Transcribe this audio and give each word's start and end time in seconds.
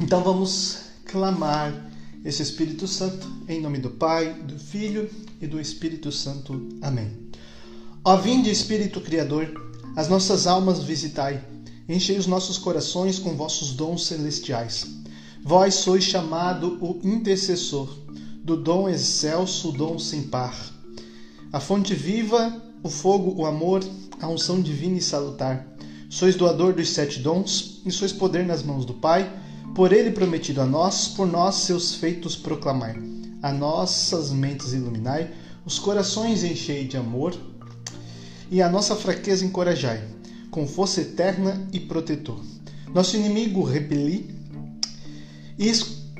Então 0.00 0.22
vamos 0.22 0.78
clamar 1.04 1.90
esse 2.24 2.40
Espírito 2.40 2.86
Santo 2.86 3.28
em 3.48 3.60
nome 3.60 3.78
do 3.78 3.90
Pai, 3.90 4.32
do 4.32 4.56
Filho 4.58 5.10
e 5.40 5.46
do 5.46 5.60
Espírito 5.60 6.12
Santo. 6.12 6.68
Amém. 6.80 7.10
Ó 8.04 8.16
vinde 8.16 8.48
Espírito 8.48 9.00
Criador, 9.00 9.52
as 9.96 10.08
nossas 10.08 10.46
almas 10.46 10.84
visitai, 10.84 11.44
enchei 11.88 12.16
os 12.16 12.28
nossos 12.28 12.58
corações 12.58 13.18
com 13.18 13.36
vossos 13.36 13.72
dons 13.72 14.06
celestiais. 14.06 14.86
Vós 15.42 15.74
sois 15.74 16.04
chamado 16.04 16.78
o 16.80 17.00
intercessor, 17.02 17.92
do 18.44 18.56
dom 18.56 18.88
excelso, 18.88 19.72
dom 19.72 19.98
sem 19.98 20.22
par. 20.22 20.56
A 21.52 21.58
fonte 21.58 21.92
viva, 21.92 22.62
o 22.84 22.88
fogo, 22.88 23.34
o 23.40 23.44
amor, 23.44 23.82
a 24.20 24.28
unção 24.28 24.60
divina 24.62 24.96
e 24.96 25.02
salutar. 25.02 25.66
Sois 26.08 26.36
doador 26.36 26.72
dos 26.72 26.90
sete 26.90 27.18
dons, 27.18 27.82
e 27.84 27.90
sois 27.90 28.12
poder 28.12 28.46
nas 28.46 28.62
mãos 28.62 28.84
do 28.84 28.94
Pai, 28.94 29.30
por 29.78 29.92
ele 29.92 30.10
prometido 30.10 30.60
a 30.60 30.66
nós, 30.66 31.06
por 31.06 31.24
nós 31.24 31.54
seus 31.54 31.94
feitos 31.94 32.34
proclamai. 32.34 32.96
A 33.40 33.52
nossas 33.52 34.32
mentes 34.32 34.72
iluminai, 34.72 35.30
os 35.64 35.78
corações 35.78 36.42
enchei 36.42 36.84
de 36.84 36.96
amor, 36.96 37.32
e 38.50 38.60
a 38.60 38.68
nossa 38.68 38.96
fraqueza 38.96 39.44
encorajai, 39.44 40.02
com 40.50 40.66
força 40.66 41.02
eterna 41.02 41.64
e 41.72 41.78
protetor. 41.78 42.40
Nosso 42.92 43.16
inimigo 43.16 43.62
repeli, 43.62 44.34
e 45.56 45.70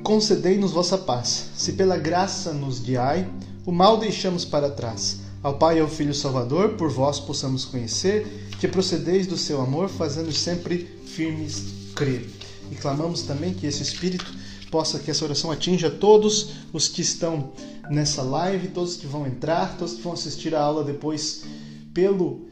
concedei-nos 0.05 0.71
vossa 0.71 0.97
paz. 0.97 1.47
Se 1.57 1.73
pela 1.73 1.97
graça 1.97 2.53
nos 2.53 2.79
guiai, 2.79 3.29
o 3.67 3.73
mal 3.73 3.97
deixamos 3.97 4.45
para 4.45 4.71
trás. 4.71 5.23
Ao 5.43 5.59
Pai 5.59 5.79
e 5.79 5.81
ao 5.81 5.89
Filho 5.89 6.15
Salvador, 6.15 6.75
por 6.75 6.91
vós 6.93 7.19
possamos 7.19 7.65
conhecer, 7.65 8.25
que 8.61 8.69
procedeis 8.69 9.27
do 9.27 9.37
seu 9.37 9.61
amor, 9.61 9.89
fazendo 9.89 10.31
sempre 10.31 10.89
firmes 11.05 11.65
crer. 11.97 12.38
E 12.71 12.75
clamamos 12.75 13.23
também 13.23 13.55
que 13.55 13.67
esse 13.67 13.83
Espírito 13.83 14.33
possa 14.71 14.99
que 14.99 15.11
essa 15.11 15.25
oração 15.25 15.51
atinja 15.51 15.91
todos 15.91 16.51
os 16.73 16.89
que 16.89 17.01
estão 17.01 17.53
nessa 17.91 18.23
live, 18.23 18.69
todos 18.69 18.97
que 18.97 19.07
vão 19.07 19.27
entrar, 19.27 19.77
todos 19.77 19.95
que 19.95 20.03
vão 20.03 20.13
assistir 20.13 20.55
a 20.55 20.61
aula 20.61 20.85
depois 20.85 21.45
pelo 21.95 22.47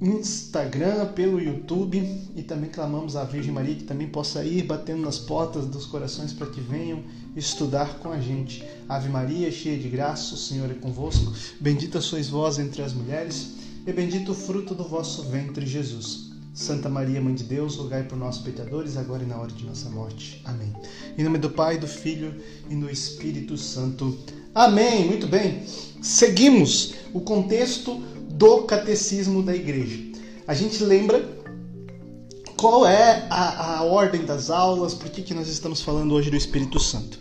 Instagram, 0.00 1.06
pelo 1.12 1.40
YouTube 1.40 1.98
e 2.36 2.42
também 2.42 2.70
clamamos 2.70 3.16
à 3.16 3.24
Virgem 3.24 3.52
Maria 3.52 3.74
que 3.74 3.82
também 3.82 4.06
possa 4.06 4.44
ir 4.44 4.62
batendo 4.62 5.02
nas 5.02 5.18
portas 5.18 5.66
dos 5.66 5.86
corações 5.86 6.32
para 6.32 6.46
que 6.46 6.60
venham 6.60 7.02
estudar 7.34 7.98
com 7.98 8.12
a 8.12 8.20
gente. 8.20 8.64
Ave 8.88 9.08
Maria, 9.08 9.50
cheia 9.50 9.76
de 9.76 9.88
graça, 9.88 10.34
o 10.34 10.38
Senhor 10.38 10.70
é 10.70 10.74
convosco. 10.74 11.32
Bendita 11.60 12.00
sois 12.00 12.28
vós 12.28 12.58
entre 12.58 12.80
as 12.80 12.92
mulheres 12.92 13.54
e 13.86 13.92
bendito 13.92 14.30
o 14.30 14.34
fruto 14.34 14.72
do 14.72 14.84
vosso 14.84 15.24
ventre, 15.24 15.66
Jesus. 15.66 16.27
Santa 16.58 16.88
Maria, 16.88 17.20
Mãe 17.20 17.36
de 17.36 17.44
Deus, 17.44 17.76
rogai 17.76 18.02
por 18.02 18.18
nós 18.18 18.38
pecadores, 18.38 18.96
agora 18.96 19.22
e 19.22 19.26
na 19.26 19.38
hora 19.38 19.52
de 19.52 19.64
nossa 19.64 19.88
morte. 19.90 20.42
Amém. 20.44 20.72
Em 21.16 21.22
nome 21.22 21.38
do 21.38 21.48
Pai, 21.48 21.78
do 21.78 21.86
Filho 21.86 22.34
e 22.68 22.74
do 22.74 22.90
Espírito 22.90 23.56
Santo. 23.56 24.18
Amém. 24.52 25.06
Muito 25.06 25.28
bem. 25.28 25.62
Seguimos 26.02 26.94
o 27.14 27.20
contexto 27.20 27.94
do 28.30 28.64
catecismo 28.64 29.40
da 29.40 29.54
igreja. 29.54 30.02
A 30.48 30.52
gente 30.52 30.82
lembra 30.82 31.24
qual 32.56 32.84
é 32.84 33.28
a, 33.30 33.76
a 33.76 33.84
ordem 33.84 34.24
das 34.24 34.50
aulas, 34.50 34.94
por 34.94 35.10
que, 35.10 35.22
que 35.22 35.34
nós 35.34 35.46
estamos 35.46 35.80
falando 35.80 36.12
hoje 36.12 36.28
do 36.28 36.36
Espírito 36.36 36.80
Santo. 36.80 37.20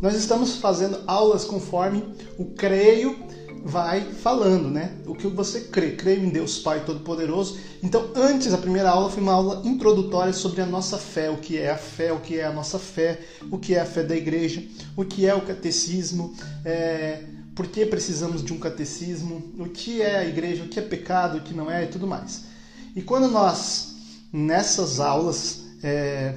Nós 0.00 0.14
estamos 0.14 0.58
fazendo 0.58 1.00
aulas 1.08 1.44
conforme 1.44 2.04
o 2.38 2.44
creio 2.44 3.16
vai 3.64 4.00
falando, 4.00 4.70
né? 4.70 4.96
O 5.06 5.14
que 5.14 5.26
você 5.26 5.60
crê. 5.60 5.92
Creio 5.92 6.24
em 6.24 6.30
Deus 6.30 6.58
Pai 6.58 6.84
Todo-Poderoso. 6.84 7.58
Então, 7.82 8.10
antes, 8.14 8.52
a 8.52 8.58
primeira 8.58 8.90
aula 8.90 9.10
foi 9.10 9.22
uma 9.22 9.32
aula 9.32 9.62
introdutória 9.64 10.32
sobre 10.32 10.60
a 10.60 10.66
nossa 10.66 10.98
fé, 10.98 11.30
o 11.30 11.38
que 11.38 11.58
é 11.58 11.70
a 11.70 11.76
fé, 11.76 12.12
o 12.12 12.20
que 12.20 12.38
é 12.38 12.44
a 12.44 12.52
nossa 12.52 12.78
fé, 12.78 13.20
o 13.50 13.58
que 13.58 13.74
é 13.74 13.80
a 13.80 13.86
fé 13.86 14.02
da 14.02 14.16
igreja, 14.16 14.62
o 14.96 15.04
que 15.04 15.26
é 15.26 15.34
o 15.34 15.42
catecismo, 15.42 16.34
é, 16.64 17.22
por 17.54 17.66
que 17.66 17.84
precisamos 17.86 18.42
de 18.42 18.52
um 18.52 18.58
catecismo, 18.58 19.52
o 19.58 19.68
que 19.68 20.00
é 20.00 20.18
a 20.18 20.24
igreja, 20.24 20.64
o 20.64 20.68
que 20.68 20.78
é 20.78 20.82
pecado, 20.82 21.38
o 21.38 21.42
que 21.42 21.54
não 21.54 21.70
é 21.70 21.84
e 21.84 21.88
tudo 21.88 22.06
mais. 22.06 22.44
E 22.96 23.02
quando 23.02 23.28
nós, 23.28 23.96
nessas 24.32 25.00
aulas, 25.00 25.62
é, 25.82 26.34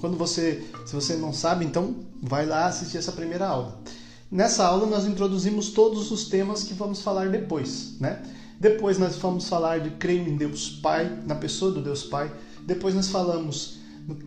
quando 0.00 0.16
você, 0.16 0.62
se 0.84 0.94
você 0.94 1.16
não 1.16 1.32
sabe, 1.32 1.64
então 1.64 1.96
vai 2.22 2.46
lá 2.46 2.66
assistir 2.66 2.98
essa 2.98 3.12
primeira 3.12 3.46
aula. 3.46 3.80
Nessa 4.36 4.66
aula 4.66 4.84
nós 4.86 5.06
introduzimos 5.06 5.70
todos 5.70 6.10
os 6.10 6.28
temas 6.28 6.62
que 6.62 6.74
vamos 6.74 7.00
falar 7.00 7.30
depois, 7.30 7.94
né? 7.98 8.22
Depois 8.60 8.98
nós 8.98 9.16
vamos 9.16 9.48
falar 9.48 9.80
de 9.80 9.88
creio 9.92 10.28
em 10.28 10.36
Deus 10.36 10.68
Pai, 10.68 11.10
na 11.24 11.34
pessoa 11.34 11.72
do 11.72 11.80
Deus 11.80 12.02
Pai. 12.02 12.30
Depois 12.66 12.94
nós 12.94 13.08
falamos 13.08 13.78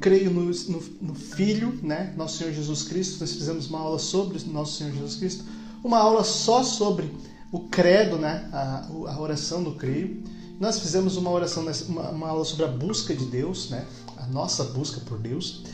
creio 0.02 0.32
no, 0.32 0.46
no, 0.46 0.84
no 1.00 1.14
Filho, 1.14 1.78
né? 1.84 2.12
Nosso 2.18 2.40
Senhor 2.40 2.52
Jesus 2.54 2.82
Cristo. 2.82 3.20
Nós 3.20 3.34
fizemos 3.34 3.68
uma 3.68 3.82
aula 3.82 4.00
sobre 4.00 4.44
Nosso 4.52 4.80
Senhor 4.80 4.94
Jesus 4.94 5.16
Cristo 5.16 5.44
uma 5.84 6.00
aula 6.00 6.24
só 6.24 6.64
sobre 6.64 7.14
o 7.52 7.60
credo, 7.68 8.18
né? 8.18 8.50
a, 8.52 8.88
a 8.88 9.22
oração 9.22 9.64
do 9.64 9.76
creio. 9.76 10.24
Nós 10.60 10.80
fizemos 10.80 11.18
uma 11.18 11.30
oração, 11.30 11.64
uma, 11.88 12.10
uma, 12.10 12.30
aula 12.30 12.44
sobre 12.46 12.66
a 12.66 12.68
busca 12.68 13.16
de 13.16 13.26
Deus, 13.26 13.70
né? 13.70 13.86
a 14.18 14.26
nossa 14.26 14.64
busca 14.64 15.00
por 15.02 15.20
Deus. 15.20 15.66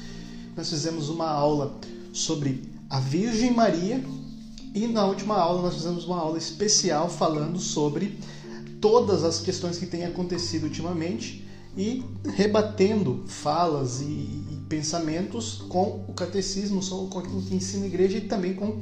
Nós 0.58 0.70
fizemos 0.70 1.08
uma 1.08 1.30
aula 1.30 1.80
sobre 2.12 2.70
a 2.90 3.00
Virgem 3.00 3.54
Maria 3.54 4.04
e 4.76 4.88
na 4.88 5.06
última 5.06 5.36
aula 5.38 5.62
nós 5.62 5.76
fizemos 5.76 6.04
uma 6.04 6.18
aula 6.18 6.38
especial 6.38 7.10
falando 7.10 7.58
sobre 7.58 8.20
todas 8.82 9.24
as 9.24 9.40
questões 9.40 9.78
que 9.78 9.86
têm 9.86 10.04
acontecido 10.04 10.66
ultimamente 10.66 11.48
e 11.78 12.04
rebatendo 12.36 13.24
falas 13.26 14.02
e, 14.02 14.04
e 14.04 14.60
pensamentos 14.68 15.64
com 15.70 16.04
o 16.08 16.14
catecismo, 16.14 16.82
com 17.10 17.20
aquilo 17.20 17.42
que 17.42 17.56
ensina 17.56 17.86
a 17.86 17.88
igreja 17.88 18.18
e 18.18 18.22
também 18.22 18.54
com 18.54 18.80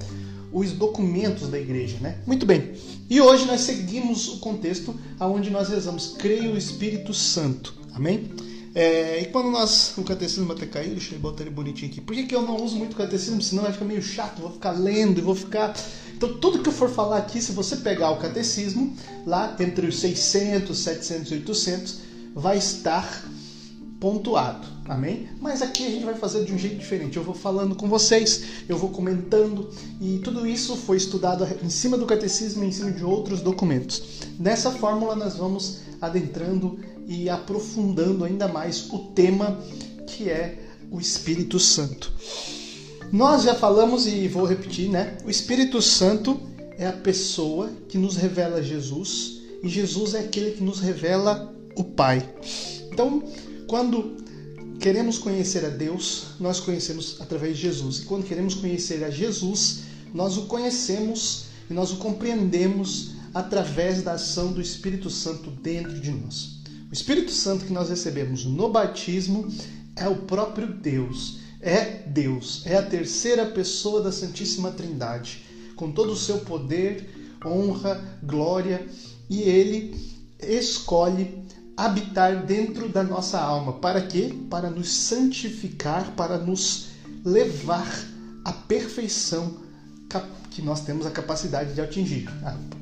os 0.52 0.72
documentos 0.72 1.48
da 1.48 1.60
igreja, 1.60 1.98
né? 2.00 2.20
Muito 2.26 2.46
bem. 2.46 2.74
E 3.10 3.22
hoje 3.22 3.46
nós 3.46 3.62
seguimos 3.62 4.28
o 4.28 4.40
contexto 4.40 4.96
aonde 5.20 5.50
nós 5.50 5.70
rezamos 5.70 6.16
creio 6.18 6.52
no 6.52 6.58
Espírito 6.58 7.14
Santo. 7.14 7.74
Amém? 7.94 8.30
É, 8.76 9.22
e 9.22 9.26
quando 9.26 9.52
nós, 9.52 9.94
o 9.98 10.04
catecismo 10.04 10.52
até 10.52 10.66
caiu, 10.66 10.92
deixa 10.92 11.14
eu 11.14 11.20
botar 11.20 11.44
ele 11.44 11.52
bonitinho 11.52 11.92
aqui. 11.92 12.02
Por 12.02 12.16
que, 12.16 12.24
que 12.24 12.36
eu 12.36 12.42
não 12.42 12.64
uso 12.64 12.76
muito 12.76 12.96
catecismo? 12.96 13.42
Senão 13.42 13.64
vai 13.64 13.72
ficar 13.72 13.86
meio 13.86 14.02
chato, 14.02 14.42
vou 14.42 14.52
ficar 14.52 14.72
lendo 14.72 15.20
e 15.20 15.22
vou 15.22 15.36
ficar. 15.36 15.76
Então, 16.16 16.38
tudo 16.40 16.60
que 16.60 16.70
eu 16.70 16.74
for 16.74 16.90
falar 16.90 17.18
aqui, 17.18 17.42
se 17.42 17.52
você 17.52 17.78
pegar 17.78 18.10
o 18.12 18.18
catecismo, 18.18 18.96
lá 19.26 19.56
entre 19.60 19.88
os 19.88 20.00
600, 20.00 20.78
700 20.78 21.32
e 21.32 21.34
800, 21.36 22.00
vai 22.34 22.58
estar 22.58 23.24
pontuado, 24.00 24.68
amém? 24.86 25.30
Mas 25.40 25.62
aqui 25.62 25.86
a 25.86 25.90
gente 25.90 26.04
vai 26.04 26.16
fazer 26.16 26.44
de 26.44 26.52
um 26.52 26.58
jeito 26.58 26.78
diferente. 26.78 27.16
Eu 27.16 27.24
vou 27.24 27.34
falando 27.34 27.74
com 27.74 27.88
vocês, 27.88 28.44
eu 28.68 28.78
vou 28.78 28.90
comentando 28.90 29.70
e 30.02 30.18
tudo 30.18 30.46
isso 30.46 30.76
foi 30.76 30.98
estudado 30.98 31.48
em 31.64 31.70
cima 31.70 31.98
do 31.98 32.06
catecismo 32.06 32.66
e 32.66 32.68
em 32.68 32.72
cima 32.72 32.92
de 32.92 33.04
outros 33.04 33.40
documentos. 33.40 34.20
Nessa 34.38 34.72
fórmula 34.72 35.16
nós 35.16 35.38
vamos 35.38 35.84
adentrando 36.02 36.78
e 37.08 37.30
aprofundando 37.30 38.24
ainda 38.24 38.48
mais 38.48 38.90
o 38.92 39.00
tema 39.00 39.60
que 40.08 40.30
é 40.30 40.60
o 40.92 41.00
Espírito 41.00 41.60
Santo. 41.60 42.12
Nós 43.12 43.44
já 43.44 43.56
falamos 43.56 44.08
e 44.08 44.28
vou 44.28 44.46
repetir, 44.46 44.90
né? 44.90 45.18
O 45.26 45.30
Espírito 45.30 45.82
Santo 45.82 46.40
é 46.78 46.88
a 46.88 46.94
pessoa 46.94 47.70
que 47.88 47.98
nos 47.98 48.16
revela 48.16 48.62
Jesus 48.62 49.42
e 49.64 49.70
Jesus 49.70 50.14
é 50.14 50.20
aquele 50.20 50.52
que 50.52 50.64
nos 50.64 50.80
revela 50.80 51.54
o 51.76 51.84
Pai. 51.84 52.28
Então, 52.92 53.24
quando 53.68 54.18
queremos 54.80 55.18
conhecer 55.18 55.66
a 55.66 55.70
Deus, 55.70 56.26
nós 56.40 56.60
conhecemos 56.60 57.18
através 57.20 57.56
de 57.56 57.64
Jesus. 57.64 58.00
E 58.00 58.02
quando 58.04 58.26
queremos 58.26 58.56
conhecer 58.56 59.04
a 59.04 59.10
Jesus, 59.10 59.84
nós 60.14 60.38
o 60.38 60.46
conhecemos 60.46 61.46
e 61.70 61.74
nós 61.74 61.92
o 61.92 61.98
compreendemos 61.98 63.12
através 63.34 64.02
da 64.04 64.14
ação 64.14 64.52
do 64.52 64.62
Espírito 64.62 65.10
Santo 65.10 65.50
dentro 65.50 66.00
de 66.00 66.12
nós. 66.12 66.63
O 66.94 66.96
Espírito 66.96 67.32
Santo 67.32 67.66
que 67.66 67.74
nós 67.74 67.90
recebemos 67.90 68.46
no 68.46 68.70
batismo 68.70 69.48
é 69.96 70.08
o 70.08 70.16
próprio 70.16 70.68
Deus, 70.68 71.40
é 71.60 72.04
Deus, 72.06 72.62
é 72.68 72.78
a 72.78 72.84
terceira 72.84 73.48
pessoa 73.48 74.00
da 74.00 74.12
Santíssima 74.12 74.70
Trindade, 74.70 75.44
com 75.76 75.92
todo 75.92 76.12
o 76.12 76.16
seu 76.16 76.42
poder, 76.42 77.36
honra, 77.44 78.00
glória, 78.22 78.88
e 79.28 79.42
ele 79.42 80.00
escolhe 80.40 81.44
habitar 81.76 82.46
dentro 82.46 82.88
da 82.88 83.04
nossa 83.04 83.40
alma. 83.40 83.74
Para 83.74 84.00
quê? 84.00 84.32
Para 84.48 84.70
nos 84.70 84.92
santificar, 84.94 86.12
para 86.16 86.38
nos 86.38 86.90
levar 87.26 87.92
à 88.46 88.54
perfeição 88.54 89.58
que 90.52 90.62
nós 90.62 90.82
temos 90.82 91.06
a 91.06 91.12
capacidade 91.12 91.74
de 91.74 91.82
atingir, 91.82 92.30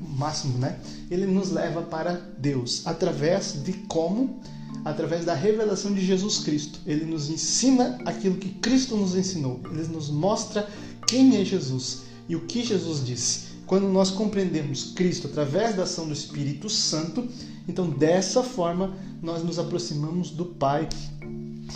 o 0.00 0.08
máximo, 0.18 0.58
né? 0.58 0.78
Ele 1.10 1.26
nos 1.26 1.50
leva 1.50 1.82
para 1.82 2.14
Deus 2.38 2.82
através 2.86 3.62
de 3.62 3.72
como? 3.88 4.40
Através 4.84 5.24
da 5.24 5.34
revelação 5.34 5.94
de 5.94 6.04
Jesus 6.04 6.38
Cristo. 6.38 6.80
Ele 6.86 7.04
nos 7.04 7.30
ensina 7.30 7.98
aquilo 8.04 8.36
que 8.36 8.50
Cristo 8.50 8.96
nos 8.96 9.14
ensinou. 9.14 9.60
Ele 9.70 9.86
nos 9.88 10.10
mostra 10.10 10.68
quem 11.06 11.40
é 11.40 11.44
Jesus 11.44 12.02
e 12.28 12.34
o 12.34 12.40
que 12.40 12.64
Jesus 12.64 13.04
disse. 13.04 13.52
Quando 13.66 13.88
nós 13.88 14.10
compreendemos 14.10 14.92
Cristo 14.92 15.28
através 15.28 15.76
da 15.76 15.84
ação 15.84 16.06
do 16.06 16.12
Espírito 16.12 16.68
Santo, 16.68 17.26
então 17.68 17.88
dessa 17.88 18.42
forma 18.42 18.94
nós 19.22 19.42
nos 19.42 19.58
aproximamos 19.58 20.30
do 20.30 20.46
Pai 20.46 20.88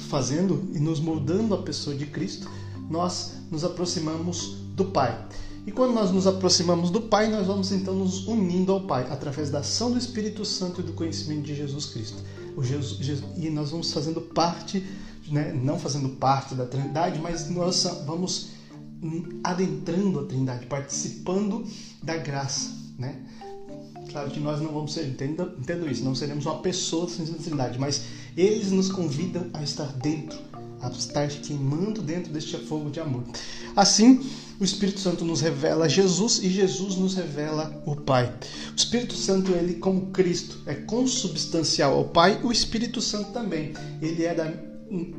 fazendo 0.09 0.69
e 0.75 0.79
nos 0.79 1.01
moldando 1.01 1.55
a 1.55 1.63
pessoa 1.63 1.97
de 1.97 2.07
Cristo, 2.07 2.51
nós 2.91 3.35
nos 3.51 3.65
aproximamos 3.65 4.57
do 4.75 4.87
Pai. 4.87 5.27
E 5.67 5.73
quando 5.73 5.93
nós 5.93 6.13
nos 6.13 6.29
aproximamos 6.29 6.91
do 6.91 7.03
Pai, 7.03 7.29
nós 7.29 7.45
vamos 7.45 7.73
então 7.73 7.93
nos 7.93 8.29
unindo 8.29 8.71
ao 8.71 8.83
Pai 8.83 9.09
através 9.11 9.51
da 9.51 9.59
ação 9.59 9.91
do 9.91 9.99
Espírito 9.99 10.45
Santo 10.45 10.81
e 10.81 10.85
do 10.85 10.93
conhecimento 10.93 11.43
de 11.43 11.57
Jesus 11.57 11.87
Cristo. 11.87 12.23
Jesus, 12.63 13.05
Jesus, 13.05 13.29
e 13.37 13.51
nós 13.51 13.73
vamos 13.73 13.93
fazendo 13.93 14.21
parte, 14.21 14.87
né, 15.29 15.53
não 15.53 15.79
fazendo 15.79 16.11
parte 16.11 16.55
da 16.55 16.65
Trindade, 16.65 17.19
mas 17.19 17.51
nós 17.51 17.83
vamos 18.07 18.51
adentrando 19.43 20.21
a 20.21 20.25
Trindade, 20.25 20.67
participando 20.67 21.67
da 22.03 22.17
graça, 22.17 22.71
né? 22.97 23.21
Claro 24.11 24.31
que 24.31 24.41
nós 24.41 24.61
não 24.61 24.73
vamos 24.73 24.95
ser, 24.95 25.07
entendo, 25.07 25.53
entendo 25.59 25.91
isso, 25.91 26.05
não 26.05 26.15
seremos 26.15 26.47
uma 26.47 26.61
pessoa 26.61 27.09
sem 27.09 27.27
Trindade, 27.27 27.79
mas 27.79 28.05
eles 28.37 28.71
nos 28.71 28.91
convidam 28.91 29.51
a 29.53 29.63
estar 29.63 29.93
dentro, 29.95 30.39
a 30.81 30.89
estar 30.89 31.29
queimando 31.29 32.03
dentro 32.03 32.33
deste 32.33 32.57
fogo 32.57 32.91
de 32.91 33.01
amor. 33.01 33.25
Assim, 33.75 34.21
o 34.59 34.65
Espírito 34.65 35.01
Santo 35.01 35.25
nos 35.25 35.41
revela 35.41 35.89
Jesus 35.89 36.39
e 36.43 36.49
Jesus 36.49 36.97
nos 36.97 37.15
revela 37.15 37.83
o 37.87 37.95
Pai. 37.95 38.33
O 38.73 38.77
Espírito 38.77 39.15
Santo, 39.15 39.53
ele 39.53 39.75
como 39.75 40.07
Cristo, 40.07 40.59
é 40.67 40.75
consubstancial 40.75 41.95
ao 41.95 42.05
Pai, 42.05 42.41
o 42.43 42.51
Espírito 42.51 43.01
Santo 43.01 43.33
também. 43.33 43.75
Ele 44.01 44.25
é 44.25 44.35
da, 44.35 44.53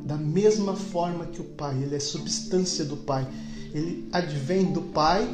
da 0.04 0.16
mesma 0.16 0.74
forma 0.74 1.26
que 1.26 1.40
o 1.40 1.44
Pai, 1.44 1.76
ele 1.82 1.94
é 1.94 2.00
substância 2.00 2.84
do 2.84 2.96
Pai. 2.96 3.26
Ele 3.72 4.08
advém 4.12 4.72
do 4.72 4.80
Pai 4.80 5.28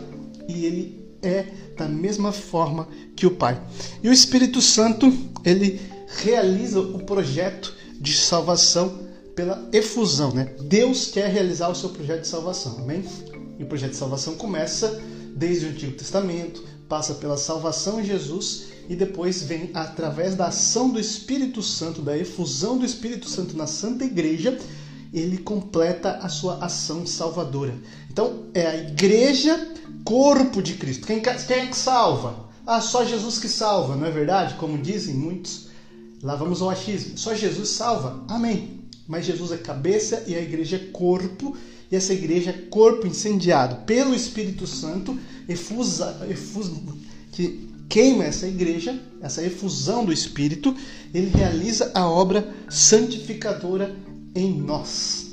e 0.48 0.66
ele 0.66 1.04
é 1.22 1.46
da 1.76 1.88
mesma 1.88 2.32
forma 2.32 2.88
que 3.16 3.26
o 3.26 3.30
Pai. 3.30 3.60
E 4.02 4.08
o 4.08 4.12
Espírito 4.12 4.60
Santo, 4.60 5.12
ele 5.44 5.80
realiza 6.22 6.80
o 6.80 7.00
projeto 7.04 7.74
de 8.00 8.14
salvação 8.14 9.03
pela 9.34 9.68
efusão, 9.72 10.32
né? 10.32 10.54
Deus 10.62 11.08
quer 11.08 11.28
realizar 11.28 11.68
o 11.68 11.74
seu 11.74 11.90
projeto 11.90 12.22
de 12.22 12.28
salvação, 12.28 12.78
amém? 12.78 13.04
E 13.58 13.62
o 13.62 13.66
projeto 13.66 13.92
de 13.92 13.96
salvação 13.96 14.34
começa 14.34 15.00
desde 15.34 15.66
o 15.66 15.70
Antigo 15.70 15.92
Testamento, 15.92 16.62
passa 16.88 17.14
pela 17.14 17.36
salvação 17.36 18.00
em 18.00 18.04
Jesus 18.04 18.66
e 18.88 18.94
depois 18.94 19.42
vem 19.42 19.70
através 19.74 20.34
da 20.34 20.46
ação 20.46 20.90
do 20.90 21.00
Espírito 21.00 21.62
Santo, 21.62 22.02
da 22.02 22.16
efusão 22.16 22.78
do 22.78 22.84
Espírito 22.84 23.28
Santo 23.28 23.56
na 23.56 23.66
Santa 23.66 24.04
Igreja, 24.04 24.58
ele 25.12 25.38
completa 25.38 26.18
a 26.22 26.28
sua 26.28 26.64
ação 26.64 27.06
salvadora. 27.06 27.74
Então, 28.10 28.46
é 28.52 28.66
a 28.66 28.76
igreja, 28.76 29.72
corpo 30.04 30.60
de 30.60 30.74
Cristo. 30.74 31.06
Quem, 31.06 31.20
quem 31.20 31.56
é 31.56 31.66
que 31.66 31.76
salva? 31.76 32.48
Ah, 32.66 32.80
só 32.80 33.04
Jesus 33.04 33.38
que 33.38 33.48
salva, 33.48 33.96
não 33.96 34.06
é 34.06 34.10
verdade? 34.10 34.54
Como 34.54 34.78
dizem 34.78 35.14
muitos. 35.14 35.68
Lá 36.22 36.34
vamos 36.34 36.62
ao 36.62 36.70
achismo. 36.70 37.16
Só 37.18 37.34
Jesus 37.34 37.68
salva. 37.68 38.24
Amém. 38.28 38.83
Mas 39.06 39.26
Jesus 39.26 39.52
é 39.52 39.56
cabeça 39.56 40.24
e 40.26 40.34
a 40.34 40.40
igreja 40.40 40.76
é 40.76 40.90
corpo 40.90 41.56
e 41.90 41.96
essa 41.96 42.12
igreja 42.12 42.50
é 42.50 42.68
corpo 42.70 43.06
incendiado 43.06 43.84
pelo 43.84 44.14
Espírito 44.14 44.66
Santo, 44.66 45.18
efusa, 45.48 46.16
que 47.30 47.70
queima 47.88 48.24
essa 48.24 48.48
igreja, 48.48 49.00
essa 49.20 49.42
efusão 49.44 50.04
do 50.04 50.12
Espírito, 50.12 50.74
ele 51.12 51.28
realiza 51.28 51.92
a 51.94 52.08
obra 52.08 52.52
santificadora 52.68 53.94
em 54.34 54.52
nós. 54.60 55.26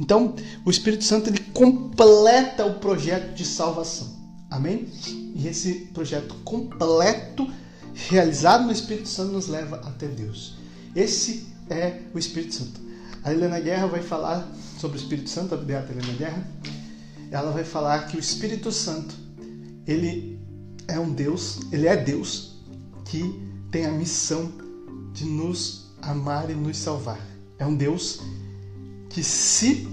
Então, 0.00 0.34
o 0.64 0.70
Espírito 0.70 1.04
Santo 1.04 1.28
ele 1.28 1.40
completa 1.52 2.64
o 2.64 2.80
projeto 2.80 3.34
de 3.34 3.44
salvação. 3.44 4.16
Amém? 4.50 4.88
E 5.34 5.46
esse 5.46 5.74
projeto 5.92 6.34
completo, 6.44 7.48
realizado 7.92 8.64
no 8.64 8.72
Espírito 8.72 9.08
Santo, 9.08 9.32
nos 9.32 9.46
leva 9.46 9.76
até 9.84 10.06
Deus. 10.06 10.54
Esse 10.96 11.46
é 11.70 12.02
o 12.14 12.18
Espírito 12.18 12.54
Santo. 12.54 12.80
A 13.22 13.32
Helena 13.32 13.60
Guerra 13.60 13.86
vai 13.86 14.02
falar 14.02 14.50
sobre 14.78 14.96
o 14.96 15.00
Espírito 15.00 15.28
Santo, 15.28 15.54
a 15.54 15.58
Beata 15.58 15.92
Helena 15.92 16.12
Guerra. 16.14 16.48
Ela 17.30 17.50
vai 17.50 17.64
falar 17.64 18.06
que 18.06 18.16
o 18.16 18.20
Espírito 18.20 18.72
Santo, 18.72 19.14
ele 19.86 20.38
é 20.86 20.98
um 20.98 21.12
Deus, 21.12 21.60
ele 21.70 21.86
é 21.86 21.96
Deus 21.96 22.56
que 23.04 23.22
tem 23.70 23.84
a 23.86 23.90
missão 23.90 24.52
de 25.12 25.24
nos 25.24 25.90
amar 26.00 26.50
e 26.50 26.54
nos 26.54 26.78
salvar. 26.78 27.20
É 27.58 27.66
um 27.66 27.74
Deus 27.74 28.20
que 29.10 29.22
se 29.22 29.88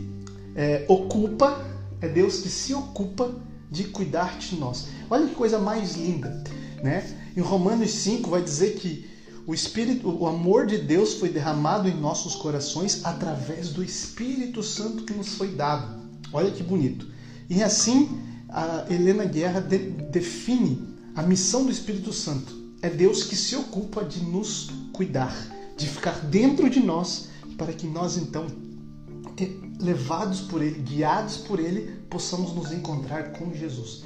é, 0.55 0.85
ocupa, 0.87 1.65
é 1.99 2.07
Deus 2.07 2.39
que 2.39 2.49
se 2.49 2.73
ocupa 2.73 3.33
de 3.69 3.85
cuidar 3.85 4.37
de 4.37 4.55
nós. 4.55 4.87
Olha 5.09 5.27
que 5.27 5.35
coisa 5.35 5.59
mais 5.59 5.95
linda, 5.95 6.43
né? 6.81 7.03
Em 7.35 7.41
Romanos 7.41 7.91
5 7.91 8.29
vai 8.29 8.41
dizer 8.41 8.75
que 8.75 9.09
o 9.47 9.53
Espírito, 9.53 10.09
o 10.09 10.25
amor 10.27 10.65
de 10.65 10.77
Deus 10.77 11.15
foi 11.15 11.29
derramado 11.29 11.87
em 11.87 11.93
nossos 11.93 12.35
corações 12.35 13.05
através 13.05 13.69
do 13.69 13.83
Espírito 13.83 14.63
Santo 14.63 15.03
que 15.03 15.13
nos 15.13 15.35
foi 15.35 15.49
dado. 15.49 16.01
Olha 16.33 16.49
que 16.49 16.63
bonito. 16.63 17.07
E 17.47 17.61
assim, 17.61 18.19
a 18.49 18.85
Helena 18.89 19.23
Guerra 19.23 19.59
de, 19.59 19.77
define 19.77 20.95
a 21.15 21.21
missão 21.21 21.63
do 21.63 21.71
Espírito 21.71 22.11
Santo. 22.11 22.55
É 22.81 22.89
Deus 22.89 23.23
que 23.23 23.35
se 23.35 23.55
ocupa 23.55 24.03
de 24.03 24.23
nos 24.23 24.71
cuidar, 24.91 25.35
de 25.77 25.87
ficar 25.87 26.19
dentro 26.25 26.67
de 26.67 26.79
nós, 26.79 27.29
para 27.55 27.71
que 27.71 27.85
nós 27.85 28.17
então, 28.17 28.47
levados 29.79 30.41
por 30.41 30.61
Ele, 30.61 30.79
guiados 30.81 31.37
por 31.37 31.59
Ele, 31.59 31.99
possamos 32.09 32.53
nos 32.55 32.71
encontrar 32.71 33.31
com 33.33 33.53
Jesus. 33.53 34.03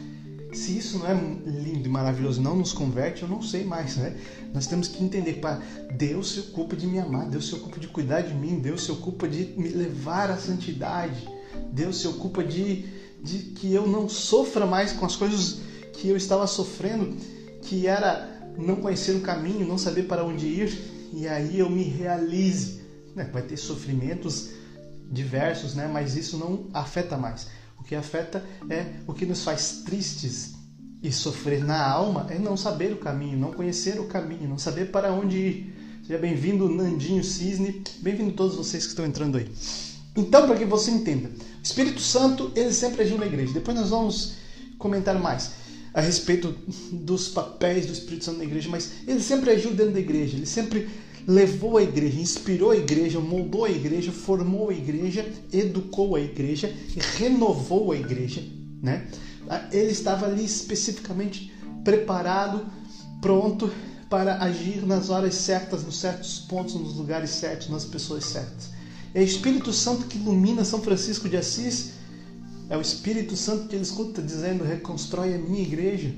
Se 0.52 0.78
isso 0.78 0.98
não 0.98 1.08
é 1.08 1.14
lindo 1.46 1.88
e 1.88 1.92
maravilhoso, 1.92 2.42
não 2.42 2.56
nos 2.56 2.74
converte, 2.74 3.22
eu 3.22 3.30
não 3.30 3.42
sei 3.42 3.64
mais, 3.64 3.98
né? 3.98 4.18
Nós 4.52 4.66
temos 4.66 4.88
que 4.88 5.04
entender, 5.04 5.34
pá, 5.34 5.62
Deus 5.96 6.32
se 6.32 6.40
ocupa 6.40 6.76
de 6.76 6.88
me 6.88 6.98
amar, 6.98 7.30
Deus 7.30 7.48
se 7.48 7.56
ocupa 7.56 7.80
de 7.80 7.88
cuidar 7.88 8.22
de 8.22 8.34
mim, 8.34 8.60
Deus 8.60 8.84
se 8.84 8.92
ocupa 8.92 9.28
de 9.28 9.54
me 9.56 9.70
levar 9.70 10.32
à 10.32 10.38
santidade, 10.38 11.30
Deus 11.72 12.02
se 12.02 12.08
ocupa 12.08 12.44
de, 12.44 12.86
de 13.22 13.38
que 13.56 13.72
eu 13.72 13.88
não 13.88 14.10
sofra 14.10 14.66
mais 14.66 14.92
com 14.92 15.06
as 15.06 15.16
coisas 15.16 15.60
que 15.94 16.08
eu 16.08 16.18
estava 16.18 16.48
sofrendo, 16.48 17.16
que 17.62 17.86
era 17.86 18.28
não 18.58 18.78
conhecer 18.78 19.16
o 19.16 19.22
caminho, 19.22 19.68
não 19.68 19.78
saber 19.78 20.04
para 20.04 20.26
onde 20.26 20.48
ir, 20.48 20.80
e 21.14 21.28
aí 21.28 21.60
eu 21.60 21.70
me 21.70 21.84
realize. 21.84 22.82
Né? 23.16 23.30
Vai 23.32 23.44
ter 23.44 23.58
sofrimentos 23.58 24.50
diversos, 25.12 25.76
né? 25.76 25.88
mas 25.92 26.16
isso 26.16 26.38
não 26.38 26.68
afeta 26.74 27.18
mais. 27.18 27.48
Que 27.90 27.96
afeta 27.96 28.46
é 28.70 28.86
o 29.08 29.16
que 29.16 29.26
nos 29.26 29.44
faz 29.44 29.82
tristes 29.84 30.54
e 31.02 31.12
sofrer 31.12 31.66
na 31.66 31.84
alma 31.84 32.28
é 32.30 32.38
não 32.38 32.56
saber 32.56 32.94
o 32.94 32.98
caminho, 32.98 33.36
não 33.36 33.52
conhecer 33.52 34.00
o 34.00 34.06
caminho, 34.06 34.48
não 34.48 34.60
saber 34.60 34.92
para 34.92 35.12
onde 35.12 35.36
ir. 35.36 36.02
Seja 36.06 36.20
bem-vindo, 36.20 36.70
Nandinho 36.70 37.24
Cisne, 37.24 37.84
bem-vindo 38.00 38.34
todos 38.34 38.56
vocês 38.56 38.84
que 38.84 38.90
estão 38.92 39.08
entrando 39.08 39.40
aí. 39.40 39.52
Então, 40.16 40.46
para 40.46 40.56
que 40.56 40.66
você 40.66 40.92
entenda, 40.92 41.30
o 41.30 41.64
Espírito 41.64 42.00
Santo 42.00 42.52
ele 42.56 42.72
sempre 42.72 43.02
agiu 43.02 43.18
na 43.18 43.26
igreja. 43.26 43.54
Depois 43.54 43.76
nós 43.76 43.90
vamos 43.90 44.34
comentar 44.78 45.18
mais 45.18 45.54
a 45.92 46.00
respeito 46.00 46.54
dos 46.92 47.30
papéis 47.30 47.88
do 47.88 47.94
Espírito 47.94 48.26
Santo 48.26 48.38
na 48.38 48.44
igreja, 48.44 48.70
mas 48.70 48.92
ele 49.08 49.20
sempre 49.20 49.50
agiu 49.50 49.72
dentro 49.74 49.94
da 49.94 50.00
igreja, 50.00 50.38
ele 50.38 50.46
sempre 50.46 50.88
levou 51.28 51.78
a 51.78 51.84
igreja, 51.84 52.20
inspirou 52.20 52.72
a 52.72 52.76
igreja, 52.76 53.20
moldou 53.20 53.66
a 53.66 53.70
igreja, 53.70 54.12
formou 54.12 54.70
a 54.70 54.74
igreja, 54.74 55.26
educou 55.52 56.16
a 56.16 56.22
igreja 56.22 56.74
renovou 57.18 57.92
a 57.92 57.96
igreja, 57.96 58.44
né? 58.82 59.08
Ele 59.72 59.92
estava 59.92 60.26
ali 60.26 60.44
especificamente 60.44 61.52
preparado, 61.84 62.66
pronto 63.22 63.72
para 64.10 64.42
agir 64.44 64.86
nas 64.86 65.10
horas 65.10 65.36
certas, 65.36 65.84
nos 65.84 66.00
certos 66.00 66.40
pontos, 66.40 66.74
nos 66.76 66.96
lugares 66.96 67.30
certos, 67.30 67.70
nas 67.70 67.86
pessoas 67.86 68.26
certas. 68.26 68.70
É 69.14 69.22
o 69.22 69.24
Espírito 69.24 69.72
Santo 69.74 70.06
que 70.06 70.18
ilumina 70.18 70.64
São 70.64 70.82
Francisco 70.82 71.28
de 71.28 71.38
Assis. 71.38 71.92
É 72.70 72.78
o 72.78 72.82
Espírito 72.82 73.36
Santo 73.36 73.68
que 73.68 73.76
ele 73.76 73.84
escuta 73.84 74.22
dizendo: 74.22 74.64
reconstrói 74.64 75.34
a 75.34 75.38
minha 75.38 75.62
igreja. 75.62 76.14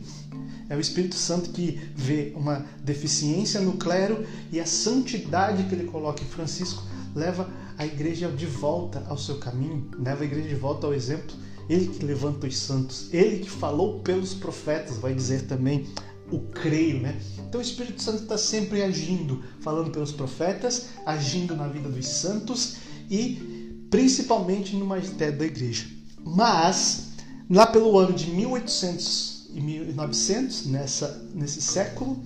É 0.71 0.75
o 0.77 0.79
Espírito 0.79 1.15
Santo 1.15 1.49
que 1.49 1.81
vê 1.93 2.31
uma 2.33 2.65
deficiência 2.81 3.59
no 3.59 3.73
clero 3.73 4.25
e 4.53 4.57
a 4.57 4.65
santidade 4.65 5.65
que 5.65 5.75
ele 5.75 5.83
coloca 5.83 6.23
em 6.23 6.27
Francisco 6.27 6.81
leva 7.13 7.49
a 7.77 7.85
igreja 7.85 8.29
de 8.29 8.45
volta 8.45 9.03
ao 9.09 9.17
seu 9.17 9.37
caminho, 9.37 9.91
leva 9.99 10.23
a 10.23 10.25
igreja 10.25 10.47
de 10.47 10.55
volta 10.55 10.87
ao 10.87 10.93
exemplo. 10.93 11.35
Ele 11.67 11.87
que 11.87 12.05
levanta 12.05 12.47
os 12.47 12.57
santos, 12.57 13.13
ele 13.13 13.39
que 13.39 13.49
falou 13.49 13.99
pelos 13.99 14.33
profetas, 14.33 14.95
vai 14.95 15.13
dizer 15.13 15.41
também 15.41 15.89
o 16.31 16.39
creio, 16.39 17.01
né? 17.01 17.19
Então 17.39 17.59
o 17.59 17.61
Espírito 17.61 18.01
Santo 18.01 18.23
está 18.23 18.37
sempre 18.37 18.81
agindo, 18.81 19.43
falando 19.59 19.91
pelos 19.91 20.13
profetas, 20.13 20.91
agindo 21.05 21.53
na 21.53 21.67
vida 21.67 21.89
dos 21.89 22.07
santos 22.07 22.77
e 23.09 23.83
principalmente 23.89 24.73
no 24.77 24.85
magistério 24.85 25.37
da 25.37 25.45
igreja. 25.45 25.85
Mas 26.23 27.09
lá 27.49 27.67
pelo 27.67 27.99
ano 27.99 28.13
de 28.13 28.31
1800 28.31 29.30
e 29.53 29.61
1900, 29.61 30.67
nessa, 30.67 31.29
nesse 31.33 31.61
século, 31.61 32.19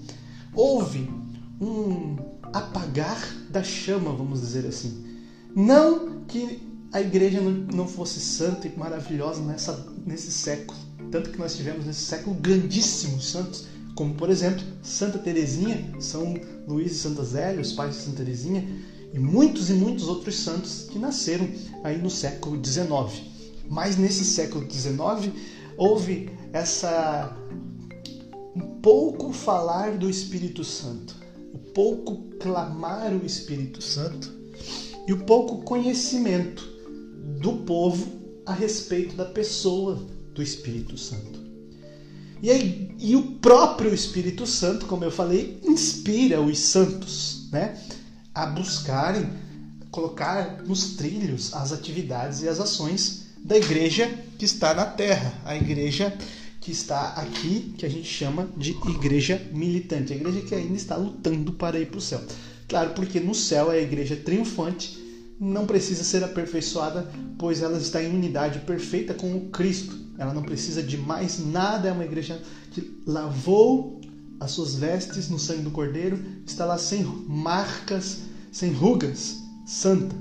houve 0.53 1.09
um 1.59 2.17
apagar 2.53 3.19
da 3.49 3.63
chama, 3.63 4.11
vamos 4.11 4.41
dizer 4.41 4.65
assim. 4.65 5.03
Não 5.55 6.23
que 6.25 6.61
a 6.91 7.01
igreja 7.01 7.41
não, 7.41 7.87
fosse 7.87 8.19
santa 8.19 8.67
e 8.67 8.77
maravilhosa 8.77 9.41
nessa, 9.41 9.85
nesse 10.05 10.31
século. 10.31 10.77
Tanto 11.11 11.29
que 11.29 11.37
nós 11.37 11.55
tivemos 11.55 11.85
nesse 11.85 12.01
século 12.01 12.35
grandíssimos 12.35 13.31
santos, 13.31 13.65
como 13.95 14.13
por 14.13 14.29
exemplo 14.29 14.63
Santa 14.81 15.17
Teresinha, 15.19 15.93
São 15.99 16.33
Luís 16.67 16.93
e 16.93 16.95
Santa 16.95 17.23
Zélia, 17.23 17.61
os 17.61 17.73
pais 17.73 17.95
de 17.95 18.01
Santa 18.01 18.17
Teresinha, 18.17 18.65
e 19.13 19.19
muitos 19.19 19.69
e 19.69 19.73
muitos 19.73 20.07
outros 20.07 20.37
santos 20.37 20.87
que 20.89 20.99
nasceram 20.99 21.49
aí 21.83 21.97
no 21.97 22.09
século 22.09 22.63
XIX. 22.63 23.23
Mas 23.69 23.97
nesse 23.97 24.25
século 24.25 24.65
XIX 24.69 25.33
houve 25.77 26.29
essa 26.55 27.35
um 28.55 28.79
pouco 28.81 29.33
falar 29.33 29.97
do 29.97 30.09
Espírito 30.09 30.63
Santo, 30.63 31.13
o 31.53 31.57
um 31.57 31.71
pouco 31.73 32.15
clamar 32.39 33.11
o 33.11 33.25
Espírito 33.25 33.81
Santo 33.81 34.31
e 35.05 35.11
o 35.11 35.17
um 35.17 35.19
pouco 35.19 35.63
conhecimento 35.63 36.65
do 37.41 37.57
povo 37.57 38.07
a 38.45 38.53
respeito 38.53 39.17
da 39.17 39.25
pessoa 39.25 40.07
do 40.33 40.41
Espírito 40.41 40.97
Santo. 40.97 41.43
E, 42.41 42.49
aí, 42.49 42.95
e 42.99 43.17
o 43.17 43.33
próprio 43.33 43.93
Espírito 43.93 44.47
Santo, 44.47 44.85
como 44.85 45.03
eu 45.03 45.11
falei, 45.11 45.59
inspira 45.61 46.39
os 46.39 46.57
santos 46.57 47.49
né, 47.51 47.77
a 48.33 48.45
buscarem 48.45 49.29
colocar 49.91 50.63
nos 50.65 50.95
trilhos 50.95 51.53
as 51.53 51.73
atividades 51.73 52.43
e 52.43 52.47
as 52.47 52.61
ações 52.61 53.25
da 53.43 53.57
igreja 53.57 54.07
que 54.37 54.45
está 54.45 54.73
na 54.73 54.85
terra, 54.85 55.33
a 55.43 55.55
igreja 55.55 56.17
que 56.65 56.71
está 56.71 57.09
aqui, 57.09 57.75
que 57.77 57.85
a 57.85 57.89
gente 57.89 58.07
chama 58.07 58.49
de 58.57 58.71
igreja 58.71 59.39
militante, 59.53 60.11
a 60.11 60.15
igreja 60.15 60.41
que 60.41 60.55
ainda 60.55 60.73
está 60.73 60.95
lutando 60.95 61.53
para 61.53 61.79
ir 61.79 61.85
para 61.85 61.99
o 61.99 62.01
céu. 62.01 62.19
Claro, 62.67 62.89
porque 62.95 63.19
no 63.19 63.35
céu 63.35 63.71
é 63.71 63.77
a 63.77 63.81
igreja 63.83 64.15
triunfante, 64.15 64.97
não 65.39 65.67
precisa 65.67 66.03
ser 66.03 66.23
aperfeiçoada, 66.23 67.07
pois 67.37 67.61
ela 67.61 67.77
está 67.77 68.01
em 68.01 68.11
unidade 68.11 68.61
perfeita 68.61 69.13
com 69.13 69.37
o 69.37 69.49
Cristo. 69.51 69.95
Ela 70.17 70.33
não 70.33 70.41
precisa 70.41 70.81
de 70.81 70.97
mais 70.97 71.37
nada, 71.45 71.87
é 71.87 71.91
uma 71.91 72.03
igreja 72.03 72.41
que 72.71 72.99
lavou 73.05 74.01
as 74.39 74.49
suas 74.49 74.73
vestes 74.73 75.29
no 75.29 75.37
sangue 75.37 75.61
do 75.61 75.69
Cordeiro, 75.69 76.19
está 76.47 76.65
lá 76.65 76.79
sem 76.79 77.03
marcas, 77.27 78.21
sem 78.51 78.71
rugas, 78.71 79.35
santa. 79.67 80.15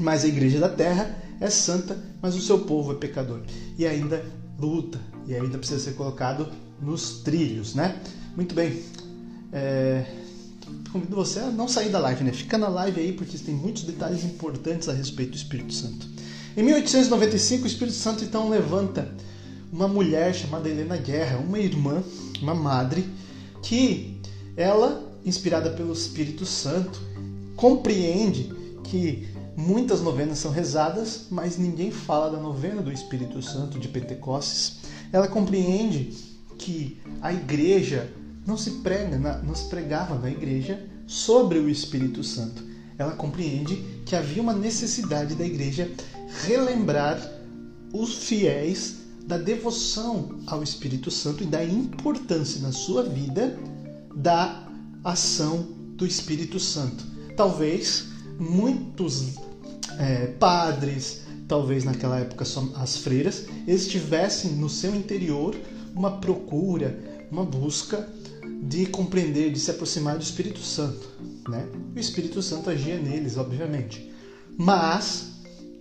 Mas 0.00 0.24
a 0.24 0.28
igreja 0.28 0.58
da 0.58 0.68
terra 0.68 1.16
é 1.40 1.48
santa, 1.48 1.96
mas 2.20 2.34
o 2.34 2.40
seu 2.40 2.58
povo 2.58 2.90
é 2.90 2.96
pecador 2.96 3.42
e 3.78 3.86
ainda 3.86 4.24
luta 4.58 4.98
e 5.28 5.34
ainda 5.36 5.58
precisa 5.58 5.78
ser 5.78 5.92
colocado 5.92 6.48
nos 6.82 7.20
trilhos, 7.20 7.74
né? 7.74 8.00
Muito 8.34 8.54
bem. 8.54 8.82
É 9.52 10.04
convido 10.92 11.16
você 11.16 11.40
a 11.40 11.50
não 11.50 11.68
sair 11.68 11.90
da 11.90 11.98
live, 11.98 12.24
né? 12.24 12.32
Fica 12.32 12.58
na 12.58 12.68
live 12.68 13.00
aí 13.00 13.12
porque 13.12 13.36
tem 13.38 13.54
muitos 13.54 13.82
detalhes 13.82 14.24
importantes 14.24 14.88
a 14.88 14.92
respeito 14.92 15.32
do 15.32 15.36
Espírito 15.36 15.72
Santo. 15.72 16.06
Em 16.56 16.62
1895, 16.62 17.64
o 17.64 17.66
Espírito 17.66 17.96
Santo 17.96 18.24
então 18.24 18.48
levanta 18.48 19.08
uma 19.72 19.86
mulher 19.86 20.34
chamada 20.34 20.68
Helena 20.68 20.96
Guerra, 20.96 21.38
uma 21.38 21.58
irmã, 21.58 22.02
uma 22.40 22.54
madre, 22.54 23.08
que 23.62 24.20
ela, 24.56 25.12
inspirada 25.24 25.70
pelo 25.70 25.92
Espírito 25.92 26.44
Santo, 26.46 27.00
compreende 27.54 28.52
que 28.84 29.28
muitas 29.56 30.00
novenas 30.00 30.38
são 30.38 30.50
rezadas, 30.50 31.26
mas 31.30 31.58
ninguém 31.58 31.90
fala 31.90 32.30
da 32.30 32.38
novena 32.38 32.80
do 32.80 32.90
Espírito 32.90 33.42
Santo 33.42 33.78
de 33.78 33.88
Pentecostes. 33.88 34.78
Ela 35.12 35.28
compreende 35.28 36.12
que 36.58 37.00
a 37.20 37.32
igreja 37.32 38.12
não 38.46 38.56
se 38.56 38.70
prega, 38.82 39.18
não 39.42 39.54
se 39.54 39.68
pregava 39.68 40.18
na 40.18 40.30
igreja 40.30 40.86
sobre 41.06 41.58
o 41.58 41.68
Espírito 41.68 42.22
Santo. 42.24 42.62
Ela 42.96 43.12
compreende 43.12 43.76
que 44.04 44.16
havia 44.16 44.42
uma 44.42 44.52
necessidade 44.52 45.34
da 45.34 45.44
igreja 45.44 45.90
relembrar 46.44 47.20
os 47.92 48.14
fiéis 48.14 48.96
da 49.26 49.36
devoção 49.36 50.40
ao 50.46 50.62
Espírito 50.62 51.10
Santo 51.10 51.42
e 51.44 51.46
da 51.46 51.62
importância 51.62 52.60
na 52.60 52.72
sua 52.72 53.02
vida 53.02 53.58
da 54.16 54.66
ação 55.04 55.68
do 55.96 56.06
Espírito 56.06 56.58
Santo. 56.58 57.04
Talvez 57.36 58.08
muitos 58.38 59.34
é, 59.98 60.28
padres, 60.38 61.22
talvez 61.48 61.82
naquela 61.82 62.20
época 62.20 62.44
as 62.76 62.96
freiras, 62.98 63.46
eles 63.66 63.88
tivessem 63.88 64.52
no 64.52 64.68
seu 64.68 64.94
interior 64.94 65.56
uma 65.96 66.18
procura, 66.18 67.26
uma 67.32 67.44
busca 67.44 68.06
de 68.62 68.86
compreender, 68.86 69.50
de 69.50 69.58
se 69.58 69.70
aproximar 69.70 70.16
do 70.16 70.22
Espírito 70.22 70.60
Santo. 70.60 71.08
Né? 71.48 71.66
O 71.96 71.98
Espírito 71.98 72.42
Santo 72.42 72.68
agia 72.68 72.98
neles, 72.98 73.36
obviamente. 73.38 74.12
Mas, 74.56 75.32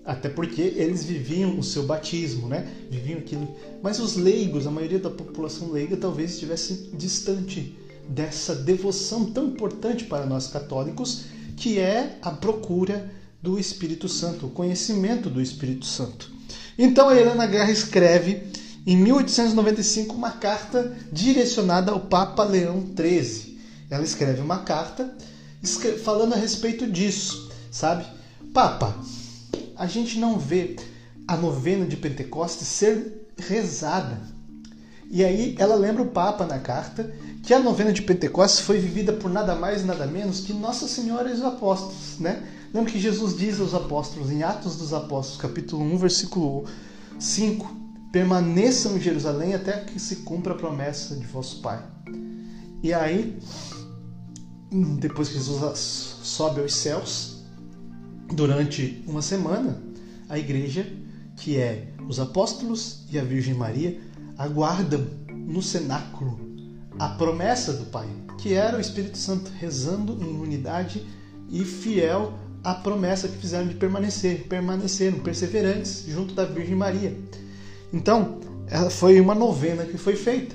até 0.06 0.30
porque 0.30 0.62
eles 0.62 1.04
viviam 1.04 1.60
o 1.60 1.64
seu 1.64 1.84
batismo, 1.84 2.48
né? 2.48 2.72
viviam 2.90 3.20
aquilo. 3.20 3.48
Mas 3.84 4.00
os 4.00 4.16
leigos, 4.16 4.66
a 4.66 4.72
maioria 4.72 5.00
da 5.00 5.10
população 5.10 5.72
leiga, 5.72 5.98
talvez 5.98 6.34
estivesse 6.34 6.92
distante 6.94 7.78
dessa 8.08 8.56
devoção 8.56 9.26
tão 9.32 9.48
importante 9.48 10.06
para 10.06 10.26
nós 10.26 10.48
católicos, 10.48 11.26
que 11.58 11.78
é 11.78 12.18
a 12.22 12.32
procura 12.32 13.12
do 13.48 13.58
Espírito 13.58 14.10
Santo, 14.10 14.48
o 14.48 14.50
conhecimento 14.50 15.30
do 15.30 15.42
Espírito 15.42 15.86
Santo. 15.86 16.30
Então 16.78 17.08
a 17.08 17.18
Helena 17.18 17.46
Guerra 17.46 17.72
escreve 17.72 18.44
em 18.86 18.98
1895 18.98 20.14
uma 20.14 20.32
carta 20.32 20.94
direcionada 21.14 21.94
ao 21.94 22.02
Papa 22.02 22.44
Leão 22.44 22.86
XIII. 22.94 23.58
Ela 23.90 24.04
escreve 24.04 24.42
uma 24.42 24.60
carta 24.60 25.16
falando 26.04 26.34
a 26.34 26.36
respeito 26.36 26.86
disso, 26.92 27.50
sabe? 27.72 28.06
Papa, 28.54 28.94
a 29.78 29.88
gente 29.88 30.20
não 30.20 30.38
vê 30.38 30.76
a 31.26 31.38
novena 31.38 31.86
de 31.86 31.96
Pentecostes 31.96 32.68
ser 32.68 33.30
rezada. 33.38 34.20
E 35.10 35.24
aí 35.24 35.56
ela 35.58 35.76
lembra 35.76 36.04
o 36.04 36.12
Papa 36.12 36.46
na 36.46 36.60
carta 36.60 37.14
que 37.44 37.54
a 37.54 37.60
novena 37.60 37.94
de 37.94 38.02
Pentecostes 38.02 38.60
foi 38.60 38.78
vivida 38.78 39.14
por 39.14 39.32
nada 39.32 39.56
mais 39.56 39.86
nada 39.86 40.06
menos 40.06 40.42
que 40.42 40.52
Nossa 40.52 40.86
Senhora 40.86 41.30
e 41.30 41.34
os 41.34 41.42
apóstolos, 41.42 42.20
né? 42.20 42.57
Lembra 42.74 42.92
que 42.92 43.00
Jesus 43.00 43.38
diz 43.38 43.60
aos 43.62 43.74
apóstolos 43.74 44.30
em 44.30 44.44
Atos 44.44 44.76
dos 44.76 44.94
Apóstolos, 44.94 45.42
capítulo 45.42 45.84
1, 45.84 45.98
versículo 45.98 46.66
5, 47.18 47.66
permaneçam 48.12 48.98
em 48.98 49.02
Jerusalém 49.02 49.54
até 49.54 49.86
que 49.86 49.98
se 50.00 50.18
cumpra 50.18 50.54
a 50.54 50.58
promessa 50.58 51.16
de 51.16 51.26
vosso 51.26 51.62
Pai. 51.62 51.82
E 52.84 52.94
aí, 52.94 53.40
depois 55.00 55.30
que 55.30 55.36
Jesus 55.36 56.18
sobe 56.24 56.60
aos 56.60 56.76
céus, 56.76 57.44
durante 58.34 59.02
uma 59.08 59.22
semana, 59.22 59.82
a 60.28 60.38
igreja, 60.38 60.86
que 61.38 61.58
é 61.58 61.94
os 62.08 62.20
apóstolos 62.20 63.06
e 63.10 63.18
a 63.18 63.24
Virgem 63.24 63.54
Maria, 63.54 63.98
aguardam 64.38 65.08
no 65.32 65.62
cenáculo 65.62 66.38
a 67.00 67.10
promessa 67.10 67.72
do 67.72 67.86
Pai, 67.86 68.08
que 68.38 68.54
era 68.54 68.78
o 68.78 68.82
Espírito 68.82 69.18
Santo 69.18 69.52
rezando 69.58 70.22
em 70.22 70.38
unidade 70.38 71.06
e 71.50 71.64
fiel 71.64 72.34
à 72.68 72.74
promessa 72.74 73.30
que 73.30 73.38
fizeram 73.38 73.66
de 73.66 73.76
permanecer, 73.76 74.46
permaneceram 74.50 75.20
perseverantes 75.20 76.04
junto 76.06 76.34
da 76.34 76.44
Virgem 76.44 76.76
Maria. 76.76 77.18
Então, 77.94 78.40
foi 78.92 79.22
uma 79.22 79.34
novena 79.34 79.86
que 79.86 79.98
foi 79.98 80.18
feita, 80.18 80.54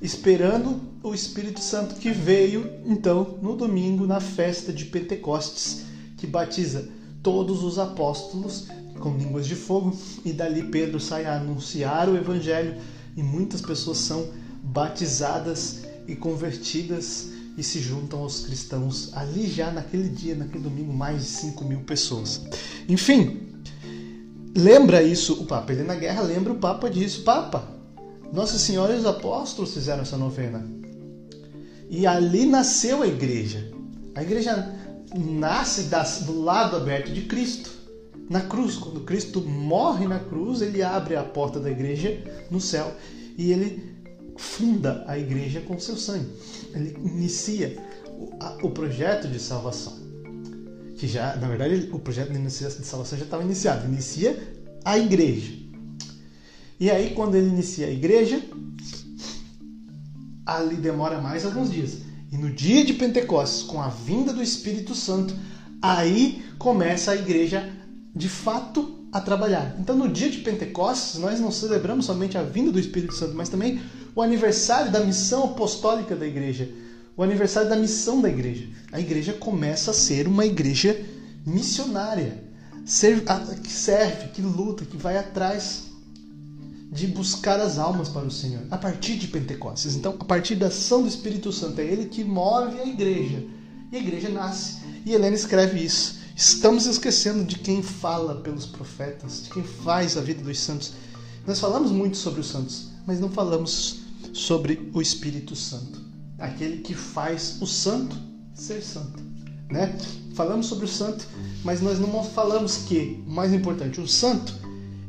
esperando 0.00 0.80
o 1.02 1.12
Espírito 1.12 1.58
Santo 1.58 1.96
que 1.96 2.12
veio, 2.12 2.70
então, 2.86 3.36
no 3.42 3.56
domingo, 3.56 4.06
na 4.06 4.20
festa 4.20 4.72
de 4.72 4.84
Pentecostes, 4.84 5.82
que 6.16 6.28
batiza 6.28 6.88
todos 7.24 7.64
os 7.64 7.76
apóstolos 7.76 8.68
com 9.00 9.16
línguas 9.16 9.44
de 9.44 9.56
fogo, 9.56 9.96
e 10.24 10.32
dali 10.32 10.62
Pedro 10.62 11.00
sai 11.00 11.24
a 11.24 11.38
anunciar 11.38 12.08
o 12.08 12.16
Evangelho, 12.16 12.76
e 13.16 13.22
muitas 13.22 13.60
pessoas 13.60 13.98
são 13.98 14.28
batizadas 14.62 15.80
e 16.06 16.14
convertidas 16.14 17.30
e 17.58 17.62
se 17.64 17.80
juntam 17.80 18.20
aos 18.20 18.46
cristãos 18.46 19.10
ali 19.14 19.48
já 19.48 19.72
naquele 19.72 20.08
dia, 20.08 20.36
naquele 20.36 20.62
domingo, 20.62 20.92
mais 20.92 21.22
de 21.22 21.28
5 21.28 21.64
mil 21.64 21.80
pessoas. 21.80 22.40
Enfim, 22.88 23.52
lembra 24.56 25.02
isso 25.02 25.42
o 25.42 25.44
Papa. 25.44 25.72
Ele 25.72 25.82
na 25.82 25.96
guerra 25.96 26.22
lembra 26.22 26.52
o 26.52 26.58
Papa 26.58 26.88
disso. 26.88 27.24
Papa, 27.24 27.68
Nossa 28.32 28.56
Senhora 28.58 28.94
e 28.94 28.98
os 28.98 29.04
apóstolos 29.04 29.74
fizeram 29.74 30.02
essa 30.02 30.16
novena. 30.16 30.64
E 31.90 32.06
ali 32.06 32.46
nasceu 32.46 33.02
a 33.02 33.08
igreja. 33.08 33.72
A 34.14 34.22
igreja 34.22 34.72
nasce 35.16 35.88
do 36.24 36.40
lado 36.40 36.76
aberto 36.76 37.12
de 37.12 37.22
Cristo. 37.22 37.70
Na 38.30 38.42
cruz, 38.42 38.76
quando 38.76 39.00
Cristo 39.00 39.40
morre 39.40 40.06
na 40.06 40.20
cruz, 40.20 40.62
ele 40.62 40.80
abre 40.80 41.16
a 41.16 41.24
porta 41.24 41.58
da 41.58 41.70
igreja 41.70 42.22
no 42.50 42.60
céu 42.60 42.94
e 43.36 43.50
ele 43.50 43.97
funda 44.38 45.04
a 45.06 45.18
igreja 45.18 45.60
com 45.60 45.78
seu 45.78 45.96
sangue. 45.96 46.30
Ele 46.74 46.96
inicia 47.04 47.76
o 48.62 48.70
projeto 48.70 49.28
de 49.28 49.38
salvação 49.38 50.08
que 50.98 51.06
já, 51.06 51.36
na 51.36 51.46
verdade, 51.46 51.88
o 51.92 51.98
projeto 51.98 52.32
de 52.32 52.50
salvação 52.50 53.16
já 53.16 53.24
estava 53.24 53.44
iniciado. 53.44 53.86
Inicia 53.86 54.36
a 54.84 54.98
igreja. 54.98 55.52
E 56.78 56.90
aí, 56.90 57.14
quando 57.14 57.36
ele 57.36 57.48
inicia 57.48 57.86
a 57.86 57.90
igreja, 57.90 58.42
ali 60.44 60.74
demora 60.74 61.20
mais 61.20 61.46
alguns 61.46 61.70
dias. 61.70 61.98
E 62.32 62.36
no 62.36 62.50
dia 62.50 62.84
de 62.84 62.94
Pentecostes, 62.94 63.62
com 63.62 63.80
a 63.80 63.88
vinda 63.88 64.32
do 64.32 64.42
Espírito 64.42 64.94
Santo, 64.94 65.34
aí 65.80 66.44
começa 66.58 67.12
a 67.12 67.16
igreja 67.16 67.72
de 68.14 68.28
fato 68.28 68.97
a 69.12 69.20
trabalhar. 69.20 69.76
Então, 69.78 69.96
no 69.96 70.08
dia 70.08 70.30
de 70.30 70.38
Pentecostes, 70.38 71.20
nós 71.20 71.40
não 71.40 71.50
celebramos 71.50 72.06
somente 72.06 72.36
a 72.36 72.42
vinda 72.42 72.70
do 72.70 72.78
Espírito 72.78 73.14
Santo, 73.14 73.34
mas 73.34 73.48
também 73.48 73.80
o 74.14 74.22
aniversário 74.22 74.90
da 74.92 75.00
missão 75.00 75.44
apostólica 75.44 76.14
da 76.14 76.26
igreja 76.26 76.68
o 77.18 77.22
aniversário 77.24 77.68
da 77.68 77.74
missão 77.74 78.20
da 78.20 78.28
igreja. 78.28 78.68
A 78.92 79.00
igreja 79.00 79.32
começa 79.32 79.90
a 79.90 79.94
ser 79.94 80.28
uma 80.28 80.46
igreja 80.46 81.04
missionária, 81.44 82.44
que 82.84 83.72
serve, 83.72 84.28
que 84.28 84.40
luta, 84.40 84.84
que 84.84 84.96
vai 84.96 85.18
atrás 85.18 85.88
de 86.92 87.08
buscar 87.08 87.58
as 87.58 87.76
almas 87.76 88.08
para 88.08 88.24
o 88.24 88.30
Senhor, 88.30 88.62
a 88.70 88.78
partir 88.78 89.16
de 89.16 89.26
Pentecostes. 89.26 89.96
Então, 89.96 90.14
a 90.18 90.24
partir 90.24 90.54
da 90.54 90.68
ação 90.68 91.02
do 91.02 91.08
Espírito 91.08 91.50
Santo, 91.52 91.80
é 91.80 91.84
ele 91.84 92.04
que 92.04 92.22
move 92.22 92.78
a 92.78 92.86
igreja. 92.86 93.44
E 93.90 93.96
a 93.96 93.98
igreja 93.98 94.28
nasce. 94.28 94.78
E 95.04 95.12
Helena 95.12 95.34
escreve 95.34 95.84
isso. 95.84 96.17
Estamos 96.38 96.86
esquecendo 96.86 97.42
de 97.42 97.58
quem 97.58 97.82
fala 97.82 98.36
pelos 98.36 98.64
profetas, 98.64 99.42
de 99.42 99.50
quem 99.50 99.64
faz 99.64 100.16
a 100.16 100.20
vida 100.20 100.40
dos 100.40 100.60
santos. 100.60 100.92
Nós 101.44 101.58
falamos 101.58 101.90
muito 101.90 102.16
sobre 102.16 102.42
os 102.42 102.46
santos, 102.46 102.90
mas 103.04 103.18
não 103.18 103.28
falamos 103.28 104.02
sobre 104.32 104.88
o 104.94 105.02
Espírito 105.02 105.56
Santo, 105.56 106.00
aquele 106.38 106.76
que 106.76 106.94
faz 106.94 107.60
o 107.60 107.66
santo 107.66 108.16
ser 108.54 108.82
santo, 108.82 109.20
né? 109.68 109.98
Falamos 110.34 110.66
sobre 110.66 110.84
o 110.84 110.88
santo, 110.88 111.26
mas 111.64 111.80
nós 111.80 111.98
não 111.98 112.22
falamos 112.22 112.84
que, 112.86 113.20
o 113.26 113.30
mais 113.30 113.52
importante, 113.52 114.00
o 114.00 114.06
santo, 114.06 114.54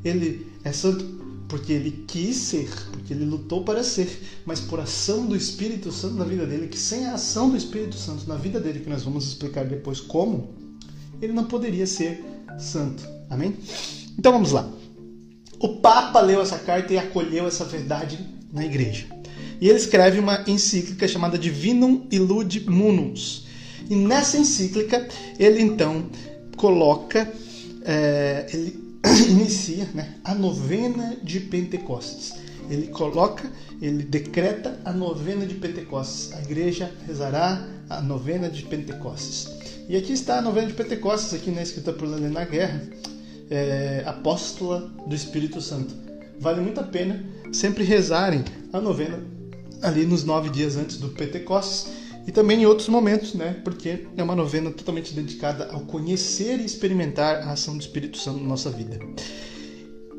ele 0.04 0.52
é 0.64 0.72
santo 0.72 1.06
porque 1.48 1.72
ele 1.72 2.06
quis 2.08 2.38
ser, 2.38 2.72
porque 2.92 3.14
ele 3.14 3.26
lutou 3.26 3.64
para 3.64 3.84
ser, 3.84 4.20
mas 4.48 4.60
por 4.60 4.80
ação 4.80 5.28
do 5.28 5.36
Espírito 5.36 5.92
Santo 5.92 6.16
na 6.16 6.26
vida 6.26 6.48
dele, 6.48 6.68
que 6.68 6.80
sem 6.80 7.06
a 7.06 7.14
ação 7.14 7.52
do 7.52 7.58
Espírito 7.58 7.96
Santo 7.96 8.28
na 8.28 8.36
vida 8.36 8.60
dele, 8.60 8.80
que 8.80 8.90
nós 8.90 9.04
vamos 9.04 9.28
explicar 9.28 9.68
depois 9.68 10.02
como, 10.02 10.69
ele 11.22 11.34
não 11.34 11.46
poderia 11.46 11.86
ser 11.86 12.24
santo. 12.58 13.08
Amém? 13.30 13.56
Então 14.18 14.32
vamos 14.32 14.52
lá. 14.52 14.70
O 15.60 15.78
Papa 15.78 16.22
leu 16.22 16.42
essa 16.42 16.58
carta 16.58 16.94
e 16.94 16.98
acolheu 16.98 17.46
essa 17.48 17.66
verdade 17.66 18.20
na 18.52 18.66
igreja. 18.66 19.06
E 19.62 19.68
ele 19.68 19.78
escreve 19.78 20.20
uma 20.20 20.44
encíclica 20.48 21.08
chamada 21.08 21.38
Divinum 21.38 22.08
Illud 22.10 22.70
Munus. 22.70 23.46
E 23.90 23.96
nessa 23.96 24.38
encíclica, 24.38 25.08
ele 25.38 25.62
então 25.62 26.06
coloca, 26.56 27.32
é, 27.84 28.46
ele 28.54 29.00
inicia 29.30 29.86
né, 29.94 30.16
a 30.24 30.34
novena 30.34 31.18
de 31.22 31.40
Pentecostes. 31.42 32.34
Ele 32.70 32.88
coloca, 32.88 33.52
ele 33.82 34.04
decreta 34.04 34.80
a 34.86 34.94
novena 34.94 35.46
de 35.46 35.56
Pentecostes. 35.56 36.32
A 36.34 36.42
igreja 36.42 36.92
rezará 37.08 37.68
a 37.90 38.02
novena 38.02 38.48
de 38.48 38.64
Pentecostes. 38.64 39.59
E 39.90 39.98
aqui 39.98 40.14
está 40.14 40.38
a 40.38 40.42
novena 40.44 40.68
de 40.68 40.74
Pentecostes, 40.74 41.34
aqui 41.34 41.50
né, 41.50 41.64
escrita 41.64 41.92
por 41.92 42.08
Helena 42.08 42.46
Guerra, 42.46 42.88
é, 43.50 44.04
apóstola 44.06 44.82
do 45.08 45.16
Espírito 45.16 45.60
Santo. 45.60 45.96
Vale 46.40 46.62
muito 46.62 46.80
a 46.80 46.84
pena 46.84 47.26
sempre 47.52 47.84
rezarem 47.84 48.46
a 48.72 48.80
novena 48.80 49.20
ali 49.82 50.06
nos 50.06 50.24
nove 50.24 50.52
dias 50.52 50.78
antes 50.78 50.98
do 50.98 51.10
Pentecostes 51.10 51.92
e 52.28 52.32
também 52.32 52.62
em 52.62 52.66
outros 52.68 52.88
momentos, 52.88 53.34
né? 53.34 53.60
Porque 53.64 54.06
é 54.16 54.22
uma 54.22 54.36
novena 54.36 54.70
totalmente 54.70 55.12
dedicada 55.12 55.70
ao 55.72 55.80
conhecer 55.80 56.60
e 56.60 56.66
experimentar 56.66 57.48
a 57.48 57.54
ação 57.54 57.76
do 57.76 57.82
Espírito 57.82 58.20
Santo 58.20 58.42
na 58.42 58.48
nossa 58.48 58.70
vida. 58.70 59.00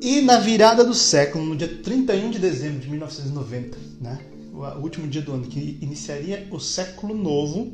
E 0.02 0.20
na 0.20 0.40
virada 0.40 0.82
do 0.82 0.94
século, 0.94 1.44
no 1.44 1.54
dia 1.54 1.68
31 1.68 2.28
de 2.30 2.40
dezembro 2.40 2.80
de 2.80 2.90
1990, 2.90 3.78
né? 4.00 4.18
O 4.52 4.80
último 4.80 5.06
dia 5.06 5.22
do 5.22 5.32
ano 5.32 5.46
que 5.46 5.78
iniciaria 5.80 6.48
o 6.50 6.58
século 6.58 7.14
novo, 7.14 7.72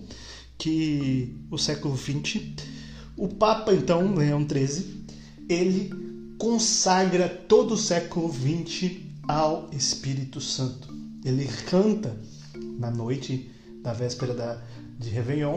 que 0.59 1.37
o 1.51 1.59
século 1.59 1.95
20, 1.95 2.57
o 3.17 3.29
Papa 3.29 3.73
então, 3.73 4.15
Leão 4.15 4.47
XIII, 4.47 5.05
ele 5.49 5.91
consagra 6.39 7.29
todo 7.29 7.75
o 7.75 7.79
século 7.79 8.29
20 8.29 9.15
ao 9.29 9.69
Espírito 9.73 10.41
Santo. 10.41 10.95
Ele 11.25 11.47
canta 11.69 12.17
na 12.79 12.91
noite 12.91 13.51
na 13.83 13.93
véspera 13.93 14.35
da, 14.35 14.63
de 14.99 15.09
Réveillon, 15.11 15.57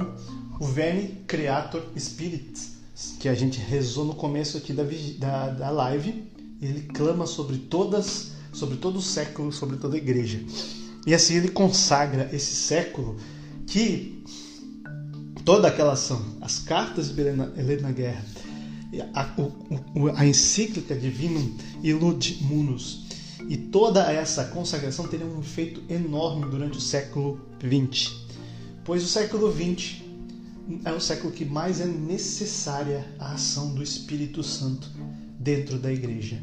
o 0.60 0.66
Veni 0.66 1.24
Creator 1.28 1.84
Spiritus, 1.98 2.72
que 3.20 3.30
a 3.30 3.34
gente 3.34 3.60
rezou 3.60 4.06
no 4.06 4.16
começo 4.16 4.58
aqui 4.58 4.74
da, 4.74 4.84
da, 5.18 5.50
da 5.50 5.70
live. 5.70 6.24
Ele 6.62 6.82
clama 6.82 7.26
sobre 7.26 7.58
todas, 7.58 8.32
sobre 8.52 8.78
todo 8.78 8.98
o 8.98 9.02
século, 9.02 9.52
sobre 9.52 9.78
toda 9.78 9.96
a 9.96 9.98
igreja. 9.98 10.42
E 11.08 11.14
assim 11.14 11.36
ele 11.36 11.50
consagra 11.50 12.30
esse 12.34 12.54
século 12.56 13.18
que 13.66 14.19
toda 15.46 15.68
aquela 15.68 15.94
ação, 15.94 16.22
as 16.42 16.60
cartas 16.60 17.10
de 17.10 17.20
Helena, 17.22 17.52
Helena 17.58 17.92
Guerra, 17.92 18.26
a, 19.14 19.36
a 20.16 20.26
encíclica 20.26 20.96
Divinum 20.96 21.56
Illud 21.84 22.38
Munus, 22.42 23.08
e 23.48 23.58
toda 23.58 24.12
essa 24.12 24.46
consagração 24.46 25.08
teria 25.08 25.26
um 25.26 25.40
efeito 25.40 25.82
enorme 25.90 26.46
durante 26.50 26.78
o 26.78 26.82
século 26.82 27.40
XX, 27.60 28.12
pois 28.84 29.04
o 29.04 29.08
século 29.08 29.52
XX 29.52 30.02
é 30.86 30.92
o 30.92 31.00
século 31.00 31.34
que 31.34 31.46
mais 31.46 31.82
é 31.82 31.86
necessária 31.86 33.06
a 33.18 33.34
ação 33.34 33.74
do 33.74 33.82
Espírito 33.82 34.44
Santo 34.44 34.90
dentro 35.40 35.80
da 35.80 35.92
igreja. 35.92 36.42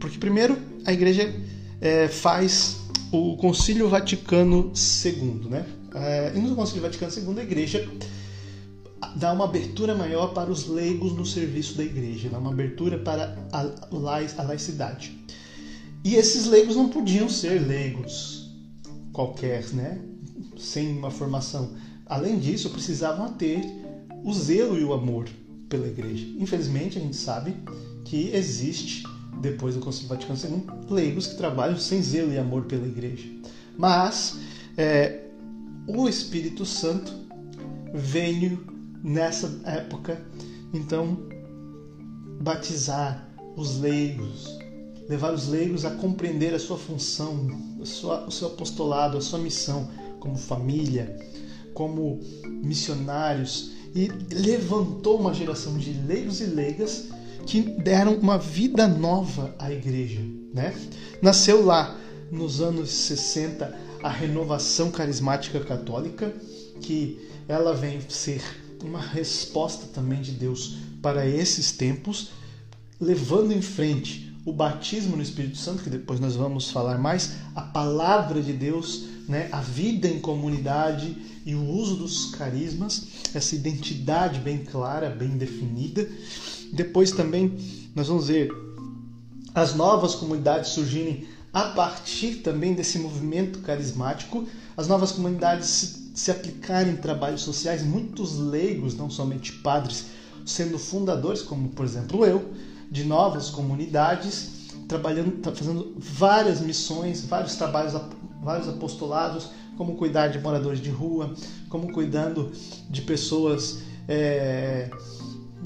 Porque, 0.00 0.16
primeiro, 0.16 0.56
a 0.86 0.92
igreja 0.92 1.34
é, 1.80 2.08
faz 2.08 2.78
o 3.12 3.36
Concílio 3.36 3.88
Vaticano 3.88 4.72
II, 5.04 5.50
né? 5.50 5.66
É, 5.94 6.32
e 6.34 6.40
no 6.40 6.54
Concílio 6.54 6.82
Vaticano 6.82 7.12
II, 7.12 7.40
a 7.40 7.42
igreja 7.42 7.88
dá 9.16 9.32
uma 9.32 9.44
abertura 9.44 9.94
maior 9.94 10.28
para 10.34 10.50
os 10.50 10.66
leigos 10.66 11.12
no 11.12 11.24
serviço 11.24 11.76
da 11.76 11.84
igreja, 11.84 12.28
dá 12.28 12.38
uma 12.38 12.50
abertura 12.50 12.98
para 12.98 13.36
a, 13.52 13.60
a 13.60 14.42
laicidade. 14.42 15.18
E 16.04 16.14
esses 16.14 16.46
leigos 16.46 16.76
não 16.76 16.88
podiam 16.88 17.28
ser 17.28 17.66
leigos 17.66 18.50
qualquer, 19.12 19.68
né? 19.72 20.00
Sem 20.56 20.96
uma 20.96 21.10
formação. 21.10 21.72
Além 22.06 22.38
disso, 22.38 22.70
precisavam 22.70 23.32
ter 23.32 23.60
o 24.24 24.32
zelo 24.32 24.78
e 24.78 24.84
o 24.84 24.92
amor 24.92 25.28
pela 25.68 25.86
igreja. 25.86 26.26
Infelizmente, 26.38 26.98
a 26.98 27.00
gente 27.00 27.16
sabe 27.16 27.54
que 28.04 28.30
existe, 28.34 29.02
depois 29.40 29.74
do 29.74 29.80
Concílio 29.80 30.08
Vaticano 30.08 30.38
II, 30.38 30.94
leigos 30.94 31.26
que 31.26 31.36
trabalham 31.36 31.76
sem 31.76 32.02
zelo 32.02 32.32
e 32.32 32.38
amor 32.38 32.64
pela 32.64 32.86
igreja. 32.86 33.28
Mas 33.76 34.38
é, 34.76 35.24
o 35.86 36.08
Espírito 36.08 36.64
Santo 36.64 37.12
veio 37.92 38.77
nessa 39.02 39.60
época, 39.64 40.20
então, 40.72 41.18
batizar 42.40 43.28
os 43.56 43.78
leigos, 43.80 44.58
levar 45.08 45.32
os 45.32 45.48
leigos 45.48 45.84
a 45.84 45.90
compreender 45.90 46.54
a 46.54 46.58
sua 46.58 46.78
função, 46.78 47.48
a 47.80 47.86
sua, 47.86 48.26
o 48.26 48.30
seu 48.30 48.48
apostolado, 48.48 49.16
a 49.16 49.20
sua 49.20 49.38
missão 49.38 49.88
como 50.20 50.36
família, 50.36 51.16
como 51.74 52.20
missionários 52.46 53.72
e 53.94 54.08
levantou 54.32 55.18
uma 55.18 55.32
geração 55.32 55.78
de 55.78 55.92
leigos 55.92 56.40
e 56.40 56.44
leigas 56.44 57.08
que 57.46 57.62
deram 57.62 58.14
uma 58.14 58.38
vida 58.38 58.86
nova 58.86 59.54
à 59.58 59.72
igreja, 59.72 60.20
né? 60.52 60.74
Nasceu 61.22 61.64
lá 61.64 61.98
nos 62.30 62.60
anos 62.60 62.90
60 62.90 63.74
a 64.02 64.08
renovação 64.08 64.90
carismática 64.90 65.60
católica, 65.60 66.32
que 66.80 67.18
ela 67.48 67.72
vem 67.72 68.00
ser 68.08 68.42
uma 68.82 69.00
resposta 69.00 69.86
também 69.86 70.20
de 70.20 70.32
Deus 70.32 70.76
para 71.02 71.26
esses 71.26 71.72
tempos, 71.72 72.30
levando 73.00 73.52
em 73.52 73.62
frente 73.62 74.34
o 74.44 74.52
batismo 74.52 75.16
no 75.16 75.22
Espírito 75.22 75.58
Santo, 75.58 75.82
que 75.82 75.90
depois 75.90 76.18
nós 76.20 76.34
vamos 76.34 76.70
falar 76.70 76.98
mais, 76.98 77.32
a 77.54 77.60
palavra 77.60 78.42
de 78.42 78.52
Deus, 78.52 79.04
né, 79.28 79.48
a 79.52 79.60
vida 79.60 80.08
em 80.08 80.18
comunidade 80.18 81.14
e 81.44 81.54
o 81.54 81.62
uso 81.62 81.96
dos 81.96 82.26
carismas, 82.26 83.08
essa 83.34 83.54
identidade 83.54 84.40
bem 84.40 84.64
clara, 84.64 85.10
bem 85.10 85.36
definida. 85.36 86.08
Depois 86.72 87.10
também 87.10 87.58
nós 87.94 88.08
vamos 88.08 88.28
ver 88.28 88.50
as 89.54 89.74
novas 89.74 90.14
comunidades 90.14 90.70
surgirem 90.70 91.26
a 91.52 91.64
partir 91.64 92.36
também 92.36 92.74
desse 92.74 92.98
movimento 92.98 93.60
carismático, 93.60 94.46
as 94.76 94.86
novas 94.86 95.12
comunidades 95.12 96.07
se, 96.18 96.30
aplicarem 96.32 96.94
em 96.94 96.96
trabalhos 96.96 97.42
sociais, 97.42 97.84
muitos 97.84 98.36
leigos, 98.36 98.96
não 98.96 99.08
somente 99.08 99.52
padres, 99.52 100.06
sendo 100.44 100.78
fundadores, 100.78 101.42
como 101.42 101.68
por 101.68 101.84
exemplo 101.84 102.26
eu, 102.26 102.52
de 102.90 103.04
novas 103.04 103.50
comunidades, 103.50 104.68
trabalhando, 104.88 105.40
fazendo 105.54 105.94
várias 105.96 106.60
missões, 106.60 107.24
vários 107.24 107.54
trabalhos, 107.54 107.94
vários 108.42 108.68
apostolados, 108.68 109.50
como 109.76 109.94
cuidar 109.94 110.28
de 110.28 110.40
moradores 110.40 110.80
de 110.80 110.90
rua, 110.90 111.34
como 111.68 111.92
cuidando 111.92 112.50
de 112.90 113.02
pessoas 113.02 113.78
é, 114.08 114.90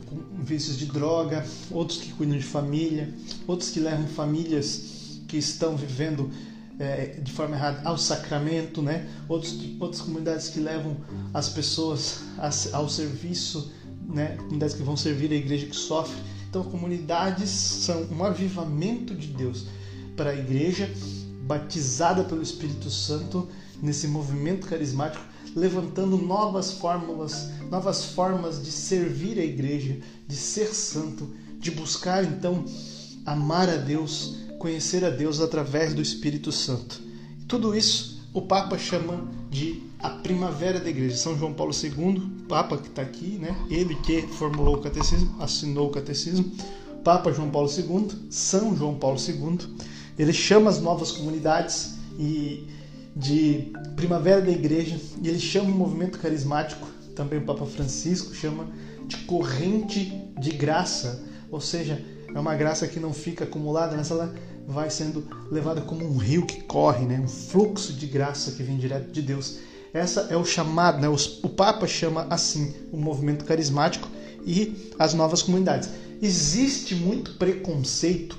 com 0.06 0.44
vícios 0.44 0.76
de 0.76 0.84
droga, 0.84 1.46
outros 1.70 1.98
que 1.98 2.12
cuidam 2.12 2.36
de 2.36 2.44
família, 2.44 3.14
outros 3.46 3.70
que 3.70 3.80
levam 3.80 4.06
famílias 4.06 5.20
que 5.26 5.38
estão 5.38 5.76
vivendo 5.76 6.30
é, 6.78 7.18
de 7.22 7.32
forma 7.32 7.56
errada 7.56 7.80
ao 7.84 7.96
sacramento, 7.98 8.82
né? 8.82 9.08
Outros, 9.28 9.58
outras 9.80 10.02
comunidades 10.02 10.48
que 10.48 10.60
levam 10.60 10.96
as 11.32 11.48
pessoas 11.48 12.20
ao 12.72 12.88
serviço, 12.88 13.72
né? 14.06 14.36
Comunidades 14.36 14.74
que 14.74 14.82
vão 14.82 14.96
servir 14.96 15.32
a 15.32 15.36
igreja 15.36 15.66
que 15.66 15.76
sofre. 15.76 16.16
Então, 16.48 16.62
comunidades 16.64 17.48
são 17.48 18.06
um 18.10 18.24
avivamento 18.24 19.14
de 19.14 19.28
Deus 19.28 19.66
para 20.16 20.30
a 20.30 20.34
igreja 20.34 20.90
batizada 21.42 22.24
pelo 22.24 22.42
Espírito 22.42 22.90
Santo 22.90 23.48
nesse 23.82 24.06
movimento 24.06 24.66
carismático, 24.66 25.24
levantando 25.56 26.16
novas 26.16 26.72
fórmulas, 26.72 27.48
novas 27.70 28.04
formas 28.04 28.62
de 28.62 28.70
servir 28.70 29.38
a 29.38 29.44
igreja, 29.44 29.98
de 30.28 30.36
ser 30.36 30.68
santo, 30.74 31.34
de 31.58 31.70
buscar 31.70 32.24
então 32.24 32.64
amar 33.26 33.68
a 33.68 33.76
Deus, 33.76 34.36
conhecer 34.62 35.04
a 35.04 35.10
Deus 35.10 35.40
através 35.40 35.92
do 35.92 36.00
Espírito 36.00 36.52
Santo. 36.52 37.02
Tudo 37.48 37.76
isso 37.76 38.22
o 38.32 38.40
Papa 38.40 38.78
chama 38.78 39.28
de 39.50 39.82
a 39.98 40.08
primavera 40.08 40.78
da 40.78 40.88
igreja. 40.88 41.16
São 41.16 41.36
João 41.36 41.52
Paulo 41.52 41.72
II, 41.74 42.22
Papa 42.48 42.78
que 42.78 42.86
está 42.86 43.02
aqui, 43.02 43.38
né? 43.40 43.56
ele 43.68 43.96
que 43.96 44.22
formulou 44.22 44.76
o 44.76 44.80
catecismo, 44.80 45.34
assinou 45.40 45.88
o 45.88 45.90
catecismo, 45.90 46.52
Papa 47.02 47.32
João 47.32 47.50
Paulo 47.50 47.68
II, 47.68 48.08
São 48.30 48.76
João 48.76 48.94
Paulo 48.94 49.18
II, 49.18 49.58
ele 50.16 50.32
chama 50.32 50.70
as 50.70 50.80
novas 50.80 51.10
comunidades 51.10 51.96
e 52.16 52.64
de 53.16 53.72
primavera 53.96 54.40
da 54.40 54.52
igreja 54.52 54.96
e 55.20 55.28
ele 55.28 55.40
chama 55.40 55.70
o 55.70 55.74
movimento 55.74 56.20
carismático, 56.20 56.86
também 57.16 57.40
o 57.40 57.44
Papa 57.44 57.66
Francisco 57.66 58.32
chama 58.32 58.68
de 59.08 59.16
corrente 59.24 60.22
de 60.38 60.50
graça, 60.52 61.24
ou 61.50 61.60
seja, 61.60 62.00
é 62.34 62.40
uma 62.40 62.54
graça 62.54 62.86
que 62.88 62.98
não 62.98 63.12
fica 63.12 63.44
acumulada, 63.44 63.96
mas 63.96 64.10
ela 64.10 64.34
vai 64.66 64.90
sendo 64.90 65.24
levada 65.50 65.80
como 65.80 66.04
um 66.04 66.16
rio 66.16 66.46
que 66.46 66.62
corre, 66.62 67.04
né? 67.04 67.20
um 67.20 67.28
fluxo 67.28 67.92
de 67.92 68.06
graça 68.06 68.52
que 68.52 68.62
vem 68.62 68.78
direto 68.78 69.10
de 69.10 69.22
Deus. 69.22 69.58
Essa 69.92 70.28
é 70.30 70.36
o 70.36 70.44
chamado, 70.44 71.00
né? 71.00 71.08
o 71.08 71.48
Papa 71.48 71.86
chama 71.86 72.26
assim 72.30 72.74
o 72.90 72.96
movimento 72.96 73.44
carismático 73.44 74.08
e 74.44 74.90
as 74.98 75.14
novas 75.14 75.42
comunidades. 75.42 75.90
Existe 76.20 76.94
muito 76.94 77.34
preconceito 77.34 78.38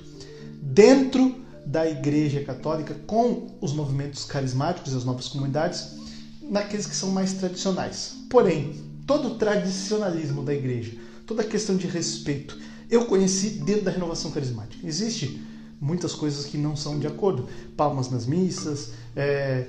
dentro 0.61 1.35
da 1.65 1.89
Igreja 1.89 2.43
Católica 2.43 2.95
com 3.05 3.57
os 3.61 3.73
movimentos 3.73 4.25
carismáticos 4.25 4.93
e 4.93 4.97
as 4.97 5.05
novas 5.05 5.27
comunidades, 5.27 5.97
naqueles 6.41 6.85
que 6.85 6.95
são 6.95 7.09
mais 7.09 7.33
tradicionais. 7.33 8.15
Porém, 8.29 8.73
todo 9.07 9.29
o 9.29 9.35
tradicionalismo 9.35 10.43
da 10.43 10.53
Igreja, 10.53 10.93
toda 11.25 11.41
a 11.41 11.45
questão 11.45 11.77
de 11.77 11.87
respeito, 11.87 12.57
eu 12.89 13.05
conheci 13.05 13.49
dentro 13.49 13.83
da 13.83 13.91
renovação 13.91 14.31
carismática. 14.31 14.85
Existe 14.85 15.41
muitas 15.83 16.15
coisas 16.15 16.45
que 16.45 16.57
não 16.57 16.75
são 16.75 16.97
de 16.97 17.05
acordo. 17.05 17.47
Palmas 17.75 18.09
nas 18.09 18.25
missas, 18.25 18.93
é, 19.15 19.67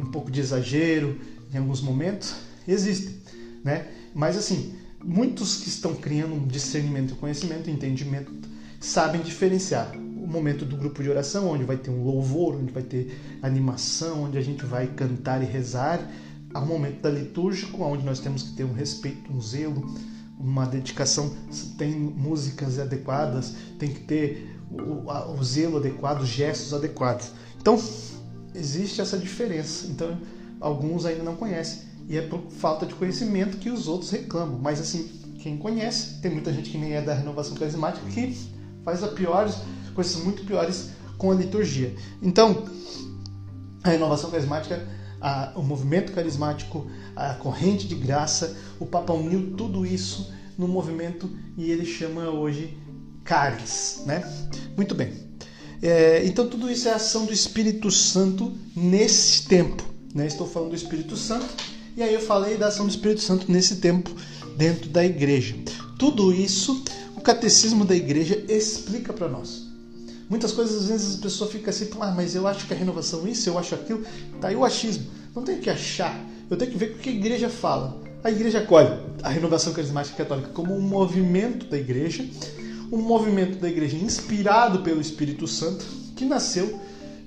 um 0.00 0.06
pouco 0.06 0.30
de 0.30 0.40
exagero 0.40 1.18
em 1.54 1.58
alguns 1.58 1.80
momentos, 1.80 2.34
existem, 2.66 3.14
né? 3.62 3.86
Mas 4.14 4.36
assim, 4.36 4.74
muitos 5.02 5.56
que 5.58 5.68
estão 5.68 5.94
criando 5.94 6.34
um 6.34 6.46
discernimento, 6.46 7.14
conhecimento, 7.14 7.70
entendimento, 7.70 8.32
sabem 8.80 9.20
diferenciar 9.20 9.92
o 9.94 10.26
momento 10.26 10.64
do 10.64 10.76
grupo 10.76 11.02
de 11.02 11.10
oração, 11.10 11.48
onde 11.48 11.64
vai 11.64 11.76
ter 11.76 11.90
um 11.90 12.02
louvor, 12.04 12.56
onde 12.56 12.72
vai 12.72 12.82
ter 12.82 13.16
animação, 13.42 14.24
onde 14.24 14.38
a 14.38 14.40
gente 14.40 14.64
vai 14.64 14.86
cantar 14.86 15.42
e 15.42 15.46
rezar, 15.46 16.10
ao 16.54 16.66
momento 16.66 17.00
da 17.00 17.10
litúrgico, 17.10 17.82
onde 17.82 18.04
nós 18.04 18.20
temos 18.20 18.42
que 18.42 18.56
ter 18.56 18.64
um 18.64 18.72
respeito, 18.72 19.32
um 19.32 19.40
zelo, 19.40 19.94
uma 20.38 20.66
dedicação, 20.66 21.34
tem 21.78 21.92
músicas 21.92 22.78
adequadas, 22.78 23.54
tem 23.78 23.90
que 23.90 24.00
ter 24.00 24.52
o, 24.72 25.38
o 25.38 25.44
zelo 25.44 25.76
adequado, 25.76 26.22
os 26.22 26.28
gestos 26.28 26.72
adequados. 26.72 27.30
Então, 27.60 27.78
existe 28.54 29.00
essa 29.00 29.18
diferença. 29.18 29.86
Então, 29.86 30.18
alguns 30.60 31.04
ainda 31.04 31.22
não 31.22 31.36
conhecem. 31.36 31.82
E 32.08 32.16
é 32.16 32.22
por 32.22 32.40
falta 32.50 32.86
de 32.86 32.94
conhecimento 32.94 33.58
que 33.58 33.70
os 33.70 33.88
outros 33.88 34.10
reclamam. 34.10 34.58
Mas, 34.58 34.80
assim, 34.80 35.08
quem 35.38 35.56
conhece, 35.56 36.20
tem 36.20 36.30
muita 36.30 36.52
gente 36.52 36.70
que 36.70 36.78
nem 36.78 36.94
é 36.94 37.02
da 37.02 37.14
renovação 37.14 37.56
carismática 37.56 38.04
que 38.10 38.36
faz 38.84 39.02
a 39.02 39.08
piores, 39.08 39.56
coisas 39.94 40.22
muito 40.22 40.44
piores 40.44 40.90
com 41.18 41.30
a 41.30 41.34
liturgia. 41.34 41.94
Então, 42.20 42.64
a 43.82 43.90
renovação 43.90 44.30
carismática, 44.30 44.86
a, 45.20 45.52
o 45.56 45.62
movimento 45.62 46.12
carismático, 46.12 46.86
a 47.14 47.34
corrente 47.34 47.86
de 47.86 47.94
graça, 47.94 48.56
o 48.78 48.86
Papa 48.86 49.12
uniu 49.12 49.54
tudo 49.56 49.86
isso 49.86 50.32
no 50.58 50.68
movimento 50.68 51.30
e 51.56 51.70
ele 51.70 51.84
chama 51.84 52.28
hoje 52.28 52.78
Caris, 53.24 54.02
né? 54.06 54.22
Muito 54.76 54.94
bem. 54.94 55.12
É, 55.82 56.22
então 56.24 56.46
tudo 56.46 56.70
isso 56.70 56.88
é 56.88 56.92
ação 56.92 57.26
do 57.26 57.32
Espírito 57.32 57.90
Santo 57.90 58.52
nesse 58.74 59.46
tempo. 59.46 59.84
Né? 60.14 60.26
Estou 60.26 60.46
falando 60.46 60.70
do 60.70 60.76
Espírito 60.76 61.16
Santo 61.16 61.46
e 61.96 62.02
aí 62.02 62.14
eu 62.14 62.20
falei 62.20 62.56
da 62.56 62.68
ação 62.68 62.86
do 62.86 62.90
Espírito 62.90 63.20
Santo 63.20 63.50
nesse 63.50 63.76
tempo 63.76 64.10
dentro 64.56 64.88
da 64.88 65.04
igreja. 65.04 65.56
Tudo 65.98 66.32
isso 66.32 66.82
o 67.16 67.20
catecismo 67.20 67.84
da 67.84 67.94
igreja 67.94 68.44
explica 68.48 69.12
para 69.12 69.28
nós. 69.28 69.66
Muitas 70.28 70.52
coisas 70.52 70.82
às 70.82 70.88
vezes 70.88 71.18
a 71.18 71.22
pessoa 71.22 71.50
fica 71.50 71.70
assim, 71.70 71.88
ah, 72.00 72.12
mas 72.16 72.34
eu 72.34 72.46
acho 72.46 72.66
que 72.66 72.72
a 72.72 72.76
renovação 72.76 73.26
isso, 73.26 73.48
eu 73.48 73.58
acho 73.58 73.74
aquilo. 73.74 74.04
Tá 74.40 74.48
aí 74.48 74.56
o 74.56 74.64
achismo. 74.64 75.06
Não 75.34 75.42
tem 75.42 75.60
que 75.60 75.68
achar. 75.68 76.18
Eu 76.50 76.56
tenho 76.56 76.70
que 76.70 76.78
ver 76.78 76.92
o 76.92 76.98
que 76.98 77.10
a 77.10 77.12
igreja 77.12 77.48
fala. 77.48 78.00
A 78.24 78.30
igreja 78.30 78.60
acolhe 78.60 78.88
a 79.22 79.28
renovação 79.28 79.72
carismática 79.72 80.16
católica 80.16 80.48
como 80.50 80.74
um 80.74 80.80
movimento 80.80 81.66
da 81.66 81.76
igreja 81.76 82.24
um 82.92 83.00
movimento 83.00 83.58
da 83.58 83.68
igreja 83.70 83.96
inspirado 83.96 84.80
pelo 84.80 85.00
Espírito 85.00 85.48
Santo 85.48 85.86
que 86.14 86.26
nasceu 86.26 86.78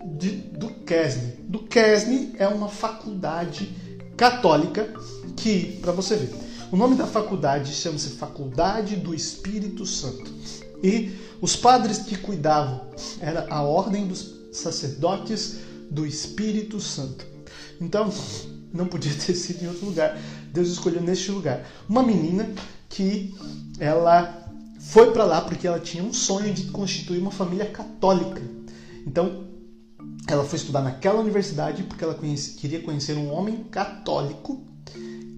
de, 0.05 0.29
do 0.29 0.69
Kesne. 0.69 1.33
Do 1.39 1.63
Kesne 1.63 2.35
é 2.37 2.47
uma 2.47 2.69
faculdade 2.69 3.75
católica 4.15 4.93
que, 5.35 5.79
para 5.81 5.91
você 5.91 6.15
ver, 6.15 6.35
o 6.71 6.77
nome 6.77 6.95
da 6.95 7.07
faculdade 7.07 7.73
chama-se 7.73 8.11
Faculdade 8.11 8.95
do 8.95 9.13
Espírito 9.13 9.87
Santo. 9.87 10.31
E 10.83 11.17
os 11.41 11.55
padres 11.55 11.97
que 11.97 12.15
cuidavam 12.15 12.81
era 13.19 13.47
a 13.49 13.63
ordem 13.63 14.05
dos 14.05 14.35
sacerdotes 14.51 15.57
do 15.89 16.05
Espírito 16.05 16.79
Santo. 16.79 17.25
Então, 17.81 18.13
não 18.71 18.85
podia 18.85 19.13
ter 19.17 19.33
sido 19.33 19.63
em 19.63 19.67
outro 19.67 19.87
lugar. 19.87 20.15
Deus 20.53 20.69
escolheu 20.69 21.01
neste 21.01 21.31
lugar. 21.31 21.65
Uma 21.89 22.03
menina 22.03 22.47
que 22.87 23.35
ela 23.79 24.44
foi 24.85 25.11
para 25.11 25.25
lá 25.25 25.41
porque 25.41 25.67
ela 25.67 25.79
tinha 25.79 26.03
um 26.03 26.13
sonho 26.13 26.53
de 26.53 26.65
constituir 26.65 27.19
uma 27.19 27.31
família 27.31 27.65
católica. 27.65 28.41
Então, 29.05 29.47
ela 30.27 30.43
foi 30.43 30.57
estudar 30.57 30.81
naquela 30.81 31.19
universidade 31.19 31.83
porque 31.83 32.03
ela 32.03 32.13
conhece, 32.13 32.51
queria 32.51 32.79
conhecer 32.79 33.17
um 33.17 33.31
homem 33.33 33.63
católico 33.71 34.63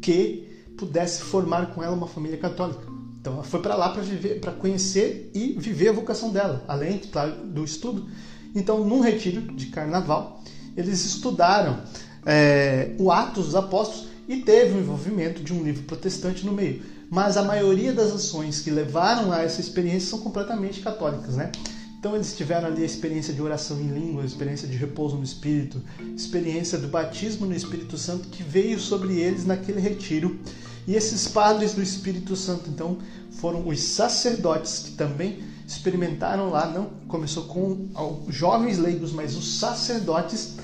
que 0.02 0.48
pudesse 0.78 1.22
formar 1.22 1.68
com 1.68 1.82
ela 1.82 1.96
uma 1.96 2.08
família 2.08 2.38
católica. 2.38 2.86
Então, 3.20 3.34
ela 3.34 3.44
foi 3.44 3.62
para 3.62 3.76
lá 3.76 3.90
para 3.90 4.02
viver, 4.02 4.40
para 4.40 4.52
conhecer 4.52 5.32
e 5.34 5.54
viver 5.58 5.90
a 5.90 5.94
vocação 5.94 6.30
dela, 6.30 6.64
além, 6.68 7.00
claro, 7.00 7.34
do 7.46 7.64
estudo. 7.64 8.08
Então, 8.54 8.84
num 8.86 9.00
retiro 9.00 9.42
de 9.42 9.68
carnaval, 9.68 10.44
eles 10.76 11.04
estudaram 11.06 11.82
é, 12.26 12.96
o 13.00 13.12
Atos 13.12 13.46
dos 13.46 13.56
Apóstolos 13.56 14.10
e 14.28 14.38
teve 14.38 14.78
o 14.78 14.80
envolvimento 14.80 15.42
de 15.42 15.54
um 15.54 15.64
livro 15.64 15.84
protestante 15.84 16.46
no 16.46 16.52
meio 16.52 16.97
mas 17.10 17.38
a 17.38 17.44
maioria 17.44 17.94
das 17.94 18.12
ações 18.12 18.60
que 18.60 18.70
levaram 18.70 19.32
a 19.32 19.42
essa 19.42 19.62
experiência 19.62 20.10
são 20.10 20.20
completamente 20.20 20.82
católicas, 20.82 21.36
né? 21.36 21.52
Então 22.00 22.16
eles 22.16 22.36
tiveram 22.38 22.68
ali 22.68 22.84
a 22.84 22.86
experiência 22.86 23.34
de 23.34 23.42
oração 23.42 23.80
em 23.80 23.88
língua, 23.88 24.22
a 24.22 24.26
experiência 24.26 24.68
de 24.68 24.78
repouso 24.78 25.18
no 25.18 25.24
Espírito, 25.24 25.82
experiência 26.16 26.78
do 26.78 26.88
batismo 26.88 27.48
no 27.48 27.56
Espírito 27.56 27.98
Santo 27.98 28.28
que 28.28 28.44
veio 28.44 28.80
sobre 28.80 29.20
eles 29.20 29.46
naquele 29.46 29.80
retiro. 29.80 30.40
E 30.86 30.96
esses 30.96 31.28
padres 31.28 31.74
do 31.74 31.82
Espírito 31.82 32.36
Santo, 32.36 32.70
então, 32.70 33.00
foram 33.32 33.68
os 33.68 33.82
sacerdotes 33.82 34.80
que 34.80 34.92
também 34.92 35.40
experimentaram 35.68 36.50
lá, 36.50 36.66
não 36.68 36.92
começou 37.08 37.44
com 37.44 37.90
jovens 38.30 38.78
leigos, 38.78 39.12
mas 39.12 39.36
os 39.36 39.60
sacerdotes, 39.60 40.56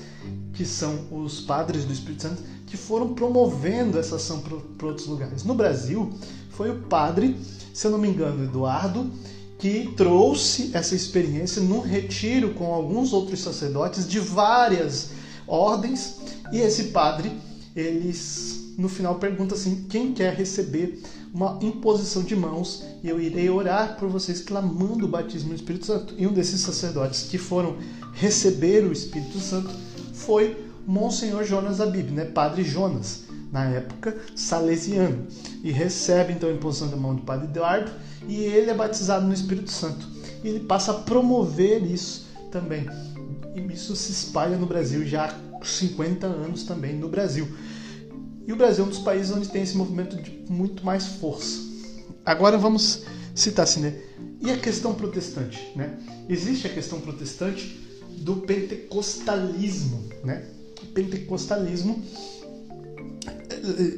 que 0.54 0.64
são 0.64 1.06
os 1.10 1.40
padres 1.40 1.84
do 1.84 1.92
Espírito 1.92 2.22
Santo, 2.22 2.42
que 2.74 2.76
foram 2.76 3.14
promovendo 3.14 4.00
essa 4.00 4.16
ação 4.16 4.40
para 4.40 4.88
outros 4.88 5.06
lugares. 5.06 5.44
No 5.44 5.54
Brasil, 5.54 6.12
foi 6.50 6.70
o 6.70 6.82
padre, 6.82 7.36
se 7.72 7.86
eu 7.86 7.92
não 7.92 7.98
me 7.98 8.08
engano, 8.08 8.42
Eduardo, 8.42 9.08
que 9.60 9.92
trouxe 9.96 10.72
essa 10.74 10.92
experiência 10.92 11.62
num 11.62 11.80
retiro 11.80 12.52
com 12.54 12.74
alguns 12.74 13.12
outros 13.12 13.40
sacerdotes 13.40 14.08
de 14.08 14.18
várias 14.18 15.10
ordens, 15.46 16.16
e 16.52 16.58
esse 16.58 16.86
padre, 16.86 17.30
eles 17.76 18.74
no 18.76 18.88
final 18.88 19.20
pergunta 19.20 19.54
assim: 19.54 19.86
quem 19.88 20.12
quer 20.12 20.34
receber 20.34 21.00
uma 21.32 21.60
imposição 21.62 22.24
de 22.24 22.34
mãos 22.34 22.82
e 23.04 23.08
eu 23.08 23.20
irei 23.20 23.48
orar 23.50 23.96
por 23.98 24.08
vocês 24.08 24.40
clamando 24.40 25.04
o 25.04 25.08
batismo 25.08 25.50
no 25.50 25.54
Espírito 25.54 25.86
Santo. 25.86 26.14
E 26.18 26.26
um 26.26 26.32
desses 26.32 26.60
sacerdotes 26.60 27.22
que 27.22 27.38
foram 27.38 27.76
receber 28.12 28.84
o 28.84 28.92
Espírito 28.92 29.38
Santo 29.38 29.70
foi 30.12 30.63
Monsenhor 30.86 31.44
Jonas 31.44 31.80
Abib, 31.80 32.10
né? 32.10 32.24
Padre 32.24 32.62
Jonas, 32.62 33.24
na 33.52 33.64
época 33.66 34.16
salesiano, 34.34 35.26
e 35.62 35.70
recebe 35.70 36.32
então 36.32 36.48
a 36.48 36.52
imposição 36.52 36.88
da 36.88 36.96
mão 36.96 37.14
do 37.14 37.22
Padre 37.22 37.46
Eduardo 37.46 37.90
e 38.28 38.36
ele 38.36 38.70
é 38.70 38.74
batizado 38.74 39.26
no 39.26 39.32
Espírito 39.32 39.70
Santo. 39.70 40.06
E 40.42 40.48
ele 40.48 40.60
passa 40.60 40.92
a 40.92 40.94
promover 40.94 41.82
isso 41.84 42.26
também. 42.50 42.86
E 43.54 43.60
isso 43.72 43.94
se 43.96 44.12
espalha 44.12 44.56
no 44.56 44.66
Brasil 44.66 45.06
já 45.06 45.26
há 45.26 45.64
50 45.64 46.26
anos 46.26 46.64
também 46.64 46.94
no 46.94 47.08
Brasil. 47.08 47.48
E 48.46 48.52
o 48.52 48.56
Brasil 48.56 48.84
é 48.84 48.86
um 48.86 48.90
dos 48.90 48.98
países 48.98 49.32
onde 49.32 49.48
tem 49.48 49.62
esse 49.62 49.76
movimento 49.76 50.16
de 50.16 50.44
muito 50.50 50.84
mais 50.84 51.06
força. 51.06 51.60
Agora 52.24 52.58
vamos 52.58 53.04
citar 53.34 53.64
assim, 53.64 53.80
né? 53.80 53.98
E 54.40 54.50
a 54.50 54.58
questão 54.58 54.94
protestante, 54.94 55.72
né? 55.74 55.98
Existe 56.28 56.66
a 56.66 56.70
questão 56.70 57.00
protestante 57.00 57.80
do 58.18 58.36
pentecostalismo, 58.36 60.08
né? 60.22 60.44
Pentecostalismo 60.94 62.02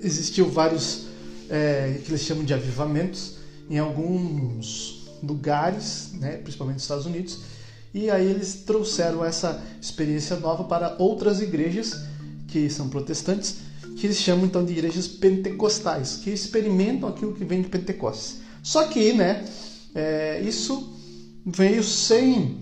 existiu 0.02 0.48
vários 0.48 1.06
é, 1.50 2.00
que 2.04 2.11
eles 2.11 2.22
chamam 2.22 2.44
de 2.44 2.54
avivamentos 2.54 3.37
em 3.68 3.78
alguns 3.78 5.09
lugares, 5.22 6.11
né, 6.14 6.37
principalmente 6.38 6.76
nos 6.76 6.82
Estados 6.82 7.06
Unidos, 7.06 7.40
e 7.92 8.11
aí 8.11 8.26
eles 8.26 8.62
trouxeram 8.66 9.24
essa 9.24 9.62
experiência 9.80 10.37
nova 10.37 10.64
para 10.64 10.96
outras 10.98 11.40
igrejas 11.40 12.04
que 12.48 12.68
são 12.68 12.88
protestantes, 12.88 13.56
que 13.96 14.06
eles 14.06 14.18
chamam 14.18 14.44
então 14.44 14.64
de 14.64 14.72
igrejas 14.72 15.09
pentecostais, 15.09 16.20
que 16.22 16.30
experimentam 16.30 17.09
aquilo 17.09 17.32
que 17.32 17.44
vem 17.44 17.62
de 17.62 17.68
Pentecostes. 17.68 18.38
Só 18.62 18.87
que, 18.88 19.12
né, 19.12 19.44
é, 19.94 20.40
isso 20.42 20.94
veio 21.44 21.82
sem 21.82 22.59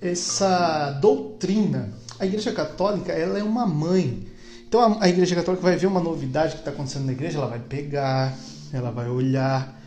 essa 0.00 0.90
doutrina. 1.00 1.92
A 2.18 2.26
Igreja 2.26 2.52
Católica 2.52 3.12
ela 3.12 3.38
é 3.38 3.42
uma 3.42 3.66
mãe. 3.66 4.26
Então 4.68 4.80
a, 4.80 5.04
a 5.04 5.08
Igreja 5.08 5.34
Católica 5.34 5.62
vai 5.62 5.76
ver 5.76 5.86
uma 5.86 6.00
novidade 6.00 6.54
que 6.54 6.58
está 6.60 6.70
acontecendo 6.70 7.06
na 7.06 7.12
igreja, 7.12 7.38
ela 7.38 7.48
vai 7.48 7.60
pegar, 7.60 8.36
ela 8.72 8.90
vai 8.90 9.08
olhar. 9.08 9.80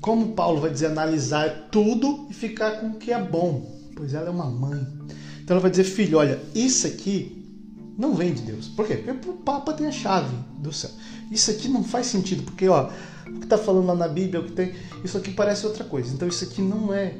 Como 0.00 0.32
Paulo 0.32 0.60
vai 0.60 0.70
dizer, 0.70 0.86
analisar 0.86 1.68
tudo 1.70 2.26
e 2.30 2.34
ficar 2.34 2.72
com 2.72 2.88
o 2.88 2.94
que 2.94 3.12
é 3.12 3.22
bom, 3.22 3.80
pois 3.96 4.14
ela 4.14 4.28
é 4.28 4.30
uma 4.30 4.50
mãe. 4.50 4.86
Então 5.42 5.54
ela 5.54 5.60
vai 5.60 5.70
dizer, 5.70 5.84
filho, 5.84 6.18
olha, 6.18 6.40
isso 6.54 6.86
aqui 6.86 7.42
não 7.96 8.14
vem 8.14 8.34
de 8.34 8.42
Deus. 8.42 8.68
Por 8.68 8.86
quê? 8.86 8.96
Porque 8.96 9.30
o 9.30 9.34
Papa 9.34 9.72
tem 9.72 9.86
a 9.86 9.92
chave 9.92 10.34
do 10.58 10.72
céu. 10.72 10.90
Isso 11.30 11.50
aqui 11.50 11.68
não 11.68 11.82
faz 11.82 12.06
sentido, 12.06 12.42
porque 12.42 12.68
ó, 12.68 12.90
o 13.26 13.38
que 13.38 13.44
está 13.44 13.56
falando 13.56 13.86
lá 13.86 13.94
na 13.94 14.08
Bíblia, 14.08 14.40
o 14.40 14.44
que 14.44 14.52
tem, 14.52 14.74
isso 15.02 15.16
aqui 15.16 15.30
parece 15.30 15.66
outra 15.66 15.84
coisa. 15.84 16.12
Então 16.12 16.28
isso 16.28 16.44
aqui 16.44 16.60
não 16.60 16.92
é 16.92 17.14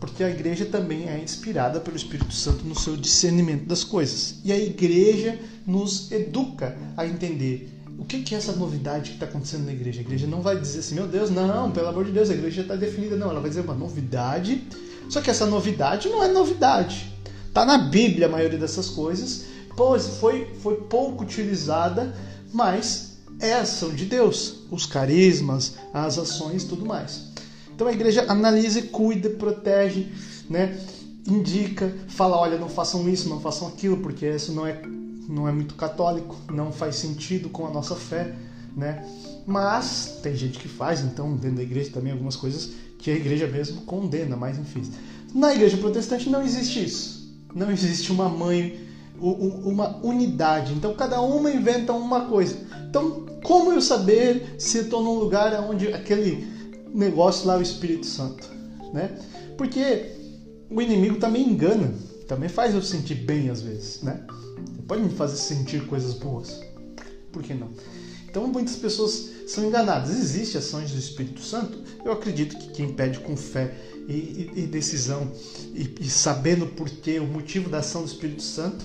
porque 0.00 0.22
a 0.22 0.30
igreja 0.30 0.64
também 0.64 1.08
é 1.08 1.18
inspirada 1.18 1.80
pelo 1.80 1.96
Espírito 1.96 2.32
Santo 2.32 2.64
no 2.64 2.78
seu 2.78 2.96
discernimento 2.96 3.64
das 3.64 3.82
coisas. 3.82 4.36
E 4.44 4.52
a 4.52 4.58
igreja 4.58 5.38
nos 5.66 6.10
educa 6.12 6.76
a 6.96 7.06
entender 7.06 7.78
o 7.98 8.04
que 8.04 8.32
é 8.32 8.38
essa 8.38 8.52
novidade 8.52 9.10
que 9.10 9.16
está 9.16 9.26
acontecendo 9.26 9.66
na 9.66 9.72
igreja. 9.72 9.98
A 9.98 10.02
igreja 10.02 10.26
não 10.26 10.40
vai 10.40 10.58
dizer 10.58 10.80
assim, 10.80 10.94
meu 10.94 11.08
Deus, 11.08 11.30
não, 11.30 11.72
pelo 11.72 11.88
amor 11.88 12.04
de 12.04 12.12
Deus, 12.12 12.30
a 12.30 12.34
igreja 12.34 12.62
está 12.62 12.76
definida. 12.76 13.16
Não, 13.16 13.30
ela 13.30 13.40
vai 13.40 13.50
dizer 13.50 13.62
uma 13.62 13.74
novidade, 13.74 14.62
só 15.10 15.20
que 15.20 15.30
essa 15.30 15.44
novidade 15.44 16.08
não 16.08 16.22
é 16.22 16.28
novidade. 16.28 17.12
Está 17.48 17.64
na 17.64 17.78
Bíblia 17.78 18.26
a 18.26 18.30
maioria 18.30 18.58
dessas 18.58 18.88
coisas, 18.88 19.46
pois 19.76 20.06
foi, 20.06 20.54
foi 20.62 20.76
pouco 20.76 21.24
utilizada, 21.24 22.14
mas 22.52 23.18
é 23.40 23.54
ação 23.54 23.92
de 23.92 24.04
Deus. 24.04 24.60
Os 24.70 24.86
carismas, 24.86 25.74
as 25.92 26.18
ações 26.18 26.62
tudo 26.62 26.86
mais. 26.86 27.27
Então 27.78 27.86
a 27.86 27.92
igreja 27.92 28.24
analisa, 28.28 28.82
cuida, 28.82 29.30
protege, 29.30 30.08
né? 30.50 30.76
indica, 31.28 31.94
fala, 32.08 32.36
olha, 32.36 32.58
não 32.58 32.68
façam 32.68 33.08
isso, 33.08 33.28
não 33.28 33.38
façam 33.38 33.68
aquilo, 33.68 33.98
porque 33.98 34.26
isso 34.26 34.50
não 34.50 34.66
é, 34.66 34.82
não 35.28 35.46
é 35.46 35.52
muito 35.52 35.76
católico, 35.76 36.34
não 36.52 36.72
faz 36.72 36.96
sentido 36.96 37.48
com 37.48 37.68
a 37.68 37.70
nossa 37.70 37.94
fé, 37.94 38.34
né? 38.76 39.06
Mas 39.46 40.18
tem 40.24 40.34
gente 40.34 40.58
que 40.58 40.66
faz, 40.66 41.02
então 41.02 41.36
dentro 41.36 41.58
da 41.58 41.62
igreja 41.62 41.92
também 41.92 42.10
algumas 42.10 42.34
coisas 42.34 42.72
que 42.98 43.12
a 43.12 43.14
igreja 43.14 43.46
mesmo 43.46 43.82
condena, 43.82 44.36
mas 44.36 44.58
enfim. 44.58 44.82
Na 45.32 45.54
igreja 45.54 45.76
protestante 45.76 46.28
não 46.28 46.42
existe 46.42 46.84
isso. 46.84 47.32
Não 47.54 47.70
existe 47.70 48.10
uma 48.10 48.28
mãe, 48.28 48.80
uma 49.20 50.04
unidade. 50.04 50.72
Então 50.72 50.94
cada 50.94 51.20
uma 51.20 51.48
inventa 51.48 51.92
uma 51.92 52.22
coisa. 52.22 52.58
Então 52.90 53.24
como 53.44 53.72
eu 53.72 53.80
saber 53.80 54.56
se 54.58 54.78
estou 54.78 55.00
num 55.00 55.14
lugar 55.14 55.54
onde 55.70 55.92
aquele 55.92 56.57
negócio 56.94 57.46
lá 57.46 57.56
o 57.56 57.62
Espírito 57.62 58.06
Santo, 58.06 58.48
né? 58.92 59.18
Porque 59.56 60.12
o 60.70 60.80
inimigo 60.80 61.16
também 61.18 61.48
engana, 61.48 61.92
também 62.26 62.48
faz 62.48 62.74
eu 62.74 62.82
sentir 62.82 63.14
bem 63.14 63.50
às 63.50 63.60
vezes, 63.60 64.02
né? 64.02 64.24
Pode 64.86 65.02
me 65.02 65.10
fazer 65.10 65.36
sentir 65.36 65.86
coisas 65.86 66.14
boas, 66.14 66.60
por 67.32 67.42
que 67.42 67.54
não? 67.54 67.70
Então 68.28 68.46
muitas 68.46 68.76
pessoas 68.76 69.30
são 69.46 69.66
enganadas. 69.66 70.10
Existem 70.10 70.58
ações 70.58 70.90
do 70.90 70.98
Espírito 70.98 71.40
Santo. 71.40 71.82
Eu 72.04 72.12
acredito 72.12 72.56
que 72.56 72.68
quem 72.68 72.92
pede 72.92 73.18
com 73.20 73.36
fé 73.36 73.74
e, 74.06 74.12
e, 74.12 74.52
e 74.56 74.66
decisão 74.66 75.32
e, 75.74 75.94
e 76.00 76.08
sabendo 76.08 76.66
o 76.66 76.68
porquê, 76.68 77.18
o 77.18 77.26
motivo 77.26 77.68
da 77.68 77.78
ação 77.78 78.02
do 78.02 78.08
Espírito 78.08 78.42
Santo, 78.42 78.84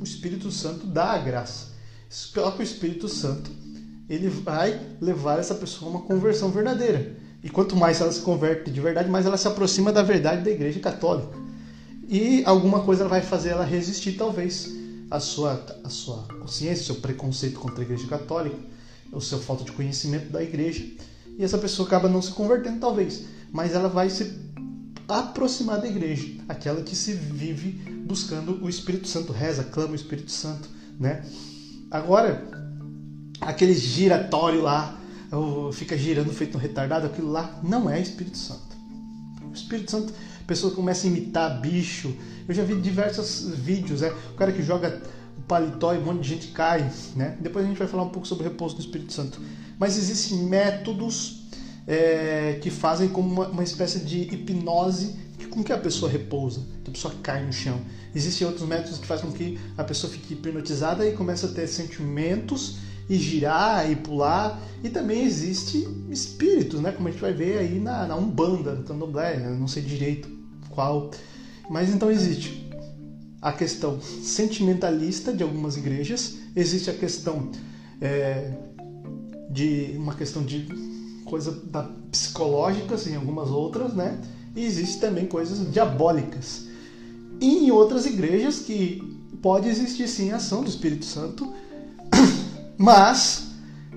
o 0.00 0.04
Espírito 0.04 0.50
Santo 0.50 0.86
dá 0.86 1.12
a 1.12 1.18
graça. 1.18 1.74
Que 2.32 2.40
o 2.40 2.62
Espírito 2.62 3.08
Santo 3.08 3.50
ele 4.08 4.28
vai 4.28 4.80
levar 5.00 5.38
essa 5.38 5.54
pessoa 5.54 5.90
a 5.90 5.94
uma 5.94 6.02
conversão 6.02 6.50
verdadeira. 6.50 7.16
E 7.42 7.50
quanto 7.50 7.76
mais 7.76 8.00
ela 8.00 8.12
se 8.12 8.20
converte 8.20 8.70
de 8.70 8.80
verdade, 8.80 9.10
mais 9.10 9.26
ela 9.26 9.36
se 9.36 9.46
aproxima 9.46 9.92
da 9.92 10.02
verdade 10.02 10.42
da 10.42 10.50
Igreja 10.50 10.80
Católica. 10.80 11.36
E 12.08 12.42
alguma 12.44 12.82
coisa 12.82 13.08
vai 13.08 13.20
fazer 13.20 13.50
ela 13.50 13.64
resistir, 13.64 14.12
talvez, 14.12 14.70
a 15.10 15.20
sua, 15.20 15.64
a 15.84 15.88
sua 15.88 16.26
consciência, 16.40 16.84
seu 16.84 16.96
preconceito 16.96 17.58
contra 17.60 17.80
a 17.80 17.84
Igreja 17.84 18.06
Católica, 18.06 18.56
o 19.12 19.20
seu 19.20 19.38
falta 19.38 19.64
de 19.64 19.72
conhecimento 19.72 20.30
da 20.30 20.42
Igreja. 20.42 20.84
E 21.38 21.44
essa 21.44 21.58
pessoa 21.58 21.86
acaba 21.86 22.08
não 22.08 22.22
se 22.22 22.30
convertendo, 22.32 22.80
talvez, 22.80 23.24
mas 23.52 23.74
ela 23.74 23.88
vai 23.88 24.08
se 24.10 24.38
aproximar 25.08 25.80
da 25.80 25.88
Igreja, 25.88 26.26
aquela 26.48 26.82
que 26.82 26.96
se 26.96 27.12
vive 27.12 27.72
buscando 28.06 28.62
o 28.64 28.68
Espírito 28.68 29.08
Santo, 29.08 29.32
reza, 29.32 29.64
clama 29.64 29.92
o 29.92 29.94
Espírito 29.94 30.30
Santo, 30.30 30.68
né? 30.98 31.24
Agora, 31.90 32.53
aquele 33.46 33.74
giratório 33.74 34.62
lá, 34.62 34.98
fica 35.72 35.96
girando 35.96 36.32
feito 36.32 36.56
um 36.56 36.60
retardado, 36.60 37.06
aquilo 37.06 37.30
lá 37.30 37.58
não 37.62 37.88
é 37.88 38.00
Espírito 38.00 38.38
Santo. 38.38 38.74
O 39.50 39.54
Espírito 39.54 39.90
Santo, 39.90 40.12
a 40.40 40.46
pessoa 40.46 40.74
começa 40.74 41.06
a 41.06 41.10
imitar 41.10 41.60
bicho. 41.60 42.14
Eu 42.48 42.54
já 42.54 42.62
vi 42.62 42.80
diversos 42.80 43.48
vídeos, 43.56 44.02
é, 44.02 44.10
o 44.10 44.34
cara 44.36 44.52
que 44.52 44.62
joga 44.62 45.00
o 45.38 45.42
paletó 45.42 45.94
e 45.94 45.98
um 45.98 46.02
monte 46.02 46.22
de 46.22 46.28
gente 46.28 46.48
cai, 46.48 46.90
né? 47.16 47.36
Depois 47.40 47.64
a 47.64 47.68
gente 47.68 47.78
vai 47.78 47.88
falar 47.88 48.02
um 48.02 48.10
pouco 48.10 48.26
sobre 48.26 48.46
o 48.46 48.50
repouso 48.50 48.76
do 48.76 48.80
Espírito 48.80 49.12
Santo. 49.12 49.40
Mas 49.78 49.96
existem 49.96 50.38
métodos 50.38 51.44
é, 51.86 52.58
que 52.62 52.70
fazem 52.70 53.08
como 53.08 53.28
uma, 53.28 53.48
uma 53.48 53.64
espécie 53.64 54.00
de 54.00 54.22
hipnose 54.22 55.24
com 55.54 55.62
que 55.62 55.72
a 55.72 55.78
pessoa 55.78 56.10
repousa, 56.10 56.60
que 56.82 56.90
a 56.90 56.92
pessoa 56.92 57.14
cai 57.22 57.44
no 57.44 57.52
chão. 57.52 57.80
Existem 58.14 58.46
outros 58.46 58.68
métodos 58.68 58.98
que 58.98 59.06
fazem 59.06 59.30
com 59.30 59.32
que 59.32 59.58
a 59.78 59.84
pessoa 59.84 60.12
fique 60.12 60.34
hipnotizada 60.34 61.06
e 61.06 61.12
comece 61.12 61.46
a 61.46 61.48
ter 61.48 61.68
sentimentos 61.68 62.78
e 63.08 63.16
girar 63.16 63.90
e 63.90 63.96
pular. 63.96 64.60
E 64.82 64.88
também 64.88 65.24
existe 65.24 65.88
espíritos, 66.10 66.80
né? 66.80 66.92
Como 66.92 67.08
a 67.08 67.10
gente 67.10 67.20
vai 67.20 67.32
ver 67.32 67.58
aí 67.58 67.78
na, 67.78 68.06
na 68.06 68.16
Umbanda, 68.16 68.74
no 68.74 68.84
Candomblé, 68.84 69.42
eu 69.44 69.56
não 69.56 69.68
sei 69.68 69.82
direito 69.82 70.28
qual. 70.70 71.10
Mas 71.70 71.90
então 71.90 72.10
existe 72.10 72.70
a 73.40 73.52
questão 73.52 74.00
sentimentalista 74.00 75.32
de 75.32 75.42
algumas 75.42 75.76
igrejas, 75.76 76.36
existe 76.56 76.90
a 76.90 76.94
questão 76.94 77.50
é, 78.00 78.52
de 79.50 79.94
uma 79.96 80.14
questão 80.14 80.42
de 80.42 80.66
coisa 81.24 81.52
da 81.52 81.82
psicológicas 82.10 83.06
em 83.06 83.16
algumas 83.16 83.50
outras, 83.50 83.92
né? 83.92 84.20
E 84.54 84.64
existe 84.64 85.00
também 85.00 85.26
coisas 85.26 85.70
diabólicas. 85.72 86.66
E 87.40 87.66
em 87.66 87.70
outras 87.70 88.06
igrejas 88.06 88.60
que 88.60 89.02
pode 89.42 89.68
existir 89.68 90.08
sim 90.08 90.30
a 90.30 90.36
ação 90.36 90.62
do 90.62 90.68
Espírito 90.68 91.04
Santo 91.04 91.52
mas 92.76 93.54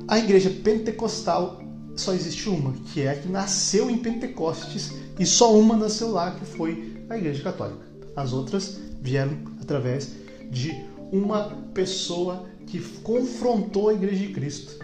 a 0.08 0.18
igreja 0.18 0.50
pentecostal 0.50 1.62
só 1.96 2.14
existe 2.14 2.48
uma, 2.48 2.74
que 2.94 3.02
é 3.02 3.10
a 3.10 3.16
que 3.16 3.28
nasceu 3.28 3.90
em 3.90 3.98
Pentecostes, 3.98 4.92
e 5.20 5.26
só 5.26 5.58
uma 5.58 5.76
nasceu 5.76 6.12
lá, 6.12 6.32
que 6.32 6.46
foi 6.46 7.04
a 7.10 7.18
igreja 7.18 7.44
católica. 7.44 7.86
As 8.16 8.34
outras 8.34 8.80
vieram 9.02 9.38
através 9.60 10.12
de 10.52 10.74
uma 11.12 11.46
pessoa 11.74 12.46
que 12.68 12.80
confrontou 13.02 13.90
a 13.90 13.94
igreja 13.94 14.28
de 14.28 14.34
Cristo. 14.34 14.78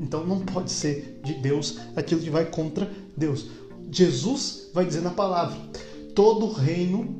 Então 0.00 0.26
não 0.26 0.40
pode 0.40 0.70
ser 0.70 1.20
de 1.22 1.34
Deus 1.34 1.78
aquilo 1.94 2.20
que 2.20 2.30
vai 2.30 2.46
contra 2.46 2.90
Deus. 3.16 3.46
Jesus 3.90 4.70
vai 4.72 4.86
dizer 4.86 5.02
na 5.02 5.10
palavra: 5.10 5.56
todo 6.14 6.50
reino, 6.50 7.18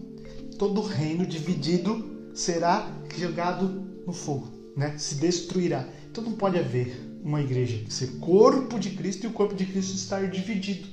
todo 0.59 0.81
reino 0.81 1.27
dividido 1.27 2.31
será 2.35 2.91
jogado 3.17 3.85
no 4.07 4.13
fogo 4.13 4.52
né, 4.77 4.97
se 4.99 5.17
destruirá. 5.17 5.87
Então 6.11 6.23
não 6.23 6.33
pode 6.33 6.59
haver 6.59 7.13
uma 7.23 7.41
igreja 7.41 7.85
ser 7.89 8.19
corpo 8.19 8.79
de 8.79 8.91
Cristo 8.91 9.25
e 9.25 9.27
o 9.29 9.33
corpo 9.33 9.55
de 9.55 9.65
Cristo 9.65 9.95
estar 9.95 10.29
dividido. 10.29 10.89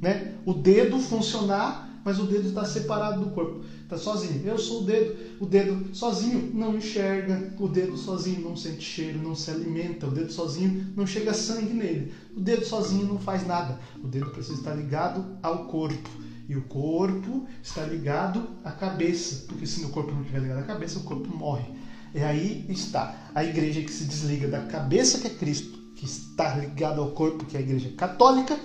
Né? 0.00 0.34
O 0.44 0.52
dedo 0.52 0.98
funcionar, 0.98 2.00
mas 2.04 2.18
o 2.18 2.24
dedo 2.24 2.48
está 2.48 2.64
separado 2.64 3.24
do 3.24 3.30
corpo, 3.30 3.64
está 3.82 3.98
sozinho. 3.98 4.46
Eu 4.46 4.58
sou 4.58 4.82
o 4.82 4.84
dedo, 4.84 5.16
o 5.40 5.46
dedo 5.46 5.94
sozinho 5.94 6.50
não 6.54 6.76
enxerga, 6.76 7.52
o 7.58 7.68
dedo 7.68 7.96
sozinho 7.96 8.40
não 8.40 8.56
sente 8.56 8.82
cheiro, 8.82 9.18
não 9.18 9.34
se 9.34 9.50
alimenta, 9.50 10.06
o 10.06 10.10
dedo 10.10 10.32
sozinho 10.32 10.86
não 10.96 11.06
chega 11.06 11.34
sangue 11.34 11.74
nele, 11.74 12.12
o 12.36 12.40
dedo 12.40 12.64
sozinho 12.64 13.06
não 13.06 13.18
faz 13.18 13.46
nada. 13.46 13.78
O 14.02 14.06
dedo 14.06 14.30
precisa 14.30 14.58
estar 14.58 14.74
ligado 14.74 15.24
ao 15.42 15.64
corpo. 15.64 16.08
E 16.48 16.56
o 16.56 16.62
corpo 16.62 17.46
está 17.62 17.84
ligado 17.84 18.48
à 18.64 18.72
cabeça, 18.72 19.44
porque 19.46 19.66
se 19.66 19.84
o 19.84 19.90
corpo 19.90 20.12
não 20.12 20.20
estiver 20.22 20.40
ligado 20.40 20.60
à 20.60 20.62
cabeça, 20.62 20.98
o 20.98 21.02
corpo 21.02 21.28
morre. 21.36 21.77
E 22.18 22.24
aí 22.24 22.66
está 22.68 23.30
a 23.32 23.44
igreja 23.44 23.80
que 23.80 23.92
se 23.92 24.02
desliga 24.02 24.48
da 24.48 24.62
cabeça 24.62 25.18
que 25.18 25.28
é 25.28 25.30
Cristo, 25.30 25.78
que 25.94 26.04
está 26.04 26.56
ligada 26.56 27.00
ao 27.00 27.12
corpo 27.12 27.44
que 27.44 27.56
é 27.56 27.60
a 27.60 27.62
igreja 27.62 27.90
católica, 27.96 28.58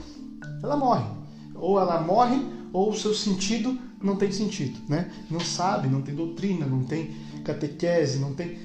ela 0.64 0.76
morre. 0.76 1.06
Ou 1.54 1.80
ela 1.80 2.02
morre, 2.02 2.44
ou 2.74 2.90
o 2.90 2.98
seu 2.98 3.14
sentido 3.14 3.78
não 4.02 4.16
tem 4.16 4.32
sentido, 4.32 4.80
né? 4.90 5.12
Não 5.30 5.40
sabe, 5.40 5.88
não 5.88 6.02
tem 6.02 6.16
doutrina, 6.16 6.66
não 6.66 6.84
tem 6.84 7.12
catequese, 7.44 8.18
não 8.18 8.34
tem. 8.34 8.58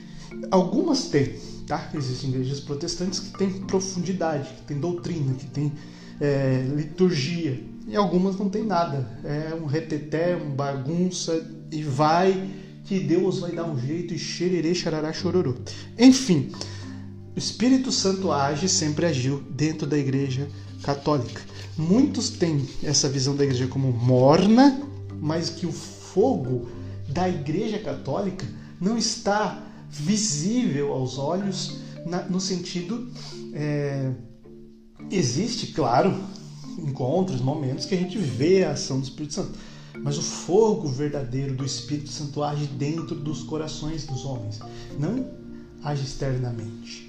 Algumas 0.50 1.08
têm, 1.08 1.34
tá? 1.66 1.90
Existem 1.92 2.30
igrejas 2.30 2.60
protestantes 2.60 3.20
que 3.20 3.36
têm 3.36 3.50
profundidade, 3.66 4.48
que 4.54 4.62
têm 4.62 4.80
doutrina, 4.80 5.34
que 5.34 5.46
têm 5.48 5.70
é, 6.18 6.66
liturgia. 6.74 7.62
E 7.86 7.94
algumas 7.94 8.38
não 8.38 8.48
tem 8.48 8.64
nada. 8.64 9.06
É 9.22 9.54
um 9.54 9.66
reteté, 9.66 10.34
um 10.34 10.50
bagunça 10.54 11.46
e 11.70 11.82
vai 11.82 12.67
que 12.88 12.98
Deus 12.98 13.40
vai 13.40 13.52
dar 13.52 13.64
um 13.64 13.78
jeito 13.78 14.14
e 14.14 14.18
xererê, 14.18 14.74
xarará, 14.74 15.12
chororô. 15.12 15.54
Enfim, 15.98 16.50
o 17.36 17.38
Espírito 17.38 17.92
Santo 17.92 18.32
age, 18.32 18.66
sempre 18.66 19.04
agiu 19.04 19.42
dentro 19.50 19.86
da 19.86 19.98
igreja 19.98 20.48
católica. 20.82 21.42
Muitos 21.76 22.30
têm 22.30 22.66
essa 22.82 23.06
visão 23.06 23.36
da 23.36 23.44
igreja 23.44 23.66
como 23.66 23.92
morna, 23.92 24.80
mas 25.20 25.50
que 25.50 25.66
o 25.66 25.72
fogo 25.72 26.66
da 27.06 27.28
igreja 27.28 27.78
católica 27.78 28.46
não 28.80 28.96
está 28.96 29.62
visível 29.90 30.92
aos 30.92 31.18
olhos 31.18 31.80
na, 32.06 32.22
no 32.22 32.40
sentido 32.40 33.10
é, 33.52 34.10
existe 35.10 35.68
claro 35.68 36.18
encontros 36.78 37.40
momentos 37.40 37.84
que 37.84 37.94
a 37.94 37.98
gente 37.98 38.16
vê 38.16 38.64
a 38.64 38.72
ação 38.72 38.98
do 38.98 39.04
Espírito 39.04 39.34
Santo 39.34 39.58
mas 40.02 40.18
o 40.18 40.22
fogo 40.22 40.88
verdadeiro 40.88 41.54
do 41.54 41.64
Espírito 41.64 42.10
Santo 42.10 42.42
age 42.42 42.66
dentro 42.66 43.14
dos 43.14 43.42
corações 43.42 44.06
dos 44.06 44.24
homens 44.24 44.58
não 44.98 45.26
age 45.82 46.04
externamente 46.04 47.08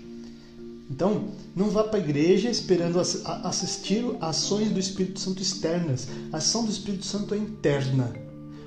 então, 0.89 1.25
não 1.55 1.69
vá 1.69 1.83
para 1.83 1.99
a 1.99 2.01
igreja 2.01 2.49
esperando 2.49 2.99
assistir 2.99 4.03
ações 4.19 4.71
do 4.71 4.79
Espírito 4.79 5.19
Santo 5.19 5.41
externas. 5.41 6.07
A 6.33 6.37
ação 6.37 6.65
do 6.65 6.71
Espírito 6.71 7.05
Santo 7.05 7.35
é 7.35 7.37
interna. 7.37 8.11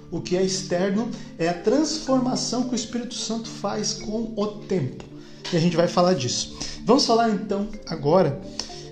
O 0.08 0.20
que 0.20 0.36
é 0.36 0.42
externo 0.42 1.10
é 1.36 1.48
a 1.48 1.54
transformação 1.54 2.64
que 2.64 2.74
o 2.74 2.76
Espírito 2.76 3.14
Santo 3.14 3.48
faz 3.48 3.94
com 3.94 4.32
o 4.36 4.46
tempo. 4.68 5.04
E 5.52 5.56
a 5.56 5.60
gente 5.60 5.76
vai 5.76 5.88
falar 5.88 6.14
disso. 6.14 6.56
Vamos 6.84 7.04
falar 7.04 7.30
então 7.30 7.68
agora. 7.86 8.40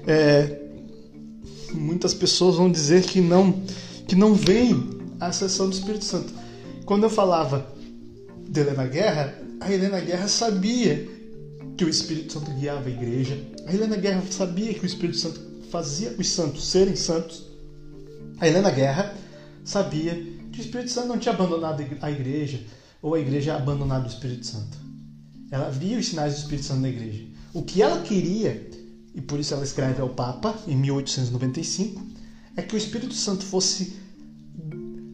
É, 0.06 0.58
muitas 1.72 2.12
pessoas 2.12 2.56
vão 2.56 2.70
dizer 2.70 3.04
que 3.04 3.20
não 3.20 3.62
que 4.08 4.16
não 4.16 4.34
vem 4.34 4.99
a 5.20 5.26
ação 5.28 5.68
do 5.68 5.74
Espírito 5.74 6.04
Santo. 6.04 6.32
Quando 6.84 7.04
eu 7.04 7.10
falava 7.10 7.72
de 8.48 8.60
Helena 8.60 8.86
Guerra, 8.86 9.34
a 9.60 9.70
Helena 9.70 10.00
Guerra 10.00 10.26
sabia 10.26 11.06
que 11.76 11.84
o 11.84 11.88
Espírito 11.88 12.32
Santo 12.32 12.50
guiava 12.52 12.88
a 12.88 12.90
igreja. 12.90 13.38
A 13.66 13.72
Helena 13.72 13.96
Guerra 13.96 14.22
sabia 14.30 14.74
que 14.74 14.84
o 14.84 14.86
Espírito 14.86 15.18
Santo 15.18 15.40
fazia 15.70 16.14
os 16.18 16.28
santos 16.28 16.66
serem 16.66 16.96
santos. 16.96 17.46
A 18.38 18.48
Helena 18.48 18.70
Guerra 18.70 19.14
sabia 19.64 20.14
que 20.50 20.58
o 20.58 20.62
Espírito 20.62 20.90
Santo 20.90 21.08
não 21.08 21.18
tinha 21.18 21.34
abandonado 21.34 21.84
a 22.00 22.10
igreja 22.10 22.60
ou 23.02 23.14
a 23.14 23.20
igreja 23.20 23.54
abandonado 23.54 24.04
o 24.04 24.08
Espírito 24.08 24.46
Santo. 24.46 24.78
Ela 25.50 25.70
via 25.70 25.98
os 25.98 26.06
sinais 26.06 26.34
do 26.34 26.38
Espírito 26.38 26.64
Santo 26.64 26.80
na 26.80 26.88
igreja. 26.88 27.24
O 27.52 27.62
que 27.62 27.82
ela 27.82 28.02
queria, 28.02 28.68
e 29.14 29.20
por 29.20 29.38
isso 29.38 29.54
ela 29.54 29.64
escreve 29.64 30.00
ao 30.00 30.08
Papa 30.08 30.56
em 30.66 30.76
1895, 30.76 32.04
é 32.56 32.62
que 32.62 32.74
o 32.74 32.78
Espírito 32.78 33.14
Santo 33.14 33.44
fosse 33.44 33.96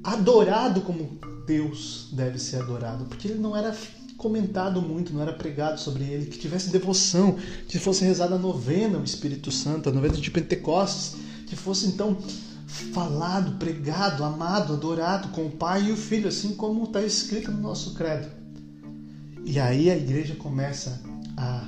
adorado 0.07 0.83
como 0.83 1.19
Deus 1.47 2.09
deve 2.13 2.39
ser 2.39 2.63
adorado, 2.63 3.07
porque 3.07 3.27
ele 3.27 3.41
não 3.41 3.57
era 3.57 3.77
comentado 4.17 4.81
muito, 4.81 5.13
não 5.13 5.21
era 5.21 5.33
pregado 5.33 5.81
sobre 5.81 6.05
ele, 6.05 6.27
que 6.27 6.39
tivesse 6.39 6.71
devoção, 6.71 7.37
que 7.69 7.79
fosse 7.79 8.05
rezada 8.05 8.37
a 8.37 8.39
novena 8.39 8.99
o 8.99 9.05
Espírito 9.05 9.51
Santo, 9.51 9.89
a 9.89 9.93
novena 9.93 10.15
de 10.15 10.31
Pentecostes, 10.31 11.17
que 11.47 11.57
fosse 11.57 11.87
então 11.87 12.17
falado, 12.67 13.59
pregado, 13.59 14.23
amado, 14.23 14.75
adorado 14.75 15.29
com 15.29 15.47
o 15.47 15.51
Pai 15.51 15.89
e 15.89 15.93
o 15.93 15.97
Filho, 15.97 16.29
assim 16.29 16.55
como 16.55 16.85
está 16.85 17.03
escrito 17.03 17.51
no 17.51 17.61
nosso 17.61 17.95
credo. 17.95 18.29
E 19.45 19.59
aí 19.59 19.91
a 19.91 19.97
igreja 19.97 20.37
começa 20.37 21.03
a 21.37 21.65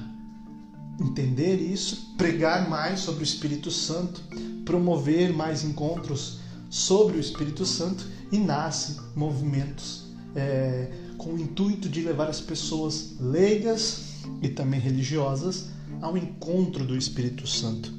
entender 1.01 1.57
isso, 1.57 2.14
pregar 2.16 2.68
mais 2.68 3.01
sobre 3.01 3.22
o 3.22 3.24
Espírito 3.24 3.70
Santo, 3.70 4.22
promover 4.64 5.33
mais 5.33 5.64
encontros 5.64 6.38
sobre 6.70 7.16
o 7.16 7.20
Espírito 7.20 7.64
Santo 7.64 8.05
e 8.31 8.38
nasce 8.38 8.97
movimentos 9.14 10.09
é, 10.35 10.91
com 11.17 11.35
o 11.35 11.38
intuito 11.38 11.88
de 11.88 12.03
levar 12.03 12.29
as 12.29 12.41
pessoas 12.41 13.17
leigas 13.21 14.05
e 14.43 14.49
também 14.49 14.81
religiosas 14.81 15.67
ao 16.01 16.17
encontro 16.17 16.85
do 16.85 16.97
Espírito 16.97 17.47
Santo. 17.47 17.93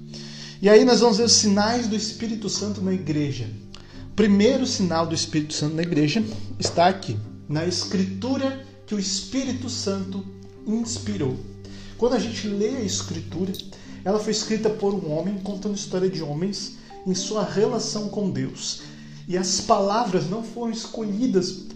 E 0.62 0.70
aí 0.70 0.84
nós 0.86 1.00
vamos 1.00 1.18
ver 1.18 1.24
os 1.24 1.34
sinais 1.34 1.88
do 1.88 1.96
Espírito 1.96 2.50
Santo 2.50 2.82
na 2.82 2.94
igreja. 2.94 3.50
O 4.12 4.15
primeiro 4.15 4.65
sinal 4.65 5.08
do 5.08 5.15
Espírito 5.15 5.54
Santo 5.54 5.76
na 5.76 5.82
igreja 5.82 6.24
está 6.60 6.88
aqui, 6.88 7.18
na 7.48 7.65
escritura 7.65 8.65
que 8.86 8.94
o 8.94 9.00
Espírito 9.00 9.70
Santo 9.70 10.26
inspirou. 10.68 11.38
Quando 11.98 12.15
a 12.15 12.20
gente 12.20 12.48
lê 12.48 12.78
a 12.78 12.82
escritura, 12.82 13.52
ela 14.04 14.20
foi 14.20 14.32
escrita 14.32 14.70
por 14.70 14.94
um 14.94 15.12
homem 15.12 15.38
contando 15.39 15.76
história 15.76 16.10
de 16.10 16.22
homens 16.22 16.78
em 17.06 17.15
sua 17.15 17.44
relação 17.44 18.10
com 18.10 18.30
Deus. 18.30 18.82
E 19.30 19.38
as 19.38 19.62
palavras 19.62 20.30
não 20.30 20.44
foram 20.44 20.74
escolhidas 20.74 21.68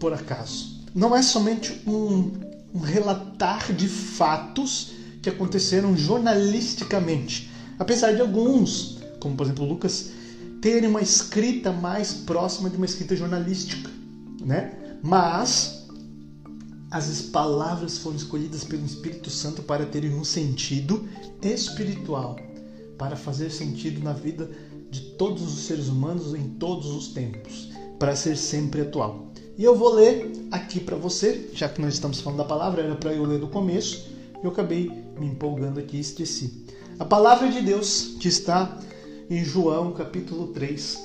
por 0.00 0.12
acaso. 0.12 0.82
Não 0.92 1.14
é 1.14 1.22
somente 1.22 1.80
um, 1.86 2.32
um 2.74 2.80
relatar 2.80 3.72
de 3.72 3.86
fatos 3.86 4.94
que 5.22 5.28
aconteceram 5.28 5.96
jornalisticamente, 5.96 7.52
Apesar 7.82 8.12
de 8.12 8.20
alguns, 8.20 8.98
como 9.18 9.34
por 9.34 9.44
exemplo 9.44 9.64
Lucas, 9.64 10.10
terem 10.60 10.88
uma 10.88 11.00
escrita 11.00 11.72
mais 11.72 12.12
próxima 12.12 12.70
de 12.70 12.76
uma 12.76 12.86
escrita 12.86 13.16
jornalística, 13.16 13.90
né? 14.40 14.98
Mas 15.02 15.88
as 16.92 17.22
palavras 17.22 17.98
foram 17.98 18.16
escolhidas 18.16 18.62
pelo 18.62 18.84
Espírito 18.84 19.30
Santo 19.30 19.62
para 19.62 19.84
terem 19.84 20.14
um 20.14 20.22
sentido 20.22 21.08
espiritual, 21.42 22.38
para 22.96 23.16
fazer 23.16 23.50
sentido 23.50 24.00
na 24.00 24.12
vida 24.12 24.48
de 24.92 25.00
todos 25.00 25.42
os 25.42 25.64
seres 25.64 25.88
humanos 25.88 26.34
em 26.34 26.50
todos 26.50 26.90
os 26.90 27.08
tempos, 27.08 27.70
para 27.98 28.14
ser 28.14 28.36
sempre 28.36 28.82
atual. 28.82 29.32
E 29.56 29.64
eu 29.64 29.74
vou 29.74 29.94
ler 29.94 30.30
aqui 30.50 30.78
para 30.78 30.96
você, 30.96 31.48
já 31.54 31.66
que 31.66 31.80
nós 31.80 31.94
estamos 31.94 32.20
falando 32.20 32.40
da 32.40 32.44
palavra, 32.44 32.82
era 32.82 32.94
para 32.94 33.14
eu 33.14 33.24
ler 33.24 33.40
do 33.40 33.48
começo, 33.48 34.06
eu 34.44 34.50
acabei 34.50 34.92
me 35.18 35.26
empolgando 35.26 35.80
aqui 35.80 35.96
e 35.96 36.00
esqueci. 36.00 36.66
A 36.98 37.06
palavra 37.06 37.50
de 37.50 37.62
Deus 37.62 38.16
que 38.20 38.28
está 38.28 38.78
em 39.30 39.42
João 39.42 39.92
capítulo 39.92 40.48
3, 40.48 41.02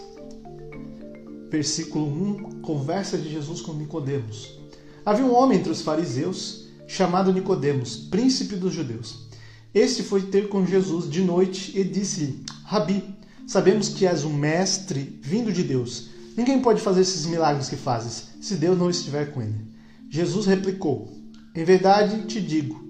versículo 1.50 2.08
1, 2.08 2.62
conversa 2.62 3.17
de 3.17 3.32
Jesus 3.32 3.62
com 3.62 3.71
Nicodemos. 3.71 4.60
Havia 5.06 5.26
um 5.26 5.34
homem 5.34 5.60
entre 5.60 5.71
os 5.71 5.82
fariseus 5.82 6.65
chamado 6.88 7.32
Nicodemos, 7.32 7.95
príncipe 7.95 8.58
dos 8.58 8.73
judeus. 8.73 9.28
Este 9.73 10.04
foi 10.04 10.23
ter 10.23 10.50
com 10.50 10.65
Jesus 10.65 11.10
de 11.10 11.21
noite 11.21 11.71
e 11.80 11.86
disse-lhe: 11.86 12.43
Rabi, 12.65 13.16
sabemos 13.48 13.90
que 13.90 14.06
és 14.06 14.26
um 14.26 14.34
mestre 14.34 15.20
vindo 15.24 15.52
de 15.52 15.64
Deus. 15.64 16.10
Ninguém 16.36 16.62
pode 16.62 16.82
fazer 16.82 17.02
esses 17.02 17.26
milagres 17.26 17.70
que 17.70 17.78
fazes 17.78 18.28
se 18.42 18.56
Deus 18.56 18.78
não 18.78 18.90
estiver 18.90 19.32
com 19.32 19.42
ele. 19.42 19.66
Jesus 20.10 20.46
replicou: 20.46 21.12
Em 21.56 21.64
verdade 21.64 22.28
te 22.28 22.40
digo, 22.40 22.86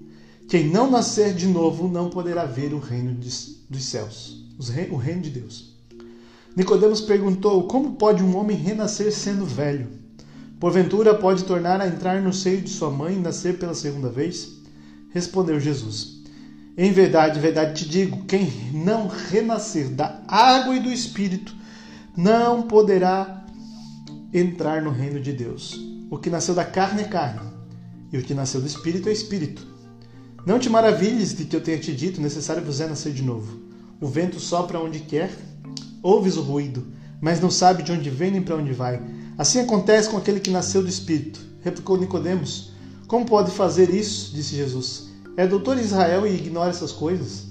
quem 0.48 0.68
não 0.68 0.90
nascer 0.90 1.32
de 1.32 1.46
novo 1.46 1.88
não 1.88 2.10
poderá 2.10 2.44
ver 2.44 2.74
o 2.74 2.78
reino 2.78 3.14
dos 3.14 3.84
céus, 3.84 4.44
o 4.90 4.96
reino 4.96 5.22
de 5.22 5.30
Deus. 5.30 5.74
Nicodemos 6.54 7.00
perguntou: 7.00 7.68
Como 7.68 7.94
pode 7.94 8.22
um 8.22 8.36
homem 8.36 8.56
renascer 8.56 9.12
sendo 9.12 9.46
velho? 9.46 9.88
Porventura 10.58 11.14
pode 11.14 11.44
tornar 11.44 11.80
a 11.80 11.86
entrar 11.86 12.20
no 12.20 12.32
seio 12.32 12.60
de 12.60 12.70
sua 12.70 12.90
mãe 12.90 13.14
e 13.14 13.20
nascer 13.20 13.58
pela 13.58 13.74
segunda 13.74 14.08
vez? 14.08 14.58
Respondeu 15.10 15.60
Jesus: 15.60 16.17
Em 16.78 16.92
verdade, 16.92 17.40
verdade 17.40 17.82
te 17.82 17.88
digo: 17.90 18.24
quem 18.24 18.52
não 18.72 19.08
renascer 19.08 19.88
da 19.88 20.22
água 20.28 20.76
e 20.76 20.80
do 20.80 20.92
espírito 20.92 21.52
não 22.16 22.62
poderá 22.62 23.44
entrar 24.32 24.80
no 24.80 24.90
reino 24.90 25.18
de 25.18 25.32
Deus. 25.32 25.76
O 26.08 26.16
que 26.16 26.30
nasceu 26.30 26.54
da 26.54 26.64
carne 26.64 27.02
é 27.02 27.08
carne, 27.08 27.40
e 28.12 28.16
o 28.18 28.22
que 28.22 28.32
nasceu 28.32 28.60
do 28.60 28.66
espírito 28.68 29.08
é 29.08 29.12
espírito. 29.12 29.66
Não 30.46 30.60
te 30.60 30.70
maravilhes 30.70 31.34
de 31.34 31.46
que 31.46 31.56
eu 31.56 31.60
tenha 31.60 31.78
te 31.80 31.92
dito, 31.92 32.20
necessário 32.20 32.64
vos 32.64 32.80
é 32.80 32.86
nascer 32.86 33.12
de 33.12 33.22
novo. 33.24 33.58
O 34.00 34.06
vento 34.06 34.38
sopra 34.38 34.78
onde 34.78 35.00
quer, 35.00 35.32
ouves 36.00 36.36
o 36.36 36.42
ruído, 36.42 36.86
mas 37.20 37.40
não 37.40 37.50
sabe 37.50 37.82
de 37.82 37.90
onde 37.90 38.08
vem 38.08 38.30
nem 38.30 38.42
para 38.42 38.54
onde 38.54 38.72
vai. 38.72 39.02
Assim 39.36 39.58
acontece 39.58 40.08
com 40.08 40.16
aquele 40.16 40.38
que 40.38 40.50
nasceu 40.50 40.80
do 40.80 40.88
Espírito. 40.88 41.40
Replicou 41.60 41.98
Nicodemos. 41.98 42.70
Como 43.08 43.26
pode 43.26 43.50
fazer 43.50 43.92
isso? 43.92 44.32
disse 44.32 44.54
Jesus. 44.54 45.07
É 45.38 45.46
doutor 45.46 45.78
Israel 45.78 46.26
e 46.26 46.34
ignora 46.34 46.70
essas 46.70 46.90
coisas? 46.90 47.44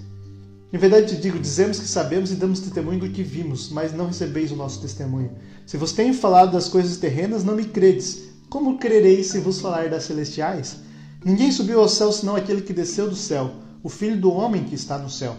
Em 0.74 0.78
verdade 0.78 1.16
te 1.16 1.22
digo, 1.22 1.40
dizemos 1.40 1.80
que 1.80 1.88
sabemos 1.88 2.34
e 2.34 2.36
damos 2.36 2.60
testemunho 2.60 3.00
do 3.00 3.10
que 3.10 3.24
vimos, 3.24 3.70
mas 3.70 3.94
não 3.94 4.08
recebeis 4.08 4.52
o 4.52 4.58
nosso 4.58 4.82
testemunho. 4.82 5.32
Se 5.66 5.78
vos 5.78 5.94
tenho 5.94 6.14
falado 6.14 6.52
das 6.52 6.68
coisas 6.68 6.98
terrenas, 6.98 7.46
não 7.46 7.56
me 7.56 7.64
credes. 7.64 8.24
Como 8.50 8.78
crereis 8.78 9.28
se 9.28 9.40
vos 9.40 9.62
falar 9.62 9.90
das 9.90 10.04
celestiais? 10.04 10.80
Ninguém 11.24 11.50
subiu 11.50 11.80
ao 11.80 11.88
céu 11.88 12.12
senão 12.12 12.36
aquele 12.36 12.62
que 12.62 12.74
desceu 12.74 13.10
do 13.10 13.16
céu, 13.16 13.52
o 13.82 13.88
filho 13.88 14.20
do 14.20 14.34
homem 14.34 14.66
que 14.66 14.76
está 14.76 14.98
no 14.98 15.10
céu. 15.10 15.38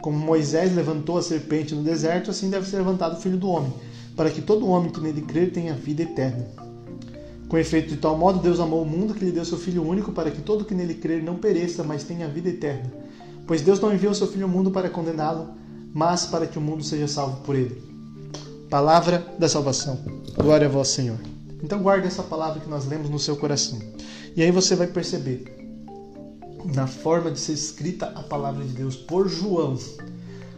Como 0.00 0.18
Moisés 0.18 0.74
levantou 0.74 1.16
a 1.16 1.22
serpente 1.22 1.76
no 1.76 1.84
deserto, 1.84 2.28
assim 2.28 2.50
deve 2.50 2.68
ser 2.68 2.78
levantado 2.78 3.16
o 3.16 3.20
filho 3.20 3.38
do 3.38 3.48
homem, 3.48 3.72
para 4.16 4.30
que 4.30 4.42
todo 4.42 4.66
homem 4.66 4.90
que 4.90 5.00
nele 5.00 5.22
crer 5.22 5.52
tenha 5.52 5.74
vida 5.74 6.02
eterna. 6.02 6.63
Com 7.54 7.58
efeito, 7.58 7.90
de 7.90 7.98
tal 7.98 8.18
modo 8.18 8.40
Deus 8.40 8.58
amou 8.58 8.82
o 8.82 8.84
mundo 8.84 9.14
que 9.14 9.24
lhe 9.24 9.30
deu 9.30 9.44
seu 9.44 9.56
Filho 9.56 9.88
único 9.88 10.10
para 10.10 10.28
que 10.28 10.42
todo 10.42 10.64
que 10.64 10.74
nele 10.74 10.92
crer 10.92 11.22
não 11.22 11.36
pereça, 11.36 11.84
mas 11.84 12.02
tenha 12.02 12.26
vida 12.26 12.48
eterna. 12.48 12.92
Pois 13.46 13.62
Deus 13.62 13.78
não 13.78 13.94
enviou 13.94 14.12
seu 14.12 14.26
Filho 14.26 14.46
ao 14.46 14.50
mundo 14.50 14.72
para 14.72 14.90
condená-lo, 14.90 15.50
mas 15.94 16.26
para 16.26 16.48
que 16.48 16.58
o 16.58 16.60
mundo 16.60 16.82
seja 16.82 17.06
salvo 17.06 17.42
por 17.42 17.54
ele. 17.54 17.80
Palavra 18.68 19.24
da 19.38 19.48
salvação. 19.48 20.00
Glória 20.36 20.66
a 20.66 20.68
vós, 20.68 20.88
Senhor. 20.88 21.16
Então 21.62 21.80
guarde 21.80 22.08
essa 22.08 22.24
palavra 22.24 22.60
que 22.60 22.68
nós 22.68 22.86
lemos 22.86 23.08
no 23.08 23.20
seu 23.20 23.36
coração. 23.36 23.78
E 24.34 24.42
aí 24.42 24.50
você 24.50 24.74
vai 24.74 24.88
perceber, 24.88 25.44
na 26.74 26.88
forma 26.88 27.30
de 27.30 27.38
ser 27.38 27.52
escrita 27.52 28.06
a 28.16 28.22
palavra 28.24 28.64
de 28.64 28.72
Deus 28.72 28.96
por 28.96 29.28
João, 29.28 29.78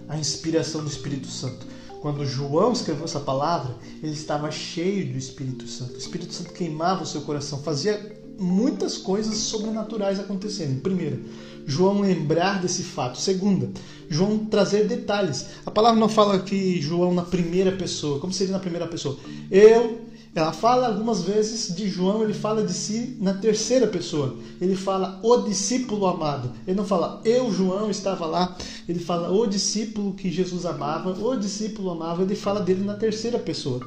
a 0.08 0.16
inspiração 0.16 0.80
do 0.80 0.88
Espírito 0.88 1.26
Santo. 1.26 1.66
Quando 2.06 2.24
João 2.24 2.70
escreveu 2.70 3.04
essa 3.04 3.18
palavra, 3.18 3.74
ele 4.00 4.12
estava 4.12 4.48
cheio 4.48 5.10
do 5.10 5.18
Espírito 5.18 5.66
Santo. 5.66 5.94
O 5.94 5.98
Espírito 5.98 6.32
Santo 6.32 6.52
queimava 6.52 7.02
o 7.02 7.06
seu 7.06 7.22
coração, 7.22 7.58
fazia 7.58 8.16
muitas 8.38 8.96
coisas 8.96 9.34
sobrenaturais 9.38 10.20
acontecendo. 10.20 10.80
Primeira, 10.80 11.18
João 11.66 12.00
lembrar 12.00 12.62
desse 12.62 12.84
fato. 12.84 13.18
Segunda, 13.18 13.68
João 14.08 14.38
trazer 14.38 14.86
detalhes. 14.86 15.46
A 15.66 15.70
palavra 15.72 15.98
não 15.98 16.08
fala 16.08 16.38
que 16.38 16.80
João 16.80 17.12
na 17.12 17.22
primeira 17.22 17.72
pessoa. 17.72 18.20
Como 18.20 18.32
seria 18.32 18.52
na 18.52 18.60
primeira 18.60 18.86
pessoa? 18.86 19.18
Eu 19.50 20.02
ela 20.38 20.52
fala 20.52 20.88
algumas 20.88 21.22
vezes 21.22 21.74
de 21.74 21.88
João, 21.88 22.22
ele 22.22 22.34
fala 22.34 22.62
de 22.62 22.74
si 22.74 23.16
na 23.18 23.32
terceira 23.32 23.86
pessoa. 23.86 24.36
Ele 24.60 24.76
fala 24.76 25.18
o 25.22 25.38
discípulo 25.38 26.06
amado. 26.06 26.52
Ele 26.66 26.76
não 26.76 26.84
fala 26.84 27.22
eu, 27.24 27.50
João, 27.50 27.90
estava 27.90 28.26
lá. 28.26 28.54
Ele 28.86 28.98
fala 28.98 29.32
o 29.32 29.46
discípulo 29.46 30.12
que 30.12 30.30
Jesus 30.30 30.66
amava, 30.66 31.18
o 31.18 31.36
discípulo 31.36 31.90
amava. 31.90 32.22
Ele 32.22 32.34
fala 32.34 32.60
dele 32.60 32.84
na 32.84 32.92
terceira 32.92 33.38
pessoa. 33.38 33.80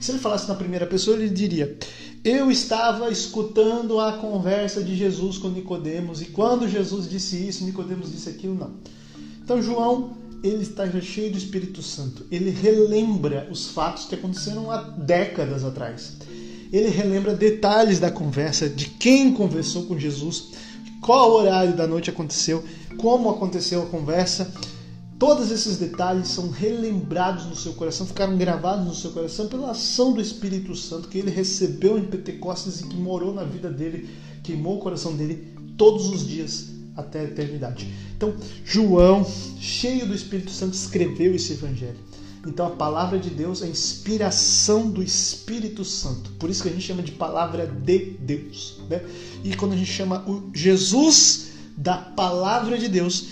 Se 0.00 0.12
ele 0.12 0.20
falasse 0.20 0.48
na 0.48 0.54
primeira 0.54 0.86
pessoa, 0.86 1.16
ele 1.16 1.28
diria: 1.28 1.76
Eu 2.22 2.52
estava 2.52 3.10
escutando 3.10 3.98
a 3.98 4.12
conversa 4.12 4.84
de 4.84 4.94
Jesus 4.94 5.38
com 5.38 5.48
Nicodemos 5.48 6.22
e 6.22 6.26
quando 6.26 6.68
Jesus 6.68 7.10
disse 7.10 7.36
isso, 7.48 7.64
Nicodemos 7.64 8.12
disse 8.12 8.28
aquilo. 8.28 8.54
Não. 8.54 8.70
Então 9.42 9.60
João 9.60 10.10
ele 10.42 10.62
está 10.62 10.88
cheio 11.00 11.32
do 11.32 11.38
Espírito 11.38 11.82
Santo. 11.82 12.24
Ele 12.30 12.50
relembra 12.50 13.48
os 13.50 13.68
fatos 13.68 14.04
que 14.04 14.14
aconteceram 14.14 14.70
há 14.70 14.82
décadas 14.82 15.64
atrás. 15.64 16.16
Ele 16.72 16.88
relembra 16.88 17.34
detalhes 17.34 17.98
da 17.98 18.10
conversa, 18.10 18.68
de 18.68 18.86
quem 18.86 19.32
conversou 19.32 19.86
com 19.86 19.98
Jesus, 19.98 20.52
qual 21.00 21.32
horário 21.32 21.76
da 21.76 21.86
noite 21.86 22.10
aconteceu, 22.10 22.64
como 22.98 23.30
aconteceu 23.30 23.82
a 23.82 23.86
conversa. 23.86 24.52
Todos 25.18 25.50
esses 25.50 25.78
detalhes 25.78 26.28
são 26.28 26.50
relembrados 26.50 27.46
no 27.46 27.56
seu 27.56 27.72
coração, 27.72 28.06
ficaram 28.06 28.36
gravados 28.36 28.86
no 28.86 28.94
seu 28.94 29.12
coração 29.12 29.48
pela 29.48 29.70
ação 29.70 30.12
do 30.12 30.20
Espírito 30.20 30.74
Santo 30.74 31.08
que 31.08 31.18
ele 31.18 31.30
recebeu 31.30 31.96
em 31.96 32.04
Pentecostes 32.04 32.80
e 32.80 32.86
que 32.86 32.96
morou 32.96 33.32
na 33.32 33.44
vida 33.44 33.70
dele, 33.70 34.10
queimou 34.42 34.76
o 34.76 34.80
coração 34.80 35.16
dele 35.16 35.56
todos 35.78 36.08
os 36.08 36.26
dias 36.26 36.75
até 36.96 37.20
a 37.20 37.24
eternidade. 37.24 37.92
Então, 38.16 38.34
João, 38.64 39.24
cheio 39.60 40.06
do 40.06 40.14
Espírito 40.14 40.50
Santo, 40.50 40.74
escreveu 40.74 41.34
esse 41.34 41.52
evangelho. 41.52 41.98
Então, 42.46 42.66
a 42.66 42.70
palavra 42.70 43.18
de 43.18 43.28
Deus 43.28 43.60
é 43.60 43.66
a 43.66 43.68
inspiração 43.68 44.88
do 44.88 45.02
Espírito 45.02 45.84
Santo. 45.84 46.30
Por 46.32 46.48
isso 46.48 46.62
que 46.62 46.68
a 46.68 46.72
gente 46.72 46.86
chama 46.86 47.02
de 47.02 47.12
palavra 47.12 47.66
de 47.66 48.16
Deus. 48.20 48.78
Né? 48.88 49.02
E 49.44 49.54
quando 49.56 49.72
a 49.72 49.76
gente 49.76 49.90
chama 49.90 50.24
o 50.28 50.50
Jesus 50.54 51.48
da 51.76 51.96
palavra 51.96 52.78
de 52.78 52.88
Deus 52.88 53.26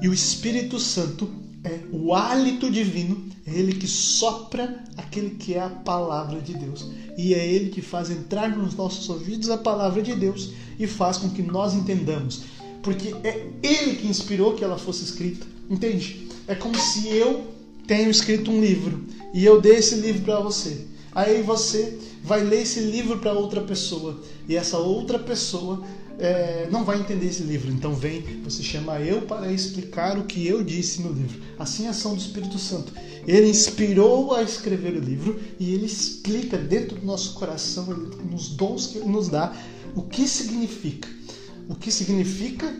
e 0.00 0.08
o 0.08 0.14
Espírito 0.14 0.78
Santo 0.78 1.28
é 1.64 1.80
o 1.92 2.14
hálito 2.14 2.70
divino, 2.70 3.28
é 3.44 3.58
ele 3.58 3.74
que 3.74 3.88
sopra 3.88 4.84
aquele 4.96 5.30
que 5.30 5.54
é 5.54 5.60
a 5.60 5.68
palavra 5.68 6.40
de 6.40 6.54
Deus. 6.54 6.86
E 7.16 7.34
é 7.34 7.44
ele 7.44 7.70
que 7.70 7.82
faz 7.82 8.08
entrar 8.08 8.56
nos 8.56 8.74
nossos 8.74 9.08
ouvidos 9.08 9.50
a 9.50 9.58
palavra 9.58 10.00
de 10.00 10.14
Deus 10.14 10.52
e 10.78 10.86
faz 10.86 11.16
com 11.16 11.28
que 11.28 11.42
nós 11.42 11.74
entendamos 11.74 12.42
porque 12.88 13.14
é 13.22 13.46
ele 13.62 13.96
que 13.96 14.06
inspirou 14.06 14.54
que 14.54 14.64
ela 14.64 14.78
fosse 14.78 15.04
escrita. 15.04 15.46
Entende? 15.68 16.26
É 16.46 16.54
como 16.54 16.74
se 16.78 17.06
eu 17.08 17.46
tenho 17.86 18.10
escrito 18.10 18.50
um 18.50 18.62
livro 18.62 19.04
e 19.34 19.44
eu 19.44 19.60
dei 19.60 19.76
esse 19.76 19.96
livro 19.96 20.22
para 20.22 20.40
você. 20.40 20.86
Aí 21.12 21.42
você 21.42 21.98
vai 22.24 22.42
ler 22.42 22.62
esse 22.62 22.80
livro 22.80 23.18
para 23.18 23.34
outra 23.34 23.60
pessoa 23.60 24.22
e 24.48 24.56
essa 24.56 24.78
outra 24.78 25.18
pessoa 25.18 25.84
é, 26.18 26.66
não 26.70 26.82
vai 26.82 26.98
entender 26.98 27.26
esse 27.26 27.42
livro. 27.42 27.70
Então 27.70 27.94
vem, 27.94 28.22
você 28.42 28.62
chama 28.62 28.98
eu 29.00 29.20
para 29.20 29.52
explicar 29.52 30.16
o 30.16 30.24
que 30.24 30.46
eu 30.46 30.64
disse 30.64 31.02
no 31.02 31.12
livro. 31.12 31.42
Assim 31.58 31.84
é 31.84 31.88
a 31.88 31.90
ação 31.90 32.14
do 32.14 32.20
Espírito 32.20 32.58
Santo. 32.58 32.90
Ele 33.26 33.50
inspirou 33.50 34.34
a 34.34 34.42
escrever 34.42 34.94
o 34.94 35.00
livro 35.00 35.38
e 35.60 35.74
ele 35.74 35.84
explica 35.84 36.56
dentro 36.56 36.98
do 36.98 37.04
nosso 37.04 37.34
coração, 37.34 37.84
nos 37.84 38.48
dons 38.48 38.86
que 38.86 38.96
ele 38.96 39.08
nos 39.08 39.28
dá, 39.28 39.54
o 39.94 40.00
que 40.00 40.26
significa 40.26 41.17
o 41.68 41.74
que 41.74 41.92
significa 41.92 42.74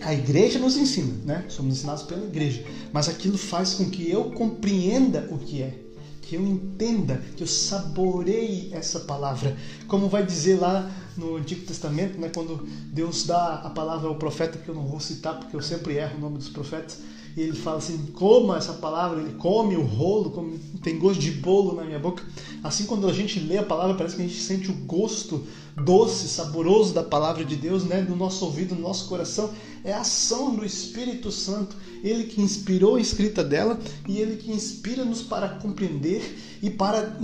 a 0.00 0.14
igreja 0.14 0.58
nos 0.58 0.76
ensina, 0.76 1.12
né? 1.24 1.44
Somos 1.48 1.74
ensinados 1.74 2.04
pela 2.04 2.24
igreja, 2.24 2.64
mas 2.92 3.08
aquilo 3.08 3.36
faz 3.36 3.74
com 3.74 3.90
que 3.90 4.10
eu 4.10 4.30
compreenda 4.30 5.28
o 5.30 5.38
que 5.38 5.60
é, 5.60 5.78
que 6.22 6.36
eu 6.36 6.46
entenda, 6.46 7.20
que 7.36 7.42
eu 7.42 7.46
saboreie 7.46 8.70
essa 8.72 9.00
palavra. 9.00 9.56
Como 9.86 10.08
vai 10.08 10.24
dizer 10.24 10.58
lá 10.58 10.90
no 11.16 11.36
Antigo 11.36 11.66
Testamento, 11.66 12.18
né, 12.18 12.30
quando 12.32 12.66
Deus 12.92 13.26
dá 13.26 13.56
a 13.56 13.70
palavra 13.70 14.08
ao 14.08 14.14
profeta, 14.14 14.56
que 14.56 14.68
eu 14.68 14.74
não 14.74 14.86
vou 14.86 15.00
citar 15.00 15.38
porque 15.38 15.54
eu 15.54 15.60
sempre 15.60 15.96
erro 15.96 16.16
o 16.16 16.20
nome 16.20 16.38
dos 16.38 16.48
profetas, 16.48 16.98
e 17.36 17.40
ele 17.40 17.56
fala 17.56 17.78
assim: 17.78 17.96
coma 18.14 18.56
essa 18.56 18.74
palavra, 18.74 19.20
ele 19.20 19.34
come 19.34 19.76
o 19.76 19.82
rolo, 19.82 20.30
come, 20.30 20.58
tem 20.82 20.98
gosto 20.98 21.20
de 21.20 21.30
bolo 21.30 21.74
na 21.74 21.84
minha 21.84 21.98
boca. 21.98 22.24
Assim, 22.62 22.84
quando 22.84 23.08
a 23.08 23.12
gente 23.12 23.38
lê 23.40 23.58
a 23.58 23.62
palavra, 23.62 23.94
parece 23.94 24.16
que 24.16 24.22
a 24.22 24.26
gente 24.26 24.40
sente 24.40 24.70
o 24.70 24.74
gosto 24.74 25.44
doce, 25.76 26.28
saboroso 26.28 26.92
da 26.92 27.02
palavra 27.02 27.44
de 27.44 27.56
Deus, 27.56 27.84
né, 27.84 28.02
no 28.02 28.16
nosso 28.16 28.44
ouvido, 28.44 28.74
no 28.74 28.82
nosso 28.82 29.08
coração. 29.08 29.50
É 29.84 29.92
a 29.92 30.00
ação 30.00 30.54
do 30.54 30.64
Espírito 30.64 31.30
Santo, 31.30 31.76
ele 32.02 32.24
que 32.24 32.40
inspirou 32.40 32.96
a 32.96 33.00
escrita 33.00 33.42
dela 33.42 33.78
e 34.06 34.18
ele 34.18 34.36
que 34.36 34.52
inspira-nos 34.52 35.22
para 35.22 35.48
compreender 35.48 36.38
e 36.62 36.68
para 36.68 37.16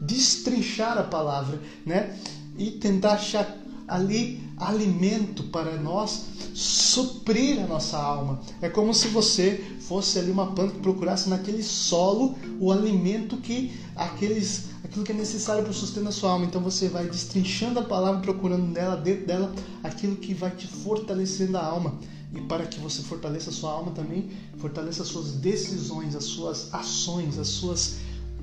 destrinchar 0.00 0.96
a 0.96 1.02
palavra, 1.02 1.60
né, 1.84 2.16
e 2.56 2.70
tentar 2.70 3.14
achar 3.14 3.58
ali 3.88 4.46
alimento 4.56 5.44
para 5.44 5.76
nós 5.76 6.26
suprir 6.52 7.62
a 7.62 7.66
nossa 7.66 7.96
alma. 7.96 8.40
É 8.60 8.68
como 8.68 8.92
se 8.92 9.08
você 9.08 9.64
fosse 9.80 10.18
ali 10.18 10.30
uma 10.30 10.52
planta 10.52 10.74
que 10.74 10.80
procurasse 10.80 11.28
naquele 11.28 11.62
solo 11.62 12.36
o 12.60 12.70
alimento 12.70 13.36
que 13.38 13.72
aqueles 13.96 14.68
aquilo 14.84 15.04
que 15.04 15.12
é 15.12 15.14
necessário 15.14 15.62
para 15.62 15.70
o 15.70 15.74
sustento 15.74 16.04
da 16.04 16.12
sua 16.12 16.30
alma. 16.30 16.46
Então 16.46 16.60
você 16.60 16.88
vai 16.88 17.06
destrinchando 17.06 17.78
a 17.78 17.82
palavra, 17.82 18.20
procurando 18.20 18.66
nela, 18.66 18.96
dentro 18.96 19.26
dela, 19.26 19.52
aquilo 19.82 20.16
que 20.16 20.34
vai 20.34 20.50
te 20.50 20.66
fortalecendo 20.66 21.56
a 21.56 21.64
alma. 21.64 21.94
E 22.34 22.40
para 22.42 22.66
que 22.66 22.78
você 22.78 23.02
fortaleça 23.02 23.50
a 23.50 23.52
sua 23.52 23.72
alma 23.72 23.92
também, 23.92 24.30
fortaleça 24.58 25.02
as 25.02 25.08
suas 25.08 25.32
decisões, 25.32 26.14
as 26.14 26.24
suas 26.24 26.72
ações, 26.74 27.38
as 27.38 27.48
suas 27.48 27.96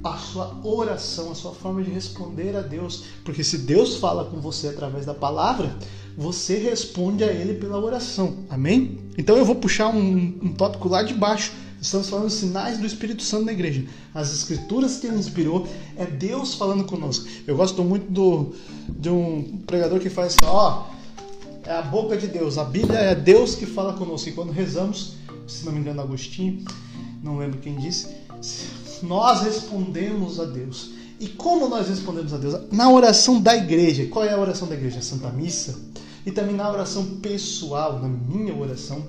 a 0.05 0.17
sua 0.17 0.55
oração, 0.63 1.31
a 1.31 1.35
sua 1.35 1.51
forma 1.51 1.81
de 1.83 1.89
responder 1.89 2.55
a 2.55 2.61
Deus. 2.61 3.05
Porque 3.23 3.43
se 3.43 3.57
Deus 3.59 3.95
fala 3.95 4.25
com 4.25 4.39
você 4.39 4.67
através 4.67 5.05
da 5.05 5.13
palavra, 5.13 5.75
você 6.15 6.57
responde 6.57 7.23
a 7.23 7.31
Ele 7.31 7.55
pela 7.55 7.79
oração. 7.79 8.45
Amém? 8.49 8.99
Então 9.17 9.35
eu 9.35 9.43
vou 9.43 9.55
puxar 9.55 9.89
um, 9.89 10.39
um 10.41 10.53
tópico 10.53 10.87
lá 10.87 11.01
de 11.01 11.13
baixo. 11.13 11.51
Estamos 11.81 12.09
falando 12.09 12.29
sinais 12.29 12.77
do 12.77 12.85
Espírito 12.85 13.23
Santo 13.23 13.45
na 13.45 13.51
igreja. 13.51 13.83
As 14.13 14.33
escrituras 14.33 14.97
que 14.97 15.07
ele 15.07 15.17
inspirou 15.17 15.67
é 15.97 16.05
Deus 16.05 16.55
falando 16.55 16.83
conosco. 16.83 17.27
Eu 17.45 17.55
gosto 17.55 17.83
muito 17.83 18.09
do, 18.11 18.53
de 18.87 19.09
um 19.09 19.61
pregador 19.67 19.99
que 19.99 20.09
faz 20.09 20.35
assim, 20.35 20.45
ó, 20.45 20.85
é 21.63 21.73
a 21.73 21.81
boca 21.81 22.15
de 22.15 22.27
Deus. 22.27 22.57
A 22.57 22.63
Bíblia 22.63 22.97
é 22.97 23.15
Deus 23.15 23.55
que 23.55 23.65
fala 23.65 23.93
conosco. 23.93 24.29
E 24.29 24.31
quando 24.31 24.51
rezamos, 24.51 25.15
se 25.47 25.65
não 25.65 25.73
me 25.73 25.79
engano, 25.79 26.01
Agostinho, 26.01 26.63
não 27.21 27.37
lembro 27.37 27.59
quem 27.59 27.75
disse, 27.75 28.07
nós 29.07 29.41
respondemos 29.41 30.39
a 30.39 30.45
Deus. 30.45 30.91
E 31.19 31.27
como 31.27 31.69
nós 31.69 31.87
respondemos 31.87 32.33
a 32.33 32.37
Deus? 32.37 32.71
Na 32.71 32.89
oração 32.89 33.39
da 33.41 33.55
igreja. 33.55 34.07
Qual 34.07 34.25
é 34.25 34.33
a 34.33 34.39
oração 34.39 34.67
da 34.67 34.75
igreja? 34.75 34.99
A 34.99 35.01
Santa 35.01 35.29
Missa. 35.29 35.75
E 36.25 36.31
também 36.31 36.55
na 36.55 36.69
oração 36.69 37.05
pessoal, 37.21 37.99
na 37.99 38.07
minha 38.07 38.53
oração, 38.55 39.05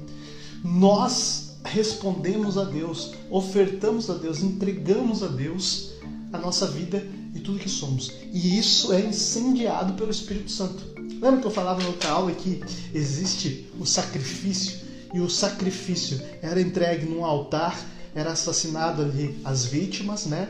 nós 0.62 1.56
respondemos 1.64 2.56
a 2.58 2.64
Deus, 2.64 3.12
ofertamos 3.30 4.08
a 4.10 4.14
Deus, 4.14 4.40
entregamos 4.42 5.22
a 5.22 5.26
Deus 5.26 5.92
a 6.32 6.38
nossa 6.38 6.66
vida 6.66 7.06
e 7.34 7.40
tudo 7.40 7.58
que 7.58 7.68
somos. 7.68 8.12
E 8.32 8.58
isso 8.58 8.92
é 8.92 9.00
incendiado 9.00 9.94
pelo 9.94 10.10
Espírito 10.10 10.50
Santo. 10.50 10.84
Lembra 11.20 11.40
que 11.40 11.46
eu 11.46 11.50
falava 11.50 11.82
na 11.82 11.88
outra 11.88 12.10
aula 12.10 12.32
que 12.32 12.62
existe 12.94 13.66
o 13.80 13.86
sacrifício? 13.86 14.86
E 15.14 15.20
o 15.20 15.30
sacrifício 15.30 16.20
era 16.42 16.60
entregue 16.60 17.06
num 17.06 17.24
altar 17.24 17.78
era 18.16 18.32
assassinado 18.32 19.02
ali 19.02 19.38
as 19.44 19.66
vítimas, 19.66 20.26
né? 20.26 20.48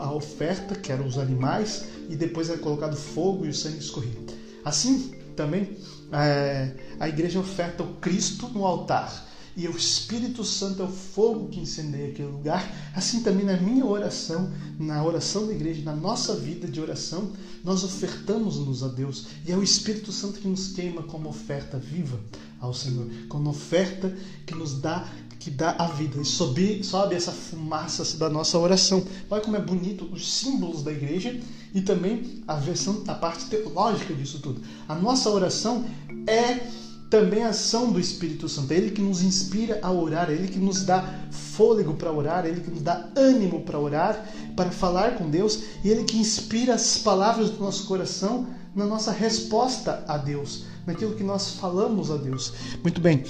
a 0.00 0.12
oferta, 0.12 0.74
que 0.74 0.90
eram 0.90 1.06
os 1.06 1.18
animais, 1.18 1.84
e 2.08 2.16
depois 2.16 2.48
era 2.48 2.58
colocado 2.58 2.96
fogo 2.96 3.44
e 3.44 3.50
o 3.50 3.54
sangue 3.54 3.78
escorria. 3.78 4.18
Assim 4.64 5.12
também 5.36 5.76
é, 6.12 6.74
a 6.98 7.08
igreja 7.08 7.38
oferta 7.38 7.82
o 7.82 7.94
Cristo 7.96 8.48
no 8.48 8.64
altar. 8.64 9.28
e 9.56 9.68
o 9.68 9.76
Espírito 9.76 10.42
Santo 10.42 10.82
é 10.82 10.84
o 10.84 10.88
fogo 10.88 11.48
que 11.48 11.60
incendeia 11.60 12.08
aquele 12.08 12.28
lugar. 12.28 12.92
Assim 12.94 13.22
também 13.22 13.44
na 13.44 13.56
minha 13.56 13.84
oração, 13.84 14.52
na 14.78 15.04
oração 15.04 15.46
da 15.46 15.52
igreja, 15.52 15.82
na 15.82 15.94
nossa 15.94 16.34
vida 16.34 16.66
de 16.66 16.80
oração, 16.80 17.32
nós 17.62 17.84
ofertamos-nos 17.84 18.82
a 18.82 18.88
Deus 18.88 19.26
e 19.46 19.52
é 19.52 19.56
o 19.56 19.62
Espírito 19.62 20.10
Santo 20.10 20.40
que 20.40 20.48
nos 20.48 20.72
queima 20.72 21.02
como 21.04 21.28
oferta 21.28 21.78
viva 21.78 22.18
ao 22.60 22.74
Senhor, 22.74 23.06
como 23.28 23.50
oferta 23.50 24.16
que 24.46 24.54
nos 24.54 24.80
dá 24.80 25.06
que 25.44 25.50
dá 25.50 25.76
a 25.78 25.86
vida. 25.88 26.18
E 26.18 26.24
sobe, 26.24 26.82
sobe 26.82 27.14
essa 27.14 27.30
fumaça 27.30 28.16
da 28.16 28.30
nossa 28.30 28.58
oração. 28.58 29.04
Olha 29.28 29.42
como 29.42 29.56
é 29.56 29.60
bonito 29.60 30.08
os 30.10 30.32
símbolos 30.32 30.82
da 30.82 30.90
igreja 30.90 31.38
e 31.74 31.82
também 31.82 32.42
a 32.48 32.54
versão, 32.54 33.04
a 33.06 33.14
parte 33.14 33.44
teológica 33.46 34.14
disso 34.14 34.40
tudo. 34.40 34.62
A 34.88 34.94
nossa 34.94 35.28
oração 35.28 35.84
é 36.26 36.66
também 37.10 37.42
a 37.42 37.50
ação 37.50 37.92
do 37.92 38.00
Espírito 38.00 38.48
Santo. 38.48 38.72
É 38.72 38.76
Ele 38.78 38.90
que 38.90 39.02
nos 39.02 39.22
inspira 39.22 39.78
a 39.82 39.92
orar, 39.92 40.30
é 40.30 40.32
Ele 40.32 40.48
que 40.48 40.58
nos 40.58 40.82
dá 40.82 41.04
fôlego 41.30 41.92
para 41.92 42.10
orar, 42.10 42.46
é 42.46 42.48
Ele 42.48 42.62
que 42.62 42.70
nos 42.70 42.80
dá 42.80 43.06
ânimo 43.14 43.60
para 43.60 43.78
orar, 43.78 44.26
para 44.56 44.70
falar 44.70 45.16
com 45.16 45.28
Deus, 45.28 45.60
e 45.84 45.90
Ele 45.90 46.04
que 46.04 46.16
inspira 46.16 46.74
as 46.74 46.96
palavras 46.96 47.50
do 47.50 47.62
nosso 47.62 47.86
coração 47.86 48.46
na 48.74 48.86
nossa 48.86 49.12
resposta 49.12 50.04
a 50.08 50.16
Deus, 50.16 50.64
naquilo 50.86 51.14
que 51.14 51.24
nós 51.24 51.54
falamos 51.54 52.10
a 52.10 52.16
Deus. 52.16 52.52
Muito 52.82 53.00
bem 53.00 53.24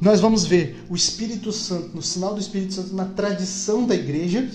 nós 0.00 0.20
vamos 0.20 0.44
ver 0.44 0.84
o 0.90 0.96
Espírito 0.96 1.52
Santo, 1.52 1.94
no 1.94 2.02
sinal 2.02 2.34
do 2.34 2.40
Espírito 2.40 2.74
Santo 2.74 2.94
na 2.94 3.04
tradição 3.06 3.86
da 3.86 3.94
igreja. 3.94 4.48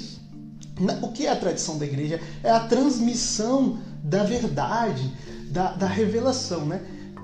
O 1.02 1.12
que 1.12 1.26
é 1.26 1.32
a 1.32 1.36
tradição 1.36 1.78
da 1.78 1.86
igreja? 1.86 2.22
É 2.44 2.52
a 2.52 2.60
transmissão 2.62 3.80
da 4.04 4.24
verdade, 4.24 5.12
da, 5.50 5.74
da 5.74 5.88
revelação, 5.88 6.66
né? 6.66 6.82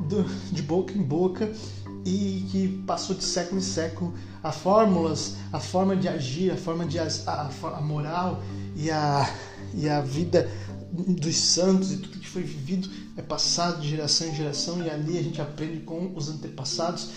Do, 0.09 0.23
de 0.51 0.61
boca 0.61 0.93
em 0.93 1.01
boca 1.01 1.51
e 2.03 2.45
que 2.51 2.83
passou 2.85 3.15
de 3.15 3.23
século 3.23 3.59
em 3.59 3.63
século 3.63 4.13
a 4.43 4.51
fórmulas, 4.51 5.35
a 5.53 5.59
forma 5.59 5.95
de 5.95 6.07
agir, 6.07 6.51
a 6.51 6.57
forma 6.57 6.85
de 6.85 6.99
a, 6.99 7.07
a, 7.27 7.49
a 7.77 7.81
moral 7.81 8.41
e 8.75 8.91
a, 8.91 9.33
e 9.73 9.87
a 9.87 10.01
vida 10.01 10.49
dos 10.91 11.37
santos 11.37 11.93
e 11.93 11.97
tudo 11.97 12.19
que 12.19 12.27
foi 12.27 12.43
vivido 12.43 12.89
é 13.17 13.21
passado 13.21 13.81
de 13.81 13.89
geração 13.89 14.27
em 14.27 14.35
geração 14.35 14.83
e 14.83 14.89
ali 14.89 15.17
a 15.17 15.23
gente 15.23 15.41
aprende 15.41 15.79
com 15.81 16.11
os 16.15 16.29
antepassados 16.29 17.09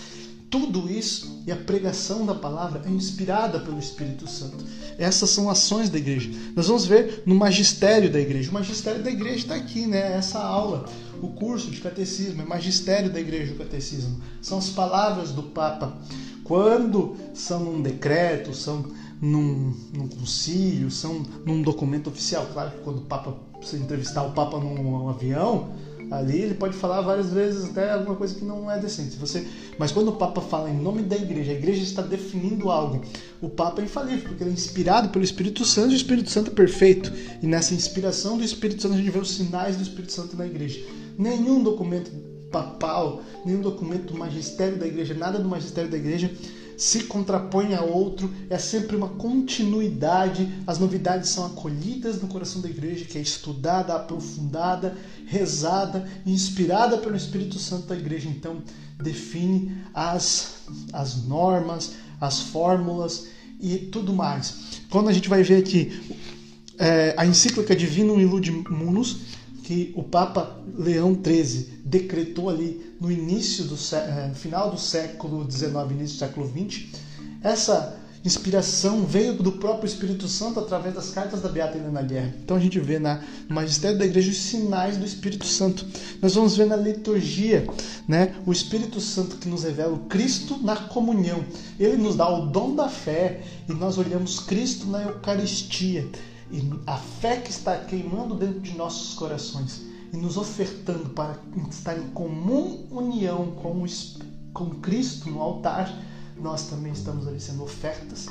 tudo 0.49 0.89
isso 0.89 1.43
e 1.45 1.51
a 1.51 1.55
pregação 1.55 2.25
da 2.25 2.33
palavra 2.33 2.81
é 2.85 2.89
inspirada 2.89 3.59
pelo 3.59 3.77
Espírito 3.77 4.27
Santo. 4.27 4.65
Essas 4.97 5.29
são 5.29 5.49
ações 5.49 5.89
da 5.89 5.97
igreja. 5.97 6.29
Nós 6.55 6.67
vamos 6.67 6.85
ver 6.85 7.21
no 7.25 7.35
magistério 7.35 8.11
da 8.11 8.19
igreja. 8.19 8.49
O 8.49 8.53
magistério 8.53 9.03
da 9.03 9.11
igreja 9.11 9.37
está 9.37 9.55
aqui, 9.55 9.85
né? 9.85 10.17
Essa 10.17 10.39
aula, 10.39 10.85
o 11.21 11.27
curso 11.27 11.69
de 11.69 11.79
catecismo, 11.79 12.41
é 12.41 12.45
magistério 12.45 13.11
da 13.11 13.19
igreja, 13.19 13.53
o 13.53 13.57
catecismo. 13.57 14.19
São 14.41 14.57
as 14.57 14.69
palavras 14.69 15.31
do 15.31 15.43
Papa. 15.43 15.95
Quando 16.43 17.15
são 17.33 17.63
num 17.63 17.81
decreto, 17.81 18.55
são 18.55 18.85
num, 19.21 19.71
num 19.93 20.07
concílio, 20.07 20.89
são 20.89 21.23
num 21.45 21.61
documento 21.61 22.07
oficial. 22.07 22.47
Claro 22.51 22.71
que 22.71 22.79
quando 22.79 22.97
o 22.97 23.05
Papa, 23.05 23.37
você 23.61 23.77
entrevistar 23.77 24.23
o 24.23 24.31
Papa 24.31 24.57
num 24.59 25.09
avião, 25.09 25.73
ali 26.11 26.41
ele 26.41 26.53
pode 26.53 26.75
falar 26.75 27.01
várias 27.01 27.31
vezes 27.31 27.69
até 27.69 27.91
alguma 27.91 28.15
coisa 28.15 28.35
que 28.35 28.43
não 28.43 28.69
é 28.69 28.79
decente. 28.79 29.15
Você, 29.17 29.47
mas 29.77 29.91
quando 29.91 30.09
o 30.09 30.15
Papa 30.15 30.41
fala 30.41 30.69
em 30.69 30.77
nome 30.77 31.03
da 31.03 31.15
igreja, 31.15 31.51
a 31.51 31.55
igreja 31.55 31.83
está 31.83 32.01
definindo 32.01 32.69
algo. 32.69 33.01
O 33.41 33.49
Papa 33.49 33.81
é 33.81 33.85
infalível, 33.85 34.27
porque 34.27 34.43
ele 34.43 34.51
é 34.51 34.53
inspirado 34.53 35.09
pelo 35.09 35.23
Espírito 35.23 35.63
Santo 35.65 35.91
e 35.91 35.93
o 35.93 35.97
Espírito 35.97 36.29
Santo 36.29 36.51
é 36.51 36.53
perfeito. 36.53 37.11
E 37.41 37.47
nessa 37.47 37.73
inspiração 37.73 38.37
do 38.37 38.43
Espírito 38.43 38.81
Santo 38.81 38.95
a 38.95 38.97
gente 38.97 39.11
vê 39.11 39.19
os 39.19 39.31
sinais 39.31 39.75
do 39.75 39.83
Espírito 39.83 40.11
Santo 40.11 40.35
na 40.35 40.45
igreja. 40.45 40.79
Nenhum 41.17 41.61
documento 41.63 42.11
papal, 42.51 43.21
nenhum 43.45 43.61
documento 43.61 44.11
do 44.11 44.17
magistério 44.17 44.77
da 44.77 44.87
igreja, 44.87 45.13
nada 45.13 45.37
do 45.37 45.47
magistério 45.47 45.89
da 45.89 45.97
igreja 45.97 46.31
se 46.79 47.03
contrapõe 47.03 47.75
a 47.75 47.81
outro, 47.81 48.33
é 48.49 48.57
sempre 48.57 48.95
uma 48.95 49.09
continuidade. 49.09 50.49
As 50.65 50.79
novidades 50.79 51.29
são 51.29 51.45
acolhidas 51.45 52.21
no 52.21 52.29
coração 52.29 52.61
da 52.61 52.69
igreja, 52.69 53.03
que 53.03 53.17
é 53.17 53.21
estudada, 53.21 53.93
aprofundada, 53.93 54.97
rezada 55.25 56.09
inspirada 56.25 56.97
pelo 56.97 57.17
Espírito 57.17 57.59
Santo 57.59 57.87
da 57.87 57.97
igreja. 57.97 58.29
Então, 58.29 58.63
define 58.97 59.75
as, 59.93 60.59
as 60.93 61.25
normas, 61.25 61.95
as 62.19 62.39
fórmulas 62.39 63.27
e 63.59 63.77
tudo 63.77 64.13
mais. 64.13 64.81
Quando 64.89 65.09
a 65.09 65.13
gente 65.13 65.27
vai 65.27 65.43
ver 65.43 65.57
aqui 65.57 66.01
é, 66.77 67.13
a 67.17 67.25
encíclica 67.25 67.75
Divinum 67.75 68.21
Illude 68.21 68.51
Munus, 68.51 69.17
que 69.69 69.93
o 69.95 70.01
Papa 70.01 70.57
Leão 70.75 71.13
XIII 71.13 71.81
decretou 71.85 72.49
ali 72.49 72.95
no 72.99 73.11
início 73.11 73.65
do 73.65 73.75
eh, 73.75 74.31
final 74.33 74.71
do 74.71 74.79
século 74.79 75.45
XIX, 75.47 75.91
início 75.91 76.15
do 76.15 76.19
século 76.19 76.47
XX, 76.47 76.87
essa 77.43 77.95
inspiração 78.25 79.05
veio 79.05 79.35
do 79.35 79.51
próprio 79.51 79.87
Espírito 79.87 80.27
Santo 80.27 80.59
através 80.59 80.95
das 80.95 81.11
cartas 81.11 81.43
da 81.43 81.49
Beata 81.49 81.77
Helena 81.77 82.01
Guerra. 82.01 82.33
Então 82.43 82.57
a 82.57 82.59
gente 82.59 82.79
vê 82.79 82.97
na, 82.97 83.21
no 83.47 83.53
magistério 83.53 83.99
da 83.99 84.07
igreja 84.07 84.31
os 84.31 84.39
sinais 84.39 84.97
do 84.97 85.05
Espírito 85.05 85.45
Santo. 85.45 85.85
Nós 86.19 86.33
vamos 86.33 86.57
ver 86.57 86.65
na 86.65 86.75
liturgia, 86.75 87.67
né, 88.07 88.33
o 88.47 88.51
Espírito 88.51 88.99
Santo 88.99 89.37
que 89.37 89.47
nos 89.47 89.65
revela 89.65 89.93
o 89.93 89.99
Cristo 90.05 90.57
na 90.63 90.75
comunhão. 90.77 91.45
Ele 91.79 91.95
nos 91.95 92.15
dá 92.15 92.27
o 92.27 92.47
dom 92.47 92.73
da 92.73 92.89
fé 92.89 93.43
e 93.69 93.73
nós 93.73 93.99
olhamos 93.99 94.39
Cristo 94.39 94.87
na 94.87 95.03
Eucaristia 95.03 96.09
e 96.51 96.67
a 96.87 96.97
fé 96.97 97.37
que 97.37 97.51
está 97.51 97.77
queimando 97.77 98.35
dentro 98.35 98.59
de 98.59 98.75
nossos 98.75 99.13
corações 99.15 99.81
e 100.11 100.17
nos 100.17 100.37
ofertando 100.37 101.09
para 101.09 101.37
estar 101.69 101.97
em 101.97 102.09
comum 102.09 102.87
união 102.89 103.51
com, 103.51 103.83
o, 103.83 103.85
com 104.53 104.69
Cristo 104.81 105.29
no 105.29 105.41
altar, 105.41 105.93
nós 106.35 106.67
também 106.67 106.91
estamos 106.91 107.27
ali 107.27 107.39
sendo 107.39 107.63
ofertas, 107.63 108.25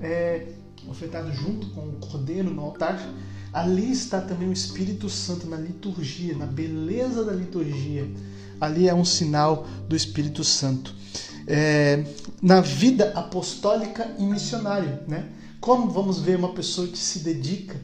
é, 0.00 0.46
ofertado 0.88 1.32
junto 1.32 1.68
com 1.70 1.80
o 1.80 1.92
Cordeiro 1.94 2.50
no 2.50 2.62
altar. 2.62 3.00
Ali 3.52 3.90
está 3.90 4.20
também 4.20 4.48
o 4.48 4.52
Espírito 4.52 5.08
Santo 5.08 5.46
na 5.46 5.56
liturgia, 5.56 6.36
na 6.36 6.46
beleza 6.46 7.24
da 7.24 7.32
liturgia. 7.32 8.08
Ali 8.60 8.88
é 8.88 8.94
um 8.94 9.04
sinal 9.04 9.66
do 9.88 9.96
Espírito 9.96 10.44
Santo. 10.44 10.94
É, 11.46 12.04
na 12.42 12.60
vida 12.60 13.12
apostólica 13.14 14.14
e 14.18 14.24
missionária, 14.24 15.02
né? 15.08 15.30
Como 15.60 15.90
vamos 15.90 16.20
ver 16.20 16.36
uma 16.36 16.52
pessoa 16.52 16.86
que 16.86 16.98
se 16.98 17.20
dedica 17.20 17.80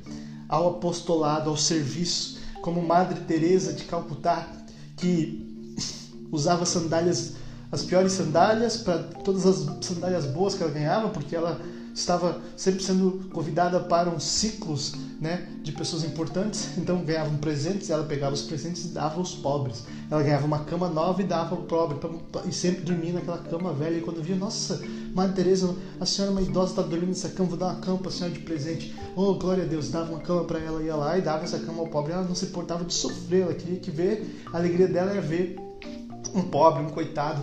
ao 0.49 0.69
apostolado, 0.69 1.51
ao 1.51 1.57
serviço, 1.57 2.39
como 2.61 2.83
Madre 2.83 3.21
Teresa 3.21 3.73
de 3.73 3.85
Calcutá, 3.85 4.49
que 4.97 5.75
usava 6.31 6.65
sandálias, 6.65 7.33
as 7.71 7.83
piores 7.83 8.13
sandálias 8.13 8.77
para 8.77 8.99
todas 8.99 9.47
as 9.47 9.85
sandálias 9.85 10.27
boas 10.27 10.55
que 10.55 10.63
ela 10.63 10.73
ganhava, 10.73 11.09
porque 11.09 11.35
ela 11.35 11.61
estava 11.95 12.41
sempre 12.57 12.83
sendo 12.83 13.29
convidada 13.33 13.81
para 13.81 14.09
uns 14.09 14.25
ciclos 14.25 14.95
né, 15.21 15.49
de 15.63 15.71
pessoas 15.71 16.03
importantes, 16.03 16.77
então 16.77 17.05
ganhavam 17.05 17.37
presentes, 17.37 17.91
ela 17.91 18.03
pegava 18.05 18.35
os 18.35 18.43
presentes 18.43 18.87
e 18.87 18.89
dava 18.89 19.19
aos 19.19 19.35
pobres. 19.35 19.85
Ela 20.11 20.23
ganhava 20.23 20.47
uma 20.47 20.65
cama 20.65 20.89
nova 20.89 21.23
e 21.23 21.25
dava 21.25 21.55
ao 21.55 21.63
pobre, 21.63 21.99
e 22.45 22.53
sempre 22.53 22.83
dormia 22.83 23.13
naquela 23.13 23.39
cama 23.39 23.73
velha. 23.73 23.99
E 23.99 24.01
quando 24.01 24.23
via, 24.23 24.35
nossa, 24.35 24.81
Madre 25.15 25.37
Teresa, 25.37 25.77
a 26.01 26.05
senhora 26.05 26.33
é 26.33 26.35
uma 26.35 26.43
idosa, 26.43 26.73
está 26.73 26.83
dormindo 26.83 27.11
nessa 27.11 27.29
cama, 27.29 27.51
vou 27.51 27.59
dar 27.59 27.67
uma 27.67 27.81
cama 27.81 27.99
para 27.99 28.09
a 28.09 28.13
senhora 28.13 28.35
de 28.35 28.41
presente. 28.41 28.95
Oh, 29.15 29.35
glória 29.35 29.63
a 29.63 29.67
Deus, 29.67 29.91
dava 29.91 30.11
uma 30.11 30.21
cama 30.21 30.45
para 30.45 30.59
ela, 30.59 30.83
ia 30.83 30.97
lá 30.97 31.17
e 31.17 31.23
dava 31.23 31.45
essa 31.45 31.59
cama 31.61 31.81
ao 31.81 31.87
pobre. 31.87 32.13
Ela 32.13 32.25
não 32.25 32.35
se 32.35 32.47
importava 32.47 32.85
de 32.85 32.93
sofrer, 32.93 33.43
ela 33.43 33.55
queria 33.55 33.79
que 33.79 33.91
ver, 33.91 34.43
a 34.53 34.57
alegria 34.57 34.89
dela 34.89 35.13
era 35.13 35.21
ver 35.21 35.57
um 36.35 36.43
pobre, 36.43 36.83
um 36.83 36.89
coitado, 36.89 37.43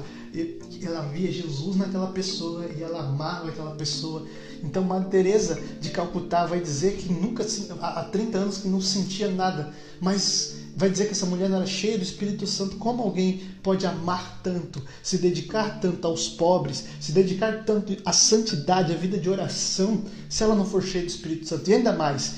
ela 0.83 1.01
via 1.01 1.31
Jesus 1.31 1.75
naquela 1.75 2.07
pessoa 2.07 2.65
e 2.65 2.81
ela 2.81 3.01
amava 3.01 3.49
aquela 3.49 3.71
pessoa. 3.71 4.25
Então, 4.63 4.83
Madre 4.83 5.09
Teresa 5.09 5.59
de 5.79 5.89
Calcutá 5.89 6.45
vai 6.45 6.59
dizer 6.59 6.97
que 6.97 7.11
nunca 7.11 7.45
há 7.81 8.03
30 8.03 8.37
anos 8.37 8.57
que 8.57 8.67
não 8.67 8.81
sentia 8.81 9.29
nada, 9.29 9.73
mas 10.01 10.55
vai 10.75 10.89
dizer 10.89 11.05
que 11.05 11.11
essa 11.11 11.25
mulher 11.25 11.49
era 11.49 11.65
cheia 11.65 11.97
do 11.97 12.03
Espírito 12.03 12.45
Santo. 12.45 12.77
Como 12.77 13.03
alguém 13.03 13.41
pode 13.63 13.85
amar 13.85 14.39
tanto, 14.43 14.81
se 15.01 15.17
dedicar 15.17 15.79
tanto 15.79 16.05
aos 16.07 16.29
pobres, 16.29 16.85
se 16.99 17.11
dedicar 17.11 17.63
tanto 17.65 17.95
à 18.05 18.13
santidade, 18.13 18.93
à 18.93 18.95
vida 18.95 19.17
de 19.17 19.29
oração, 19.29 20.03
se 20.29 20.43
ela 20.43 20.55
não 20.55 20.65
for 20.65 20.83
cheia 20.83 21.03
do 21.03 21.09
Espírito 21.09 21.47
Santo? 21.47 21.69
E 21.69 21.73
ainda 21.73 21.93
mais, 21.93 22.35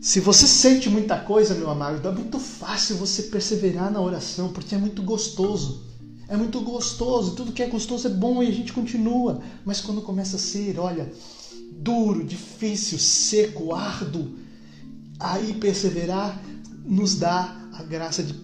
se 0.00 0.20
você 0.20 0.46
sente 0.46 0.88
muita 0.88 1.18
coisa, 1.18 1.54
meu 1.54 1.70
amado, 1.70 2.06
é 2.06 2.12
muito 2.12 2.38
fácil 2.38 2.96
você 2.96 3.22
perseverar 3.24 3.90
na 3.90 4.00
oração, 4.00 4.52
porque 4.52 4.74
é 4.74 4.78
muito 4.78 5.02
gostoso. 5.02 5.93
É 6.28 6.36
muito 6.36 6.60
gostoso, 6.62 7.34
tudo 7.34 7.52
que 7.52 7.62
é 7.62 7.66
gostoso 7.66 8.06
é 8.06 8.10
bom 8.10 8.42
e 8.42 8.48
a 8.48 8.52
gente 8.52 8.72
continua. 8.72 9.40
Mas 9.64 9.80
quando 9.80 10.00
começa 10.00 10.36
a 10.36 10.38
ser, 10.38 10.78
olha, 10.78 11.12
duro, 11.72 12.24
difícil, 12.24 12.98
seco, 12.98 13.74
árduo, 13.74 14.36
aí 15.18 15.54
perseverar 15.54 16.42
nos 16.84 17.16
dá 17.16 17.56
a 17.72 17.82
graça 17.82 18.22
de, 18.22 18.34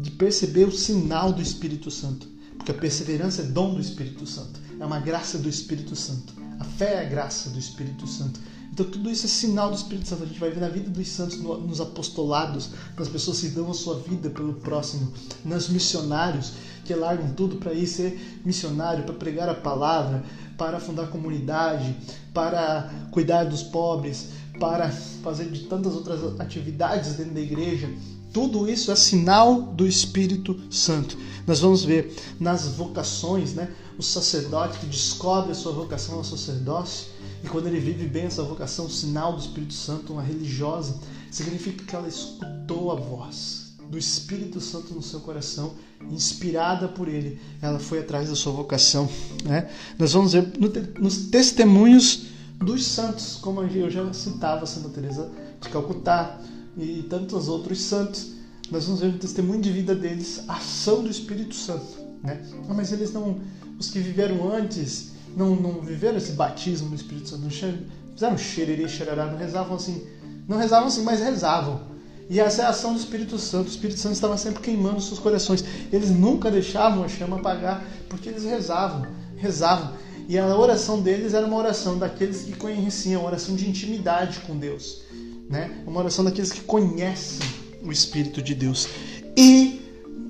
de 0.00 0.10
perceber 0.12 0.64
o 0.64 0.72
sinal 0.72 1.32
do 1.32 1.42
Espírito 1.42 1.90
Santo. 1.90 2.28
Porque 2.56 2.70
a 2.70 2.74
perseverança 2.74 3.42
é 3.42 3.44
dom 3.44 3.74
do 3.74 3.80
Espírito 3.80 4.26
Santo, 4.26 4.60
é 4.78 4.84
uma 4.84 4.98
graça 4.98 5.38
do 5.38 5.48
Espírito 5.48 5.94
Santo. 5.94 6.34
A 6.58 6.64
fé 6.64 6.94
é 6.94 7.06
a 7.06 7.08
graça 7.08 7.50
do 7.50 7.58
Espírito 7.58 8.06
Santo. 8.06 8.40
Então 8.72 8.84
tudo 8.86 9.10
isso 9.10 9.24
é 9.24 9.28
sinal 9.28 9.70
do 9.70 9.76
Espírito 9.76 10.08
Santo. 10.08 10.24
A 10.24 10.26
gente 10.26 10.40
vai 10.40 10.50
ver 10.50 10.60
na 10.60 10.68
vida 10.68 10.90
dos 10.90 11.08
santos, 11.08 11.38
nos 11.38 11.80
apostolados, 11.80 12.70
nas 12.98 13.08
pessoas 13.08 13.40
que 13.40 13.48
dão 13.48 13.70
a 13.70 13.74
sua 13.74 13.98
vida 14.00 14.28
pelo 14.30 14.54
próximo, 14.54 15.12
nos 15.44 15.68
missionários 15.68 16.52
que 16.86 16.94
largam 16.94 17.28
tudo 17.30 17.56
para 17.56 17.72
ir 17.72 17.86
ser 17.86 18.40
missionário, 18.44 19.04
para 19.04 19.14
pregar 19.14 19.48
a 19.48 19.54
palavra, 19.54 20.24
para 20.56 20.80
fundar 20.80 21.08
comunidade, 21.08 21.94
para 22.32 22.90
cuidar 23.10 23.44
dos 23.44 23.62
pobres, 23.62 24.30
para 24.58 24.90
fazer 25.22 25.50
de 25.50 25.64
tantas 25.64 25.94
outras 25.94 26.40
atividades 26.40 27.14
dentro 27.14 27.34
da 27.34 27.40
igreja. 27.40 27.90
Tudo 28.32 28.68
isso 28.68 28.92
é 28.92 28.96
sinal 28.96 29.62
do 29.62 29.86
Espírito 29.86 30.60
Santo. 30.70 31.16
Nós 31.46 31.60
vamos 31.60 31.84
ver 31.84 32.14
nas 32.38 32.68
vocações, 32.68 33.54
né? 33.54 33.70
O 33.98 34.02
sacerdote 34.02 34.78
que 34.78 34.86
descobre 34.86 35.52
a 35.52 35.54
sua 35.54 35.72
vocação 35.72 36.16
ao 36.16 36.24
sacerdócio 36.24 37.06
e 37.42 37.48
quando 37.48 37.66
ele 37.66 37.80
vive 37.80 38.06
bem 38.06 38.24
essa 38.24 38.42
vocação, 38.42 38.88
sinal 38.90 39.32
do 39.32 39.40
Espírito 39.40 39.72
Santo, 39.72 40.12
uma 40.12 40.22
religiosa, 40.22 40.98
significa 41.30 41.84
que 41.84 41.94
ela 41.94 42.08
escutou 42.08 42.92
a 42.92 42.94
voz 42.94 43.65
do 43.88 43.98
Espírito 43.98 44.60
Santo 44.60 44.94
no 44.94 45.02
seu 45.02 45.20
coração, 45.20 45.74
inspirada 46.10 46.88
por 46.88 47.08
ele, 47.08 47.40
ela 47.62 47.78
foi 47.78 48.00
atrás 48.00 48.28
da 48.28 48.34
sua 48.34 48.52
vocação. 48.52 49.08
Né? 49.44 49.70
Nós 49.98 50.12
vamos 50.12 50.32
ver 50.32 50.52
nos 50.98 51.26
testemunhos 51.28 52.26
dos 52.58 52.86
santos, 52.86 53.36
como 53.36 53.62
eu 53.62 53.90
já 53.90 54.12
citava 54.12 54.66
Santa 54.66 54.88
Teresa 54.88 55.30
de 55.60 55.68
Calcutá 55.68 56.40
e 56.76 57.04
tantos 57.08 57.48
outros 57.48 57.80
santos. 57.80 58.32
Nós 58.70 58.84
vamos 58.84 59.00
ver 59.00 59.12
no 59.12 59.18
testemunho 59.18 59.60
de 59.60 59.70
vida 59.70 59.94
deles 59.94 60.42
a 60.48 60.56
ação 60.56 61.02
do 61.02 61.10
Espírito 61.10 61.54
Santo. 61.54 61.98
Né? 62.22 62.42
Ah, 62.68 62.74
mas 62.74 62.92
eles 62.92 63.12
não, 63.12 63.40
os 63.78 63.90
que 63.90 64.00
viveram 64.00 64.52
antes, 64.52 65.12
não, 65.36 65.54
não 65.54 65.80
viveram 65.80 66.16
esse 66.16 66.32
batismo 66.32 66.88
no 66.88 66.94
Espírito 66.96 67.28
Santo, 67.28 67.42
não 67.42 67.50
fizeram 67.50 68.38
xererê, 68.38 68.88
xerará, 68.88 69.26
não 69.26 69.38
rezavam 69.38 69.76
assim, 69.76 70.02
não 70.48 70.56
rezavam 70.56 70.88
assim, 70.88 71.02
mas 71.02 71.20
rezavam 71.20 71.95
e 72.28 72.40
essa 72.40 72.62
é 72.62 72.64
a 72.64 72.70
ação 72.70 72.92
do 72.92 72.98
Espírito 72.98 73.38
Santo. 73.38 73.66
O 73.66 73.70
Espírito 73.70 74.00
Santo 74.00 74.14
estava 74.14 74.36
sempre 74.36 74.60
queimando 74.60 75.00
seus 75.00 75.18
corações. 75.18 75.64
Eles 75.92 76.10
nunca 76.10 76.50
deixavam 76.50 77.04
a 77.04 77.08
chama 77.08 77.36
apagar, 77.36 77.84
porque 78.08 78.28
eles 78.28 78.44
rezavam, 78.44 79.06
rezavam. 79.36 79.92
E 80.28 80.36
a 80.36 80.56
oração 80.56 81.00
deles 81.00 81.34
era 81.34 81.46
uma 81.46 81.56
oração 81.56 81.98
daqueles 81.98 82.42
que 82.42 82.56
conheciam, 82.56 83.20
uma 83.20 83.28
oração 83.28 83.54
de 83.54 83.68
intimidade 83.68 84.40
com 84.40 84.56
Deus. 84.56 85.02
Né? 85.48 85.70
Uma 85.86 86.00
oração 86.00 86.24
daqueles 86.24 86.50
que 86.50 86.62
conhecem 86.62 87.46
o 87.80 87.92
Espírito 87.92 88.42
de 88.42 88.54
Deus. 88.54 88.88
E 89.36 89.80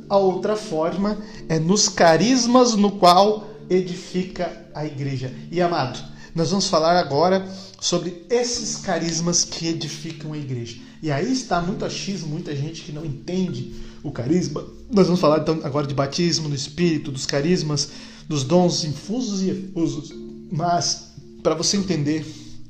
a 0.09 0.19
outra 0.19 0.55
forma 0.55 1.19
é 1.49 1.59
nos 1.59 1.89
carismas 1.89 2.75
no 2.75 2.93
qual 2.93 3.49
edifica 3.71 4.67
a 4.75 4.85
igreja. 4.85 5.33
E 5.51 5.63
amado, 5.63 5.99
nós 6.35 6.51
vamos 6.51 6.69
falar 6.69 6.99
agora 6.99 7.49
sobre 7.81 8.27
esses 8.29 8.77
carismas 8.77 9.45
que 9.45 9.69
edificam 9.69 10.35
a 10.35 10.37
igreja. 10.37 10.77
E 11.07 11.13
aí 11.13 11.33
está 11.33 11.61
muito 11.61 11.85
achismo, 11.85 12.27
muita 12.27 12.53
gente 12.57 12.83
que 12.83 12.91
não 12.91 13.05
entende 13.05 13.77
o 14.03 14.11
carisma. 14.11 14.67
Nós 14.91 15.07
vamos 15.07 15.21
falar 15.21 15.39
então 15.39 15.61
agora 15.63 15.87
de 15.87 15.95
batismo 15.95 16.49
no 16.49 16.55
espírito, 16.57 17.13
dos 17.13 17.25
carismas, 17.25 17.91
dos 18.29 18.43
dons 18.43 18.83
infusos 18.83 19.41
e 19.41 19.51
efusos. 19.51 20.13
Mas 20.51 21.13
para 21.45 21.55
você 21.55 21.77
entender, 21.77 22.27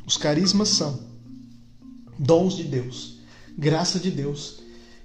os 0.07 0.19
carismas 0.19 0.69
são 0.69 1.01
dons 2.19 2.59
de 2.59 2.65
Deus, 2.65 3.21
graça 3.57 3.99
de 3.99 4.11
Deus, 4.11 4.59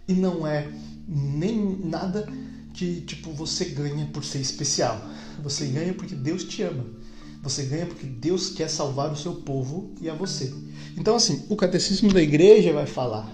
e 0.09 0.11
não 0.11 0.45
é 0.45 0.67
nem 1.07 1.79
nada 1.86 2.27
que 2.73 2.99
tipo 2.99 3.32
você 3.32 3.63
ganha 3.63 4.07
por 4.07 4.25
ser 4.25 4.39
especial. 4.39 5.01
Você 5.41 5.67
ganha 5.67 5.93
porque 5.93 6.15
Deus 6.15 6.43
te 6.43 6.63
ama. 6.63 6.86
Você 7.41 7.63
ganha 7.63 7.85
porque 7.85 8.05
Deus 8.05 8.49
quer 8.49 8.69
salvar 8.69 9.11
o 9.11 9.15
seu 9.15 9.33
povo 9.33 9.91
e 9.99 10.09
a 10.09 10.13
você. 10.13 10.53
Então, 10.97 11.15
assim, 11.15 11.43
o 11.49 11.55
catecismo 11.55 12.11
da 12.13 12.21
igreja 12.21 12.71
vai 12.71 12.85
falar 12.85 13.29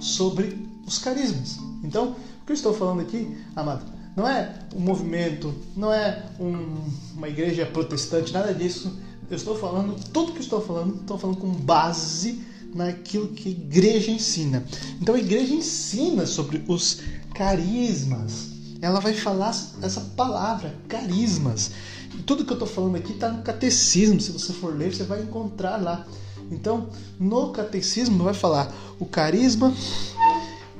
sobre 0.00 0.56
os 0.86 0.98
carismas. 0.98 1.58
Então, 1.84 2.16
o 2.42 2.46
que 2.46 2.52
eu 2.52 2.54
estou 2.54 2.72
falando 2.72 3.00
aqui, 3.00 3.36
amado, 3.54 3.84
não 4.16 4.28
é 4.28 4.54
um 4.74 4.80
movimento, 4.80 5.54
não 5.76 5.92
é 5.92 6.24
um, 6.38 6.84
uma 7.14 7.28
igreja 7.28 7.66
protestante, 7.66 8.32
nada 8.32 8.54
disso. 8.54 8.98
Eu 9.30 9.36
estou 9.36 9.56
falando, 9.56 9.96
tudo 10.12 10.32
que 10.32 10.40
estou 10.40 10.60
falando, 10.60 11.00
estou 11.00 11.18
falando 11.18 11.38
com 11.38 11.50
base 11.50 12.42
naquilo 12.74 13.28
que 13.28 13.48
a 13.48 13.52
igreja 13.52 14.10
ensina. 14.10 14.64
Então 15.00 15.14
a 15.14 15.18
igreja 15.18 15.54
ensina 15.54 16.26
sobre 16.26 16.62
os 16.68 17.00
carismas. 17.34 18.50
Ela 18.80 19.00
vai 19.00 19.14
falar 19.14 19.56
essa 19.80 20.00
palavra, 20.16 20.74
carismas. 20.88 21.70
E 22.14 22.22
tudo 22.22 22.44
que 22.44 22.52
eu 22.52 22.54
estou 22.56 22.68
falando 22.68 22.96
aqui 22.96 23.12
está 23.12 23.30
no 23.30 23.42
catecismo. 23.42 24.20
Se 24.20 24.30
você 24.32 24.52
for 24.52 24.76
ler, 24.76 24.94
você 24.94 25.04
vai 25.04 25.22
encontrar 25.22 25.80
lá. 25.80 26.06
Então, 26.50 26.88
no 27.18 27.50
catecismo 27.50 28.24
vai 28.24 28.34
falar: 28.34 28.72
o 28.98 29.06
carisma 29.06 29.74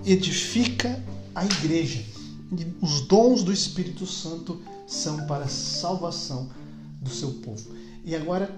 edifica 0.05 1.03
a 1.35 1.45
igreja. 1.45 2.03
E 2.53 2.67
os 2.85 3.01
dons 3.03 3.43
do 3.43 3.53
Espírito 3.53 4.07
Santo 4.07 4.61
são 4.87 5.27
para 5.27 5.45
a 5.45 5.49
salvação 5.49 6.51
do 7.01 7.09
seu 7.09 7.31
povo. 7.31 7.83
E 8.05 8.17
agora, 8.17 8.51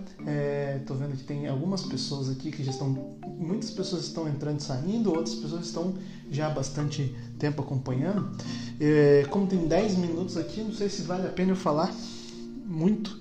estou 0.81 0.97
é, 0.97 0.99
vendo 0.99 1.17
que 1.17 1.23
tem 1.23 1.47
algumas 1.47 1.83
pessoas 1.83 2.31
aqui 2.31 2.51
que 2.51 2.65
já 2.65 2.73
estão. 2.73 3.17
Muitas 3.39 3.71
pessoas 3.71 4.05
estão 4.05 4.27
entrando 4.27 4.59
e 4.59 4.63
saindo, 4.63 5.11
outras 5.11 5.35
pessoas 5.35 5.67
estão 5.67 5.95
já 6.31 6.47
há 6.47 6.51
bastante 6.51 7.15
tempo 7.39 7.63
acompanhando. 7.63 8.37
É, 8.81 9.27
como 9.31 9.47
tem 9.47 9.69
10 9.69 9.99
minutos 9.99 10.37
aqui, 10.37 10.63
não 10.63 10.73
sei 10.73 10.89
se 10.89 11.03
vale 11.03 11.27
a 11.27 11.31
pena 11.31 11.53
eu 11.53 11.57
falar 11.57 11.95
muito 12.65 13.19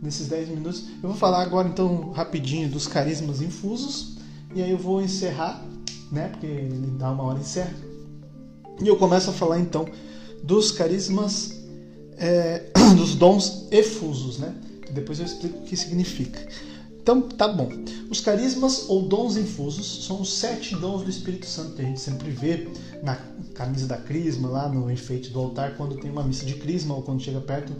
nesses 0.00 0.28
10 0.28 0.50
minutos. 0.50 0.84
Eu 1.02 1.08
vou 1.08 1.18
falar 1.18 1.42
agora 1.42 1.68
então 1.68 2.10
rapidinho 2.12 2.68
dos 2.68 2.86
carismas 2.86 3.42
infusos 3.42 4.16
e 4.54 4.62
aí 4.62 4.70
eu 4.70 4.78
vou 4.78 5.02
encerrar, 5.02 5.62
né? 6.10 6.28
Porque 6.28 6.46
ele 6.46 6.92
dá 6.98 7.10
uma 7.10 7.24
hora 7.24 7.38
e 7.38 7.42
encerra. 7.42 7.74
E 8.80 8.86
eu 8.86 8.96
começo 8.96 9.30
a 9.30 9.32
falar 9.32 9.58
então 9.58 9.86
dos 10.42 10.70
carismas, 10.70 11.60
é, 12.16 12.70
dos 12.96 13.14
dons 13.14 13.66
efusos, 13.70 14.38
né? 14.38 14.54
Depois 14.92 15.18
eu 15.18 15.26
explico 15.26 15.58
o 15.58 15.62
que 15.62 15.76
significa. 15.76 16.40
Então, 17.00 17.22
tá 17.22 17.48
bom. 17.48 17.70
Os 18.10 18.20
carismas 18.20 18.84
ou 18.88 19.02
dons 19.02 19.36
infusos 19.36 20.04
são 20.04 20.20
os 20.20 20.30
sete 20.30 20.76
dons 20.76 21.02
do 21.02 21.10
Espírito 21.10 21.46
Santo 21.46 21.72
que 21.72 21.80
a 21.80 21.84
gente 21.84 22.00
sempre 22.00 22.30
vê 22.30 22.68
na 23.02 23.16
camisa 23.54 23.86
da 23.86 23.96
crisma, 23.96 24.48
lá 24.48 24.68
no 24.68 24.90
enfeite 24.90 25.30
do 25.30 25.40
altar, 25.40 25.74
quando 25.74 25.96
tem 25.96 26.10
uma 26.10 26.22
missa 26.22 26.44
de 26.44 26.54
crisma 26.54 26.94
ou 26.94 27.02
quando 27.02 27.22
chega 27.22 27.40
perto 27.40 27.72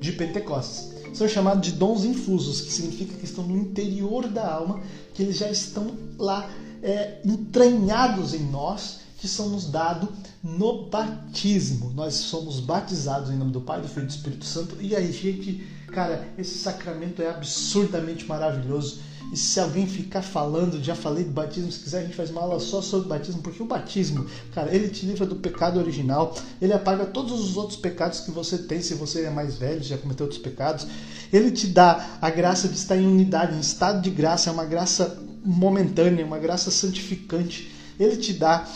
de 0.00 0.12
Pentecostes. 0.12 0.94
São 1.14 1.28
chamados 1.28 1.62
de 1.62 1.72
dons 1.76 2.04
infusos, 2.04 2.60
que 2.60 2.72
significa 2.72 3.16
que 3.16 3.24
estão 3.24 3.44
no 3.44 3.56
interior 3.56 4.28
da 4.28 4.52
alma, 4.52 4.80
que 5.14 5.22
eles 5.22 5.38
já 5.38 5.50
estão 5.50 5.94
lá 6.18 6.50
é, 6.82 7.20
entranhados 7.24 8.34
em 8.34 8.44
nós, 8.50 9.00
que 9.18 9.26
são 9.26 9.48
nos 9.48 9.70
dados 9.70 10.08
no 10.42 10.84
batismo. 10.88 11.90
Nós 11.94 12.14
somos 12.14 12.60
batizados 12.60 13.30
em 13.30 13.36
nome 13.36 13.50
do 13.50 13.60
Pai, 13.60 13.80
do 13.80 13.88
Filho 13.88 14.04
e 14.04 14.06
do 14.06 14.10
Espírito 14.10 14.44
Santo. 14.44 14.76
E 14.80 14.94
aí, 14.94 15.10
gente, 15.10 15.66
cara, 15.88 16.28
esse 16.36 16.58
sacramento 16.58 17.22
é 17.22 17.30
absurdamente 17.30 18.26
maravilhoso. 18.26 19.00
E 19.32 19.36
se 19.36 19.58
alguém 19.58 19.86
ficar 19.86 20.22
falando, 20.22 20.82
já 20.82 20.94
falei 20.94 21.24
de 21.24 21.30
batismo, 21.30 21.70
se 21.70 21.80
quiser 21.80 21.98
a 21.98 22.02
gente 22.02 22.14
faz 22.14 22.30
uma 22.30 22.40
aula 22.40 22.60
só 22.60 22.80
sobre 22.80 23.08
batismo, 23.08 23.42
porque 23.42 23.62
o 23.62 23.66
batismo, 23.66 24.26
cara, 24.54 24.74
ele 24.74 24.88
te 24.88 25.04
livra 25.04 25.26
do 25.26 25.36
pecado 25.36 25.80
original, 25.80 26.36
ele 26.62 26.72
apaga 26.72 27.06
todos 27.06 27.32
os 27.32 27.56
outros 27.56 27.78
pecados 27.78 28.20
que 28.20 28.30
você 28.30 28.58
tem, 28.58 28.80
se 28.80 28.94
você 28.94 29.24
é 29.24 29.30
mais 29.30 29.56
velho, 29.56 29.82
já 29.82 29.98
cometeu 29.98 30.26
outros 30.26 30.40
pecados. 30.40 30.86
Ele 31.32 31.50
te 31.50 31.66
dá 31.66 32.18
a 32.20 32.30
graça 32.30 32.68
de 32.68 32.76
estar 32.76 32.96
em 32.96 33.06
unidade, 33.06 33.56
em 33.56 33.60
estado 33.60 34.00
de 34.00 34.10
graça, 34.10 34.48
é 34.48 34.52
uma 34.52 34.64
graça 34.64 35.18
momentânea, 35.44 36.24
uma 36.24 36.38
graça 36.38 36.70
santificante. 36.70 37.72
Ele 37.98 38.16
te 38.16 38.32
dá 38.32 38.66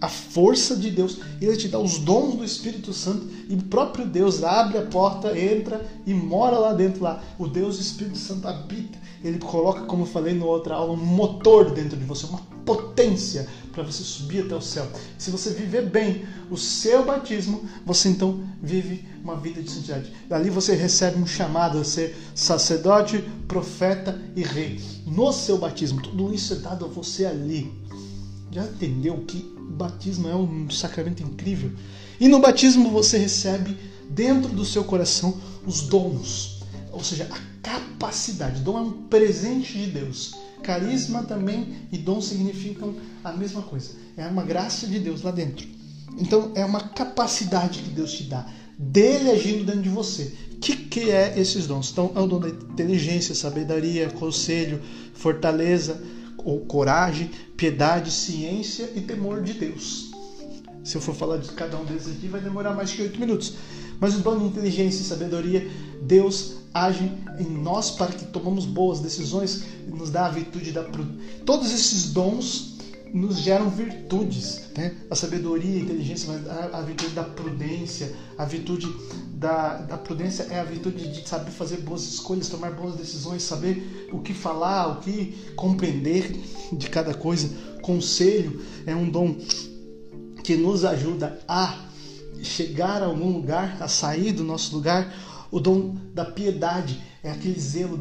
a 0.00 0.08
força 0.08 0.76
de 0.76 0.90
Deus, 0.90 1.18
ele 1.40 1.56
te 1.56 1.68
dá 1.68 1.78
os 1.78 1.98
dons 1.98 2.36
do 2.36 2.44
Espírito 2.44 2.92
Santo 2.92 3.26
e 3.48 3.54
o 3.54 3.62
próprio 3.64 4.06
Deus 4.06 4.44
abre 4.44 4.78
a 4.78 4.82
porta, 4.82 5.36
entra 5.36 5.84
e 6.06 6.14
mora 6.14 6.58
lá 6.58 6.72
dentro 6.72 7.02
lá. 7.02 7.22
O 7.38 7.48
Deus 7.48 7.80
Espírito 7.80 8.18
Santo 8.18 8.46
habita. 8.46 8.98
Ele 9.22 9.38
coloca, 9.38 9.82
como 9.82 10.02
eu 10.02 10.06
falei 10.06 10.34
no 10.34 10.46
outra 10.46 10.74
aula, 10.74 10.92
um 10.92 10.96
motor 10.96 11.70
dentro 11.72 11.96
de 11.96 12.04
você, 12.04 12.26
uma 12.26 12.40
potência 12.64 13.48
para 13.72 13.82
você 13.82 14.02
subir 14.02 14.44
até 14.44 14.54
o 14.54 14.60
céu. 14.60 14.86
Se 15.16 15.30
você 15.30 15.50
viver 15.50 15.88
bem 15.88 16.26
o 16.50 16.56
seu 16.56 17.04
batismo, 17.04 17.62
você 17.84 18.10
então 18.10 18.42
vive 18.62 19.08
uma 19.22 19.36
vida 19.36 19.62
de 19.62 19.70
santidade. 19.70 20.12
Dali 20.28 20.50
você 20.50 20.74
recebe 20.74 21.18
um 21.18 21.26
chamado 21.26 21.78
a 21.78 21.84
ser 21.84 22.16
sacerdote, 22.34 23.24
profeta 23.46 24.20
e 24.36 24.42
rei. 24.42 24.80
No 25.06 25.32
seu 25.32 25.58
batismo, 25.58 26.02
tudo 26.02 26.32
isso 26.34 26.52
é 26.52 26.56
dado 26.56 26.84
a 26.84 26.88
você 26.88 27.24
ali. 27.24 27.72
Já 28.50 28.64
entendeu 28.64 29.24
que 29.26 29.38
o 29.56 29.72
batismo 29.72 30.28
é 30.28 30.36
um 30.36 30.68
sacramento 30.70 31.22
incrível? 31.22 31.72
E 32.20 32.28
no 32.28 32.40
batismo 32.40 32.90
você 32.90 33.16
recebe 33.18 33.76
dentro 34.10 34.50
do 34.50 34.64
seu 34.64 34.84
coração 34.84 35.38
os 35.66 35.82
dons, 35.82 36.62
ou 36.90 37.04
seja, 37.04 37.28
a 37.30 37.47
capacidade. 37.62 38.62
Dom 38.62 38.78
é 38.78 38.80
um 38.80 38.92
presente 39.08 39.78
de 39.78 39.86
Deus. 39.86 40.34
Carisma 40.62 41.22
também 41.22 41.76
e 41.92 41.98
dom 41.98 42.20
significam 42.20 42.94
a 43.22 43.32
mesma 43.32 43.62
coisa. 43.62 43.90
É 44.16 44.26
uma 44.26 44.42
graça 44.42 44.86
de 44.86 44.98
Deus 44.98 45.22
lá 45.22 45.30
dentro. 45.30 45.66
Então 46.18 46.52
é 46.54 46.64
uma 46.64 46.80
capacidade 46.80 47.80
que 47.80 47.90
Deus 47.90 48.12
te 48.12 48.24
dá, 48.24 48.46
dele 48.76 49.30
agindo 49.30 49.64
dentro 49.64 49.82
de 49.82 49.88
você. 49.88 50.32
O 50.52 50.56
que, 50.56 50.74
que 50.74 51.10
é 51.10 51.38
esses 51.38 51.66
dons? 51.66 51.90
Então 51.92 52.12
é 52.14 52.20
o 52.20 52.26
dom 52.26 52.40
da 52.40 52.48
inteligência, 52.48 53.34
sabedoria, 53.34 54.10
conselho, 54.10 54.82
fortaleza, 55.14 56.02
ou 56.38 56.60
coragem, 56.60 57.30
piedade, 57.56 58.10
ciência 58.10 58.90
e 58.94 59.00
temor 59.00 59.42
de 59.42 59.52
Deus. 59.52 60.10
Se 60.82 60.96
eu 60.96 61.00
for 61.00 61.14
falar 61.14 61.36
de 61.36 61.48
cada 61.52 61.76
um 61.76 61.84
desses 61.84 62.16
aqui, 62.16 62.28
vai 62.28 62.40
demorar 62.40 62.74
mais 62.74 62.90
que 62.90 63.02
oito 63.02 63.20
minutos. 63.20 63.54
Mas 64.00 64.14
o 64.14 64.20
dom 64.20 64.38
de 64.38 64.44
inteligência 64.46 65.02
e 65.02 65.04
sabedoria, 65.04 65.68
Deus 66.02 66.54
age 66.72 67.10
em 67.38 67.48
nós 67.48 67.90
para 67.90 68.12
que 68.12 68.24
tomamos 68.26 68.64
boas 68.64 69.00
decisões, 69.00 69.64
nos 69.86 70.10
dá 70.10 70.26
a 70.26 70.30
virtude 70.30 70.72
da 70.72 70.84
todos 71.44 71.72
esses 71.72 72.12
dons 72.12 72.78
nos 73.12 73.38
geram 73.38 73.70
virtudes, 73.70 74.68
né? 74.76 74.94
A 75.10 75.14
sabedoria, 75.14 75.76
a 75.76 75.82
inteligência, 75.82 76.30
a, 76.32 76.78
a 76.78 76.82
virtude 76.82 77.14
da 77.14 77.24
prudência, 77.24 78.14
a 78.36 78.44
virtude 78.44 78.86
da, 79.32 79.78
da 79.78 79.96
prudência 79.96 80.44
é 80.50 80.60
a 80.60 80.64
virtude 80.64 81.08
de 81.08 81.26
saber 81.26 81.50
fazer 81.50 81.78
boas 81.78 82.02
escolhas, 82.02 82.48
tomar 82.48 82.72
boas 82.72 82.96
decisões, 82.96 83.42
saber 83.42 84.08
o 84.12 84.20
que 84.20 84.34
falar, 84.34 84.88
o 84.88 85.00
que 85.00 85.52
compreender 85.56 86.38
de 86.72 86.88
cada 86.90 87.14
coisa. 87.14 87.48
Conselho 87.80 88.60
é 88.86 88.94
um 88.94 89.08
dom 89.08 89.36
que 90.42 90.56
nos 90.56 90.84
ajuda 90.84 91.38
a 91.48 91.88
chegar 92.42 93.02
a 93.02 93.06
algum 93.06 93.32
lugar, 93.32 93.76
a 93.80 93.88
sair 93.88 94.32
do 94.32 94.44
nosso 94.44 94.74
lugar. 94.74 95.12
O 95.50 95.58
dom 95.60 95.96
da 96.14 96.24
piedade 96.24 97.00
é 97.22 97.30
aquele 97.30 97.58
zelo, 97.58 97.98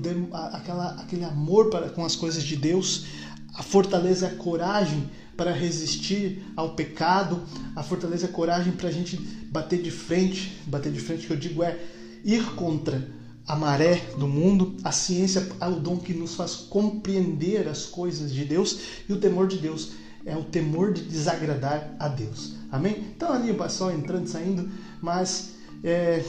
aquela, 0.54 0.90
aquele 1.02 1.24
amor 1.24 1.70
para 1.70 1.90
com 1.90 2.04
as 2.04 2.16
coisas 2.16 2.44
de 2.44 2.56
Deus. 2.56 3.06
A 3.54 3.64
fortaleza 3.64 4.28
é 4.28 4.30
a 4.30 4.36
coragem 4.36 5.10
para 5.36 5.52
resistir 5.52 6.44
ao 6.56 6.76
pecado. 6.76 7.42
A 7.76 7.84
fortaleza 7.84 8.26
é 8.26 8.30
a 8.30 8.34
coragem 8.34 8.74
para 8.74 8.90
a 8.90 8.92
gente 8.92 9.18
bater 9.52 9.82
de 9.82 9.92
frente. 9.92 10.58
Bater 10.66 10.92
de 10.92 11.00
frente, 11.00 11.26
que 11.26 11.34
eu 11.34 11.38
digo, 11.38 11.64
é 11.64 11.80
ir 12.24 12.44
contra 12.56 13.10
a 13.48 13.56
maré 13.56 13.96
do 14.18 14.28
mundo. 14.28 14.76
A 14.84 14.92
ciência 14.92 15.48
é 15.62 15.68
o 15.68 15.80
dom 15.80 15.98
que 15.98 16.14
nos 16.14 16.36
faz 16.36 16.56
compreender 16.56 17.68
as 17.68 17.86
coisas 17.86 18.34
de 18.34 18.44
Deus. 18.44 18.80
E 19.08 19.14
o 19.14 19.20
temor 19.20 19.48
de 19.48 19.58
Deus 19.58 19.92
é 20.26 20.36
o 20.36 20.44
temor 20.44 20.92
de 20.92 21.04
desagradar 21.04 21.96
a 21.98 22.10
Deus. 22.10 22.56
Amém? 22.70 23.06
Então 23.16 23.32
ali 23.32 23.54
pessoal 23.54 23.92
entrando 23.92 24.26
e 24.26 24.30
saindo, 24.30 24.70
mas 25.02 25.54
é, 25.84 26.24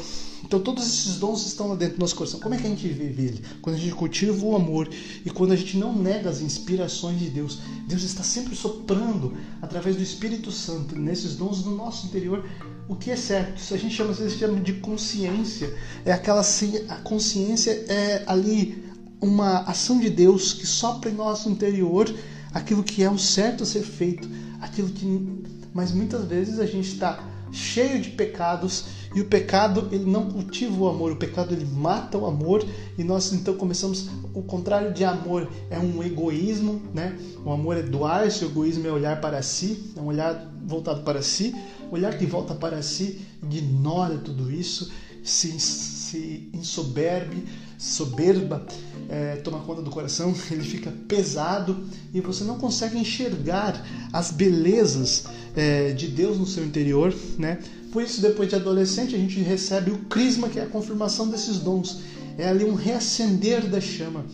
então 0.45 0.61
todos 0.61 0.87
esses 0.87 1.17
dons 1.17 1.47
estão 1.47 1.69
lá 1.69 1.75
dentro 1.75 1.97
do 1.97 2.01
nosso 2.01 2.15
coração. 2.15 2.41
Como 2.41 2.55
é 2.55 2.59
que 2.59 2.67
a 2.67 2.71
gente 2.71 2.87
vive 2.89 3.23
ele? 3.23 3.45
Quando 3.61 3.77
a 3.77 3.79
gente 3.79 3.95
cultiva 3.95 4.45
o 4.45 4.55
amor 4.55 4.89
e 5.25 5.31
quando 5.31 5.53
a 5.53 5.57
gente 5.57 5.77
não 5.77 5.95
nega 5.95 6.31
as 6.31 6.41
inspirações 6.41 7.19
de 7.19 7.29
Deus. 7.31 7.59
Deus 7.87 8.03
está 8.03 8.23
sempre 8.23 8.55
soprando 8.55 9.35
através 9.61 9.97
do 9.97 10.03
Espírito 10.03 10.53
Santo 10.53 10.99
nesses 10.99 11.37
dons 11.37 11.65
no 11.65 11.75
nosso 11.75 12.07
interior 12.07 12.49
o 12.89 12.95
que 12.95 13.11
é 13.11 13.17
certo. 13.17 13.59
Isso 13.59 13.75
a 13.75 13.77
gente 13.77 13.95
chama, 13.95 14.13
vezes, 14.13 14.39
chama 14.39 14.61
de 14.61 14.75
consciência. 14.75 15.75
É 16.05 16.13
aquela 16.13 16.41
a 16.41 16.97
consciência 16.97 17.71
é 17.89 18.25
ali 18.27 18.85
uma 19.21 19.59
ação 19.63 19.99
de 19.99 20.09
Deus 20.09 20.53
que 20.53 20.67
sopra 20.67 21.11
em 21.11 21.15
nosso 21.15 21.49
interior 21.49 22.15
aquilo 22.55 22.83
que 22.83 23.03
é 23.03 23.11
o 23.11 23.19
certo 23.19 23.63
a 23.63 23.67
ser 23.67 23.83
feito, 23.83 24.29
aquilo 24.61 24.89
que 24.89 25.49
mas 25.75 25.93
muitas 25.93 26.25
vezes 26.25 26.59
a 26.59 26.67
gente 26.67 26.89
está 26.89 27.23
cheio 27.53 28.01
de 28.01 28.11
pecados 28.11 28.85
e 29.15 29.21
o 29.21 29.25
pecado 29.25 29.89
ele 29.91 30.05
não 30.05 30.31
cultiva 30.31 30.77
o 30.77 30.89
amor, 30.89 31.13
o 31.13 31.17
pecado 31.17 31.55
ele 31.55 31.65
mata 31.65 32.19
o 32.19 32.27
amor 32.27 32.65
e 32.97 33.05
nós 33.05 33.33
então 33.33 33.55
começamos 33.55 34.09
o 34.35 34.43
contrário 34.43 34.93
de 34.93 35.05
amor 35.05 35.49
é 35.71 35.79
um 35.79 36.03
egoísmo, 36.03 36.83
né? 36.95 37.19
O 37.45 37.51
amor 37.53 37.77
é 37.77 37.83
doar-se, 37.83 38.45
o 38.45 38.49
egoísmo 38.49 38.87
é 38.87 38.93
olhar 38.93 39.21
para 39.21 39.41
si, 39.43 39.93
é 39.97 40.01
um 40.01 40.07
olhar 40.07 40.53
voltado 40.67 41.03
para 41.03 41.23
si, 41.23 41.55
olhar 41.91 42.17
que 42.19 42.27
volta 42.27 42.55
para 42.55 42.83
si 42.83 43.21
ignora 43.43 44.19
tudo 44.19 44.51
isso, 44.51 44.91
se, 45.23 45.59
se 45.59 46.51
insoberbe, 46.53 47.45
soberba 47.79 48.67
é, 49.09 49.37
toma 49.37 49.61
conta 49.61 49.81
do 49.81 49.91
coração, 49.91 50.35
ele 50.51 50.63
fica 50.63 50.93
pesado 51.07 51.87
e 52.13 52.21
você 52.21 52.45
não 52.45 52.59
consegue 52.59 52.99
enxergar 52.99 53.85
as 54.13 54.31
belezas 54.31 55.25
é, 55.57 55.93
de 55.93 56.09
Deus 56.09 56.39
no 56.39 56.47
seu 56.47 56.65
interior, 56.65 57.15
né? 57.39 57.59
Por 57.93 58.03
isso, 58.03 58.21
depois 58.21 58.49
de 58.49 58.57
adolescente, 58.57 59.15
a 59.15 59.19
gente 59.19 59.41
recebe 59.41 59.91
o 59.91 59.99
crisma, 60.05 60.49
que 60.49 60.59
é 60.59 60.63
a 60.63 60.67
confirmação 60.67 61.29
desses 61.29 61.59
dons. 61.59 62.01
É 62.37 62.49
ali 62.49 62.65
um 62.65 62.75
reacender 62.75 63.69
da 63.69 63.81
chama. 63.81 64.25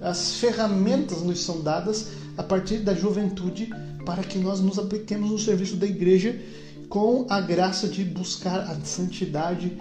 As 0.00 0.34
ferramentas 0.34 1.22
nos 1.22 1.40
são 1.40 1.60
dadas 1.60 2.08
a 2.36 2.42
partir 2.42 2.78
da 2.78 2.94
juventude 2.94 3.70
para 4.04 4.22
que 4.22 4.38
nós 4.38 4.60
nos 4.60 4.78
apliquemos 4.78 5.30
no 5.30 5.38
serviço 5.38 5.76
da 5.76 5.86
igreja 5.86 6.40
com 6.88 7.26
a 7.28 7.40
graça 7.40 7.86
de 7.86 8.04
buscar 8.04 8.60
a 8.60 8.74
santidade 8.84 9.78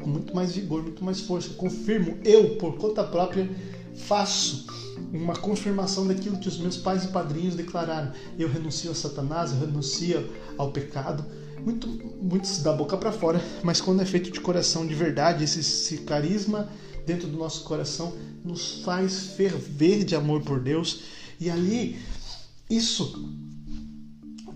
com 0.00 0.08
muito 0.08 0.34
mais 0.34 0.54
vigor, 0.54 0.82
muito 0.82 1.04
mais 1.04 1.20
força. 1.20 1.50
Confirmo, 1.54 2.18
eu, 2.24 2.56
por 2.56 2.76
conta 2.76 3.04
própria, 3.04 3.48
faço 3.94 4.66
uma 5.12 5.34
confirmação 5.34 6.06
daquilo 6.06 6.38
que 6.38 6.48
os 6.48 6.58
meus 6.58 6.76
pais 6.76 7.04
e 7.04 7.08
padrinhos 7.08 7.54
declararam. 7.54 8.12
Eu 8.38 8.48
renuncio 8.48 8.90
a 8.90 8.94
Satanás, 8.94 9.52
eu 9.52 9.60
renuncio 9.60 10.30
ao 10.58 10.70
pecado. 10.72 11.24
Muito, 11.64 11.88
muitos 12.20 12.58
da 12.58 12.72
boca 12.72 12.96
para 12.96 13.12
fora, 13.12 13.42
mas 13.62 13.80
quando 13.80 14.02
é 14.02 14.04
feito 14.04 14.30
de 14.30 14.40
coração 14.40 14.86
de 14.86 14.94
verdade, 14.94 15.44
esse, 15.44 15.60
esse 15.60 15.98
carisma 15.98 16.68
dentro 17.06 17.28
do 17.28 17.36
nosso 17.36 17.64
coração 17.64 18.12
nos 18.44 18.82
faz 18.82 19.28
ferver 19.36 20.04
de 20.04 20.14
amor 20.14 20.42
por 20.42 20.60
Deus. 20.60 21.02
E 21.40 21.50
ali, 21.50 21.98
isso 22.68 23.28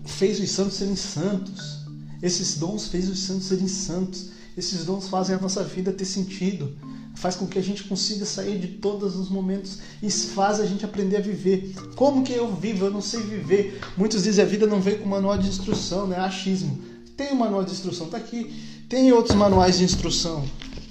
fez 0.05 0.39
os 0.39 0.49
santos 0.49 0.75
serem 0.75 0.95
santos. 0.95 1.85
Esses 2.21 2.55
dons 2.55 2.87
fez 2.87 3.09
os 3.09 3.19
santos 3.19 3.47
serem 3.47 3.67
santos. 3.67 4.29
Esses 4.57 4.85
dons 4.85 5.07
fazem 5.07 5.35
a 5.35 5.39
nossa 5.39 5.63
vida 5.63 5.93
ter 5.93 6.05
sentido, 6.05 6.75
faz 7.15 7.35
com 7.35 7.45
que 7.45 7.59
a 7.59 7.61
gente 7.61 7.83
consiga 7.83 8.25
sair 8.25 8.57
de 8.57 8.67
todos 8.67 9.15
os 9.15 9.29
momentos 9.29 9.77
e 10.01 10.09
faz 10.09 10.59
a 10.59 10.65
gente 10.65 10.83
aprender 10.83 11.17
a 11.17 11.21
viver. 11.21 11.75
Como 11.95 12.23
que 12.23 12.33
eu 12.33 12.55
vivo? 12.55 12.85
Eu 12.85 12.91
não 12.91 13.01
sei 13.01 13.21
viver. 13.21 13.79
Muitos 13.95 14.23
dizem 14.23 14.43
a 14.43 14.47
vida 14.47 14.65
não 14.65 14.81
veio 14.81 14.99
com 14.99 15.07
manual 15.07 15.37
de 15.37 15.47
instrução, 15.47 16.07
né? 16.07 16.17
Achismo. 16.17 16.86
Tem 17.17 17.33
um 17.33 17.35
manual 17.35 17.65
de 17.65 17.71
instrução, 17.71 18.07
tá 18.07 18.17
aqui. 18.17 18.53
Tem 18.87 19.11
outros 19.11 19.35
manuais 19.35 19.77
de 19.77 19.83
instrução, 19.83 20.45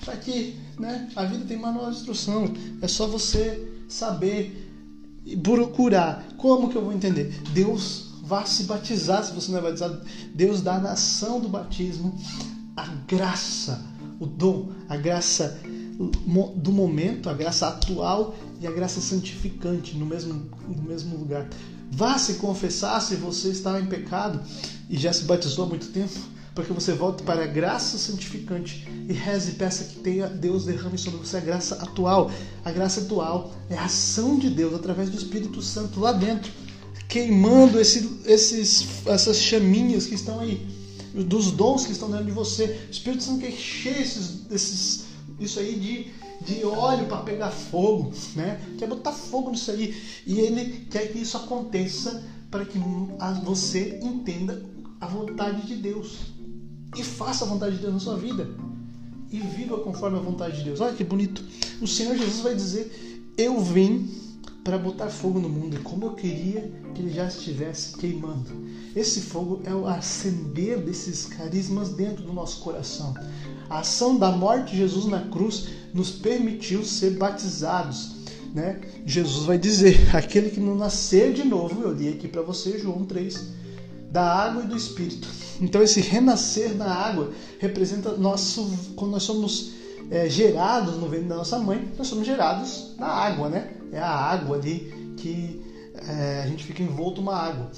tá 0.05 0.13
aqui, 0.13 0.57
né? 0.79 1.09
A 1.17 1.25
vida 1.25 1.47
tem 1.47 1.57
manual 1.57 1.91
de 1.91 1.97
instrução. 1.97 2.53
É 2.83 2.89
só 2.89 3.07
você 3.07 3.67
saber 3.89 4.69
e 5.25 5.35
procurar. 5.37 6.27
Como 6.37 6.69
que 6.69 6.77
eu 6.77 6.83
vou 6.83 6.93
entender? 6.93 7.41
Deus 7.55 8.11
vá 8.23 8.45
se 8.45 8.65
batizar 8.65 9.25
se 9.25 9.33
você 9.33 9.51
não 9.51 9.61
é 9.61 9.63
batizado. 9.63 10.03
Deus 10.35 10.61
dá 10.61 10.75
a 10.75 10.81
nação 10.81 11.41
do 11.41 11.49
batismo 11.49 12.19
a 12.77 12.87
graça, 13.09 13.83
o 14.21 14.27
dom, 14.27 14.71
a 14.89 14.97
graça 14.97 15.59
do 16.57 16.71
momento, 16.71 17.31
a 17.31 17.33
graça 17.33 17.69
atual 17.69 18.37
e 18.61 18.67
a 18.67 18.71
graça 18.71 19.01
santificante 19.01 19.97
no 19.97 20.05
mesmo, 20.05 20.51
no 20.69 20.83
mesmo 20.83 21.17
lugar. 21.17 21.49
Vá 21.91 22.19
se 22.19 22.35
confessar 22.35 23.01
se 23.01 23.17
você 23.17 23.49
está 23.49 23.81
em 23.81 23.87
pecado 23.87 24.41
e 24.89 24.97
já 24.97 25.13
se 25.13 25.25
batizou 25.25 25.65
há 25.65 25.69
muito 25.69 25.89
tempo, 25.89 26.19
para 26.55 26.65
que 26.65 26.73
você 26.73 26.93
volte 26.93 27.23
para 27.23 27.45
a 27.45 27.47
graça 27.47 27.99
santificante 27.99 28.87
e 29.09 29.13
reze 29.13 29.53
e 29.53 29.55
peça 29.55 29.85
que 29.85 29.97
tenha 30.01 30.27
Deus 30.27 30.65
derrame 30.65 30.97
sobre 30.97 31.19
você 31.19 31.37
a 31.37 31.41
graça 31.41 31.77
atual. 31.77 32.31
A 32.65 32.73
graça 32.73 33.03
atual 33.03 33.55
é 33.69 33.77
a 33.77 33.85
ação 33.85 34.39
de 34.39 34.49
Deus 34.49 34.75
através 34.75 35.11
do 35.11 35.17
Espírito 35.17 35.61
Santo 35.61 36.01
lá 36.01 36.13
dentro, 36.13 36.51
queimando 37.09 37.79
esse, 37.79 38.21
esses, 38.25 39.07
essas 39.07 39.39
chaminhas 39.39 40.07
que 40.07 40.15
estão 40.15 40.41
aí 40.41 40.67
dos 41.25 41.51
dons 41.51 41.87
que 41.87 41.93
estão 41.93 42.11
dentro 42.11 42.27
de 42.27 42.33
você. 42.33 42.79
O 42.89 42.91
Espírito 42.91 43.23
Santo 43.23 43.41
quer 43.41 43.51
encher 43.51 44.01
esses, 44.01 44.41
esses, 44.51 45.05
isso 45.39 45.59
aí 45.59 45.75
de, 45.77 46.26
de 46.41 46.65
óleo 46.65 47.07
para 47.07 47.19
pegar 47.19 47.51
fogo, 47.51 48.13
né? 48.35 48.61
Quer 48.79 48.89
botar 48.89 49.13
fogo 49.13 49.51
nisso 49.51 49.71
aí. 49.71 49.97
E 50.27 50.41
ele 50.41 50.87
quer 50.91 51.13
que 51.13 51.19
isso 51.19 51.37
aconteça 51.37 52.25
para 52.51 52.65
que 52.65 52.79
você 53.45 53.99
entenda 54.03 54.63
a 55.01 55.07
vontade 55.07 55.67
de 55.67 55.77
Deus. 55.77 56.33
E 56.97 57.03
faça 57.03 57.45
a 57.45 57.49
vontade 57.49 57.77
de 57.77 57.83
Deus 57.83 57.95
na 57.95 58.01
sua 58.01 58.17
vida. 58.17 58.49
E 59.31 59.39
viva 59.41 59.79
conforme 59.79 60.19
a 60.19 60.21
vontade 60.21 60.59
de 60.59 60.65
Deus. 60.65 60.81
Olha 60.81 60.95
que 60.95 61.05
bonito. 61.05 61.45
O 61.81 61.87
Senhor 61.87 62.17
Jesus 62.17 62.41
vai 62.41 62.55
dizer: 62.55 63.35
Eu 63.37 63.61
vim 63.61 64.09
para 64.63 64.79
botar 64.79 65.09
fogo 65.09 65.39
no 65.39 65.49
mundo. 65.49 65.81
Como 65.83 66.07
eu 66.07 66.15
queria 66.15 66.73
que 66.95 67.03
ele 67.03 67.13
já 67.13 67.27
estivesse 67.27 67.97
queimando. 67.97 68.51
Esse 68.97 69.21
fogo 69.21 69.61
é 69.65 69.75
o 69.75 69.87
acender 69.87 70.79
desses 70.79 71.27
carismas 71.27 71.91
dentro 71.91 72.25
do 72.25 72.33
nosso 72.33 72.61
coração. 72.63 73.15
A 73.69 73.81
ação 73.81 74.17
da 74.17 74.31
morte 74.31 74.73
de 74.73 74.79
Jesus 74.79 75.07
na 75.07 75.21
cruz 75.21 75.69
nos 75.93 76.11
permitiu 76.11 76.85
ser 76.85 77.11
batizados. 77.13 78.17
Né? 78.55 78.81
Jesus 79.05 79.47
vai 79.47 79.59
dizer: 79.59 79.99
aquele 80.15 80.51
que 80.51 80.61
não 80.61 80.75
nascer 80.75 81.33
de 81.33 81.45
novo, 81.45 81.83
eu 81.83 81.93
li 81.93 82.09
aqui 82.09 82.29
para 82.29 82.43
você, 82.43 82.79
João 82.79 83.05
3, 83.05 83.49
da 84.11 84.25
água 84.25 84.63
e 84.63 84.67
do 84.67 84.77
Espírito. 84.77 85.29
Então, 85.61 85.83
esse 85.83 86.01
renascer 86.01 86.75
na 86.75 86.91
água 86.91 87.33
representa 87.59 88.13
nosso, 88.17 88.71
quando 88.95 89.13
nós 89.13 89.23
somos 89.23 89.73
é, 90.11 90.29
gerados 90.29 90.97
no 90.97 91.09
ventre 91.09 91.29
da 91.29 91.37
nossa 91.37 91.59
mãe, 91.59 91.89
nós 91.97 92.07
somos 92.07 92.27
gerados 92.27 92.95
na 92.99 93.07
água, 93.07 93.49
né? 93.49 93.73
É 93.93 93.99
a 93.99 94.11
água 94.11 94.57
ali 94.57 95.15
que 95.17 95.63
é, 96.09 96.43
a 96.45 96.47
gente 96.47 96.65
fica 96.65 96.83
envolto 96.83 97.21
uma 97.21 97.35
água. 97.35 97.71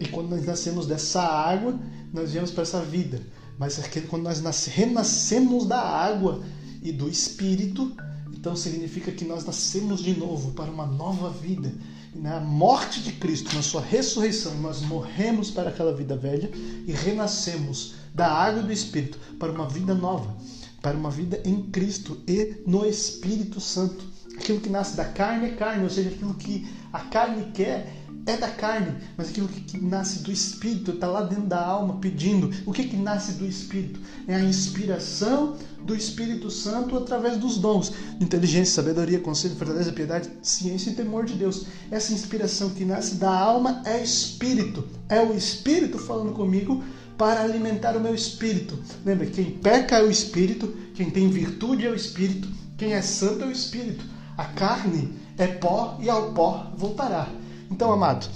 E 0.00 0.08
quando 0.08 0.30
nós 0.30 0.44
nascemos 0.44 0.86
dessa 0.86 1.22
água, 1.22 1.78
nós 2.12 2.32
viemos 2.32 2.50
para 2.50 2.62
essa 2.62 2.80
vida. 2.80 3.20
Mas 3.58 3.78
aquele, 3.78 4.06
quando 4.06 4.24
nós 4.24 4.40
nasce, 4.40 4.70
renascemos 4.70 5.66
da 5.66 5.80
água 5.80 6.42
e 6.82 6.92
do 6.92 7.08
Espírito, 7.08 7.92
Então 8.32 8.54
significa 8.54 9.10
que 9.10 9.24
nós 9.24 9.44
nascemos 9.44 10.00
de 10.00 10.16
novo 10.16 10.52
para 10.52 10.70
uma 10.70 10.86
nova 10.86 11.30
vida. 11.30 11.74
E 12.14 12.18
na 12.18 12.38
morte 12.38 13.02
de 13.02 13.12
Cristo, 13.12 13.54
na 13.56 13.62
sua 13.62 13.80
ressurreição, 13.80 14.54
nós 14.60 14.80
morremos 14.82 15.50
para 15.50 15.70
aquela 15.70 15.92
vida 15.92 16.16
velha 16.16 16.50
e 16.86 16.92
renascemos 16.92 17.94
da 18.14 18.28
água 18.28 18.62
e 18.62 18.66
do 18.66 18.72
Espírito 18.72 19.18
para 19.38 19.50
uma 19.50 19.68
vida 19.68 19.94
nova, 19.94 20.36
para 20.80 20.96
uma 20.96 21.10
vida 21.10 21.40
em 21.44 21.60
Cristo 21.70 22.18
e 22.28 22.62
no 22.66 22.86
Espírito 22.86 23.60
Santo. 23.60 24.04
Aquilo 24.38 24.60
que 24.60 24.68
nasce 24.68 24.96
da 24.96 25.04
carne 25.06 25.46
é 25.46 25.52
carne, 25.56 25.82
ou 25.82 25.90
seja, 25.90 26.10
aquilo 26.10 26.34
que 26.34 26.68
a 26.92 27.00
carne 27.00 27.50
quer 27.52 28.05
é 28.26 28.36
da 28.36 28.50
carne, 28.50 28.94
mas 29.16 29.28
aquilo 29.28 29.46
que, 29.46 29.78
nasce 29.78 30.18
do 30.18 30.32
Espírito 30.32 30.90
está 30.90 31.06
lá 31.06 31.22
dentro 31.22 31.46
da 31.46 31.64
alma 31.64 31.98
pedindo. 31.98 32.50
O 32.66 32.72
que, 32.72 32.84
que 32.84 32.96
nasce 32.96 33.32
do 33.32 33.46
Espírito? 33.46 34.00
É 34.26 34.34
a 34.34 34.44
inspiração 34.44 35.56
do 35.84 35.94
Espírito 35.94 36.50
Santo 36.50 36.96
através 36.96 37.38
dos 37.38 37.58
dons 37.58 37.92
inteligência, 38.20 38.74
sabedoria, 38.74 39.20
conselho, 39.20 39.54
fortaleza, 39.54 39.92
piedade, 39.92 40.28
ciência 40.42 40.90
e 40.90 40.94
temor 40.94 41.24
de 41.24 41.34
Deus. 41.34 41.66
Essa 41.90 42.12
inspiração 42.12 42.70
que 42.70 42.84
nasce 42.84 43.14
da 43.14 43.30
alma 43.30 43.82
é 43.84 44.02
Espírito. 44.02 44.84
É 45.08 45.20
o 45.20 45.32
Espírito 45.32 45.98
falando 45.98 46.32
comigo 46.32 46.82
para 47.16 47.42
alimentar 47.42 47.96
o 47.96 48.00
meu 48.00 48.14
espírito. 48.14 48.78
Lembra, 49.04 49.26
quem 49.26 49.50
peca 49.52 49.96
é 49.96 50.02
o 50.02 50.10
espírito, 50.10 50.74
quem 50.94 51.10
tem 51.10 51.30
virtude 51.30 51.86
é 51.86 51.90
o 51.90 51.94
espírito, 51.94 52.48
quem 52.76 52.92
é 52.92 53.00
santo 53.00 53.44
é 53.44 53.46
o 53.46 53.50
espírito. 53.50 54.04
A 54.36 54.44
carne 54.44 55.14
é 55.38 55.46
pó 55.46 55.96
e 56.00 56.10
ao 56.10 56.32
pó 56.32 56.72
voltará. 56.76 57.28
Então, 57.70 57.92
amado, 57.92 58.28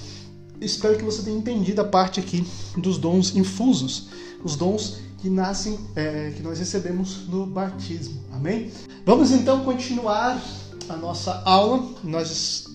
espero 0.60 0.96
que 0.96 1.04
você 1.04 1.22
tenha 1.22 1.36
entendido 1.36 1.80
a 1.80 1.84
parte 1.84 2.20
aqui 2.20 2.46
dos 2.76 2.98
dons 2.98 3.34
infusos, 3.36 4.08
os 4.44 4.56
dons 4.56 4.98
que 5.18 5.28
nascem, 5.28 5.78
é, 5.94 6.32
que 6.36 6.42
nós 6.42 6.58
recebemos 6.58 7.28
no 7.28 7.46
batismo. 7.46 8.22
Amém? 8.32 8.70
Vamos 9.04 9.30
então 9.30 9.64
continuar 9.64 10.42
a 10.88 10.96
nossa 10.96 11.42
aula. 11.44 11.94
Nós 12.02 12.66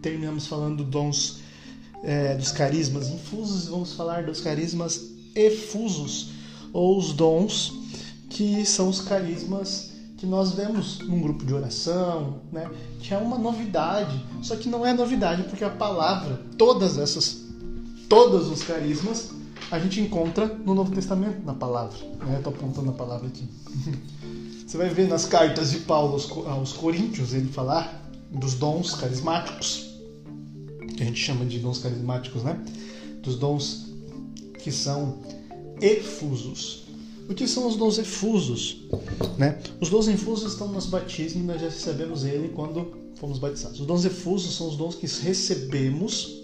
terminamos 0.00 0.46
falando 0.46 0.84
dons 0.84 1.40
é, 2.02 2.34
dos 2.34 2.52
carismas 2.52 3.08
infusos 3.08 3.66
e 3.66 3.70
vamos 3.70 3.92
falar 3.94 4.24
dos 4.24 4.40
carismas 4.40 5.00
efusos, 5.34 6.30
ou 6.72 6.98
os 6.98 7.12
dons 7.12 7.72
que 8.30 8.64
são 8.64 8.88
os 8.88 9.00
carismas 9.00 9.87
que 10.18 10.26
nós 10.26 10.52
vemos 10.52 10.98
num 10.98 11.20
grupo 11.20 11.46
de 11.46 11.54
oração, 11.54 12.40
né? 12.52 12.68
Que 12.98 13.14
é 13.14 13.16
uma 13.16 13.38
novidade, 13.38 14.20
só 14.42 14.56
que 14.56 14.68
não 14.68 14.84
é 14.84 14.92
novidade 14.92 15.44
porque 15.44 15.62
a 15.62 15.70
palavra, 15.70 16.42
todas 16.58 16.98
essas, 16.98 17.44
todos 18.08 18.48
os 18.48 18.62
carismas, 18.64 19.30
a 19.70 19.78
gente 19.78 20.00
encontra 20.00 20.46
no 20.46 20.74
Novo 20.74 20.92
Testamento 20.92 21.44
na 21.44 21.54
palavra. 21.54 21.96
Né? 22.26 22.38
Estou 22.38 22.52
apontando 22.52 22.90
a 22.90 22.94
palavra 22.94 23.28
aqui. 23.28 23.48
Você 24.66 24.76
vai 24.76 24.88
ver 24.88 25.08
nas 25.08 25.24
cartas 25.24 25.70
de 25.70 25.78
Paulo 25.78 26.20
aos, 26.46 26.72
Coríntios 26.72 27.32
ele 27.32 27.48
falar 27.48 28.04
dos 28.30 28.54
dons 28.54 28.94
carismáticos, 28.94 29.88
que 30.96 31.02
a 31.02 31.06
gente 31.06 31.18
chama 31.18 31.46
de 31.46 31.58
dons 31.60 31.78
carismáticos, 31.78 32.42
né? 32.42 32.60
Dos 33.22 33.36
dons 33.36 33.86
que 34.62 34.70
são 34.70 35.20
efusos. 35.80 36.87
O 37.28 37.34
que 37.34 37.46
são 37.46 37.66
os 37.66 37.76
dons 37.76 37.98
efusos? 37.98 38.84
Né? 39.36 39.58
Os 39.80 39.90
dons 39.90 40.08
efusos 40.08 40.52
estão 40.52 40.68
no 40.68 40.74
nosso 40.74 40.88
batismo 40.88 41.42
e 41.42 41.44
nós 41.44 41.60
já 41.60 41.68
recebemos 41.68 42.24
ele 42.24 42.48
quando 42.48 42.96
fomos 43.16 43.38
batizados. 43.38 43.80
Os 43.80 43.86
dons 43.86 44.04
efusos 44.04 44.56
são 44.56 44.68
os 44.68 44.76
dons 44.76 44.94
que 44.94 45.06
recebemos 45.06 46.42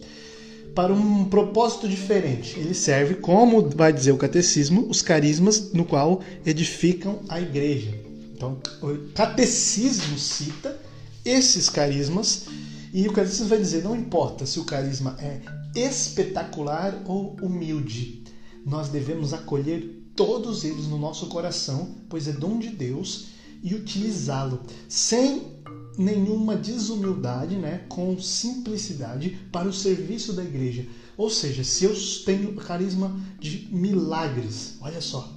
para 0.74 0.93
um 0.93 1.24
propósito 1.24 1.89
diferente. 1.89 2.59
Ele 2.59 2.74
serve, 2.74 3.14
como 3.14 3.70
vai 3.70 3.93
dizer 3.93 4.12
o 4.12 4.18
catecismo, 4.18 4.87
os 4.89 5.01
carismas 5.01 5.72
no 5.72 5.85
qual 5.85 6.20
edificam 6.45 7.20
a 7.28 7.41
igreja. 7.41 7.99
Então, 8.35 8.59
o 8.82 9.12
catecismo 9.14 10.18
cita 10.18 10.78
esses 11.24 11.70
carismas 11.70 12.47
e 12.93 13.09
o 13.09 13.12
catecismo 13.12 13.47
vai 13.47 13.59
dizer: 13.59 13.82
não 13.82 13.97
importa 13.97 14.45
se 14.45 14.61
o 14.61 14.64
carisma 14.64 15.16
é 15.18 15.41
espetacular 15.74 17.03
ou 17.07 17.37
humilde, 17.41 18.22
nós 18.66 18.89
devemos 18.89 19.32
acolher 19.32 20.03
todos 20.17 20.65
eles 20.65 20.87
no 20.87 20.99
nosso 20.99 21.27
coração, 21.27 21.97
pois 22.09 22.29
é 22.29 22.33
dom 22.33 22.59
de 22.59 22.71
Deus, 22.71 23.27
e 23.62 23.75
utilizá-lo 23.75 24.61
sem 24.89 25.55
nenhuma 25.97 26.57
desumildade, 26.57 27.57
né, 27.57 27.85
com 27.89 28.19
simplicidade 28.21 29.39
para 29.51 29.69
o 29.69 29.73
serviço 29.73 30.33
da 30.33 30.43
igreja. 30.43 30.87
Ou 31.17 31.31
seja, 31.31 31.62
se 31.62 31.85
eu 31.85 31.95
tenho 32.25 32.55
carisma 32.57 33.17
de 33.39 33.69
milagres, 33.71 34.77
olha 34.81 35.01
só, 35.01 35.33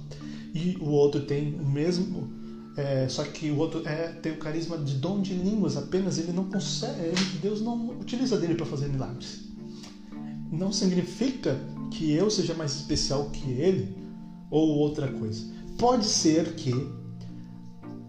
e 0.54 0.76
o 0.80 0.88
outro 0.88 1.22
tem 1.22 1.54
o 1.54 1.66
mesmo, 1.66 2.32
é, 2.76 3.08
só 3.08 3.22
que 3.24 3.50
o 3.50 3.56
outro 3.56 3.86
é, 3.86 4.08
tem 4.08 4.32
o 4.32 4.38
carisma 4.38 4.76
de 4.76 4.94
dom 4.96 5.22
de 5.22 5.34
línguas, 5.34 5.76
apenas 5.76 6.18
ele 6.18 6.32
não 6.32 6.44
consegue, 6.44 7.14
Deus 7.40 7.60
não 7.60 7.90
utiliza 8.00 8.36
dele 8.36 8.54
para 8.54 8.66
fazer 8.66 8.88
milagres. 8.88 9.44
Não 10.50 10.72
significa 10.72 11.58
que 11.90 12.12
eu 12.12 12.30
seja 12.30 12.54
mais 12.54 12.74
especial 12.74 13.30
que 13.30 13.50
ele 13.50 14.07
ou 14.50 14.78
outra 14.78 15.08
coisa. 15.08 15.44
Pode 15.78 16.06
ser 16.06 16.54
que 16.54 16.70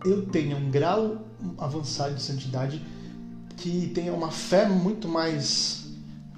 eu 0.06 0.26
tenha 0.28 0.56
um 0.56 0.70
grau 0.72 1.26
avançado 1.58 2.16
de 2.16 2.22
santidade 2.22 2.82
que 3.58 3.88
tenha 3.94 4.14
uma 4.14 4.32
fé 4.32 4.68
muito 4.68 5.08
mais 5.08 5.88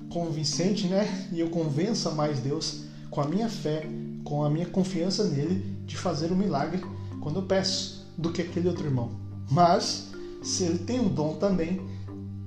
convincente, 0.10 0.88
né? 0.88 1.28
E 1.32 1.40
eu 1.40 1.50
convença 1.50 2.12
mais 2.12 2.40
Deus 2.40 2.86
com 3.10 3.22
a 3.22 3.28
minha 3.28 3.48
fé, 3.48 3.88
com 4.24 4.44
a 4.44 4.50
minha 4.50 4.66
confiança 4.66 5.26
nele 5.26 5.78
de 5.86 5.96
fazer 5.96 6.32
o 6.32 6.34
um 6.34 6.38
milagre 6.38 6.82
quando 7.20 7.38
eu 7.38 7.44
peço 7.44 8.08
do 8.18 8.32
que 8.32 8.42
aquele 8.42 8.68
outro 8.68 8.86
irmão. 8.86 9.12
Mas 9.50 10.12
se 10.42 10.64
ele 10.64 10.80
tem 10.80 11.00
um 11.00 11.10
dom 11.10 11.36
também, 11.36 11.82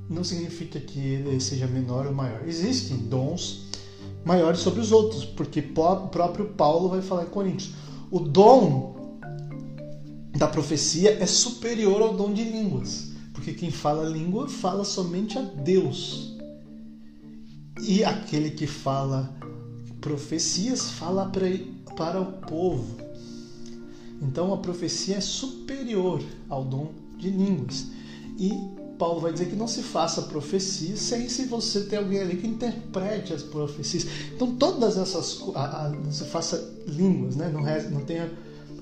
não 0.09 0.24
significa 0.24 0.80
que 0.80 0.98
ele 0.98 1.40
seja 1.40 1.66
menor 1.66 2.07
ou 2.07 2.14
maior. 2.14 2.46
Existem 2.46 2.96
dons 2.96 3.63
maiores 4.24 4.60
sobre 4.60 4.80
os 4.80 4.90
outros, 4.92 5.24
porque 5.24 5.60
o 5.60 6.08
próprio 6.08 6.46
Paulo 6.54 6.88
vai 6.88 7.02
falar 7.02 7.24
em 7.24 7.30
Coríntios. 7.30 7.74
O 8.10 8.20
dom 8.20 9.20
da 10.36 10.48
profecia 10.48 11.22
é 11.22 11.26
superior 11.26 12.02
ao 12.02 12.14
dom 12.14 12.32
de 12.32 12.42
línguas, 12.42 13.12
porque 13.32 13.52
quem 13.52 13.70
fala 13.70 14.08
língua 14.08 14.48
fala 14.48 14.84
somente 14.84 15.38
a 15.38 15.42
Deus. 15.42 16.36
E 17.80 18.04
aquele 18.04 18.50
que 18.50 18.66
fala 18.66 19.34
profecias 20.00 20.90
fala 20.90 21.30
para 21.96 22.20
o 22.20 22.32
povo. 22.46 22.96
Então 24.20 24.52
a 24.52 24.58
profecia 24.58 25.16
é 25.16 25.20
superior 25.20 26.22
ao 26.48 26.64
dom 26.64 26.92
de 27.18 27.30
línguas. 27.30 27.86
E 28.38 28.52
Paulo 28.99 29.20
vai 29.20 29.32
dizer 29.32 29.47
que 29.47 29.57
não 29.57 29.66
se 29.66 29.82
faça 29.82 30.22
profecia 30.22 30.97
sem 30.97 31.28
se 31.28 31.47
você 31.47 31.82
ter 31.82 31.97
alguém 31.97 32.20
ali 32.20 32.36
que 32.36 32.47
interprete 32.47 33.32
as 33.32 33.42
profecias. 33.42 34.07
Então 34.34 34.55
todas 34.57 34.97
essas 34.97 35.42
a, 35.55 35.86
a, 35.86 35.88
não 35.90 36.12
se 36.12 36.24
faça 36.24 36.72
línguas, 36.86 37.36
né? 37.36 37.49
Não, 37.49 37.62
não 37.90 38.05
tenha 38.05 38.30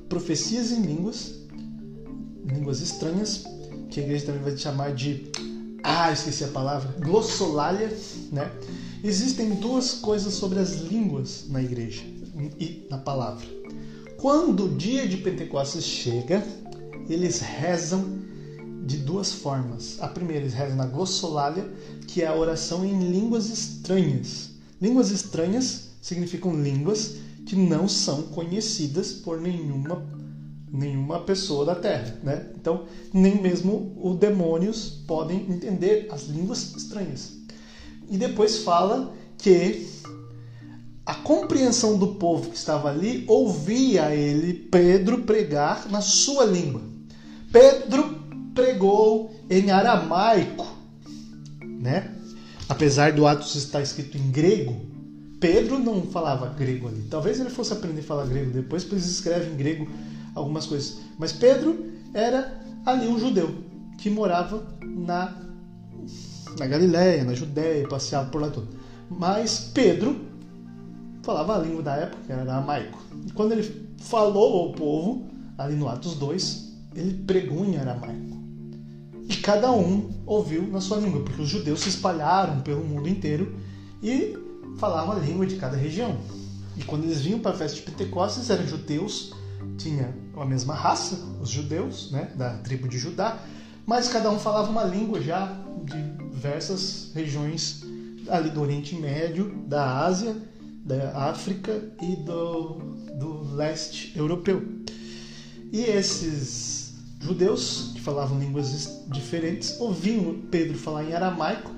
profecias 0.08 0.70
em 0.70 0.82
línguas, 0.82 1.34
línguas 2.44 2.80
estranhas, 2.80 3.44
que 3.90 4.00
a 4.00 4.02
igreja 4.02 4.26
também 4.26 4.42
vai 4.42 4.56
chamar 4.56 4.94
de 4.94 5.30
ah, 5.82 6.12
esqueci 6.12 6.44
a 6.44 6.48
palavra, 6.48 6.94
glossolalia, 7.00 7.96
né? 8.30 8.50
Existem 9.02 9.50
duas 9.56 9.94
coisas 9.94 10.34
sobre 10.34 10.60
as 10.60 10.74
línguas 10.74 11.46
na 11.48 11.60
igreja 11.60 12.02
e 12.58 12.86
na 12.88 12.98
palavra. 12.98 13.46
Quando 14.16 14.66
o 14.66 14.68
dia 14.68 15.08
de 15.08 15.16
Pentecostes 15.16 15.84
chega, 15.84 16.44
eles 17.08 17.40
rezam 17.40 18.22
de 18.84 18.98
duas 18.98 19.32
formas. 19.32 19.96
A 20.00 20.08
primeira, 20.08 20.42
eles 20.42 20.54
rezam 20.54 20.76
na 20.76 20.86
glossolalia, 20.86 21.70
que 22.06 22.22
é 22.22 22.26
a 22.26 22.34
oração 22.34 22.84
em 22.84 23.10
línguas 23.10 23.48
estranhas. 23.48 24.50
Línguas 24.80 25.10
estranhas 25.10 25.90
significam 26.00 26.60
línguas 26.60 27.16
que 27.46 27.56
não 27.56 27.88
são 27.88 28.22
conhecidas 28.22 29.12
por 29.12 29.40
nenhuma 29.40 30.04
nenhuma 30.72 31.20
pessoa 31.20 31.66
da 31.66 31.74
Terra, 31.74 32.18
né? 32.22 32.46
Então, 32.56 32.86
nem 33.12 33.42
mesmo 33.42 33.92
os 34.02 34.16
demônios 34.16 35.02
podem 35.06 35.40
entender 35.50 36.08
as 36.10 36.22
línguas 36.22 36.74
estranhas. 36.74 37.32
E 38.08 38.16
depois 38.16 38.60
fala 38.60 39.14
que 39.36 39.86
a 41.04 41.14
compreensão 41.14 41.98
do 41.98 42.14
povo 42.14 42.48
que 42.48 42.56
estava 42.56 42.88
ali 42.88 43.24
ouvia 43.28 44.14
ele, 44.14 44.54
Pedro, 44.54 45.24
pregar 45.24 45.90
na 45.90 46.00
sua 46.00 46.46
língua. 46.46 46.80
Pedro 47.52 48.21
pregou 48.54 49.34
em 49.48 49.70
aramaico, 49.70 50.66
né? 51.62 52.14
Apesar 52.68 53.12
do 53.12 53.26
Atos 53.26 53.54
estar 53.54 53.82
escrito 53.82 54.16
em 54.16 54.30
grego, 54.30 54.80
Pedro 55.40 55.78
não 55.78 56.02
falava 56.02 56.48
grego 56.54 56.88
ali. 56.88 57.02
Talvez 57.10 57.40
ele 57.40 57.50
fosse 57.50 57.72
aprender 57.72 58.00
a 58.00 58.04
falar 58.04 58.26
grego 58.26 58.50
depois, 58.50 58.84
pois 58.84 59.04
escreve 59.04 59.52
em 59.52 59.56
grego 59.56 59.88
algumas 60.34 60.66
coisas. 60.66 60.98
Mas 61.18 61.32
Pedro 61.32 61.92
era 62.14 62.60
ali 62.86 63.08
um 63.08 63.18
judeu 63.18 63.52
que 63.98 64.08
morava 64.08 64.64
na, 64.80 65.36
na 66.58 66.66
Galiléia, 66.66 67.24
na 67.24 67.34
Judéia, 67.34 67.88
passeava 67.88 68.30
por 68.30 68.40
lá 68.40 68.50
todo. 68.50 68.68
Mas 69.10 69.70
Pedro 69.74 70.20
falava 71.22 71.56
a 71.56 71.58
língua 71.58 71.82
da 71.82 71.96
época, 71.96 72.22
que 72.24 72.32
era 72.32 72.42
aramaico. 72.42 73.02
E 73.26 73.32
quando 73.32 73.52
ele 73.52 73.88
falou 73.98 74.60
ao 74.60 74.72
povo, 74.72 75.26
ali 75.58 75.74
no 75.74 75.88
Atos 75.88 76.14
2, 76.14 76.72
ele 76.94 77.22
pregou 77.24 77.64
em 77.64 77.76
aramaico. 77.76 78.31
E 79.28 79.36
cada 79.36 79.70
um 79.70 80.10
ouviu 80.26 80.62
na 80.66 80.80
sua 80.80 80.98
língua, 80.98 81.22
porque 81.22 81.40
os 81.40 81.48
judeus 81.48 81.80
se 81.80 81.88
espalharam 81.88 82.60
pelo 82.60 82.84
mundo 82.84 83.08
inteiro 83.08 83.56
e 84.02 84.36
falavam 84.78 85.12
a 85.12 85.18
língua 85.18 85.46
de 85.46 85.56
cada 85.56 85.76
região. 85.76 86.18
E 86.76 86.84
quando 86.84 87.04
eles 87.04 87.20
vinham 87.20 87.38
para 87.38 87.52
a 87.52 87.54
festa 87.54 87.76
de 87.76 87.82
Pentecostes, 87.82 88.50
eram 88.50 88.66
judeus, 88.66 89.32
tinha 89.78 90.14
a 90.36 90.44
mesma 90.44 90.74
raça, 90.74 91.16
os 91.40 91.50
judeus, 91.50 92.10
né, 92.10 92.30
da 92.34 92.54
tribo 92.58 92.88
de 92.88 92.98
Judá, 92.98 93.38
mas 93.86 94.08
cada 94.08 94.30
um 94.30 94.38
falava 94.38 94.70
uma 94.70 94.84
língua 94.84 95.20
já 95.20 95.56
de 95.84 96.00
diversas 96.30 97.10
regiões 97.14 97.82
ali 98.28 98.50
do 98.50 98.60
Oriente 98.60 98.94
Médio, 98.94 99.52
da 99.66 100.04
Ásia, 100.04 100.36
da 100.84 101.28
África 101.30 101.80
e 102.00 102.16
do, 102.16 102.78
do 103.18 103.54
leste 103.54 104.12
europeu. 104.16 104.62
E 105.72 105.80
esses 105.84 106.94
judeus 107.20 107.91
falavam 108.02 108.38
línguas 108.38 109.04
diferentes 109.08 109.80
ouviam 109.80 110.40
Pedro 110.50 110.76
falar 110.76 111.04
em 111.04 111.14
aramaico 111.14 111.70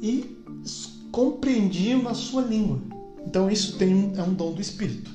e 0.00 0.38
compreendiam 1.10 2.02
na 2.02 2.14
sua 2.14 2.42
língua. 2.42 2.78
Então 3.26 3.50
isso 3.50 3.76
tem 3.76 3.94
um, 3.94 4.12
é 4.16 4.22
um 4.22 4.34
dom 4.34 4.52
do 4.52 4.60
Espírito, 4.60 5.10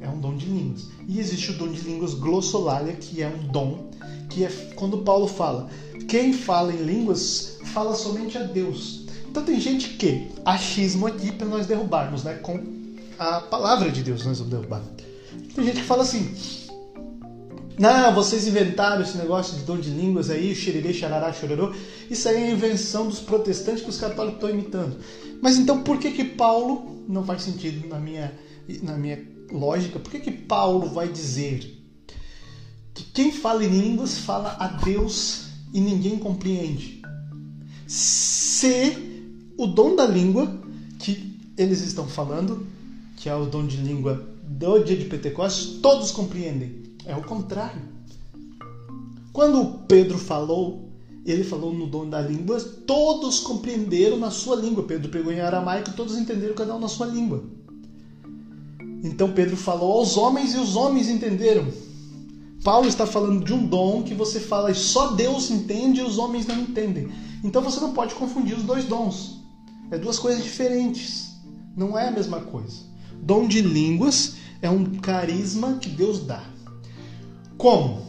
é 0.00 0.08
um 0.08 0.18
dom 0.18 0.36
de 0.36 0.46
línguas. 0.46 0.88
E 1.06 1.18
existe 1.18 1.50
o 1.50 1.54
dom 1.54 1.68
de 1.68 1.80
línguas 1.82 2.14
glossolalia, 2.14 2.94
que 2.94 3.22
é 3.22 3.28
um 3.28 3.48
dom 3.48 3.90
que 4.28 4.44
é 4.44 4.48
quando 4.76 4.98
Paulo 4.98 5.26
fala, 5.26 5.68
quem 6.08 6.32
fala 6.32 6.72
em 6.72 6.82
línguas 6.82 7.58
fala 7.66 7.94
somente 7.94 8.38
a 8.38 8.42
Deus. 8.42 9.06
Então 9.28 9.44
tem 9.44 9.60
gente 9.60 9.90
que 9.90 10.28
achismo 10.44 11.06
aqui 11.06 11.30
para 11.30 11.46
nós 11.46 11.66
derrubarmos, 11.66 12.24
né? 12.24 12.34
Com 12.34 12.60
a 13.18 13.40
palavra 13.40 13.90
de 13.90 14.02
Deus 14.02 14.24
nós 14.24 14.38
vamos 14.38 14.52
derrubar. 14.52 14.82
Tem 15.54 15.64
gente 15.64 15.80
que 15.80 15.86
fala 15.86 16.02
assim: 16.02 16.34
não, 17.80 18.14
vocês 18.14 18.46
inventaram 18.46 19.00
esse 19.00 19.16
negócio 19.16 19.56
de 19.56 19.64
dom 19.64 19.78
de 19.78 19.88
línguas 19.88 20.28
aí, 20.28 20.54
xererê, 20.54 20.92
xarará, 20.92 21.32
chororô. 21.32 21.72
Isso 22.10 22.28
aí 22.28 22.36
é 22.36 22.50
invenção 22.50 23.06
dos 23.06 23.20
protestantes 23.20 23.82
que 23.82 23.88
os 23.88 23.96
católicos 23.96 24.34
estão 24.34 24.50
imitando. 24.50 24.98
Mas 25.40 25.56
então 25.56 25.82
por 25.82 25.96
que 25.96 26.10
que 26.10 26.24
Paulo, 26.24 27.02
não 27.08 27.24
faz 27.24 27.40
sentido 27.40 27.88
na 27.88 27.98
minha, 27.98 28.38
na 28.82 28.98
minha 28.98 29.26
lógica, 29.50 29.98
por 29.98 30.10
que 30.10 30.20
que 30.20 30.30
Paulo 30.30 30.90
vai 30.90 31.08
dizer 31.08 31.82
que 32.92 33.02
quem 33.14 33.32
fala 33.32 33.64
em 33.64 33.68
línguas 33.68 34.18
fala 34.18 34.56
a 34.60 34.66
Deus 34.66 35.46
e 35.72 35.80
ninguém 35.80 36.18
compreende? 36.18 37.00
Se 37.86 39.48
o 39.56 39.66
dom 39.66 39.96
da 39.96 40.04
língua 40.04 40.54
que 40.98 41.34
eles 41.56 41.80
estão 41.80 42.06
falando, 42.06 42.66
que 43.16 43.26
é 43.26 43.34
o 43.34 43.46
dom 43.46 43.66
de 43.66 43.78
língua 43.78 44.28
do 44.42 44.84
dia 44.84 44.98
de 44.98 45.06
Pentecostes, 45.06 45.80
todos 45.80 46.10
compreendem. 46.10 46.79
É 47.04 47.16
o 47.16 47.22
contrário. 47.22 47.80
Quando 49.32 49.86
Pedro 49.86 50.18
falou, 50.18 50.90
ele 51.24 51.44
falou 51.44 51.72
no 51.72 51.86
dom 51.86 52.08
da 52.08 52.20
língua, 52.20 52.60
todos 52.60 53.40
compreenderam 53.40 54.18
na 54.18 54.30
sua 54.30 54.56
língua. 54.56 54.84
Pedro 54.84 55.10
pegou 55.10 55.32
em 55.32 55.40
aramaico, 55.40 55.92
todos 55.92 56.16
entenderam 56.16 56.54
cada 56.54 56.74
um 56.74 56.80
na 56.80 56.88
sua 56.88 57.06
língua. 57.06 57.44
Então 59.02 59.32
Pedro 59.32 59.56
falou 59.56 59.92
aos 59.92 60.16
homens 60.16 60.54
e 60.54 60.58
os 60.58 60.76
homens 60.76 61.08
entenderam. 61.08 61.66
Paulo 62.62 62.86
está 62.86 63.06
falando 63.06 63.44
de 63.44 63.54
um 63.54 63.66
dom 63.66 64.02
que 64.02 64.14
você 64.14 64.38
fala 64.38 64.70
e 64.70 64.74
só 64.74 65.12
Deus 65.12 65.50
entende 65.50 66.00
e 66.00 66.04
os 66.04 66.18
homens 66.18 66.46
não 66.46 66.60
entendem. 66.60 67.08
Então 67.42 67.62
você 67.62 67.80
não 67.80 67.92
pode 67.92 68.14
confundir 68.14 68.56
os 68.56 68.64
dois 68.64 68.84
dons. 68.84 69.40
É 69.90 69.96
duas 69.96 70.18
coisas 70.18 70.44
diferentes. 70.44 71.30
Não 71.74 71.98
é 71.98 72.08
a 72.08 72.10
mesma 72.10 72.40
coisa. 72.40 72.82
Dom 73.22 73.48
de 73.48 73.62
línguas 73.62 74.34
é 74.60 74.68
um 74.68 74.84
carisma 74.84 75.78
que 75.80 75.88
Deus 75.88 76.20
dá. 76.20 76.44
Como? 77.60 78.00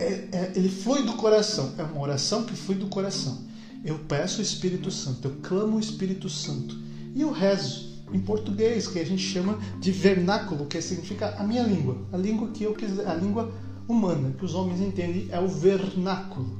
É, 0.00 0.04
é, 0.32 0.52
ele 0.56 0.68
flui 0.68 1.04
do 1.04 1.12
coração. 1.12 1.72
É 1.78 1.84
uma 1.84 2.00
oração 2.00 2.42
que 2.42 2.56
flui 2.56 2.76
do 2.76 2.88
coração. 2.88 3.38
Eu 3.84 3.96
peço 4.00 4.40
o 4.40 4.42
Espírito 4.42 4.90
Santo, 4.90 5.28
eu 5.28 5.36
clamo 5.40 5.76
o 5.76 5.80
Espírito 5.80 6.28
Santo. 6.28 6.76
E 7.14 7.20
eu 7.20 7.30
rezo 7.30 7.92
em 8.12 8.18
português, 8.18 8.88
que 8.88 8.98
a 8.98 9.06
gente 9.06 9.22
chama 9.22 9.56
de 9.80 9.92
vernáculo, 9.92 10.66
que 10.66 10.82
significa 10.82 11.36
a 11.38 11.44
minha 11.44 11.62
língua, 11.62 11.96
a 12.12 12.16
língua 12.16 12.48
que 12.48 12.64
eu 12.64 12.74
quiser, 12.74 13.06
a 13.06 13.14
língua 13.14 13.52
humana, 13.86 14.34
que 14.36 14.44
os 14.44 14.52
homens 14.52 14.80
entendem 14.80 15.28
é 15.30 15.38
o 15.38 15.46
vernáculo, 15.46 16.58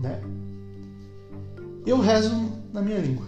né? 0.00 0.22
Eu 1.86 2.00
rezo 2.00 2.50
na 2.72 2.80
minha 2.80 2.98
língua. 2.98 3.26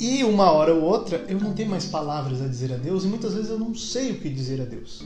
E 0.00 0.24
uma 0.24 0.50
hora 0.50 0.74
ou 0.74 0.82
outra 0.82 1.18
eu 1.28 1.38
não 1.38 1.52
tenho 1.52 1.68
mais 1.68 1.84
palavras 1.84 2.40
a 2.40 2.48
dizer 2.48 2.72
a 2.72 2.76
Deus 2.78 3.04
e 3.04 3.08
muitas 3.08 3.34
vezes 3.34 3.50
eu 3.50 3.58
não 3.58 3.74
sei 3.74 4.12
o 4.12 4.20
que 4.20 4.30
dizer 4.30 4.60
a 4.60 4.64
Deus. 4.64 5.04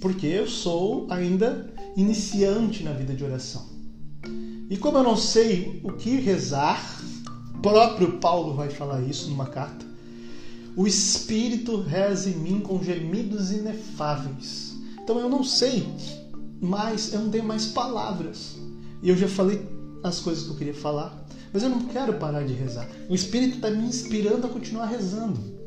Porque 0.00 0.26
eu 0.26 0.46
sou 0.46 1.06
ainda 1.10 1.72
iniciante 1.96 2.82
na 2.82 2.92
vida 2.92 3.14
de 3.14 3.24
oração. 3.24 3.68
E 4.68 4.76
como 4.76 4.98
eu 4.98 5.02
não 5.02 5.16
sei 5.16 5.80
o 5.82 5.92
que 5.92 6.16
rezar, 6.16 7.00
próprio 7.60 8.18
Paulo 8.18 8.54
vai 8.54 8.70
falar 8.70 9.02
isso 9.02 9.28
numa 9.28 9.46
carta. 9.46 9.84
O 10.76 10.86
Espírito 10.86 11.80
reza 11.80 12.30
em 12.30 12.36
mim 12.36 12.60
com 12.60 12.82
gemidos 12.82 13.50
inefáveis. 13.50 14.74
Então 15.02 15.18
eu 15.18 15.28
não 15.28 15.42
sei 15.42 15.86
mais, 16.60 17.12
eu 17.12 17.20
não 17.20 17.30
tenho 17.30 17.44
mais 17.44 17.66
palavras. 17.66 18.56
E 19.02 19.08
eu 19.10 19.16
já 19.16 19.28
falei 19.28 19.60
as 20.02 20.20
coisas 20.20 20.44
que 20.44 20.50
eu 20.50 20.56
queria 20.56 20.74
falar, 20.74 21.26
mas 21.52 21.62
eu 21.62 21.68
não 21.68 21.86
quero 21.86 22.14
parar 22.14 22.44
de 22.44 22.52
rezar. 22.52 22.88
O 23.08 23.14
Espírito 23.14 23.56
está 23.56 23.70
me 23.70 23.84
inspirando 23.84 24.46
a 24.46 24.50
continuar 24.50 24.86
rezando. 24.86 25.59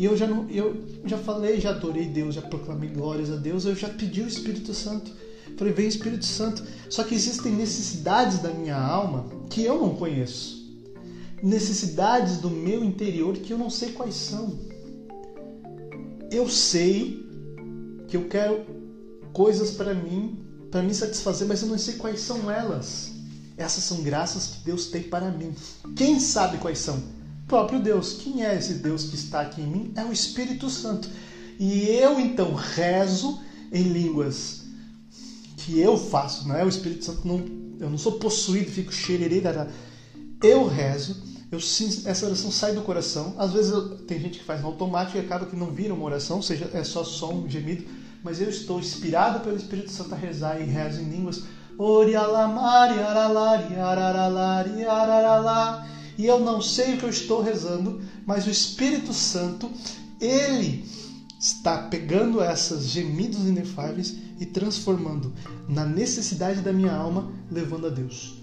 E 0.00 0.04
eu 0.06 0.16
já 0.16 0.26
não, 0.26 0.48
eu 0.48 0.82
já 1.04 1.18
falei, 1.18 1.60
já 1.60 1.70
adorei 1.70 2.06
Deus, 2.06 2.34
já 2.34 2.40
proclamei 2.40 2.88
glórias 2.88 3.30
a 3.30 3.36
Deus, 3.36 3.66
eu 3.66 3.74
já 3.74 3.90
pedi 3.90 4.22
o 4.22 4.26
Espírito 4.26 4.72
Santo. 4.72 5.12
Falei, 5.58 5.74
vem 5.74 5.86
Espírito 5.86 6.24
Santo. 6.24 6.64
Só 6.88 7.04
que 7.04 7.14
existem 7.14 7.52
necessidades 7.52 8.38
da 8.38 8.48
minha 8.48 8.78
alma 8.78 9.26
que 9.50 9.62
eu 9.62 9.78
não 9.78 9.94
conheço 9.94 10.58
necessidades 11.42 12.38
do 12.38 12.50
meu 12.50 12.84
interior 12.84 13.36
que 13.36 13.52
eu 13.52 13.58
não 13.58 13.70
sei 13.70 13.92
quais 13.92 14.14
são. 14.14 14.58
Eu 16.30 16.48
sei 16.48 17.26
que 18.08 18.16
eu 18.16 18.28
quero 18.28 18.64
coisas 19.32 19.72
para 19.72 19.94
mim, 19.94 20.38
para 20.70 20.82
me 20.82 20.94
satisfazer, 20.94 21.46
mas 21.46 21.62
eu 21.62 21.68
não 21.68 21.78
sei 21.78 21.94
quais 21.94 22.20
são 22.20 22.50
elas. 22.50 23.12
Essas 23.56 23.84
são 23.84 24.02
graças 24.02 24.46
que 24.46 24.64
Deus 24.64 24.86
tem 24.86 25.02
para 25.02 25.30
mim. 25.30 25.54
Quem 25.96 26.18
sabe 26.18 26.58
quais 26.58 26.78
são? 26.78 27.19
Próprio 27.50 27.80
Deus. 27.80 28.12
Quem 28.12 28.46
é 28.46 28.56
esse 28.56 28.74
Deus 28.74 29.04
que 29.04 29.16
está 29.16 29.40
aqui 29.40 29.60
em 29.60 29.66
mim? 29.66 29.92
É 29.96 30.04
o 30.04 30.12
Espírito 30.12 30.70
Santo. 30.70 31.10
E 31.58 31.88
eu 31.88 32.20
então 32.20 32.54
rezo 32.54 33.40
em 33.72 33.82
línguas 33.82 34.62
que 35.56 35.78
eu 35.80 35.98
faço, 35.98 36.46
não 36.48 36.54
é 36.56 36.64
o 36.64 36.68
Espírito 36.68 37.04
Santo, 37.04 37.26
não, 37.26 37.44
eu 37.78 37.90
não 37.90 37.98
sou 37.98 38.12
possuído, 38.12 38.70
fico 38.70 38.92
xererê, 38.92 39.42
eu 40.42 40.66
rezo 40.66 41.22
eu, 41.50 41.58
essa 41.58 42.26
oração 42.26 42.52
sai 42.52 42.72
do 42.72 42.82
coração. 42.82 43.34
Às 43.36 43.52
vezes 43.52 43.72
eu, 43.72 43.96
tem 43.98 44.20
gente 44.20 44.38
que 44.38 44.44
faz 44.44 44.60
no 44.60 44.68
automático 44.68 45.18
e 45.18 45.20
acaba 45.20 45.46
que 45.46 45.56
não 45.56 45.72
vira 45.72 45.92
uma 45.92 46.04
oração, 46.04 46.36
ou 46.36 46.42
seja, 46.44 46.70
é 46.72 46.84
só 46.84 47.02
som, 47.02 47.46
gemido. 47.48 47.84
Mas 48.22 48.40
eu 48.40 48.48
estou 48.48 48.78
inspirado 48.78 49.40
pelo 49.40 49.56
Espírito 49.56 49.90
Santo 49.90 50.14
a 50.14 50.16
rezar 50.16 50.60
e 50.60 50.64
rezo 50.64 51.00
em 51.00 51.10
línguas. 51.10 51.42
E 56.20 56.26
eu 56.26 56.38
não 56.38 56.60
sei 56.60 56.92
o 56.92 56.98
que 56.98 57.04
eu 57.04 57.08
estou 57.08 57.40
rezando, 57.40 58.02
mas 58.26 58.46
o 58.46 58.50
Espírito 58.50 59.14
Santo, 59.14 59.70
ele 60.20 60.84
está 61.40 61.78
pegando 61.84 62.42
essas 62.42 62.88
gemidos 62.88 63.46
inefáveis 63.46 64.16
e 64.38 64.44
transformando 64.44 65.32
na 65.66 65.86
necessidade 65.86 66.60
da 66.60 66.74
minha 66.74 66.92
alma, 66.92 67.32
levando 67.50 67.86
a 67.86 67.90
Deus. 67.90 68.34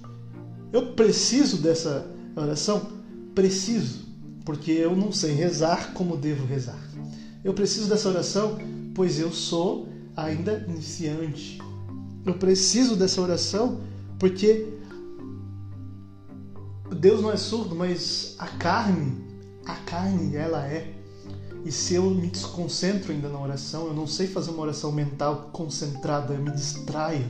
Eu 0.73 0.93
preciso 0.93 1.57
dessa 1.57 2.09
oração? 2.35 2.97
preciso, 3.35 3.99
porque 4.43 4.71
eu 4.71 4.95
não 4.95 5.11
sei 5.11 5.33
rezar 5.33 5.93
como 5.93 6.17
devo 6.17 6.47
rezar. 6.47 6.81
Eu 7.43 7.53
preciso 7.53 7.87
dessa 7.87 8.09
oração, 8.09 8.57
pois 8.95 9.19
eu 9.19 9.31
sou 9.31 9.87
ainda 10.15 10.65
iniciante. 10.67 11.59
Eu 12.25 12.33
preciso 12.33 12.95
dessa 12.95 13.21
oração 13.21 13.79
porque 14.17 14.76
Deus 16.95 17.21
não 17.21 17.31
é 17.31 17.37
surdo, 17.37 17.75
mas 17.75 18.35
a 18.39 18.47
carne, 18.47 19.17
a 19.65 19.75
carne 19.75 20.35
ela 20.35 20.65
é. 20.65 20.93
E 21.65 21.71
se 21.71 21.95
eu 21.95 22.09
me 22.09 22.27
desconcentro 22.27 23.11
ainda 23.11 23.27
na 23.27 23.39
oração, 23.39 23.87
eu 23.87 23.93
não 23.93 24.07
sei 24.07 24.27
fazer 24.27 24.51
uma 24.51 24.61
oração 24.61 24.91
mental 24.91 25.49
concentrada, 25.51 26.33
eu 26.33 26.41
me 26.41 26.51
distraio. 26.51 27.25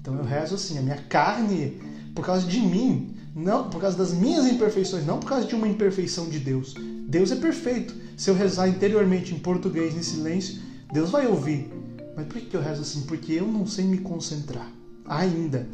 Então 0.00 0.14
eu 0.16 0.24
rezo 0.24 0.54
assim, 0.54 0.78
a 0.78 0.82
minha 0.82 1.02
carne, 1.08 1.80
por 2.14 2.24
causa 2.24 2.46
de 2.46 2.60
mim, 2.60 3.16
não 3.34 3.68
por 3.68 3.80
causa 3.80 3.96
das 3.96 4.12
minhas 4.12 4.46
imperfeições, 4.46 5.06
não 5.06 5.18
por 5.18 5.28
causa 5.28 5.46
de 5.46 5.54
uma 5.54 5.66
imperfeição 5.66 6.28
de 6.28 6.38
Deus. 6.38 6.74
Deus 7.08 7.32
é 7.32 7.36
perfeito. 7.36 7.94
Se 8.16 8.30
eu 8.30 8.34
rezar 8.34 8.68
interiormente 8.68 9.34
em 9.34 9.38
português, 9.38 9.96
em 9.96 10.02
silêncio, 10.02 10.60
Deus 10.92 11.10
vai 11.10 11.26
ouvir. 11.26 11.72
Mas 12.14 12.26
por 12.26 12.40
que 12.40 12.54
eu 12.56 12.62
rezo 12.62 12.82
assim? 12.82 13.02
Porque 13.02 13.32
eu 13.32 13.46
não 13.46 13.66
sei 13.66 13.84
me 13.84 13.98
concentrar. 13.98 14.70
Ainda. 15.06 15.66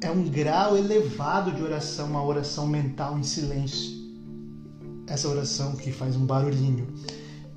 É 0.00 0.10
um 0.10 0.24
grau 0.24 0.76
elevado 0.76 1.52
de 1.52 1.62
oração, 1.62 2.06
uma 2.06 2.24
oração 2.24 2.66
mental 2.66 3.18
em 3.18 3.22
silêncio. 3.22 3.96
Essa 5.06 5.28
oração 5.28 5.76
que 5.76 5.90
faz 5.90 6.16
um 6.16 6.26
barulhinho 6.26 6.88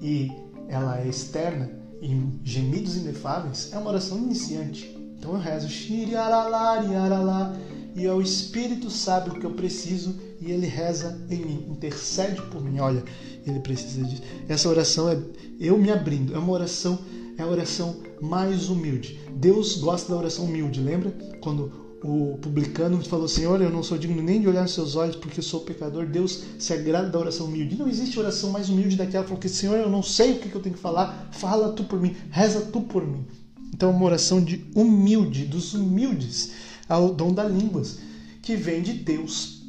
e 0.02 0.32
ela 0.68 1.00
é 1.02 1.08
externa, 1.08 1.70
em 2.02 2.40
gemidos 2.44 2.96
inefáveis, 2.96 3.70
é 3.74 3.78
uma 3.78 3.90
oração 3.90 4.18
iniciante. 4.18 4.96
Então 5.18 5.34
eu 5.34 5.40
rezo 5.40 5.68
Shiriaralá, 5.68 6.76
Yaralá, 6.84 7.54
e 7.96 8.06
é 8.06 8.14
o 8.14 8.22
Espírito 8.22 8.90
sabe 8.90 9.32
o 9.32 9.34
que 9.34 9.46
eu 9.46 9.52
preciso 9.52 10.16
e 10.40 10.52
ele 10.52 10.68
reza 10.68 11.20
em 11.30 11.44
mim, 11.44 11.66
intercede 11.70 12.42
por 12.44 12.64
mim. 12.64 12.80
Olha, 12.80 13.04
ele 13.46 13.60
precisa 13.60 14.04
disso. 14.04 14.22
Essa 14.48 14.70
oração 14.70 15.10
é 15.10 15.20
eu 15.60 15.78
me 15.78 15.92
abrindo, 15.92 16.34
é 16.34 16.40
uma 16.40 16.54
oração, 16.54 17.00
é 17.38 17.42
a 17.42 17.48
oração 17.48 17.98
mais 18.22 18.70
humilde. 18.70 19.20
Deus 19.36 19.78
gosta 19.78 20.14
da 20.14 20.18
oração 20.18 20.46
humilde, 20.46 20.80
lembra? 20.80 21.12
Quando 21.42 21.89
o 22.04 22.38
publicano 22.42 23.02
falou: 23.04 23.28
Senhor, 23.28 23.62
eu 23.62 23.70
não 23.70 23.84
sou 23.84 23.98
digno 23.98 24.22
nem 24.22 24.40
de 24.40 24.48
olhar 24.48 24.62
nos 24.62 24.74
seus 24.74 24.96
olhos 24.96 25.16
porque 25.16 25.40
eu 25.40 25.44
sou 25.44 25.62
pecador. 25.62 26.06
Deus 26.06 26.44
se 26.58 26.74
agrada 26.74 27.10
da 27.10 27.20
oração 27.20 27.48
humilde. 27.48 27.78
Não 27.78 27.88
existe 27.88 28.20
oração 28.20 28.52
mais 28.52 28.70
humilde 28.70 28.96
daquela, 28.96 29.26
porque 29.26 29.50
Senhor, 29.50 29.78
eu 29.78 29.90
não 29.90 30.02
sei 30.02 30.34
o 30.34 30.40
que 30.40 30.54
eu 30.54 30.62
tenho 30.62 30.76
que 30.76 30.82
falar, 30.82 31.30
fala 31.32 31.74
tu 31.74 31.84
por 31.84 32.00
mim, 32.00 32.16
reza 32.32 32.62
tu 32.62 32.82
por 32.82 33.06
mim. 33.06 33.26
Então, 33.74 33.92
uma 33.92 34.06
oração 34.06 34.42
de 34.42 34.66
humilde, 34.76 35.46
dos 35.46 35.74
humildes, 35.74 36.52
ao 36.88 37.14
dom 37.14 37.34
da 37.34 37.44
línguas, 37.44 38.00
que 38.42 38.56
vem 38.56 38.82
de 38.82 38.94
Deus 38.94 39.62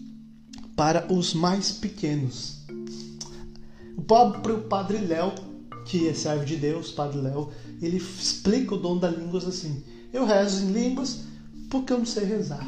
para 0.75 1.13
os 1.13 1.35
mais 1.35 1.73
pequenos. 1.73 2.61
O 3.97 4.03
próprio 4.03 4.63
Padre 4.63 4.99
Léo, 4.99 5.33
que 5.87 6.09
é 6.09 6.15
servo 6.15 6.45
de 6.45 6.57
Deus, 6.57 6.91
Padre 6.91 7.21
Léo, 7.21 7.51
ele 7.83 7.99
explica 7.99 8.75
o 8.75 8.79
dom 8.79 8.99
da 8.99 9.11
línguas 9.11 9.45
assim: 9.47 9.83
Eu 10.13 10.25
rezo 10.25 10.65
em 10.65 10.73
línguas 10.73 11.30
porque 11.71 11.93
eu 11.93 11.99
não 11.99 12.07
sei 12.07 12.25
rezar. 12.25 12.67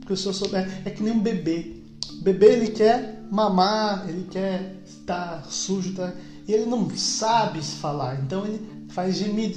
Porque 0.00 0.16
se 0.16 0.26
eu 0.26 0.34
souber, 0.34 0.68
é 0.84 0.90
que 0.90 1.02
nem 1.02 1.14
um 1.14 1.20
bebê. 1.20 1.82
O 2.20 2.22
bebê 2.22 2.52
ele 2.52 2.68
quer 2.68 3.22
mamar, 3.30 4.06
ele 4.08 4.28
quer 4.30 4.76
estar 4.86 5.44
sujo, 5.48 5.94
tá? 5.94 6.12
e 6.46 6.52
ele 6.52 6.66
não 6.66 6.88
sabe 6.96 7.62
falar. 7.62 8.20
Então 8.20 8.46
ele 8.46 8.60
faz 8.90 9.16
gemido. 9.16 9.54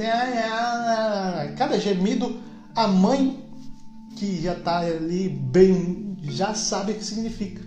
Cada 1.58 1.80
gemido, 1.80 2.38
a 2.76 2.88
mãe 2.88 3.44
que 4.16 4.42
já 4.42 4.54
está 4.54 4.80
ali 4.80 5.30
bem, 5.30 6.18
já 6.24 6.54
sabe 6.54 6.94
o 6.94 6.96
que 6.96 7.04
significa. 7.04 7.62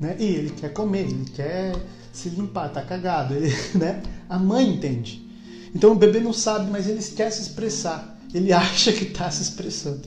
Né? 0.00 0.16
E 0.18 0.24
ele 0.24 0.50
quer 0.50 0.72
comer, 0.72 1.02
ele 1.02 1.26
quer 1.26 1.76
se 2.12 2.28
limpar, 2.30 2.70
tá 2.70 2.82
cagado. 2.82 3.34
Ele, 3.36 3.54
né? 3.74 4.02
A 4.28 4.38
mãe 4.38 4.68
entende. 4.68 5.24
Então 5.74 5.92
o 5.92 5.94
bebê 5.94 6.20
não 6.20 6.32
sabe, 6.32 6.70
mas 6.70 6.86
ele 6.86 7.02
quer 7.02 7.30
se 7.30 7.42
expressar. 7.42 8.11
Ele 8.34 8.52
acha 8.52 8.92
que 8.92 9.04
está 9.04 9.30
se 9.30 9.42
expressando. 9.42 10.02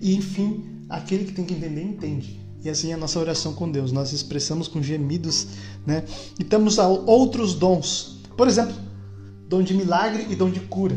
E 0.00 0.14
enfim, 0.14 0.64
aquele 0.88 1.24
que 1.24 1.32
tem 1.32 1.44
que 1.44 1.54
entender, 1.54 1.82
entende. 1.82 2.40
E 2.64 2.70
assim 2.70 2.90
é 2.90 2.94
a 2.94 2.96
nossa 2.96 3.18
oração 3.18 3.54
com 3.54 3.70
Deus. 3.70 3.90
Nós 3.90 4.12
expressamos 4.12 4.68
com 4.68 4.82
gemidos, 4.82 5.48
né? 5.86 6.04
E 6.38 6.44
temos 6.44 6.78
outros 6.78 7.54
dons. 7.54 8.20
Por 8.36 8.46
exemplo, 8.46 8.74
dom 9.48 9.62
de 9.62 9.74
milagre 9.74 10.26
e 10.30 10.36
dom 10.36 10.50
de 10.50 10.60
cura. 10.60 10.96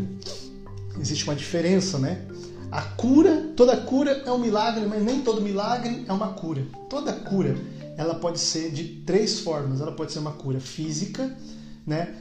Existe 0.99 1.23
uma 1.25 1.35
diferença, 1.35 1.97
né? 1.97 2.25
A 2.71 2.81
cura, 2.81 3.53
toda 3.55 3.77
cura 3.77 4.23
é 4.25 4.31
um 4.31 4.37
milagre, 4.37 4.85
mas 4.85 5.03
nem 5.03 5.21
todo 5.21 5.41
milagre 5.41 6.03
é 6.07 6.13
uma 6.13 6.33
cura. 6.33 6.65
Toda 6.89 7.13
cura, 7.13 7.55
ela 7.97 8.15
pode 8.15 8.39
ser 8.39 8.71
de 8.71 8.83
três 9.05 9.39
formas. 9.39 9.81
Ela 9.81 9.91
pode 9.91 10.11
ser 10.11 10.19
uma 10.19 10.33
cura 10.33 10.59
física, 10.59 11.35
né? 11.85 12.13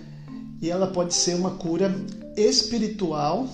E 0.61 0.71
ela 0.71 0.87
pode 0.87 1.13
ser 1.13 1.35
uma 1.35 1.53
cura 1.53 1.95
espiritual. 2.37 3.49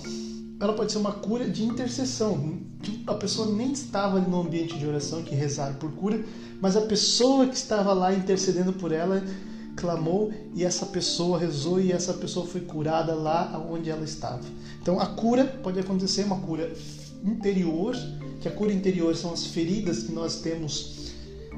Ela 0.61 0.75
pode 0.75 0.93
ser 0.93 0.99
uma 0.99 1.13
cura 1.13 1.49
de 1.49 1.65
intercessão. 1.65 2.59
A 3.07 3.15
pessoa 3.15 3.51
nem 3.51 3.73
estava 3.73 4.19
ali 4.19 4.31
no 4.31 4.43
ambiente 4.43 4.79
de 4.79 4.87
oração 4.87 5.23
que 5.23 5.35
rezaram 5.35 5.77
por 5.77 5.91
cura, 5.93 6.23
mas 6.61 6.77
a 6.77 6.83
pessoa 6.83 7.47
que 7.47 7.57
estava 7.57 7.95
lá 7.95 8.13
intercedendo 8.13 8.75
por 8.75 8.93
ela 8.93 9.25
clamou 9.75 10.31
e 10.55 10.63
essa 10.63 10.85
pessoa 10.85 11.39
rezou 11.39 11.81
e 11.81 11.93
essa 11.93 12.13
pessoa 12.13 12.47
foi 12.47 12.61
curada 12.61 13.15
lá 13.15 13.59
onde 13.71 13.89
ela 13.89 14.05
estava. 14.05 14.43
Então 14.83 15.01
a 15.01 15.07
cura 15.07 15.45
pode 15.63 15.81
acontecer 15.81 16.25
uma 16.25 16.41
cura 16.41 16.71
interior, 17.25 17.97
que 18.41 18.49
a 18.49 18.51
cura 18.51 18.73
interior 18.73 19.17
são 19.17 19.33
as 19.33 19.47
feridas 19.47 20.03
que 20.03 20.13
nós 20.13 20.37
temos 20.37 21.13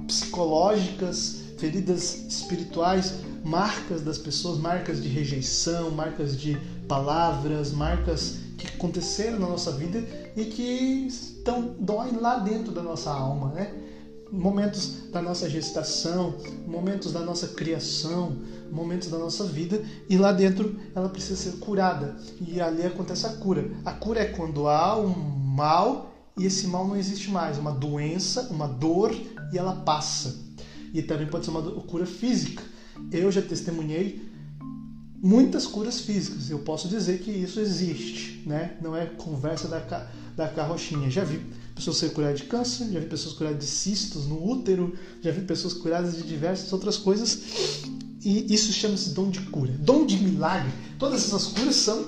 psicológicas, 0.07 1.41
feridas 1.59 2.25
espirituais, 2.29 3.15
marcas 3.45 4.03
das 4.03 4.19
pessoas, 4.19 4.59
marcas 4.59 5.03
de 5.03 5.09
rejeição, 5.09 5.91
marcas 5.91 6.37
de 6.37 6.57
palavras, 6.87 7.73
marcas 7.73 8.41
que 8.63 8.77
aconteceram 8.77 9.39
na 9.39 9.49
nossa 9.49 9.73
vida 9.73 10.05
e 10.37 10.45
que 10.45 11.07
estão 11.07 11.75
doem 11.79 12.17
lá 12.17 12.39
dentro 12.39 12.73
da 12.73 12.83
nossa 12.83 13.11
alma, 13.11 13.49
né? 13.53 13.73
momentos 14.31 15.11
da 15.11 15.21
nossa 15.21 15.49
gestação, 15.49 16.35
momentos 16.67 17.13
da 17.13 17.21
nossa 17.21 17.49
criação, 17.49 18.39
momentos 18.71 19.09
da 19.09 19.19
nossa 19.19 19.45
vida 19.45 19.85
e 20.09 20.17
lá 20.17 20.33
dentro 20.33 20.81
ela 20.95 21.11
precisa 21.11 21.37
ser 21.37 21.59
curada 21.59 22.17
e 22.41 22.59
ali 22.61 22.83
acontece 22.83 23.27
a 23.27 23.31
cura. 23.31 23.71
A 23.85 23.93
cura 23.93 24.21
é 24.21 24.25
quando 24.27 24.69
há 24.69 24.99
um 24.99 25.11
mal 25.11 26.15
e 26.39 26.47
esse 26.47 26.67
mal 26.67 26.87
não 26.87 26.97
existe 26.97 27.31
mais, 27.31 27.59
uma 27.59 27.73
doença, 27.73 28.49
uma 28.51 28.67
dor 28.67 29.15
e 29.53 29.59
ela 29.59 29.77
passa. 29.77 30.35
E 30.95 31.03
também 31.03 31.27
pode 31.27 31.45
ser 31.45 31.51
uma 31.51 31.63
cura 31.83 32.07
física. 32.07 32.63
Eu 33.11 33.31
já 33.31 33.43
testemunhei 33.43 34.32
muitas 35.23 35.66
curas 35.66 36.01
físicas. 36.01 36.51
Eu 36.51 36.59
posso 36.59 36.89
dizer 36.89 37.20
que 37.20 37.31
isso 37.31 37.61
existe, 37.61 38.43
né? 38.45 38.77
Não 38.83 38.97
é 38.97 39.07
conversa 39.07 39.68
da, 39.68 39.79
da 40.37 40.49
carrochinha. 40.49 41.09
Já 41.09 41.23
vi 41.23 41.41
pessoas 41.75 41.99
serem 41.99 42.14
curadas 42.14 42.41
de 42.41 42.47
câncer, 42.47 42.91
já 42.91 42.99
vi 42.99 43.07
pessoas 43.07 43.35
curadas 43.35 43.59
de 43.61 43.66
cistos 43.66 44.27
no 44.27 44.45
útero, 44.45 44.95
já 45.23 45.31
vi 45.31 45.43
pessoas 45.43 45.75
curadas 45.75 46.16
de 46.16 46.25
diversas 46.25 46.73
outras 46.73 46.97
coisas. 46.97 47.39
E 48.25 48.53
isso 48.53 48.73
chama-se 48.73 49.11
dom 49.11 49.31
de 49.31 49.41
cura. 49.43 49.73
Dom 49.79 50.05
de 50.05 50.16
milagre. 50.16 50.73
Todas 50.99 51.25
essas 51.25 51.47
curas 51.47 51.77
são 51.77 52.05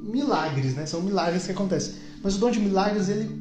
milagres, 0.00 0.74
né? 0.74 0.84
São 0.84 1.00
milagres 1.00 1.46
que 1.46 1.52
acontecem. 1.52 1.94
Mas 2.22 2.34
o 2.34 2.38
dom 2.38 2.50
de 2.50 2.58
milagres 2.58 3.08
ele 3.08 3.40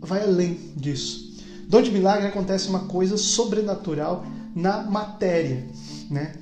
vai 0.00 0.22
além 0.22 0.58
disso. 0.76 1.32
Dom 1.68 1.80
de 1.80 1.92
milagre 1.92 2.26
acontece 2.26 2.68
uma 2.68 2.80
coisa 2.80 3.16
sobrenatural 3.16 4.26
na 4.54 4.82
matéria, 4.82 5.66
né? 6.10 6.34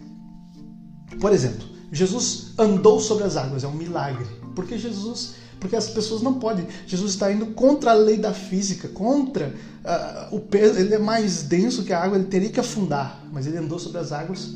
Por 1.21 1.33
exemplo, 1.33 1.70
Jesus 1.93 2.53
andou 2.57 3.01
sobre 3.01 3.25
as 3.25 3.37
águas, 3.37 3.65
é 3.65 3.69
um 3.69 3.75
milagre. 3.75 4.27
Porque 4.55 4.79
Jesus, 4.79 5.35
porque 5.59 5.77
as 5.77 5.89
pessoas 5.89 6.23
não 6.23 6.35
podem. 6.35 6.67
Jesus 6.87 7.13
está 7.13 7.33
indo 7.33 7.47
contra 7.47 7.91
a 7.91 7.95
lei 7.95 8.17
da 8.17 8.33
física, 8.33 8.89
contra 8.89 9.55
uh, 9.85 10.35
o 10.35 10.41
peso. 10.41 10.79
Ele 10.79 10.95
é 10.95 10.99
mais 10.99 11.43
denso 11.43 11.83
que 11.85 11.93
a 11.93 12.03
água, 12.03 12.17
ele 12.17 12.27
teria 12.27 12.51
que 12.51 12.61
afundar, 12.61 13.25
mas 13.33 13.47
ele 13.47 13.59
andou 13.59 13.79
sobre 13.79 13.99
as 13.99 14.13
águas. 14.13 14.55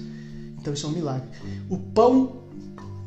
Então 0.59 0.73
isso 0.73 0.87
é 0.87 0.89
um 0.89 0.93
milagre. 0.93 1.29
O 1.69 1.77
pão 1.77 2.45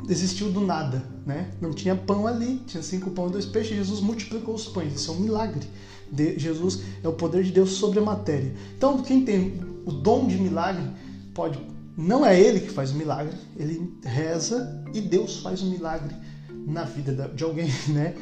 existiu 0.07 0.51
do 0.51 0.61
nada, 0.61 1.03
né? 1.25 1.49
Não 1.61 1.71
tinha 1.71 1.95
pão 1.95 2.27
ali, 2.27 2.61
tinha 2.67 2.83
cinco 2.83 3.11
pães 3.11 3.29
e 3.29 3.31
dois 3.31 3.45
peixes. 3.45 3.75
Jesus 3.75 3.99
multiplicou 3.99 4.55
os 4.55 4.67
pães. 4.67 4.93
Isso 4.93 5.11
é 5.11 5.13
um 5.13 5.19
milagre. 5.19 5.67
De, 6.11 6.37
Jesus 6.37 6.81
é 7.03 7.07
o 7.07 7.13
poder 7.13 7.43
de 7.43 7.51
Deus 7.51 7.71
sobre 7.71 7.99
a 7.99 8.01
matéria. 8.01 8.53
Então 8.77 9.01
quem 9.01 9.25
tem 9.25 9.59
o 9.85 9.91
dom 9.91 10.27
de 10.27 10.37
milagre 10.37 10.83
pode 11.33 11.59
não 11.97 12.23
é 12.23 12.39
ele 12.39 12.59
que 12.59 12.69
faz 12.69 12.91
o 12.91 12.95
milagre, 12.95 13.35
ele 13.57 13.91
reza 14.05 14.83
e 14.93 15.01
Deus 15.01 15.39
faz 15.39 15.63
o 15.63 15.65
milagre 15.65 16.15
na 16.67 16.83
vida 16.83 17.31
de 17.33 17.43
alguém, 17.43 17.73
né? 17.89 18.13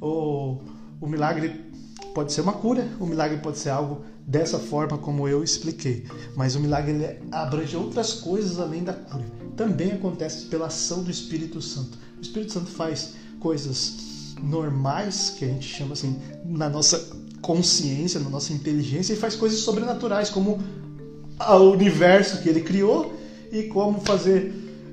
O, 0.00 0.58
o 1.00 1.06
milagre 1.06 1.70
pode 2.12 2.32
ser 2.32 2.40
uma 2.40 2.54
cura, 2.54 2.88
o 2.98 3.06
milagre 3.06 3.38
pode 3.38 3.58
ser 3.58 3.68
algo 3.68 4.04
dessa 4.26 4.58
forma 4.58 4.98
como 4.98 5.28
eu 5.28 5.44
expliquei, 5.44 6.06
mas 6.34 6.56
o 6.56 6.60
milagre 6.60 7.20
abrange 7.30 7.76
outras 7.76 8.14
coisas 8.14 8.58
além 8.58 8.82
da 8.82 8.94
cura. 8.94 9.24
Também 9.56 9.92
acontece 9.92 10.46
pela 10.46 10.66
ação 10.66 11.04
do 11.04 11.10
Espírito 11.10 11.62
Santo. 11.62 11.98
O 12.18 12.20
Espírito 12.20 12.52
Santo 12.52 12.70
faz 12.70 13.14
coisas 13.38 14.34
normais, 14.42 15.34
que 15.38 15.44
a 15.44 15.48
gente 15.48 15.68
chama 15.68 15.92
assim, 15.92 16.18
na 16.44 16.68
nossa 16.68 17.10
consciência, 17.40 18.18
na 18.18 18.28
nossa 18.28 18.52
inteligência, 18.52 19.12
e 19.12 19.16
faz 19.16 19.36
coisas 19.36 19.60
sobrenaturais, 19.60 20.30
como 20.30 20.58
o 21.38 21.70
universo 21.70 22.42
que 22.42 22.48
ele 22.48 22.62
criou 22.62 23.19
e 23.50 23.64
como 23.64 24.00
fazer 24.00 24.52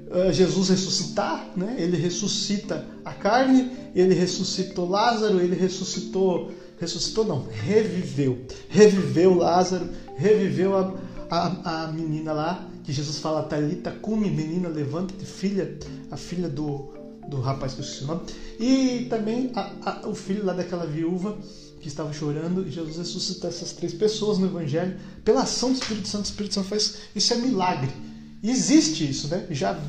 uh, 0.10 0.32
Jesus 0.32 0.70
ressuscitar, 0.70 1.52
né? 1.56 1.76
Ele 1.78 1.98
ressuscita 1.98 2.86
a 3.04 3.14
carne, 3.14 3.72
ele 3.96 4.14
ressuscitou 4.14 4.90
Lázaro, 4.90 5.40
ele 5.40 5.56
ressuscitou, 5.56 6.52
ressuscitou 6.80 7.26
não, 7.26 7.48
reviveu, 7.48 8.40
reviveu 8.70 9.34
Lázaro, 9.34 9.90
reviveu 10.18 10.76
a, 10.76 10.94
a, 11.30 11.84
a 11.84 11.92
menina 11.92 12.34
lá 12.34 12.68
que 12.84 12.94
Jesus 12.94 13.20
fala 13.20 13.44
Talita 13.44 13.92
cume, 13.92 14.30
menina 14.30 14.70
levanta-te, 14.70 15.26
filha, 15.26 15.78
a 16.10 16.16
filha 16.18 16.48
do 16.48 16.96
do 17.28 17.42
rapaz 17.42 17.74
que 17.74 17.82
eu 17.82 17.86
esqueci 17.86 18.04
o 18.06 18.08
nome, 18.08 18.22
e 18.60 19.06
também 19.10 19.52
a, 19.54 19.72
a, 19.86 20.08
o 20.08 20.16
filho 20.16 20.46
lá 20.46 20.54
daquela 20.54 20.86
viúva 20.86 21.38
que 21.82 21.88
estava 21.88 22.12
chorando, 22.14 22.66
e 22.68 22.72
Jesus 22.72 22.98
ressuscita 22.98 23.48
essas 23.48 23.74
três 23.74 23.94
pessoas 23.94 24.38
no 24.38 24.48
Evangelho 24.48 24.98
pela 25.24 25.42
ação 25.42 25.72
do 25.72 25.76
Espírito 25.80 26.08
Santo. 26.08 26.26
O 26.26 26.30
Espírito 26.30 26.56
Santo 26.56 26.68
faz 26.68 26.98
isso 27.16 27.34
é 27.34 27.38
milagre. 27.38 27.92
Existe 28.44 29.10
isso, 29.10 29.28
né? 29.28 29.48
Já, 29.52 29.80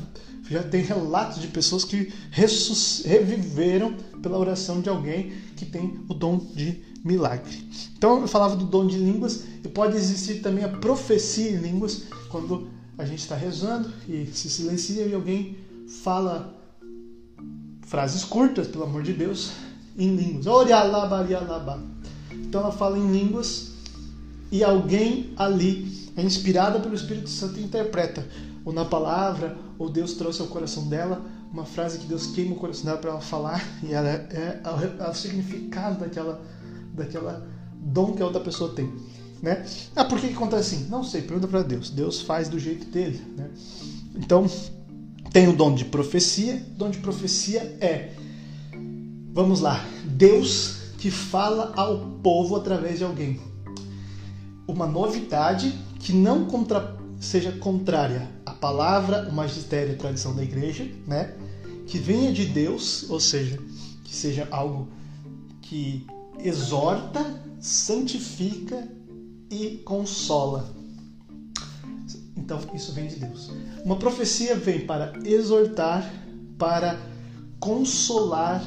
já 0.49 0.63
tem 0.63 0.81
relatos 0.81 1.41
de 1.41 1.47
pessoas 1.47 1.83
que 1.83 2.11
reviveram 2.31 3.95
pela 4.21 4.37
oração 4.37 4.81
de 4.81 4.89
alguém 4.89 5.33
que 5.55 5.65
tem 5.65 5.99
o 6.07 6.13
dom 6.13 6.37
de 6.55 6.81
milagre. 7.03 7.63
Então 7.97 8.21
eu 8.21 8.27
falava 8.27 8.55
do 8.55 8.65
dom 8.65 8.87
de 8.87 8.97
línguas 8.97 9.43
e 9.63 9.67
pode 9.67 9.95
existir 9.95 10.41
também 10.41 10.63
a 10.63 10.69
profecia 10.69 11.51
em 11.51 11.57
línguas 11.57 12.03
quando 12.29 12.69
a 12.97 13.05
gente 13.05 13.19
está 13.19 13.35
rezando 13.35 13.91
e 14.07 14.27
se 14.33 14.49
silencia 14.49 15.05
e 15.05 15.13
alguém 15.13 15.57
fala 16.03 16.55
frases 17.87 18.23
curtas, 18.23 18.67
pelo 18.67 18.83
amor 18.83 19.03
de 19.03 19.13
Deus, 19.13 19.51
em 19.97 20.15
línguas. 20.15 20.45
Então 22.31 22.61
ela 22.61 22.71
fala 22.71 22.97
em 22.97 23.11
línguas 23.11 23.71
e 24.51 24.63
alguém 24.63 25.33
ali 25.37 25.98
é 26.19 26.23
inspirada 26.23 26.79
pelo 26.79 26.93
Espírito 26.93 27.29
Santo 27.29 27.59
e 27.59 27.63
interpreta. 27.63 28.27
Ou 28.65 28.73
na 28.73 28.85
palavra, 28.85 29.57
ou 29.77 29.89
Deus 29.89 30.13
trouxe 30.13 30.41
ao 30.41 30.47
coração 30.47 30.87
dela 30.87 31.21
uma 31.51 31.65
frase 31.65 31.97
que 31.97 32.05
Deus 32.05 32.27
queima 32.27 32.53
o 32.53 32.59
coração 32.59 32.85
dela 32.85 32.97
para 32.97 33.11
ela 33.11 33.21
falar 33.21 33.65
e 33.81 33.93
ela 33.93 34.07
é, 34.07 34.27
é, 34.31 34.61
é 34.99 35.09
o 35.09 35.13
significado 35.13 35.99
daquela, 35.99 36.41
daquela 36.93 37.47
dom 37.73 38.13
que 38.13 38.21
a 38.21 38.25
outra 38.25 38.41
pessoa 38.41 38.73
tem. 38.73 38.91
Né? 39.41 39.65
Ah, 39.95 40.03
por 40.03 40.19
que, 40.19 40.27
que 40.27 40.33
acontece 40.33 40.75
assim? 40.75 40.89
Não 40.89 41.03
sei, 41.03 41.21
pergunta 41.21 41.47
para 41.47 41.63
Deus. 41.63 41.89
Deus 41.89 42.21
faz 42.21 42.49
do 42.49 42.59
jeito 42.59 42.85
dele. 42.87 43.21
Né? 43.37 43.49
Então, 44.15 44.45
tem 45.31 45.47
o 45.47 45.55
dom 45.55 45.73
de 45.73 45.85
profecia. 45.85 46.61
Dom 46.77 46.89
de 46.89 46.97
profecia 46.99 47.77
é, 47.79 48.11
vamos 49.31 49.61
lá, 49.61 49.85
Deus 50.03 50.77
que 50.97 51.09
fala 51.09 51.71
ao 51.77 51.99
povo 52.21 52.57
através 52.57 52.97
de 52.97 53.05
alguém. 53.05 53.39
Uma 54.67 54.85
novidade 54.85 55.73
que 55.99 56.13
não 56.13 56.45
contra, 56.45 56.97
seja 57.19 57.51
contrária 57.51 58.29
à 58.45 58.51
palavra, 58.51 59.27
o 59.29 59.33
magistério, 59.33 59.93
a 59.93 59.97
tradição 59.97 60.35
da 60.35 60.43
igreja, 60.43 60.89
né? 61.05 61.35
Que 61.85 61.97
venha 61.97 62.31
de 62.31 62.45
Deus, 62.45 63.09
ou 63.09 63.19
seja, 63.19 63.59
que 64.03 64.15
seja 64.15 64.47
algo 64.49 64.87
que 65.61 66.07
exorta, 66.39 67.43
santifica 67.59 68.87
e 69.49 69.81
consola. 69.85 70.73
Então, 72.37 72.59
isso 72.73 72.93
vem 72.93 73.07
de 73.07 73.17
Deus. 73.17 73.51
Uma 73.83 73.97
profecia 73.97 74.55
vem 74.55 74.85
para 74.85 75.13
exortar, 75.23 76.11
para 76.57 76.99
consolar 77.59 78.63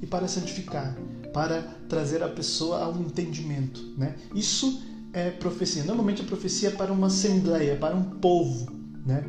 e 0.00 0.06
para 0.06 0.28
santificar, 0.28 0.96
para 1.32 1.62
trazer 1.88 2.22
a 2.22 2.28
pessoa 2.28 2.84
ao 2.84 2.96
entendimento. 2.96 3.94
Né? 3.98 4.16
Isso 4.34 4.82
é 5.16 5.30
profecia. 5.30 5.82
Normalmente 5.84 6.22
a 6.22 6.24
profecia 6.24 6.68
é 6.68 6.72
para 6.72 6.92
uma 6.92 7.06
assembleia, 7.06 7.76
para 7.76 7.96
um 7.96 8.02
povo. 8.02 8.70
Né? 9.04 9.24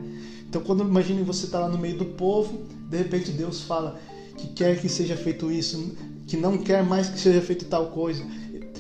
Então, 0.48 0.62
quando 0.62 0.84
imagine 0.84 1.24
você 1.24 1.46
estar 1.46 1.60
tá 1.60 1.66
lá 1.66 1.72
no 1.72 1.78
meio 1.78 1.98
do 1.98 2.06
povo, 2.06 2.66
de 2.90 2.98
repente 2.98 3.32
Deus 3.32 3.62
fala 3.62 4.00
que 4.38 4.48
quer 4.48 4.80
que 4.80 4.90
seja 4.90 5.16
feito 5.16 5.52
isso, 5.52 5.96
que 6.28 6.38
não 6.38 6.58
quer 6.58 6.84
mais 6.84 7.10
que 7.10 7.20
seja 7.20 7.42
feito 7.42 7.66
tal 7.66 7.88
coisa 7.88 8.24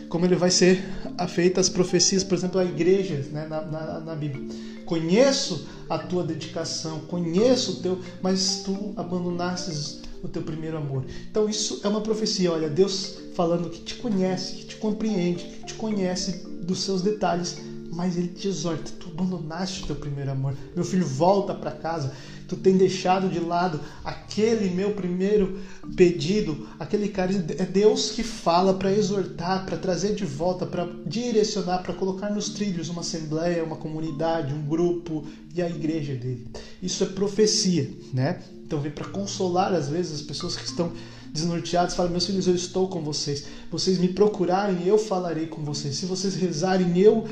como 0.09 0.25
ele 0.25 0.35
vai 0.35 0.49
ser 0.49 0.83
feita 1.29 1.59
as 1.59 1.69
profecias, 1.69 2.23
por 2.23 2.35
exemplo, 2.35 2.59
a 2.59 2.65
igrejas 2.65 3.27
né, 3.27 3.45
na, 3.47 3.61
na, 3.61 3.99
na, 3.99 4.15
Bíblia. 4.15 4.47
Conheço 4.85 5.67
a 5.89 5.99
tua 5.99 6.23
dedicação, 6.23 7.01
conheço 7.01 7.73
o 7.73 7.75
teu, 7.81 7.99
mas 8.21 8.63
tu 8.63 8.93
abandonastes 8.95 10.01
o 10.23 10.27
teu 10.27 10.41
primeiro 10.41 10.77
amor. 10.77 11.05
Então 11.29 11.49
isso 11.49 11.81
é 11.83 11.87
uma 11.87 12.01
profecia, 12.01 12.51
olha, 12.51 12.69
Deus 12.69 13.17
falando 13.37 13.69
que 13.69 13.81
te 13.81 13.93
conhece, 13.95 14.55
que 14.55 14.65
te 14.65 14.75
compreende, 14.77 15.45
que 15.45 15.65
te 15.67 15.73
conhece 15.75 16.43
dos 16.63 16.81
seus 16.81 17.03
detalhes, 17.03 17.57
mas 17.93 18.17
ele 18.17 18.29
te 18.29 18.47
exorta, 18.47 18.91
tu 18.99 19.09
abandonaste 19.09 19.83
o 19.83 19.85
teu 19.87 19.95
primeiro 19.95 20.31
amor. 20.31 20.55
Meu 20.75 20.83
filho, 20.83 21.05
volta 21.05 21.53
para 21.53 21.71
casa 21.71 22.11
tu 22.47 22.55
tem 22.55 22.77
deixado 22.77 23.29
de 23.29 23.39
lado 23.39 23.79
aquele 24.03 24.69
meu 24.69 24.91
primeiro 24.91 25.59
pedido, 25.95 26.67
aquele 26.79 27.09
cara 27.09 27.31
é 27.57 27.65
Deus 27.65 28.11
que 28.11 28.23
fala 28.23 28.73
para 28.73 28.91
exortar, 28.91 29.65
para 29.65 29.77
trazer 29.77 30.15
de 30.15 30.25
volta, 30.25 30.65
para 30.65 30.87
direcionar, 31.05 31.83
para 31.83 31.93
colocar 31.93 32.29
nos 32.29 32.49
trilhos 32.49 32.89
uma 32.89 33.01
assembleia, 33.01 33.63
uma 33.63 33.75
comunidade, 33.75 34.53
um 34.53 34.65
grupo 34.65 35.25
e 35.53 35.61
a 35.61 35.69
igreja 35.69 36.15
dele. 36.15 36.47
Isso 36.81 37.03
é 37.03 37.07
profecia, 37.07 37.89
né? 38.13 38.41
Então 38.65 38.79
vem 38.79 38.91
para 38.91 39.07
consolar 39.09 39.73
às 39.73 39.89
vezes 39.89 40.13
as 40.13 40.21
pessoas 40.21 40.55
que 40.55 40.65
estão 40.65 40.91
desnorteadas, 41.37 41.95
fala: 41.95 42.09
"Meus 42.09 42.25
filhos, 42.25 42.47
eu 42.47 42.55
estou 42.55 42.87
com 42.87 43.01
vocês. 43.01 43.45
Vocês 43.71 43.97
me 43.97 44.09
procurarem, 44.09 44.85
eu 44.85 44.97
falarei 44.97 45.47
com 45.47 45.63
vocês. 45.63 45.95
Se 45.95 46.05
vocês 46.05 46.35
rezarem, 46.35 46.97
eu 46.99 47.25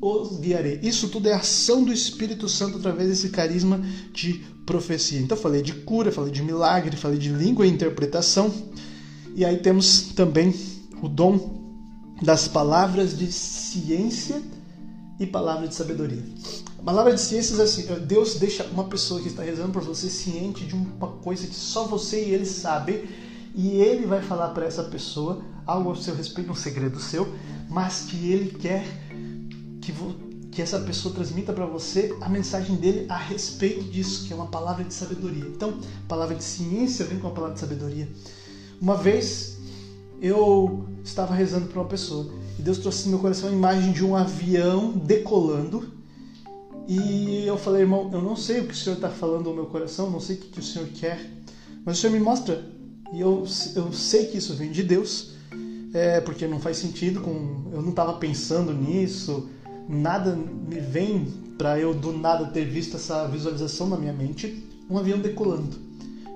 os 0.00 0.38
guiarei. 0.38 0.78
Isso 0.82 1.08
tudo 1.08 1.28
é 1.28 1.32
ação 1.32 1.82
do 1.82 1.92
Espírito 1.92 2.48
Santo 2.48 2.78
através 2.78 3.08
desse 3.08 3.30
carisma 3.30 3.80
de 4.12 4.44
profecia. 4.66 5.20
Então, 5.20 5.36
falei 5.36 5.62
de 5.62 5.72
cura, 5.72 6.12
falei 6.12 6.30
de 6.30 6.42
milagre, 6.42 6.96
falei 6.96 7.18
de 7.18 7.30
língua 7.30 7.66
e 7.66 7.70
interpretação. 7.70 8.52
E 9.34 9.44
aí 9.44 9.58
temos 9.58 10.12
também 10.14 10.54
o 11.02 11.08
dom 11.08 11.64
das 12.22 12.48
palavras 12.48 13.16
de 13.16 13.30
ciência 13.30 14.42
e 15.18 15.26
palavras 15.26 15.70
de 15.70 15.74
sabedoria. 15.74 16.22
A 16.78 16.82
palavra 16.82 17.14
de 17.14 17.20
ciências 17.20 17.58
é 17.58 17.62
assim: 17.62 17.86
Deus 18.06 18.36
deixa 18.36 18.64
uma 18.64 18.84
pessoa 18.84 19.20
que 19.20 19.28
está 19.28 19.42
rezando 19.42 19.72
por 19.72 19.82
você 19.82 20.08
ciente 20.08 20.64
de 20.64 20.74
uma 20.74 21.08
coisa 21.08 21.46
que 21.46 21.54
só 21.54 21.84
você 21.84 22.24
e 22.24 22.30
ele 22.30 22.46
sabem, 22.46 23.04
e 23.56 23.80
ele 23.80 24.04
vai 24.04 24.20
falar 24.20 24.50
para 24.50 24.66
essa 24.66 24.84
pessoa 24.84 25.42
algo 25.66 25.90
a 25.90 25.96
seu 25.96 26.14
respeito, 26.14 26.52
um 26.52 26.54
segredo 26.54 27.00
seu, 27.00 27.26
mas 27.70 28.02
que 28.02 28.30
ele 28.30 28.50
quer 28.50 28.84
que, 29.80 29.94
que 30.52 30.60
essa 30.60 30.78
pessoa 30.80 31.14
transmita 31.14 31.54
para 31.54 31.64
você 31.64 32.14
a 32.20 32.28
mensagem 32.28 32.76
dele 32.76 33.06
a 33.08 33.16
respeito 33.16 33.82
disso, 33.84 34.26
que 34.26 34.32
é 34.34 34.36
uma 34.36 34.48
palavra 34.48 34.84
de 34.84 34.92
sabedoria. 34.92 35.46
Então, 35.46 35.80
palavra 36.06 36.34
de 36.34 36.44
ciência 36.44 37.06
vem 37.06 37.18
com 37.18 37.28
a 37.28 37.30
palavra 37.30 37.54
de 37.54 37.60
sabedoria. 37.60 38.06
Uma 38.78 38.96
vez 38.96 39.56
eu 40.20 40.86
estava 41.02 41.34
rezando 41.34 41.68
para 41.68 41.80
uma 41.80 41.88
pessoa 41.88 42.30
e 42.58 42.62
Deus 42.62 42.76
trouxe 42.76 43.04
no 43.04 43.12
meu 43.12 43.20
coração 43.20 43.48
a 43.48 43.52
imagem 43.52 43.90
de 43.90 44.04
um 44.04 44.14
avião 44.14 44.92
decolando. 44.92 45.94
E 46.86 47.44
eu 47.46 47.56
falei, 47.56 47.82
irmão, 47.82 48.10
eu 48.12 48.20
não 48.20 48.36
sei 48.36 48.60
o 48.60 48.66
que 48.66 48.74
o 48.74 48.76
Senhor 48.76 48.96
está 48.96 49.08
falando 49.08 49.48
no 49.48 49.54
meu 49.54 49.66
coração, 49.66 50.10
não 50.10 50.20
sei 50.20 50.36
o 50.36 50.40
que 50.40 50.60
o 50.60 50.62
Senhor 50.62 50.86
quer, 50.88 51.18
mas 51.84 51.96
o 51.96 52.00
Senhor 52.00 52.12
me 52.12 52.20
mostra. 52.20 52.75
E 53.12 53.20
eu, 53.20 53.44
eu 53.74 53.92
sei 53.92 54.26
que 54.26 54.38
isso 54.38 54.54
vem 54.54 54.70
de 54.70 54.82
Deus, 54.82 55.34
é, 55.94 56.20
porque 56.20 56.46
não 56.46 56.60
faz 56.60 56.76
sentido 56.76 57.20
com. 57.20 57.70
Eu 57.72 57.82
não 57.82 57.90
estava 57.90 58.14
pensando 58.14 58.72
nisso, 58.72 59.48
nada 59.88 60.34
me 60.34 60.80
vem 60.80 61.26
para 61.56 61.78
eu 61.78 61.94
do 61.94 62.12
nada 62.12 62.46
ter 62.46 62.64
visto 62.64 62.96
essa 62.96 63.26
visualização 63.26 63.88
na 63.88 63.96
minha 63.96 64.12
mente, 64.12 64.64
um 64.90 64.98
avião 64.98 65.18
decolando. 65.18 65.76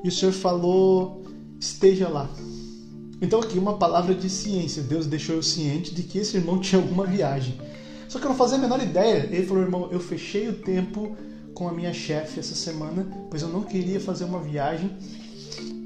E 0.02 0.08
o 0.08 0.12
Senhor 0.12 0.32
falou: 0.32 1.24
esteja 1.58 2.08
lá. 2.08 2.30
Então 3.20 3.40
aqui 3.40 3.58
uma 3.58 3.76
palavra 3.76 4.14
de 4.14 4.30
ciência. 4.30 4.82
Deus 4.82 5.06
deixou 5.06 5.36
eu 5.36 5.42
ciente 5.42 5.94
de 5.94 6.02
que 6.02 6.18
esse 6.18 6.36
irmão 6.36 6.58
tinha 6.58 6.80
alguma 6.80 7.04
viagem. 7.04 7.54
Só 8.08 8.18
que 8.18 8.24
eu 8.24 8.30
não 8.30 8.36
fazia 8.36 8.56
a 8.56 8.60
menor 8.60 8.82
ideia. 8.82 9.28
Ele 9.30 9.46
falou: 9.46 9.62
irmão, 9.62 9.88
eu 9.90 10.00
fechei 10.00 10.48
o 10.48 10.54
tempo 10.54 11.16
com 11.52 11.68
a 11.68 11.72
minha 11.72 11.92
chefe 11.92 12.40
essa 12.40 12.54
semana, 12.54 13.06
pois 13.28 13.42
eu 13.42 13.48
não 13.48 13.62
queria 13.62 14.00
fazer 14.00 14.24
uma 14.24 14.40
viagem 14.40 14.90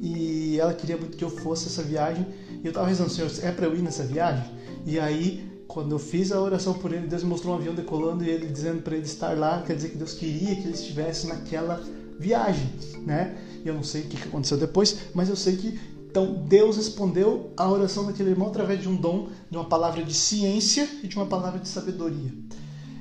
e 0.04 0.60
ela 0.60 0.74
queria 0.74 0.98
muito 0.98 1.16
que 1.16 1.24
eu 1.24 1.30
fosse 1.30 1.66
essa 1.66 1.82
viagem. 1.82 2.26
E 2.62 2.66
eu 2.66 2.68
estava 2.68 2.86
rezando, 2.86 3.08
Senhor, 3.08 3.30
é 3.42 3.50
para 3.50 3.64
eu 3.64 3.74
ir 3.74 3.80
nessa 3.80 4.04
viagem? 4.04 4.44
E 4.84 5.00
aí 5.00 5.50
quando 5.66 5.92
eu 5.92 5.98
fiz 5.98 6.30
a 6.30 6.40
oração 6.40 6.74
por 6.74 6.92
ele, 6.92 7.06
Deus 7.06 7.24
mostrou 7.24 7.54
um 7.54 7.58
avião 7.58 7.74
decolando 7.74 8.22
e 8.22 8.28
ele 8.28 8.46
dizendo 8.46 8.82
para 8.82 8.94
ele 8.94 9.06
estar 9.06 9.36
lá, 9.36 9.62
quer 9.62 9.74
dizer 9.74 9.88
que 9.88 9.96
Deus 9.96 10.12
queria 10.12 10.54
que 10.54 10.62
ele 10.62 10.74
estivesse 10.74 11.26
naquela 11.26 11.82
viagem, 12.18 12.70
né? 13.00 13.36
E 13.64 13.66
eu 13.66 13.74
não 13.74 13.82
sei 13.82 14.02
o 14.02 14.04
que 14.04 14.28
aconteceu 14.28 14.58
depois, 14.58 14.96
mas 15.14 15.28
eu 15.28 15.34
sei 15.34 15.56
que 15.56 15.80
então 16.08 16.44
Deus 16.46 16.76
respondeu 16.76 17.50
a 17.56 17.68
oração 17.68 18.06
daquele 18.06 18.30
irmão 18.30 18.48
através 18.48 18.80
de 18.80 18.88
um 18.88 18.94
dom, 18.94 19.30
de 19.50 19.56
uma 19.56 19.64
palavra 19.64 20.04
de 20.04 20.14
ciência 20.14 20.88
e 21.02 21.08
de 21.08 21.16
uma 21.16 21.26
palavra 21.26 21.58
de 21.58 21.68
sabedoria. 21.68 22.32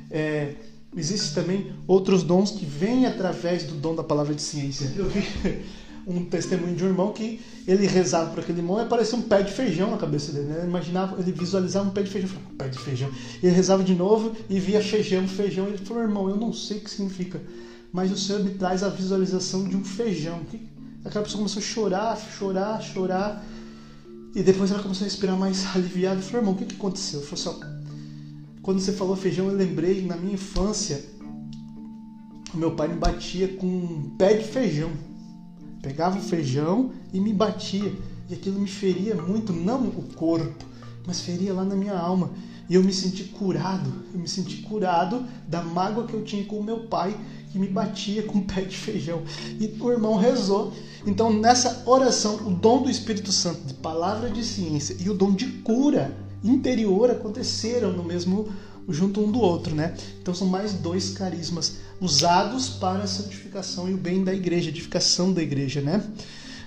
É, 0.10 0.56
Existem 0.96 1.44
também 1.44 1.74
outros 1.88 2.22
dons 2.22 2.52
que 2.52 2.66
vêm 2.66 3.08
através 3.08 3.64
do 3.64 3.74
dom 3.74 3.96
da 3.96 4.04
palavra 4.04 4.34
de 4.34 4.42
ciência. 4.42 4.92
Eu 4.96 5.10
vi 5.10 5.22
um 6.06 6.26
testemunho 6.26 6.76
de 6.76 6.84
um 6.84 6.88
irmão 6.88 7.14
que 7.14 7.40
ele 7.68 7.88
rezava 7.88 8.32
para 8.32 8.42
aquele 8.42 8.60
irmão 8.60 8.80
e 8.80 8.84
aparecia 8.84 9.18
um 9.18 9.22
pé 9.22 9.42
de 9.42 9.52
feijão 9.52 9.92
na 9.92 9.98
cabeça 9.98 10.32
dele. 10.32 10.48
Né? 10.48 10.58
Ele 10.60 10.68
imaginava, 10.68 11.20
ele 11.20 11.32
visualizava 11.32 11.88
um 11.88 11.92
pé 11.92 12.04
de 12.04 12.10
feijão, 12.10 12.30
falava, 12.30 12.56
pé 12.58 12.68
de 12.68 12.80
feijão. 12.80 13.10
Ele 13.42 13.54
rezava 13.54 13.84
de 13.84 13.96
novo 13.96 14.36
e 14.50 14.60
via 14.60 14.82
feijão, 14.82 15.28
feijão. 15.28 15.68
Ele 15.68 15.78
falou, 15.78 16.04
irmão, 16.04 16.30
eu 16.30 16.36
não 16.36 16.52
sei 16.52 16.78
o 16.78 16.82
que 16.82 16.90
significa, 16.90 17.42
mas 17.92 18.12
o 18.12 18.18
Senhor 18.18 18.44
me 18.44 18.52
traz 18.52 18.84
a 18.84 18.90
visualização 18.90 19.64
de 19.68 19.78
um 19.78 19.84
feijão. 19.84 20.42
Aquela 21.06 21.24
pessoa 21.24 21.40
começou 21.40 21.62
a 21.62 21.66
chorar, 21.66 22.18
chorar, 22.18 22.82
chorar. 22.82 23.46
E 24.36 24.42
depois 24.42 24.72
ela 24.72 24.82
começou 24.82 25.06
a 25.06 25.10
respirar 25.10 25.38
mais 25.38 25.66
aliviada. 25.76 26.18
Eu 26.18 26.24
falei, 26.24 26.42
irmão, 26.42 26.54
o 26.54 26.58
que, 26.58 26.66
que 26.66 26.76
aconteceu? 26.76 27.20
Ele 27.20 27.28
falou 27.28 27.62
assim, 27.62 27.84
quando 28.62 28.80
você 28.80 28.92
falou 28.92 29.16
feijão, 29.16 29.48
eu 29.48 29.56
lembrei 29.56 30.02
na 30.06 30.18
minha 30.18 30.34
infância, 30.34 31.04
o 32.54 32.58
meu 32.58 32.72
pai 32.72 32.88
me 32.88 32.96
batia 32.96 33.48
com 33.48 33.68
um 33.68 34.16
pé 34.18 34.34
de 34.36 34.46
feijão. 34.46 34.92
Pegava 35.84 36.18
o 36.18 36.22
feijão 36.22 36.94
e 37.14 37.20
me 37.20 37.34
batia. 37.34 37.94
E 38.30 38.34
aquilo 38.34 38.58
me 38.58 38.70
feria 38.70 39.14
muito, 39.16 39.52
não 39.52 39.84
o 39.84 40.04
corpo, 40.16 40.66
mas 41.06 41.20
feria 41.20 41.54
lá 41.54 41.66
na 41.66 41.76
minha 41.76 41.94
alma. 41.94 42.32
E 42.70 42.76
eu 42.76 42.82
me 42.82 42.94
senti 42.94 43.26
curado. 43.26 43.92
Eu 44.14 44.20
me 44.20 44.28
senti 44.28 44.62
curado 44.62 45.26
da 45.46 45.62
mágoa 45.62 46.08
que 46.08 46.14
eu 46.14 46.24
tinha 46.24 46.46
com 46.46 46.58
o 46.58 46.64
meu 46.64 46.88
pai, 46.88 47.14
que 47.52 47.60
me 47.60 47.68
batia 47.68 48.24
com 48.24 48.40
o 48.40 48.46
pé 48.46 48.62
de 48.62 48.78
feijão. 48.78 49.24
E 49.60 49.78
o 49.78 49.92
irmão 49.92 50.16
rezou. 50.16 50.72
Então, 51.06 51.34
nessa 51.34 51.84
oração, 51.86 52.38
o 52.48 52.52
dom 52.52 52.84
do 52.84 52.90
Espírito 52.90 53.34
Santo, 53.34 53.68
de 53.68 53.74
palavra 53.74 54.30
de 54.30 54.42
ciência 54.42 54.96
e 54.98 55.10
o 55.10 55.14
dom 55.14 55.34
de 55.34 55.48
cura 55.64 56.16
interior 56.42 57.12
aconteceram 57.12 57.92
no 57.92 58.04
mesmo 58.04 58.48
junto 58.88 59.22
um 59.22 59.32
do 59.32 59.40
outro, 59.40 59.76
né? 59.76 59.96
Então 60.22 60.34
são 60.34 60.48
mais 60.48 60.74
dois 60.74 61.12
carismas 61.12 61.78
usados 62.00 62.70
para 62.70 63.04
a 63.04 63.08
santificação 63.08 63.90
e 63.90 63.94
o 63.94 63.98
bem 63.98 64.24
da 64.24 64.34
igreja, 64.34 64.70
edificação 64.70 65.32
da 65.32 65.42
igreja, 65.42 65.82
né? 65.82 66.04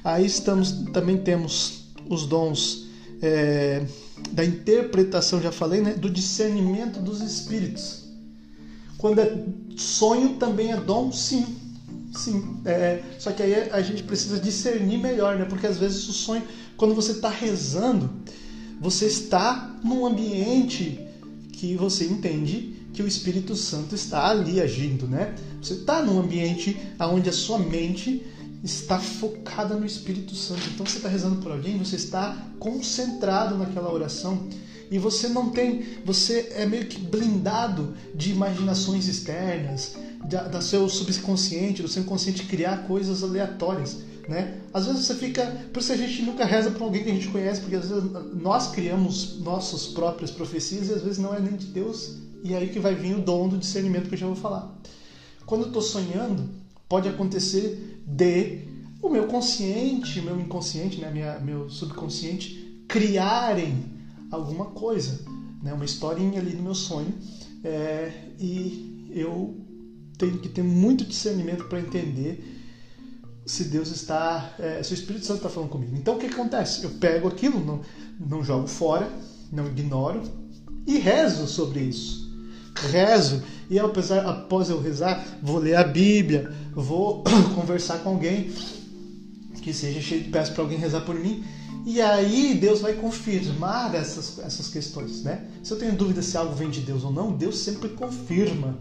Aí 0.04 0.24
estamos, 0.24 0.72
também 0.92 1.18
temos 1.18 1.86
os 2.08 2.26
dons 2.26 2.86
é, 3.20 3.84
da 4.30 4.44
interpretação, 4.44 5.40
já 5.40 5.50
falei, 5.50 5.80
né, 5.80 5.94
do 5.94 6.08
discernimento 6.08 7.00
dos 7.00 7.20
espíritos. 7.20 8.04
Quando 8.98 9.20
é 9.20 9.44
sonho 9.76 10.34
também 10.36 10.72
é 10.72 10.76
dom, 10.76 11.12
sim. 11.12 11.44
Sim. 12.14 12.60
É, 12.64 13.02
só 13.18 13.30
que 13.30 13.42
aí 13.42 13.70
a 13.70 13.82
gente 13.82 14.02
precisa 14.02 14.38
discernir 14.40 14.98
melhor, 14.98 15.36
né? 15.36 15.44
Porque 15.44 15.66
às 15.66 15.76
vezes 15.76 16.08
o 16.08 16.12
sonho, 16.12 16.42
quando 16.76 16.94
você 16.94 17.12
está 17.12 17.28
rezando, 17.28 18.10
você 18.80 19.06
está 19.06 19.78
num 19.84 20.06
ambiente 20.06 20.98
que 21.52 21.74
você 21.76 22.04
entende 22.04 22.75
que 22.96 23.02
o 23.02 23.06
Espírito 23.06 23.54
Santo 23.54 23.94
está 23.94 24.26
ali 24.26 24.58
agindo, 24.58 25.06
né? 25.06 25.34
Você 25.60 25.74
está 25.74 26.00
num 26.02 26.18
ambiente 26.18 26.74
onde 26.98 27.28
a 27.28 27.32
sua 27.32 27.58
mente 27.58 28.24
está 28.64 28.98
focada 28.98 29.76
no 29.76 29.84
Espírito 29.84 30.34
Santo. 30.34 30.62
Então 30.72 30.86
você 30.86 30.96
está 30.96 31.08
rezando 31.08 31.36
por 31.36 31.52
alguém, 31.52 31.76
você 31.76 31.96
está 31.96 32.34
concentrado 32.58 33.58
naquela 33.58 33.92
oração 33.92 34.48
e 34.90 34.98
você 34.98 35.28
não 35.28 35.50
tem, 35.50 35.84
você 36.06 36.52
é 36.56 36.64
meio 36.64 36.86
que 36.86 36.98
blindado 36.98 37.94
de 38.14 38.32
imaginações 38.32 39.06
externas, 39.08 39.94
da, 40.24 40.44
da 40.44 40.62
seu 40.62 40.88
subconsciente, 40.88 41.82
do 41.82 41.88
seu 41.88 42.02
inconsciente 42.02 42.44
criar 42.44 42.86
coisas 42.86 43.22
aleatórias. 43.22 43.98
Né? 44.26 44.58
Às 44.72 44.86
vezes 44.86 45.04
você 45.04 45.14
fica. 45.14 45.44
Por 45.70 45.80
isso 45.80 45.92
a 45.92 45.96
gente 45.96 46.22
nunca 46.22 46.46
reza 46.46 46.70
para 46.70 46.82
alguém 46.82 47.04
que 47.04 47.10
a 47.10 47.14
gente 47.14 47.28
conhece, 47.28 47.60
porque 47.60 47.76
às 47.76 47.88
vezes 47.88 48.04
nós 48.34 48.68
criamos 48.68 49.38
nossas 49.40 49.86
próprias 49.86 50.30
profecias 50.30 50.88
e 50.88 50.94
às 50.94 51.02
vezes 51.02 51.18
não 51.18 51.34
é 51.34 51.38
nem 51.38 51.56
de 51.56 51.66
Deus. 51.66 52.25
E 52.46 52.54
aí 52.54 52.68
que 52.68 52.78
vai 52.78 52.94
vir 52.94 53.16
o 53.16 53.20
dom 53.20 53.48
do 53.48 53.58
discernimento 53.58 54.08
que 54.08 54.14
eu 54.14 54.18
já 54.18 54.26
vou 54.26 54.36
falar. 54.36 54.72
Quando 55.44 55.62
eu 55.62 55.66
estou 55.66 55.82
sonhando, 55.82 56.48
pode 56.88 57.08
acontecer 57.08 58.00
de 58.06 58.60
o 59.02 59.08
meu 59.08 59.26
consciente, 59.26 60.20
meu 60.22 60.38
inconsciente, 60.40 61.00
né, 61.00 61.10
minha, 61.10 61.40
meu 61.40 61.68
subconsciente 61.68 62.84
criarem 62.86 63.84
alguma 64.30 64.66
coisa, 64.66 65.24
né? 65.60 65.72
uma 65.72 65.84
historinha 65.84 66.40
ali 66.40 66.54
no 66.54 66.62
meu 66.62 66.74
sonho. 66.74 67.12
É, 67.64 68.12
e 68.38 69.10
eu 69.10 69.56
tenho 70.16 70.38
que 70.38 70.48
ter 70.48 70.62
muito 70.62 71.04
discernimento 71.04 71.64
para 71.64 71.80
entender 71.80 72.62
se 73.44 73.64
Deus 73.64 73.90
está, 73.90 74.54
é, 74.60 74.84
se 74.84 74.92
o 74.92 74.94
Espírito 74.94 75.26
Santo 75.26 75.38
está 75.38 75.48
falando 75.48 75.70
comigo. 75.70 75.96
Então 75.96 76.14
o 76.14 76.18
que 76.18 76.26
acontece? 76.26 76.84
Eu 76.84 76.90
pego 76.90 77.26
aquilo, 77.26 77.64
não, 77.64 77.80
não 78.20 78.44
jogo 78.44 78.68
fora, 78.68 79.10
não 79.50 79.66
ignoro 79.66 80.22
e 80.86 80.98
rezo 80.98 81.48
sobre 81.48 81.80
isso. 81.80 82.25
Rezo 82.90 83.42
e 83.68 83.78
apesar, 83.78 84.26
após 84.26 84.70
eu 84.70 84.80
rezar, 84.80 85.24
vou 85.42 85.58
ler 85.58 85.76
a 85.76 85.84
Bíblia, 85.84 86.52
vou 86.74 87.24
conversar 87.54 87.98
com 87.98 88.10
alguém 88.10 88.52
que 89.62 89.72
seja 89.72 90.00
cheio 90.00 90.22
de 90.22 90.30
peças 90.30 90.54
para 90.54 90.62
alguém 90.62 90.78
rezar 90.78 91.00
por 91.00 91.14
mim 91.16 91.44
e 91.86 92.00
aí 92.00 92.58
Deus 92.60 92.80
vai 92.80 92.94
confirmar 92.94 93.94
essas, 93.94 94.40
essas 94.40 94.68
questões, 94.68 95.22
né? 95.22 95.46
Se 95.62 95.72
eu 95.72 95.78
tenho 95.78 95.94
dúvida 95.94 96.20
se 96.20 96.36
algo 96.36 96.52
vem 96.52 96.68
de 96.68 96.80
Deus 96.80 97.04
ou 97.04 97.12
não, 97.12 97.30
Deus 97.30 97.58
sempre 97.58 97.90
confirma, 97.90 98.76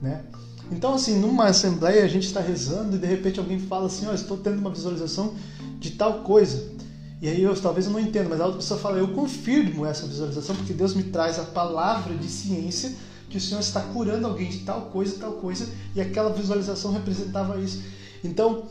né? 0.00 0.24
Então, 0.70 0.94
assim, 0.94 1.18
numa 1.18 1.46
assembleia 1.46 2.04
a 2.04 2.08
gente 2.08 2.28
está 2.28 2.40
rezando 2.40 2.94
e 2.94 2.98
de 3.00 3.06
repente 3.08 3.40
alguém 3.40 3.58
fala 3.58 3.86
assim, 3.86 4.06
ó, 4.06 4.12
oh, 4.12 4.14
estou 4.14 4.36
tendo 4.36 4.60
uma 4.60 4.70
visualização 4.70 5.34
de 5.80 5.90
tal 5.90 6.22
coisa. 6.22 6.72
E 7.20 7.28
aí 7.28 7.42
eu 7.42 7.60
talvez 7.60 7.86
eu 7.86 7.92
não 7.92 7.98
entenda, 7.98 8.28
mas 8.28 8.40
a 8.40 8.44
outra 8.44 8.60
pessoa 8.60 8.78
fala, 8.78 8.98
eu 8.98 9.08
confirmo 9.08 9.84
essa 9.84 10.06
visualização 10.06 10.54
porque 10.54 10.72
Deus 10.72 10.94
me 10.94 11.02
traz 11.02 11.40
a 11.40 11.44
palavra 11.44 12.14
de 12.14 12.28
ciência 12.28 12.92
que 13.34 13.38
o 13.38 13.40
Senhor 13.40 13.58
está 13.58 13.80
curando 13.80 14.28
alguém 14.28 14.48
de 14.48 14.58
tal 14.58 14.82
coisa, 14.82 15.16
tal 15.18 15.32
coisa, 15.32 15.68
e 15.92 16.00
aquela 16.00 16.32
visualização 16.32 16.92
representava 16.92 17.60
isso. 17.60 17.82
Então, 18.22 18.66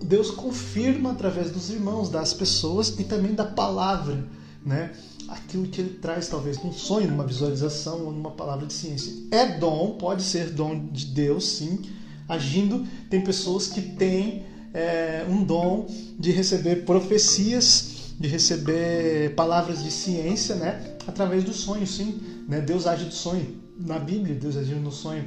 Deus 0.00 0.30
confirma 0.30 1.10
através 1.10 1.50
dos 1.50 1.68
irmãos, 1.68 2.08
das 2.08 2.32
pessoas 2.32 2.94
e 2.96 3.02
também 3.02 3.34
da 3.34 3.44
palavra, 3.44 4.24
né? 4.64 4.92
Aquilo 5.26 5.66
que 5.66 5.80
ele 5.80 5.98
traz, 5.98 6.28
talvez, 6.28 6.62
num 6.62 6.72
sonho, 6.72 7.10
numa 7.10 7.26
visualização 7.26 8.04
ou 8.04 8.12
numa 8.12 8.30
palavra 8.30 8.66
de 8.66 8.72
ciência. 8.72 9.12
É 9.32 9.58
dom, 9.58 9.96
pode 9.98 10.22
ser 10.22 10.50
dom 10.50 10.86
de 10.86 11.06
Deus, 11.06 11.48
sim, 11.48 11.80
agindo. 12.28 12.86
Tem 13.10 13.20
pessoas 13.20 13.66
que 13.66 13.82
têm 13.82 14.44
é, 14.72 15.26
um 15.28 15.42
dom 15.42 15.88
de 16.16 16.30
receber 16.30 16.84
profecias, 16.84 18.14
de 18.16 18.28
receber 18.28 19.34
palavras 19.34 19.82
de 19.82 19.90
ciência, 19.90 20.54
né? 20.54 20.98
Através 21.04 21.42
do 21.42 21.52
sonho, 21.52 21.84
sim. 21.84 22.35
Né? 22.48 22.60
Deus 22.60 22.86
age 22.86 23.04
do 23.06 23.14
sonho. 23.14 23.64
Na 23.78 23.98
Bíblia, 23.98 24.34
Deus 24.34 24.56
agiu 24.56 24.78
no 24.78 24.90
sonho 24.90 25.24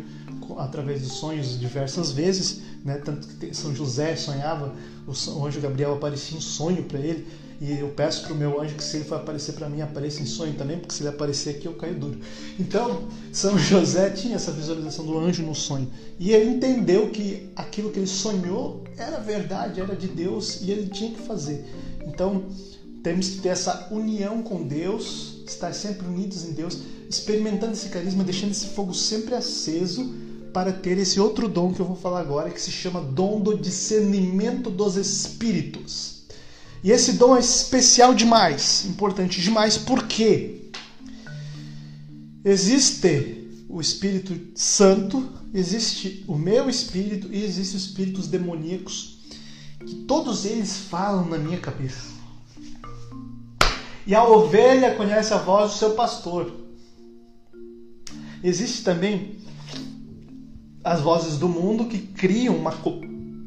através 0.58 1.02
dos 1.02 1.14
sonhos 1.14 1.60
diversas 1.60 2.12
vezes, 2.12 2.62
né? 2.84 3.00
tanto 3.04 3.28
que 3.28 3.54
São 3.54 3.76
José 3.76 4.16
sonhava, 4.16 4.74
o 5.06 5.46
anjo 5.46 5.62
Gabriel 5.62 5.94
aparecia 5.94 6.38
em 6.38 6.42
sonho 6.42 6.84
para 6.84 7.00
ele, 7.00 7.28
e 7.62 7.78
eu 7.78 7.90
peço 7.90 8.24
para 8.24 8.34
o 8.34 8.36
meu 8.38 8.60
anjo 8.60 8.76
que 8.76 8.84
se 8.84 8.98
ele 8.98 9.06
for 9.06 9.16
aparecer 9.16 9.52
para 9.54 9.70
mim, 9.70 9.82
apareça 9.82 10.22
em 10.22 10.26
sonho 10.26 10.54
também, 10.54 10.80
porque 10.80 10.96
se 10.96 11.02
ele 11.02 11.10
aparecer 11.10 11.58
aqui 11.58 11.66
eu 11.66 11.74
caio 11.74 12.00
duro. 12.00 12.20
Então, 12.58 13.08
São 13.32 13.58
José 13.60 14.10
tinha 14.12 14.36
essa 14.36 14.52
visualização 14.52 15.06
do 15.06 15.20
anjo 15.20 15.44
no 15.44 15.54
sonho, 15.54 15.92
e 16.18 16.32
ele 16.32 16.52
entendeu 16.52 17.10
que 17.10 17.52
aquilo 17.56 17.92
que 17.92 18.00
ele 18.00 18.08
sonhou 18.08 18.84
era 18.98 19.20
verdade, 19.20 19.82
era 19.82 19.96
de 19.96 20.08
Deus, 20.08 20.62
e 20.62 20.72
ele 20.72 20.88
tinha 20.90 21.12
que 21.12 21.22
fazer. 21.22 21.66
Então, 22.08 22.46
temos 23.04 23.30
que 23.30 23.42
ter 23.42 23.50
essa 23.50 23.88
união 23.92 24.42
com 24.42 24.66
Deus, 24.66 25.44
estar 25.46 25.74
sempre 25.74 26.08
unidos 26.08 26.46
em 26.46 26.54
Deus, 26.54 26.80
experimentando 27.10 27.74
esse 27.74 27.90
carisma, 27.90 28.24
deixando 28.24 28.52
esse 28.52 28.68
fogo 28.68 28.94
sempre 28.94 29.34
aceso 29.34 30.14
para 30.54 30.72
ter 30.72 30.98
esse 30.98 31.20
outro 31.20 31.48
dom 31.48 31.74
que 31.74 31.80
eu 31.80 31.86
vou 31.86 31.96
falar 31.96 32.22
agora, 32.22 32.52
que 32.52 32.62
se 32.62 32.72
chama 32.72 33.02
dom 33.02 33.40
do 33.40 33.58
discernimento 33.58 34.70
dos 34.70 34.96
espíritos. 34.96 36.24
E 36.84 36.92
esse 36.92 37.14
dom 37.14 37.36
é 37.36 37.40
especial 37.40 38.14
demais, 38.14 38.86
importante 38.86 39.42
demais, 39.42 39.78
porque 39.78 40.70
existe 42.46 43.66
o 43.68 43.82
Espírito 43.82 44.40
Santo, 44.56 45.30
existe 45.54 46.24
o 46.28 46.36
meu 46.36 46.70
espírito 46.70 47.28
e 47.32 47.44
existem 47.44 47.78
os 47.78 47.86
espíritos 47.88 48.28
demoníacos, 48.28 49.20
que 49.86 49.96
todos 49.96 50.46
eles 50.46 50.78
falam 50.78 51.28
na 51.28 51.38
minha 51.38 51.60
cabeça. 51.60 52.10
E 54.08 54.16
a 54.16 54.24
ovelha 54.24 54.96
conhece 54.96 55.34
a 55.34 55.38
voz 55.38 55.72
do 55.72 55.78
seu 55.78 55.92
pastor. 55.92 56.59
Existe 58.44 58.84
também 58.84 59.38
as 60.84 61.02
vozes 61.02 61.38
do 61.38 61.50
mundo 61.50 61.86
que 61.86 62.00
criam 62.00 62.56
uma, 62.56 62.74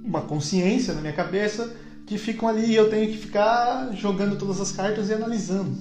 uma 0.04 0.20
consciência 0.22 0.94
na 0.94 1.00
minha 1.00 1.12
cabeça 1.12 1.74
que 2.06 2.18
ficam 2.18 2.48
ali 2.48 2.66
e 2.66 2.74
eu 2.74 2.90
tenho 2.90 3.10
que 3.10 3.16
ficar 3.16 3.92
jogando 3.94 4.36
todas 4.36 4.60
as 4.60 4.72
cartas 4.72 5.08
e 5.08 5.14
analisando. 5.14 5.76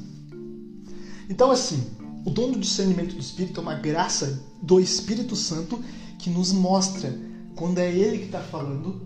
Então, 1.29 1.51
assim, 1.51 1.83
o 2.25 2.29
dom 2.29 2.51
do 2.51 2.59
discernimento 2.59 3.15
do 3.15 3.21
Espírito 3.21 3.59
é 3.59 3.63
uma 3.63 3.75
graça 3.75 4.43
do 4.61 4.79
Espírito 4.79 5.35
Santo 5.35 5.83
que 6.19 6.29
nos 6.29 6.51
mostra 6.51 7.13
quando 7.55 7.79
é 7.79 7.91
Ele 7.91 8.19
que 8.19 8.25
está 8.25 8.39
falando, 8.39 9.01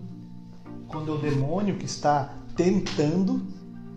quando 0.86 1.10
é 1.10 1.14
o 1.14 1.18
demônio 1.18 1.76
que 1.76 1.86
está 1.86 2.34
tentando, 2.54 3.46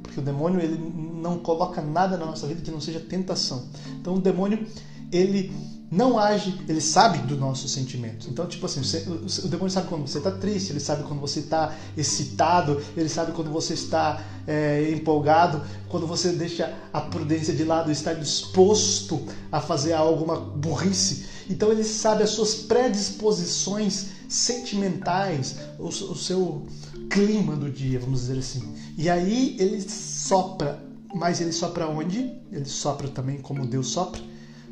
porque 0.01 0.19
o 0.19 0.23
demônio 0.23 0.59
ele 0.59 0.77
não 1.21 1.39
coloca 1.39 1.81
nada 1.81 2.17
na 2.17 2.25
nossa 2.25 2.47
vida 2.47 2.61
que 2.61 2.71
não 2.71 2.81
seja 2.81 2.99
tentação. 2.99 3.67
Então, 3.99 4.15
o 4.15 4.21
demônio 4.21 4.65
ele 5.11 5.51
não 5.91 6.19
age, 6.19 6.55
ele 6.67 6.81
sabe 6.81 7.17
dos 7.19 7.39
nossos 7.39 7.71
sentimentos. 7.71 8.27
Então, 8.27 8.45
tipo 8.45 8.65
assim, 8.65 8.83
você, 8.83 8.99
o 9.43 9.47
demônio 9.47 9.71
sabe 9.71 9.87
quando 9.87 10.07
você 10.07 10.19
está 10.19 10.29
triste, 10.29 10.71
ele 10.71 10.79
sabe 10.79 11.03
quando 11.03 11.19
você 11.19 11.39
está 11.39 11.75
excitado, 11.97 12.79
ele 12.95 13.09
sabe 13.09 13.31
quando 13.31 13.49
você 13.49 13.73
está 13.73 14.23
é, 14.45 14.91
empolgado, 14.91 15.63
quando 15.87 16.05
você 16.05 16.31
deixa 16.31 16.77
a 16.93 17.01
prudência 17.01 17.55
de 17.55 17.63
lado 17.63 17.91
está 17.91 18.13
disposto 18.13 19.25
a 19.51 19.59
fazer 19.59 19.93
alguma 19.93 20.39
burrice. 20.39 21.25
Então, 21.49 21.71
ele 21.71 21.83
sabe 21.83 22.21
as 22.21 22.29
suas 22.29 22.53
predisposições 22.53 24.09
sentimentais, 24.27 25.55
o, 25.79 25.87
o 25.87 26.15
seu 26.15 26.67
clima 27.09 27.55
do 27.55 27.67
dia, 27.67 27.99
vamos 27.99 28.21
dizer 28.21 28.37
assim. 28.37 28.75
E 28.95 29.09
aí 29.09 29.55
ele 29.59 29.81
sopra, 29.89 30.83
mas 31.15 31.41
ele 31.41 31.51
sopra 31.51 31.87
onde? 31.87 32.31
Ele 32.51 32.65
sopra 32.65 33.07
também 33.07 33.39
como 33.39 33.65
Deus 33.65 33.87
sopra 33.87 34.28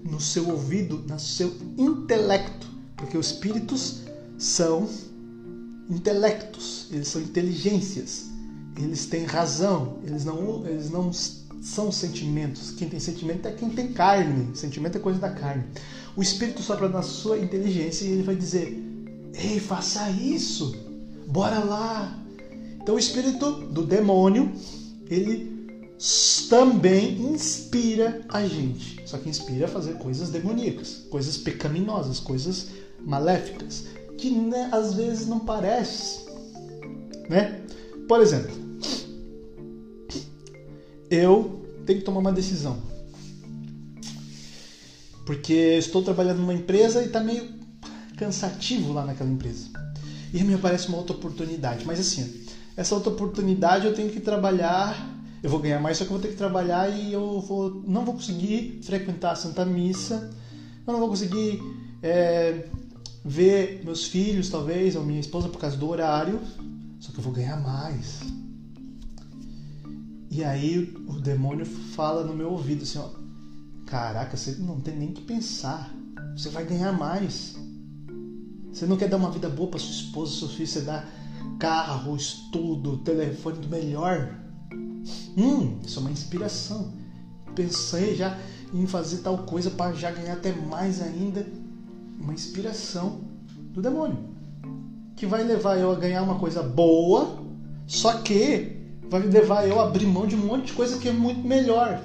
no 0.10 0.20
seu 0.20 0.50
ouvido, 0.50 1.04
no 1.08 1.20
seu 1.20 1.54
intelecto, 1.78 2.68
porque 2.96 3.18
os 3.18 3.28
espíritos 3.28 4.02
são 4.38 4.88
intelectos, 5.90 6.88
eles 6.92 7.08
são 7.08 7.22
inteligências, 7.22 8.26
eles 8.76 9.06
têm 9.06 9.26
razão, 9.26 9.98
eles 10.04 10.26
não, 10.26 10.66
eles 10.66 10.90
não 10.90 11.12
são 11.14 11.92
sentimentos. 11.92 12.72
Quem 12.72 12.88
tem 12.88 13.00
sentimento 13.00 13.48
é 13.48 13.52
quem 13.52 13.70
tem 13.70 13.92
carne, 13.92 14.56
sentimento 14.56 14.98
é 14.98 15.02
coisa 15.02 15.20
da 15.20 15.30
carne. 15.30 15.64
O 16.16 16.22
espírito 16.22 16.62
sopra 16.62 16.88
na 16.88 17.02
sua 17.02 17.38
inteligência 17.38 18.06
e 18.06 18.12
ele 18.12 18.24
vai 18.24 18.36
dizer: 18.36 18.84
Ei, 19.34 19.60
faça 19.60 20.10
isso, 20.10 20.76
bora 21.28 21.60
lá. 21.60 22.18
Então 22.82 22.96
o 22.96 23.00
espírito 23.00 23.52
do 23.52 23.84
demônio, 23.86 24.52
ele 25.10 25.57
também 26.50 27.22
inspira 27.22 28.22
a 28.30 28.46
gente. 28.46 29.02
Só 29.06 29.18
que 29.18 29.30
inspira 29.30 29.66
a 29.66 29.70
fazer 29.70 29.94
coisas 29.94 30.30
demoníacas, 30.30 31.06
coisas 31.10 31.38
pecaminosas, 31.38 32.20
coisas 32.20 32.68
maléficas, 33.00 33.86
que 34.18 34.30
né, 34.30 34.70
às 34.72 34.94
vezes 34.94 35.28
não 35.28 35.40
parece. 35.40 36.26
Né? 37.30 37.62
Por 38.08 38.22
exemplo, 38.22 38.56
eu 41.10 41.66
tenho 41.86 42.00
que 42.00 42.06
tomar 42.06 42.20
uma 42.20 42.32
decisão. 42.32 42.78
Porque 45.26 45.54
estou 45.54 46.02
trabalhando 46.04 46.40
numa 46.40 46.54
empresa 46.54 47.02
e 47.02 47.08
está 47.08 47.20
meio 47.20 47.54
cansativo 48.18 48.94
lá 48.94 49.06
naquela 49.06 49.30
empresa. 49.30 49.70
E 50.34 50.44
me 50.44 50.54
aparece 50.54 50.88
uma 50.88 50.98
outra 50.98 51.16
oportunidade. 51.16 51.86
Mas 51.86 52.00
assim, 52.00 52.46
essa 52.76 52.96
outra 52.96 53.12
oportunidade 53.12 53.86
eu 53.86 53.94
tenho 53.94 54.10
que 54.10 54.20
trabalhar. 54.20 55.17
Eu 55.42 55.50
vou 55.50 55.60
ganhar 55.60 55.80
mais, 55.80 55.98
só 55.98 56.04
que 56.04 56.12
eu 56.12 56.18
vou 56.18 56.22
ter 56.22 56.30
que 56.30 56.38
trabalhar 56.38 56.90
e 56.90 57.14
eu 57.14 57.40
vou, 57.42 57.84
não 57.86 58.04
vou 58.04 58.16
conseguir 58.16 58.80
frequentar 58.84 59.32
a 59.32 59.36
Santa 59.36 59.64
Missa. 59.64 60.30
Eu 60.86 60.94
não 60.94 61.00
vou 61.00 61.10
conseguir 61.10 61.62
é, 62.02 62.66
ver 63.24 63.82
meus 63.84 64.06
filhos, 64.06 64.50
talvez, 64.50 64.96
ou 64.96 65.04
minha 65.04 65.20
esposa 65.20 65.50
por 65.50 65.60
causa 65.60 65.78
do 65.78 65.88
horário. 65.88 66.42
Só 67.00 67.12
que 67.12 67.20
eu 67.20 67.24
vou 67.24 67.34
ganhar 67.34 67.58
mais. 67.58 68.22
E 70.32 70.44
aí 70.44 70.96
o 71.08 71.14
demônio 71.14 71.66
fala 71.66 72.24
no 72.24 72.34
meu 72.34 72.52
ouvido 72.52 72.84
assim, 72.84 73.00
ó. 73.00 73.10
Caraca, 73.86 74.36
você 74.36 74.56
não 74.60 74.80
tem 74.80 74.96
nem 74.96 75.12
que 75.12 75.22
pensar. 75.22 75.94
Você 76.36 76.50
vai 76.50 76.66
ganhar 76.66 76.92
mais. 76.92 77.56
Você 78.72 78.86
não 78.86 78.98
quer 78.98 79.08
dar 79.08 79.18
uma 79.18 79.32
vida 79.32 79.50
boa 79.50 79.70
para 79.70 79.80
sua 79.80 79.92
esposa, 79.92 80.40
seu 80.40 80.50
filho, 80.50 80.68
você 80.68 80.82
dá 80.82 81.06
carro, 81.58 82.16
estudo, 82.16 82.98
telefone 82.98 83.60
do 83.60 83.68
melhor. 83.68 84.47
Hum, 85.38 85.80
isso 85.86 86.00
é 86.00 86.02
uma 86.02 86.12
inspiração. 86.12 86.92
Pensei 87.56 88.16
já 88.16 88.38
em 88.74 88.86
fazer 88.86 89.18
tal 89.18 89.40
coisa 89.40 89.70
para 89.70 89.94
já 89.94 90.12
ganhar 90.12 90.34
até 90.34 90.52
mais 90.54 91.02
ainda. 91.02 91.46
Uma 92.20 92.34
inspiração 92.34 93.22
do 93.72 93.82
demônio. 93.82 94.18
Que 95.16 95.26
vai 95.26 95.44
levar 95.44 95.78
eu 95.78 95.92
a 95.92 95.96
ganhar 95.96 96.24
uma 96.24 96.38
coisa 96.38 96.62
boa, 96.62 97.40
só 97.86 98.14
que 98.20 98.78
vai 99.10 99.22
levar 99.22 99.68
eu 99.68 99.80
a 99.80 99.84
abrir 99.84 100.06
mão 100.06 100.28
de 100.28 100.36
um 100.36 100.46
monte 100.46 100.68
de 100.68 100.74
coisa 100.74 100.98
que 100.98 101.08
é 101.08 101.14
muito 101.14 101.48
melhor 101.48 102.04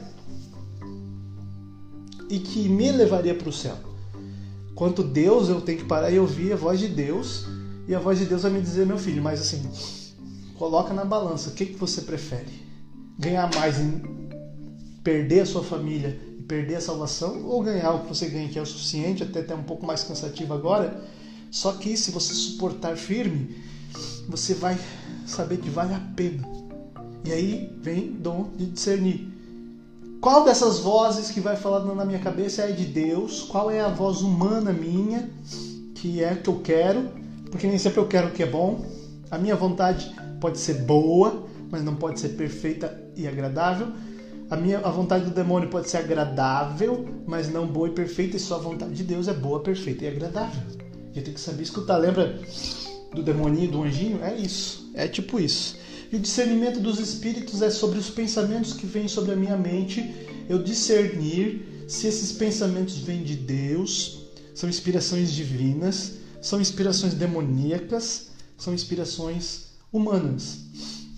e 2.31 2.39
que 2.39 2.67
me 2.67 2.91
levaria 2.91 3.35
para 3.35 3.49
o 3.49 3.53
céu. 3.53 3.77
Quanto 4.75 5.03
Deus, 5.03 5.51
eu 5.51 5.61
tenho 5.61 5.79
que 5.79 5.85
parar 5.85 6.11
e 6.11 6.19
ouvir 6.19 6.53
a 6.53 6.57
voz 6.57 6.81
de 6.81 6.89
Deus, 6.89 7.45
e 7.87 7.95
a 7.95 7.99
voz 7.99 8.19
de 8.19 8.25
Deus 8.25 8.43
vai 8.43 8.51
me 8.51 8.61
dizer, 8.61 8.87
meu 8.87 8.97
filho, 8.97 9.23
mas 9.23 9.41
assim, 9.41 9.71
coloca 10.55 10.95
na 10.95 11.05
balança, 11.05 11.51
o 11.51 11.53
que, 11.53 11.67
que 11.67 11.79
você 11.79 12.01
prefere? 12.01 12.62
Ganhar 13.19 13.51
mais 13.55 13.79
em 13.79 14.03
perder 15.03 15.41
a 15.41 15.47
sua 15.47 15.63
família 15.63 16.19
e 16.39 16.43
perder 16.43 16.77
a 16.77 16.81
salvação, 16.81 17.45
ou 17.45 17.63
ganhar 17.63 17.93
o 17.93 18.01
que 18.01 18.09
você 18.09 18.29
ganha, 18.29 18.49
que 18.49 18.59
é 18.59 18.63
o 18.63 18.67
suficiente, 18.67 19.23
até 19.23 19.41
até 19.41 19.55
um 19.55 19.63
pouco 19.63 19.87
mais 19.87 20.03
cansativo 20.05 20.55
agora, 20.55 21.01
só 21.51 21.73
que 21.73 21.97
se 21.97 22.11
você 22.11 22.33
suportar 22.33 22.97
firme, 22.97 23.57
você 24.29 24.55
vai 24.55 24.79
saber 25.27 25.59
que 25.59 25.69
vale 25.69 25.93
a 25.93 26.01
pena. 26.17 26.49
E 27.25 27.33
aí 27.33 27.71
vem 27.81 28.13
dom 28.13 28.51
de 28.57 28.67
discernir. 28.67 29.29
Qual 30.21 30.45
dessas 30.45 30.79
vozes 30.79 31.31
que 31.31 31.41
vai 31.41 31.57
falando 31.57 31.95
na 31.95 32.05
minha 32.05 32.21
cabeça 32.21 32.63
é 32.63 32.73
de 32.73 32.85
Deus? 32.85 33.43
Qual 33.43 33.71
é 33.71 33.81
a 33.81 33.89
voz 33.89 34.21
humana 34.21 34.73
minha 34.73 35.29
que 35.97 36.23
é 36.23 36.35
que 36.35 36.49
eu 36.49 36.61
quero? 36.61 37.11
Porque 37.51 37.67
nem 37.67 37.79
sempre 37.79 38.01
eu 38.01 38.07
quero 38.07 38.29
o 38.29 38.31
que 38.31 38.43
é 38.43 38.47
bom. 38.47 38.85
A 39.31 39.37
minha 39.37 39.57
vontade 39.57 40.15
pode 40.41 40.59
ser 40.59 40.83
boa, 40.83 41.47
mas 41.71 41.83
não 41.83 41.97
pode 41.97 42.19
ser 42.21 42.31
perfeita 42.31 43.02
e 43.17 43.27
agradável. 43.27 43.89
A 44.51 44.57
minha 44.57 44.79
a 44.81 44.91
vontade 44.91 45.25
do 45.25 45.31
demônio 45.31 45.69
pode 45.69 45.89
ser 45.89 45.99
agradável, 45.99 47.09
mas 47.27 47.51
não 47.51 47.67
boa 47.67 47.89
e 47.89 47.93
perfeita, 47.93 48.37
e 48.37 48.41
só 48.41 48.57
a 48.57 48.59
vontade 48.59 48.93
de 48.95 49.03
Deus 49.03 49.29
é 49.29 49.33
boa, 49.33 49.61
perfeita 49.61 50.05
e 50.05 50.09
agradável. 50.09 50.63
E 51.15 51.19
eu 51.19 51.25
tenho 51.25 51.35
que 51.35 51.41
saber 51.41 51.63
escutar. 51.63 51.97
Lembra 51.97 52.39
do 53.15 53.23
demoninho, 53.23 53.71
do 53.71 53.83
anjinho? 53.83 54.23
É 54.23 54.35
isso. 54.37 54.91
É 54.95 55.09
tipo 55.09 55.41
isso. 55.41 55.77
E 56.13 56.17
o 56.17 56.21
discernimento 56.21 56.81
dos 56.81 56.99
espíritos 56.99 57.63
é 57.63 57.71
sobre 57.71 57.99
os 57.99 58.11
pensamentos 58.11 58.75
que 58.75 58.87
vêm 58.87 59.09
sobre 59.09 59.33
a 59.33 59.37
minha 59.37 59.57
mente, 59.57 60.15
eu 60.49 60.63
discernir 60.63 61.87
se 61.89 62.07
esses 62.07 62.33
pensamentos 62.33 62.99
vêm 62.99 63.23
de 63.23 63.37
Deus, 63.37 64.27
são 64.55 64.69
inspirações 64.69 65.33
divinas, 65.33 66.15
são 66.43 66.61
inspirações 66.61 67.15
demoníacas, 67.15 68.29
são 68.59 68.75
inspirações 68.75 69.69
humanas. 69.93 70.59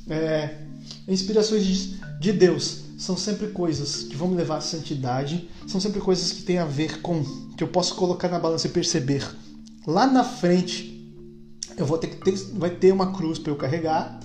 É, 0.09 0.59
inspirações 1.07 1.97
de 2.21 2.33
Deus 2.33 2.85
são 2.99 3.17
sempre 3.17 3.49
coisas 3.49 4.05
que 4.05 4.17
vão 4.17 4.29
me 4.29 4.37
levar 4.37 4.59
à 4.59 4.61
santidade, 4.61 5.49
são 5.67 5.81
sempre 5.81 6.01
coisas 6.01 6.33
que 6.33 6.43
têm 6.43 6.59
a 6.59 6.65
ver 6.65 7.01
com 7.01 7.25
que 7.57 7.63
eu 7.63 7.69
posso 7.69 7.95
colocar 7.95 8.29
na 8.29 8.39
balança 8.39 8.67
e 8.67 8.71
perceber. 8.71 9.29
Lá 9.87 10.07
na 10.07 10.25
frente 10.25 10.93
eu 11.77 11.85
vou 11.85 11.99
ter 11.99 12.09
que 12.09 12.17
ter, 12.17 12.37
vai 12.55 12.71
ter 12.71 12.93
uma 12.93 13.13
cruz 13.13 13.39
para 13.39 13.51
eu 13.51 13.57
carregar 13.57 14.21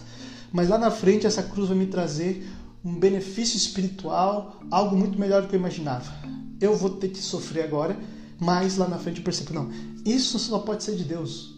mas 0.51 0.69
lá 0.69 0.77
na 0.77 0.91
frente 0.91 1.27
essa 1.27 1.43
cruz 1.43 1.69
vai 1.69 1.77
me 1.77 1.87
trazer 1.87 2.47
um 2.83 2.97
benefício 2.97 3.57
espiritual, 3.57 4.61
algo 4.71 4.95
muito 4.95 5.19
melhor 5.19 5.41
do 5.41 5.47
que 5.47 5.55
eu 5.55 5.59
imaginava. 5.59 6.11
Eu 6.59 6.75
vou 6.75 6.89
ter 6.91 7.09
que 7.09 7.19
sofrer 7.19 7.63
agora, 7.63 7.97
mas 8.39 8.77
lá 8.77 8.87
na 8.87 8.97
frente 8.97 9.17
eu 9.17 9.23
percebo, 9.23 9.53
não, 9.53 9.69
isso 10.05 10.39
só 10.39 10.59
pode 10.59 10.83
ser 10.83 10.95
de 10.95 11.03
Deus. 11.03 11.55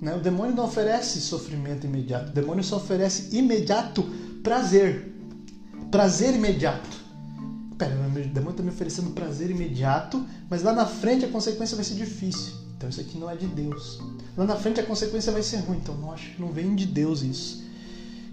Né? 0.00 0.14
O 0.14 0.20
demônio 0.20 0.54
não 0.54 0.64
oferece 0.64 1.20
sofrimento 1.20 1.86
imediato, 1.86 2.30
o 2.30 2.34
demônio 2.34 2.62
só 2.62 2.76
oferece 2.76 3.34
imediato 3.36 4.04
prazer. 4.44 5.12
Prazer 5.90 6.36
imediato. 6.36 7.02
Pera, 7.76 7.96
o 7.96 8.10
demônio 8.28 8.50
está 8.50 8.62
me 8.62 8.68
oferecendo 8.68 9.10
prazer 9.10 9.50
imediato, 9.50 10.24
mas 10.48 10.62
lá 10.62 10.72
na 10.72 10.86
frente 10.86 11.24
a 11.24 11.28
consequência 11.28 11.74
vai 11.74 11.84
ser 11.84 11.94
difícil. 11.94 12.54
Então 12.76 12.88
isso 12.88 13.00
aqui 13.00 13.18
não 13.18 13.28
é 13.28 13.34
de 13.34 13.48
Deus. 13.48 14.00
Lá 14.36 14.44
na 14.44 14.54
frente 14.54 14.78
a 14.78 14.84
consequência 14.84 15.32
vai 15.32 15.42
ser 15.42 15.56
ruim, 15.56 15.78
então 15.78 15.96
não 15.96 16.14
não 16.38 16.52
vem 16.52 16.76
de 16.76 16.86
Deus 16.86 17.22
isso 17.22 17.64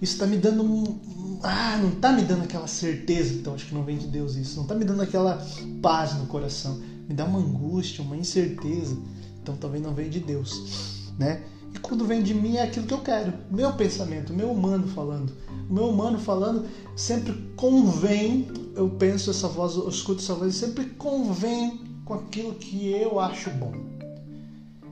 isso 0.02 0.14
está 0.14 0.26
me 0.26 0.36
dando 0.36 0.64
um. 0.64 1.40
Ah, 1.44 1.78
não 1.80 1.90
está 1.90 2.12
me 2.12 2.24
dando 2.24 2.44
aquela 2.44 2.66
certeza, 2.66 3.36
então 3.36 3.54
acho 3.54 3.68
que 3.68 3.76
não 3.76 3.84
vem 3.84 3.98
de 3.98 4.08
Deus 4.08 4.36
isso. 4.36 4.56
Não 4.56 4.64
está 4.64 4.74
me 4.74 4.84
dando 4.84 5.04
aquela 5.04 5.46
paz 5.80 6.16
no 6.16 6.26
coração. 6.26 6.82
Me 7.08 7.14
dá 7.14 7.24
uma 7.24 7.38
angústia, 7.38 8.04
uma 8.04 8.18
incerteza. 8.18 8.98
Então 9.42 9.56
talvez 9.56 9.84
não 9.84 9.94
venha 9.94 10.10
de 10.10 10.20
Deus, 10.20 11.12
né? 11.20 11.44
E 11.74 11.80
quando 11.80 12.06
vem 12.06 12.22
de 12.22 12.34
mim 12.34 12.58
é 12.58 12.64
aquilo 12.64 12.86
que 12.86 12.94
eu 12.94 13.02
quero. 13.02 13.34
Meu 13.50 13.74
pensamento, 13.74 14.34
meu 14.34 14.52
humano 14.52 14.88
falando. 14.88 15.34
O 15.70 15.74
meu 15.74 15.90
humano 15.90 16.20
falando 16.20 16.66
sempre 16.96 17.34
convém, 17.56 18.48
eu 18.76 18.90
penso 18.90 19.30
essa 19.30 19.48
voz, 19.48 19.76
eu 19.76 19.88
escuto 19.88 20.22
essa 20.22 20.34
voz, 20.34 20.56
sempre 20.56 20.86
convém 20.86 21.80
com 22.06 22.16
aquilo 22.16 22.56
que 22.56 22.92
eu 22.92 23.20
acho 23.20 23.50
bom. 23.52 23.74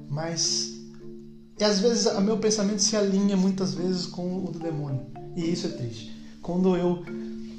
Mas 0.10 0.80
e 1.60 1.64
às 1.64 1.82
vezes 1.82 2.06
o 2.06 2.22
meu 2.22 2.38
pensamento 2.38 2.82
se 2.82 2.96
alinha 2.96 3.36
muitas 3.36 3.74
vezes 3.74 4.06
com 4.06 4.46
o 4.46 4.50
do 4.50 4.58
demônio. 4.58 5.02
E 5.36 5.52
isso 5.52 5.68
é 5.68 5.72
triste. 5.72 6.16
Quando 6.42 6.78
eu, 6.78 7.04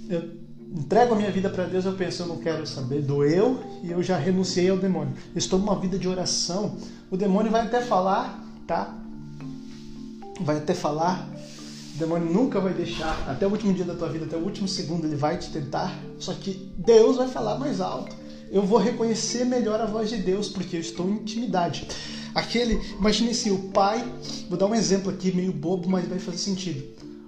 eu 0.09 0.31
entrego 0.75 1.13
a 1.13 1.17
minha 1.17 1.31
vida 1.31 1.51
para 1.51 1.65
Deus, 1.65 1.85
eu 1.85 1.93
penso, 1.93 2.23
eu 2.23 2.27
não 2.27 2.39
quero 2.39 2.67
saber 2.67 3.03
do 3.03 3.23
eu 3.23 3.61
e 3.83 3.91
eu 3.91 4.03
já 4.03 4.17
renunciei 4.17 4.71
ao 4.71 4.79
demônio. 4.79 5.13
Estou 5.37 5.59
numa 5.59 5.79
vida 5.79 5.99
de 5.99 6.09
oração. 6.09 6.79
O 7.11 7.17
demônio 7.17 7.53
vai 7.53 7.61
até 7.61 7.83
falar, 7.83 8.43
tá? 8.67 8.97
Vai 10.41 10.59
até 10.59 10.75
falar. 10.75 11.29
O 11.95 11.99
demônio 11.99 12.33
nunca 12.33 12.61
vai 12.61 12.73
deixar, 12.73 13.29
até 13.29 13.47
o 13.47 13.51
último 13.51 13.75
dia 13.75 13.85
da 13.85 13.95
tua 13.95 14.09
vida, 14.09 14.25
até 14.25 14.37
o 14.37 14.41
último 14.41 14.67
segundo, 14.67 15.07
ele 15.07 15.17
vai 15.17 15.37
te 15.37 15.51
tentar. 15.51 15.99
Só 16.19 16.33
que 16.33 16.73
Deus 16.79 17.17
vai 17.17 17.29
falar 17.29 17.59
mais 17.59 17.81
alto. 17.81 18.17
Eu 18.51 18.63
vou 18.63 18.79
reconhecer 18.79 19.45
melhor 19.45 19.81
a 19.81 19.87
voz 19.87 20.09
de 20.09 20.17
Deus, 20.17 20.49
porque 20.49 20.77
eu 20.77 20.81
estou 20.81 21.09
em 21.09 21.15
intimidade. 21.15 21.87
Aquele, 22.35 22.81
imagine 22.99 23.31
assim, 23.31 23.51
o 23.51 23.71
pai, 23.71 24.05
vou 24.49 24.57
dar 24.57 24.67
um 24.67 24.75
exemplo 24.75 25.11
aqui 25.11 25.33
meio 25.33 25.53
bobo, 25.53 25.89
mas 25.89 26.09
vai 26.09 26.19
fazer 26.19 26.39
sentido. 26.39 26.83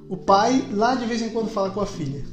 O 0.08 0.16
pai 0.16 0.68
lá 0.72 0.94
de 0.94 1.06
vez 1.06 1.22
em 1.22 1.30
quando 1.30 1.50
fala 1.50 1.70
com 1.70 1.80
a 1.80 1.86
filha. 1.86 2.24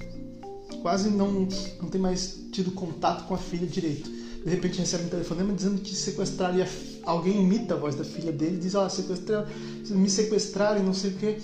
Quase 0.82 1.10
não, 1.10 1.48
não 1.82 1.90
tem 1.90 2.00
mais 2.00 2.40
tido 2.52 2.72
contato 2.72 3.26
com 3.28 3.34
a 3.34 3.38
filha 3.38 3.68
direito. 3.68 4.19
De 4.50 4.56
repente 4.56 4.80
recebe 4.80 5.04
um 5.04 5.10
telefonema 5.10 5.54
dizendo 5.54 5.80
que 5.80 5.94
sequestraram 5.94 6.66
alguém 7.04 7.40
imita 7.40 7.76
a 7.76 7.78
voz 7.78 7.94
da 7.94 8.04
filha 8.04 8.32
dele 8.32 8.58
diz, 8.58 8.74
ó, 8.74 8.84
oh, 8.84 8.90
sequestraram, 8.90 9.48
me 9.92 10.10
sequestraram 10.10 10.84
não 10.84 10.94
sei 10.94 11.12
o 11.12 11.14
quê. 11.14 11.38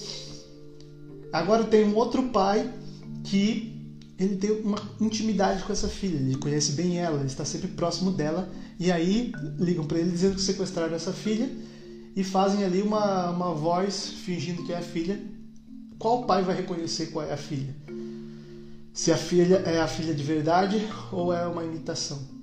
Agora 1.31 1.65
tem 1.65 1.85
um 1.85 1.95
outro 1.95 2.23
pai 2.29 2.67
que 3.23 3.93
ele 4.17 4.37
tem 4.37 4.59
uma 4.61 4.81
intimidade 4.99 5.63
com 5.63 5.71
essa 5.71 5.87
filha, 5.87 6.17
ele 6.17 6.35
conhece 6.37 6.71
bem 6.71 6.97
ela, 6.97 7.19
ele 7.19 7.27
está 7.27 7.45
sempre 7.45 7.67
próximo 7.67 8.11
dela, 8.11 8.49
e 8.79 8.91
aí 8.91 9.31
ligam 9.59 9.85
para 9.85 9.99
ele 9.99 10.09
dizendo 10.09 10.33
que 10.33 10.41
sequestraram 10.41 10.95
essa 10.95 11.13
filha 11.13 11.47
e 12.15 12.23
fazem 12.23 12.63
ali 12.63 12.81
uma, 12.81 13.29
uma 13.29 13.53
voz 13.53 14.13
fingindo 14.25 14.63
que 14.63 14.73
é 14.73 14.77
a 14.77 14.81
filha. 14.81 15.21
Qual 15.99 16.25
pai 16.25 16.41
vai 16.41 16.55
reconhecer 16.55 17.11
qual 17.11 17.23
é 17.23 17.33
a 17.33 17.37
filha? 17.37 17.75
Se 18.91 19.11
a 19.11 19.17
filha 19.17 19.57
é 19.57 19.79
a 19.79 19.87
filha 19.87 20.13
de 20.13 20.23
verdade 20.23 20.81
ou 21.11 21.31
é 21.31 21.45
uma 21.45 21.63
imitação? 21.63 22.34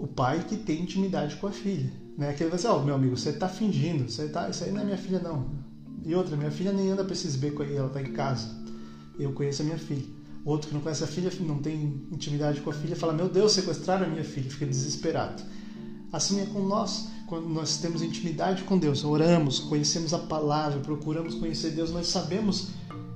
O 0.00 0.06
pai 0.06 0.44
que 0.48 0.56
tem 0.56 0.80
intimidade 0.80 1.36
com 1.36 1.46
a 1.46 1.52
filha, 1.52 1.92
né? 2.16 2.32
Que 2.32 2.42
ele 2.42 2.50
vai 2.50 2.56
dizer, 2.56 2.68
ó, 2.68 2.78
oh, 2.78 2.82
meu 2.82 2.94
amigo, 2.94 3.16
você 3.16 3.30
está 3.30 3.48
fingindo, 3.48 4.10
você 4.10 4.28
tá, 4.28 4.48
isso 4.48 4.64
aí 4.64 4.72
não 4.72 4.80
é 4.80 4.84
minha 4.84 4.98
filha 4.98 5.20
não. 5.20 5.50
E 6.04 6.14
outra, 6.14 6.36
minha 6.36 6.50
filha 6.50 6.72
nem 6.72 6.90
anda 6.90 7.04
para 7.04 7.12
esses 7.12 7.36
becos 7.36 7.66
aí, 7.66 7.76
ela 7.76 7.88
está 7.88 8.00
em 8.00 8.12
casa. 8.12 8.48
Eu 9.18 9.32
conheço 9.32 9.60
a 9.60 9.64
minha 9.64 9.78
filha. 9.78 10.06
Outro 10.44 10.68
que 10.68 10.74
não 10.74 10.80
conhece 10.80 11.04
a 11.04 11.06
filha, 11.06 11.30
não 11.40 11.58
tem 11.58 12.02
intimidade 12.10 12.62
com 12.62 12.70
a 12.70 12.72
filha, 12.72 12.96
fala: 12.96 13.12
Meu 13.12 13.28
Deus, 13.28 13.52
sequestraram 13.52 14.06
a 14.06 14.08
minha 14.08 14.24
filha, 14.24 14.50
fica 14.50 14.64
desesperado. 14.64 15.42
Assim 16.10 16.40
é 16.40 16.46
com 16.46 16.60
nós, 16.66 17.08
quando 17.26 17.48
nós 17.48 17.76
temos 17.76 18.02
intimidade 18.02 18.64
com 18.64 18.78
Deus, 18.78 19.04
oramos, 19.04 19.60
conhecemos 19.60 20.14
a 20.14 20.18
palavra, 20.18 20.80
procuramos 20.80 21.34
conhecer 21.34 21.70
Deus, 21.70 21.92
nós 21.92 22.08
sabemos 22.08 22.70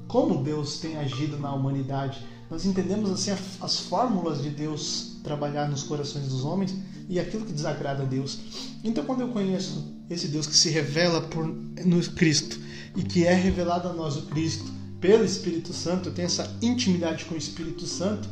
como 0.06 0.44
Deus 0.44 0.78
tem 0.78 0.96
agido 0.96 1.38
na 1.38 1.52
humanidade, 1.52 2.24
nós 2.54 2.64
entendemos 2.64 3.10
assim 3.10 3.32
as 3.60 3.80
fórmulas 3.80 4.40
de 4.40 4.48
Deus 4.48 5.16
trabalhar 5.24 5.68
nos 5.68 5.82
corações 5.82 6.28
dos 6.28 6.44
homens 6.44 6.72
e 7.08 7.18
aquilo 7.18 7.44
que 7.44 7.52
desagrada 7.52 8.04
a 8.04 8.06
Deus. 8.06 8.38
Então, 8.84 9.04
quando 9.04 9.22
eu 9.22 9.28
conheço 9.30 9.92
esse 10.08 10.28
Deus 10.28 10.46
que 10.46 10.54
se 10.54 10.70
revela 10.70 11.20
por, 11.20 11.44
no 11.44 12.00
Cristo 12.12 12.60
e 12.94 13.02
que 13.02 13.26
é 13.26 13.34
revelado 13.34 13.88
a 13.88 13.92
nós 13.92 14.16
o 14.16 14.22
Cristo 14.26 14.66
pelo 15.00 15.24
Espírito 15.24 15.72
Santo, 15.72 16.10
eu 16.10 16.14
tenho 16.14 16.26
essa 16.26 16.48
intimidade 16.62 17.24
com 17.24 17.34
o 17.34 17.38
Espírito 17.38 17.88
Santo, 17.88 18.28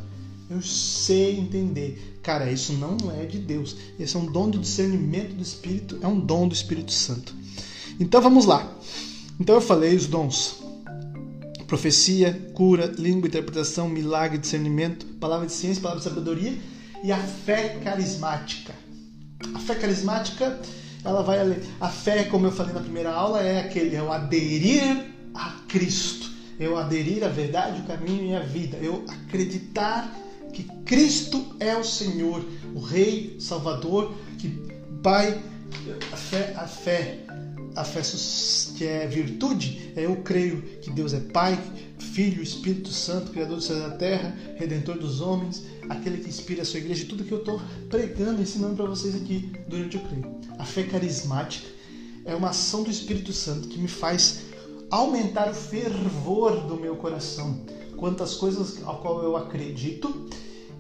eu 0.49 0.63
sei 0.63 1.41
entender. 1.41 2.21
Cara, 2.23 2.49
isso 2.49 2.75
não 2.75 2.97
é 3.11 3.27
de 3.27 3.39
Deus. 3.39 3.77
Esse 3.99 4.15
é 4.15 4.21
um 4.21 4.27
dom 4.27 4.49
do 4.49 4.59
discernimento 4.61 5.35
do 5.35 5.43
Espírito, 5.43 5.99
é 6.01 6.07
um 6.07 6.21
dom 6.21 6.47
do 6.47 6.55
Espírito 6.55 6.93
Santo. 6.93 7.35
Então 7.99 8.23
vamos 8.23 8.47
lá. 8.47 8.73
Então 9.41 9.57
eu 9.57 9.61
falei 9.61 9.97
os 9.97 10.07
dons: 10.07 10.62
profecia, 11.73 12.39
cura, 12.53 12.93
língua, 12.99 13.27
interpretação, 13.27 13.89
milagre, 13.89 14.37
discernimento, 14.37 15.07
palavra 15.19 15.47
de 15.47 15.53
ciência, 15.53 15.83
palavra 15.83 16.03
de 16.03 16.09
sabedoria 16.11 16.53
e 17.03 17.11
a 17.11 17.17
fé 17.17 17.79
carismática. 17.83 18.75
A 19.55 19.59
fé 19.59 19.77
carismática, 19.77 20.61
ela 21.03 21.23
vai 21.23 21.39
a 21.81 21.89
fé, 21.89 22.25
como 22.25 22.47
eu 22.47 22.53
falei 22.53 22.75
na 22.75 22.81
primeira 22.81 23.11
aula, 23.11 23.41
é 23.41 23.61
aquele 23.61 23.97
é 23.97 24.03
o 24.03 24.13
aderir 24.13 25.03
a 25.33 25.53
Cristo, 25.67 26.31
eu 26.61 26.77
aderir 26.77 27.25
à 27.25 27.29
verdade, 27.29 27.81
o 27.81 27.85
caminho 27.87 28.33
e 28.33 28.37
a 28.37 28.41
vida, 28.41 28.77
eu 28.77 29.07
acreditar 29.09 30.15
que 30.53 30.65
Cristo 30.85 31.57
é 31.59 31.75
o 31.75 31.83
Senhor, 31.83 32.45
o 32.75 32.81
Rei, 32.81 33.39
Salvador, 33.41 34.13
que 34.37 34.49
Pai, 35.03 35.41
a 36.13 36.17
fé, 36.19 36.53
a 36.55 36.67
fé, 36.67 37.21
a 37.75 37.85
fé 37.85 38.03
que 38.77 38.85
é 38.85 39.07
virtude, 39.07 39.93
é 39.97 40.05
eu 40.07 40.17
creio 40.17 40.63
que 40.81 40.91
Deus 40.91 41.13
é 41.15 41.21
Pai, 41.21 41.59
Filho, 41.99 42.43
Espírito 42.43 42.91
Santo, 42.91 43.31
Criador 43.31 43.57
do 43.57 43.63
céu 43.63 43.77
e 43.77 43.81
da 43.81 43.91
terra, 43.91 44.37
Redentor 44.57 44.99
dos 44.99 45.21
homens, 45.21 45.63
aquele 45.89 46.19
que 46.19 46.29
inspira 46.29 46.63
a 46.63 46.65
sua 46.65 46.81
igreja, 46.81 47.07
tudo 47.09 47.25
que 47.25 47.33
eu 47.33 47.39
estou 47.39 47.61
pregando, 47.89 48.43
ensinando 48.43 48.77
para 48.77 48.87
vocês 48.87 49.15
aqui 49.15 49.51
durante 49.69 49.97
o 49.97 50.01
creio. 50.01 50.41
A 50.59 50.65
fé 50.65 50.83
carismática 50.83 51.67
é 52.25 52.35
uma 52.35 52.51
ação 52.51 52.83
do 52.83 52.91
Espírito 52.91 53.33
Santo 53.33 53.69
que 53.69 53.79
me 53.79 53.89
faz 53.89 54.43
aumentar 54.91 55.51
o 55.51 55.55
fervor 55.55 56.67
do 56.67 56.77
meu 56.77 56.97
coração 56.97 57.65
quanto 57.97 58.23
às 58.23 58.35
coisas 58.35 58.83
ao 58.85 59.01
qual 59.01 59.23
eu 59.23 59.37
acredito 59.37 60.29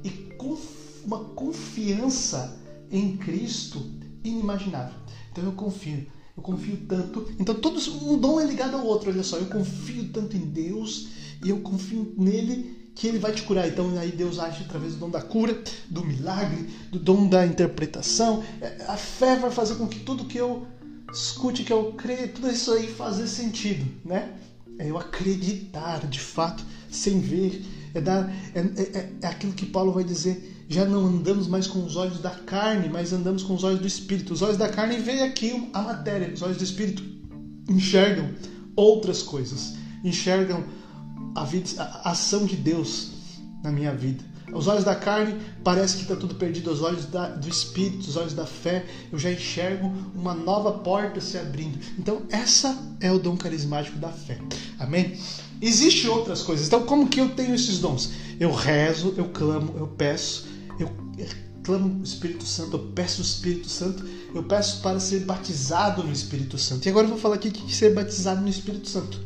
e 0.04 0.10
com 0.10 0.58
uma 1.04 1.20
confiança 1.20 2.60
em 2.90 3.16
Cristo 3.16 3.90
inimaginável. 4.22 4.94
Então 5.30 5.44
eu 5.44 5.52
confio, 5.52 6.06
eu 6.36 6.42
confio 6.42 6.76
tanto. 6.88 7.30
Então 7.38 7.54
todos 7.54 7.88
um 7.88 8.18
dom 8.18 8.40
é 8.40 8.44
ligado 8.44 8.76
ao 8.76 8.86
outro. 8.86 9.10
Olha 9.10 9.22
só, 9.22 9.36
eu 9.36 9.46
confio 9.46 10.08
tanto 10.12 10.36
em 10.36 10.40
Deus 10.40 11.08
e 11.44 11.50
eu 11.50 11.60
confio 11.60 12.14
nele 12.16 12.90
que 12.94 13.06
ele 13.06 13.18
vai 13.18 13.32
te 13.32 13.42
curar. 13.42 13.68
Então 13.68 13.96
aí 13.98 14.12
Deus 14.12 14.38
age 14.38 14.64
através 14.64 14.94
do 14.94 15.00
dom 15.00 15.10
da 15.10 15.20
cura, 15.20 15.62
do 15.88 16.04
milagre, 16.04 16.68
do 16.90 16.98
dom 16.98 17.28
da 17.28 17.46
interpretação. 17.46 18.42
É, 18.60 18.84
a 18.88 18.96
fé 18.96 19.36
vai 19.36 19.50
fazer 19.50 19.76
com 19.76 19.86
que 19.86 20.00
tudo 20.00 20.24
que 20.24 20.38
eu 20.38 20.66
escute, 21.12 21.64
que 21.64 21.72
eu 21.72 21.92
creia, 21.92 22.28
tudo 22.28 22.50
isso 22.50 22.72
aí 22.72 22.88
fazer 22.88 23.26
sentido, 23.26 23.86
né? 24.04 24.32
É 24.78 24.90
eu 24.90 24.96
acreditar 24.98 26.06
de 26.06 26.18
fato, 26.18 26.64
sem 26.90 27.20
ver. 27.20 27.64
É, 27.94 28.00
dar, 28.00 28.32
é, 28.54 28.60
é, 28.60 29.12
é 29.20 29.26
aquilo 29.26 29.52
que 29.52 29.66
Paulo 29.66 29.92
vai 29.92 30.02
dizer. 30.02 30.61
Já 30.72 30.86
não 30.86 31.04
andamos 31.04 31.46
mais 31.46 31.66
com 31.66 31.84
os 31.84 31.96
olhos 31.96 32.18
da 32.18 32.30
carne, 32.30 32.88
mas 32.88 33.12
andamos 33.12 33.42
com 33.42 33.54
os 33.54 33.62
olhos 33.62 33.80
do 33.80 33.86
Espírito. 33.86 34.32
Os 34.32 34.40
olhos 34.40 34.56
da 34.56 34.70
carne 34.70 34.96
veem 34.96 35.22
aqui 35.22 35.68
a 35.74 35.82
matéria, 35.82 36.32
os 36.32 36.40
olhos 36.40 36.56
do 36.56 36.64
Espírito 36.64 37.02
enxergam 37.68 38.30
outras 38.74 39.22
coisas, 39.22 39.74
enxergam 40.02 40.64
a, 41.34 41.44
vida, 41.44 41.68
a 41.78 42.12
ação 42.12 42.46
de 42.46 42.56
Deus 42.56 43.10
na 43.62 43.70
minha 43.70 43.94
vida. 43.94 44.24
Os 44.50 44.66
olhos 44.66 44.84
da 44.84 44.94
carne 44.94 45.38
parece 45.62 45.96
que 45.96 46.02
está 46.02 46.16
tudo 46.16 46.34
perdido, 46.36 46.70
os 46.70 46.82
olhos 46.82 47.06
da, 47.06 47.28
do 47.28 47.48
espírito, 47.48 48.00
os 48.00 48.16
olhos 48.16 48.34
da 48.34 48.44
fé, 48.44 48.84
eu 49.10 49.18
já 49.18 49.30
enxergo 49.30 49.92
uma 50.14 50.34
nova 50.34 50.72
porta 50.72 51.20
se 51.20 51.38
abrindo. 51.38 51.78
Então, 51.98 52.22
essa 52.30 52.76
é 53.00 53.10
o 53.10 53.18
dom 53.18 53.36
carismático 53.36 53.98
da 53.98 54.08
fé. 54.10 54.38
Amém? 54.78 55.18
Existem 55.60 56.10
outras 56.10 56.42
coisas. 56.42 56.66
Então, 56.66 56.84
como 56.84 57.08
que 57.08 57.20
eu 57.20 57.30
tenho 57.30 57.54
esses 57.54 57.78
dons? 57.78 58.10
Eu 58.38 58.52
rezo, 58.52 59.14
eu 59.16 59.28
clamo, 59.30 59.74
eu 59.78 59.86
peço, 59.86 60.51
clamo 61.62 62.00
o 62.00 62.02
Espírito 62.02 62.44
Santo, 62.44 62.76
eu 62.76 62.92
peço 62.92 63.20
o 63.20 63.24
Espírito 63.24 63.68
Santo, 63.68 64.04
eu 64.34 64.42
peço 64.42 64.80
para 64.80 64.98
ser 64.98 65.20
batizado 65.20 66.02
no 66.02 66.12
Espírito 66.12 66.58
Santo. 66.58 66.86
E 66.86 66.88
agora 66.88 67.06
eu 67.06 67.10
vou 67.10 67.18
falar 67.18 67.36
aqui 67.36 67.48
o 67.48 67.52
que 67.52 67.70
é 67.70 67.74
ser 67.74 67.94
batizado 67.94 68.40
no 68.40 68.48
Espírito 68.48 68.88
Santo. 68.88 69.20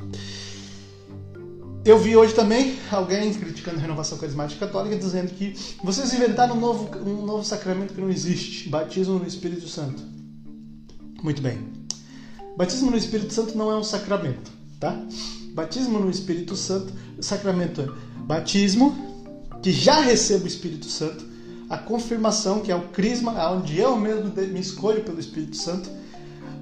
Eu 1.84 1.98
vi 2.00 2.16
hoje 2.16 2.34
também 2.34 2.76
alguém 2.90 3.32
criticando 3.32 3.78
a 3.78 3.80
renovação 3.80 4.18
carismática 4.18 4.66
católica 4.66 4.96
dizendo 4.96 5.32
que 5.32 5.54
vocês 5.84 6.12
inventaram 6.12 6.56
um 6.56 6.60
novo, 6.60 6.90
um 6.98 7.24
novo 7.24 7.44
sacramento 7.44 7.94
que 7.94 8.00
não 8.00 8.10
existe, 8.10 8.68
batismo 8.68 9.20
no 9.20 9.26
Espírito 9.26 9.68
Santo. 9.68 10.02
Muito 11.22 11.40
bem. 11.40 11.58
Batismo 12.56 12.90
no 12.90 12.96
Espírito 12.96 13.32
Santo 13.32 13.56
não 13.56 13.70
é 13.70 13.76
um 13.76 13.84
sacramento, 13.84 14.50
tá? 14.80 15.00
Batismo 15.54 16.00
no 16.00 16.10
Espírito 16.10 16.56
Santo, 16.56 16.92
sacramento 17.20 17.80
é 17.80 17.88
batismo, 18.22 18.94
que 19.62 19.70
já 19.70 20.00
recebo 20.00 20.44
o 20.44 20.48
Espírito 20.48 20.86
Santo, 20.86 21.24
a 21.68 21.76
confirmação, 21.76 22.60
que 22.60 22.70
é 22.70 22.76
o 22.76 22.88
crisma, 22.88 23.50
onde 23.50 23.78
eu 23.78 23.96
mesmo 23.96 24.32
me 24.34 24.60
escolho 24.60 25.02
pelo 25.02 25.18
Espírito 25.18 25.56
Santo, 25.56 25.90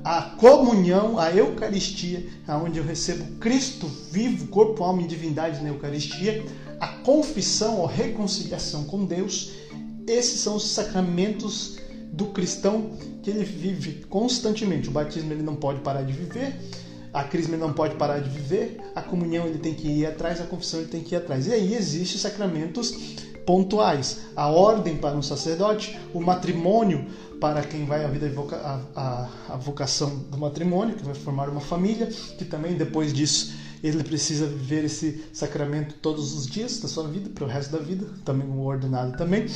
a 0.03 0.23
comunhão, 0.23 1.19
a 1.19 1.31
Eucaristia, 1.33 2.27
onde 2.63 2.79
eu 2.79 2.85
recebo 2.85 3.39
Cristo 3.39 3.87
vivo, 4.11 4.49
corpo, 4.49 4.85
alma 4.85 5.03
e 5.03 5.07
divindade 5.07 5.63
na 5.63 5.71
Eucaristia, 5.71 6.45
a 6.79 6.89
confissão 6.89 7.79
ou 7.79 7.87
reconciliação 7.87 8.85
com 8.85 9.05
Deus. 9.05 9.53
Esses 10.07 10.41
são 10.41 10.57
os 10.57 10.71
sacramentos 10.71 11.79
do 12.13 12.27
cristão 12.27 12.91
que 13.23 13.31
ele 13.31 13.45
vive 13.45 14.05
constantemente. 14.09 14.89
O 14.89 14.93
batismo 14.93 15.33
ele 15.33 15.43
não 15.43 15.57
pode 15.57 15.81
parar 15.81 16.03
de 16.03 16.13
viver, 16.13 16.55
a 17.13 17.25
crisma 17.25 17.55
ele 17.55 17.63
não 17.63 17.73
pode 17.73 17.95
parar 17.97 18.19
de 18.19 18.29
viver, 18.29 18.81
a 18.95 19.01
comunhão 19.01 19.47
ele 19.47 19.59
tem 19.59 19.73
que 19.73 19.89
ir 19.89 20.07
atrás, 20.07 20.41
a 20.41 20.45
confissão 20.45 20.81
ele 20.81 20.91
tem 20.91 21.03
que 21.03 21.15
ir 21.15 21.19
atrás. 21.19 21.47
E 21.47 21.53
aí 21.53 21.75
existem 21.75 22.19
sacramentos 22.19 22.95
pontuais. 23.47 24.21
A 24.35 24.49
ordem 24.49 24.97
para 24.97 25.17
um 25.17 25.23
sacerdote, 25.23 25.99
o 26.13 26.21
matrimônio 26.21 27.07
para 27.41 27.63
quem 27.63 27.85
vai 27.85 28.05
a 28.05 28.09
vida 28.09 28.33
a, 28.53 28.81
a, 28.97 29.29
a 29.51 29.57
vocação 29.57 30.17
do 30.31 30.39
matrimônio, 30.39 30.95
que 30.95 31.05
vai 31.05 31.15
formar 31.15 31.49
uma 31.49 31.61
família, 31.61 32.07
que 32.07 32.45
também 32.45 32.75
depois 32.75 33.13
disso 33.13 33.55
ele 33.83 34.03
precisa 34.03 34.47
viver 34.47 34.85
esse 34.85 35.27
sacramento 35.31 35.97
todos 36.01 36.33
os 36.33 36.47
dias 36.47 36.81
da 36.81 36.89
sua 36.89 37.07
vida, 37.07 37.29
para 37.29 37.45
o 37.45 37.47
resto 37.47 37.73
da 37.73 37.79
vida, 37.79 38.07
também 38.25 38.49
o 38.49 38.61
ordenado 38.61 39.17
também. 39.19 39.47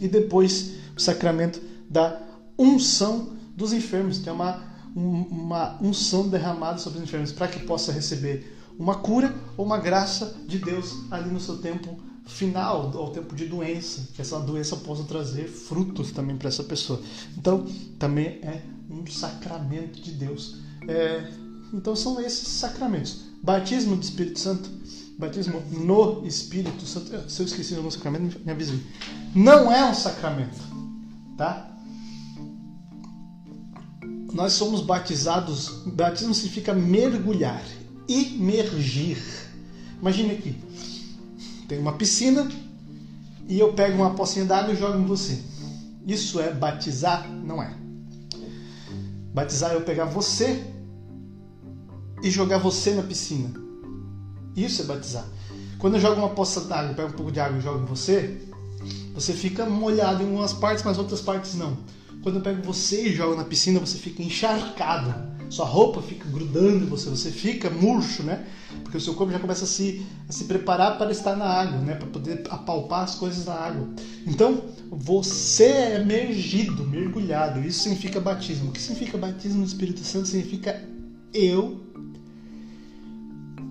E 0.00 0.08
depois 0.08 0.72
o 0.96 1.00
sacramento 1.00 1.60
da 1.90 2.18
unção 2.58 3.36
dos 3.54 3.74
enfermos, 3.74 4.18
que 4.18 4.30
é 4.30 4.32
uma, 4.32 4.62
uma 4.94 5.78
unção 5.82 6.26
derramada 6.26 6.78
sobre 6.78 7.00
os 7.00 7.04
enfermos, 7.04 7.32
para 7.32 7.48
que 7.48 7.60
possa 7.66 7.92
receber 7.92 8.56
uma 8.78 8.94
cura 8.94 9.34
ou 9.58 9.66
uma 9.66 9.78
graça 9.78 10.34
de 10.46 10.58
Deus 10.58 11.04
ali 11.10 11.30
no 11.30 11.40
seu 11.40 11.58
tempo 11.58 11.98
final, 12.26 12.92
ao 12.96 13.10
tempo 13.10 13.34
de 13.34 13.46
doença, 13.46 14.08
que 14.14 14.20
essa 14.20 14.38
doença 14.40 14.76
possa 14.76 15.04
trazer 15.04 15.46
frutos 15.48 16.10
também 16.10 16.36
para 16.36 16.48
essa 16.48 16.64
pessoa. 16.64 17.00
Então, 17.38 17.64
também 17.98 18.40
é 18.42 18.62
um 18.90 19.06
sacramento 19.06 20.00
de 20.00 20.10
Deus. 20.12 20.56
É, 20.88 21.30
então, 21.72 21.94
são 21.94 22.20
esses 22.20 22.48
sacramentos: 22.48 23.22
batismo 23.42 23.96
do 23.96 24.02
Espírito 24.02 24.40
Santo, 24.40 24.68
batismo 25.18 25.62
no 25.70 26.26
Espírito 26.26 26.84
Santo. 26.84 27.30
Se 27.30 27.42
eu 27.42 27.46
esqueci 27.46 27.74
algum 27.76 27.90
sacramento, 27.90 28.40
me 28.44 28.52
avisei. 28.52 28.80
Não 29.34 29.70
é 29.70 29.84
um 29.88 29.94
sacramento, 29.94 30.60
tá? 31.38 31.72
Nós 34.32 34.52
somos 34.52 34.82
batizados. 34.82 35.68
Batismo 35.86 36.34
significa 36.34 36.74
mergulhar, 36.74 37.62
imergir. 38.08 39.18
Imagine 40.00 40.32
aqui 40.32 40.65
tem 41.68 41.78
uma 41.78 41.92
piscina 41.92 42.48
e 43.48 43.58
eu 43.58 43.72
pego 43.72 43.96
uma 43.96 44.14
pocinha 44.14 44.44
d'água 44.44 44.72
e 44.72 44.76
jogo 44.76 44.98
em 44.98 45.04
você. 45.04 45.38
Isso 46.06 46.40
é 46.40 46.52
batizar? 46.52 47.28
Não 47.28 47.62
é. 47.62 47.74
Batizar 49.34 49.72
é 49.72 49.76
eu 49.76 49.82
pegar 49.82 50.04
você 50.04 50.64
e 52.22 52.30
jogar 52.30 52.58
você 52.58 52.92
na 52.92 53.02
piscina. 53.02 53.52
Isso 54.54 54.82
é 54.82 54.84
batizar. 54.84 55.26
Quando 55.78 55.94
eu 55.94 56.00
jogo 56.00 56.20
uma 56.20 56.30
poça 56.30 56.62
d'água, 56.62 56.94
pego 56.94 57.08
um 57.08 57.16
pouco 57.16 57.32
de 57.32 57.40
água 57.40 57.58
e 57.58 57.60
jogo 57.60 57.82
em 57.82 57.86
você, 57.86 58.40
você 59.14 59.32
fica 59.32 59.66
molhado 59.66 60.22
em 60.22 60.26
umas 60.26 60.52
partes, 60.52 60.84
mas 60.84 60.98
outras 60.98 61.20
partes 61.20 61.54
não. 61.54 61.76
Quando 62.22 62.36
eu 62.36 62.42
pego 62.42 62.62
você 62.62 63.08
e 63.08 63.14
jogo 63.14 63.36
na 63.36 63.44
piscina, 63.44 63.78
você 63.78 63.98
fica 63.98 64.22
encharcado 64.22 65.36
sua 65.48 65.64
roupa 65.64 66.02
fica 66.02 66.28
grudando 66.28 66.84
em 66.84 66.88
você, 66.88 67.08
você 67.08 67.30
fica 67.30 67.70
murcho, 67.70 68.22
né? 68.22 68.44
Porque 68.86 68.98
o 68.98 69.00
seu 69.00 69.14
corpo 69.14 69.32
já 69.32 69.40
começa 69.40 69.64
a 69.64 69.66
se, 69.66 70.06
a 70.28 70.32
se 70.32 70.44
preparar 70.44 70.96
para 70.96 71.10
estar 71.10 71.34
na 71.34 71.44
água, 71.44 71.80
né? 71.80 71.96
Para 71.96 72.06
poder 72.06 72.44
apalpar 72.48 73.02
as 73.02 73.16
coisas 73.16 73.46
na 73.46 73.54
água. 73.54 73.88
Então, 74.24 74.62
você 74.88 75.64
é 75.64 76.00
emergido, 76.00 76.86
mergulhado. 76.86 77.58
Isso 77.66 77.80
significa 77.80 78.20
batismo. 78.20 78.68
O 78.68 78.72
que 78.72 78.80
significa 78.80 79.18
batismo 79.18 79.58
no 79.58 79.66
Espírito 79.66 80.04
Santo? 80.04 80.28
Significa 80.28 80.80
eu 81.34 81.80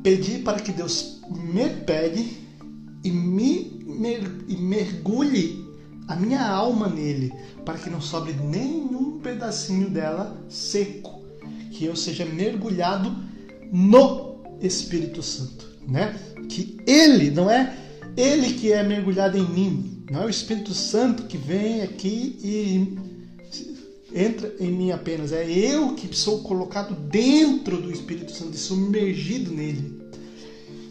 pedir 0.04 0.44
para 0.44 0.60
que 0.60 0.74
Deus 0.74 1.22
me 1.30 1.70
pegue 1.70 2.38
e 3.02 3.10
me 3.10 3.82
mer, 3.86 4.22
e 4.50 4.58
mergulhe 4.58 5.66
a 6.10 6.16
minha 6.18 6.46
alma 6.46 6.90
nele, 6.90 7.34
para 7.64 7.78
que 7.78 7.90
não 7.90 8.02
sobre 8.02 8.34
nenhum 8.34 9.18
pedacinho 9.20 9.90
dela 9.90 10.46
seco, 10.50 11.24
que 11.72 11.86
eu 11.86 11.96
seja 11.96 12.26
mergulhado 12.26 13.16
no 13.72 14.25
Espírito 14.62 15.22
Santo, 15.22 15.68
né? 15.88 16.20
Que 16.50 16.78
ele 16.88 17.32
não 17.32 17.50
é 17.50 17.78
ele 18.16 18.54
que 18.54 18.72
é 18.72 18.82
mergulhado 18.84 19.38
em 19.38 19.48
mim, 19.48 20.04
não 20.10 20.24
é 20.24 20.26
o 20.26 20.30
Espírito 20.30 20.74
Santo 20.74 21.24
que 21.24 21.38
vem 21.38 21.82
aqui 21.82 22.38
e 22.42 22.98
entra 24.14 24.54
em 24.60 24.72
mim 24.72 24.92
apenas, 24.92 25.34
é 25.34 25.46
eu 25.50 25.94
que 25.94 26.16
sou 26.16 26.40
colocado 26.40 26.96
dentro 26.96 27.82
do 27.82 27.92
Espírito 27.92 28.32
Santo 28.32 28.56
e 28.56 28.58
submergido 28.58 29.52
nele. 29.52 30.00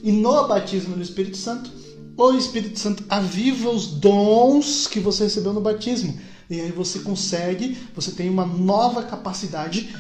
E 0.03 0.13
no 0.13 0.47
batismo 0.47 0.95
do 0.95 1.03
Espírito 1.03 1.39
Santo, 1.39 1.71
o 2.17 2.33
Espírito 2.33 2.79
Santo 2.79 3.03
aviva 3.09 3.71
os 3.71 3.87
dons 3.87 4.87
que 4.87 5.01
você 5.01 5.25
recebeu 5.25 5.55
no 5.55 5.63
batismo. 5.63 6.15
E 6.51 6.61
aí 6.61 6.71
você 6.71 6.99
consegue, 6.99 7.79
você 7.95 8.11
tem 8.11 8.29
uma 8.29 8.45
nova 8.45 9.03
capacidade 9.03 9.95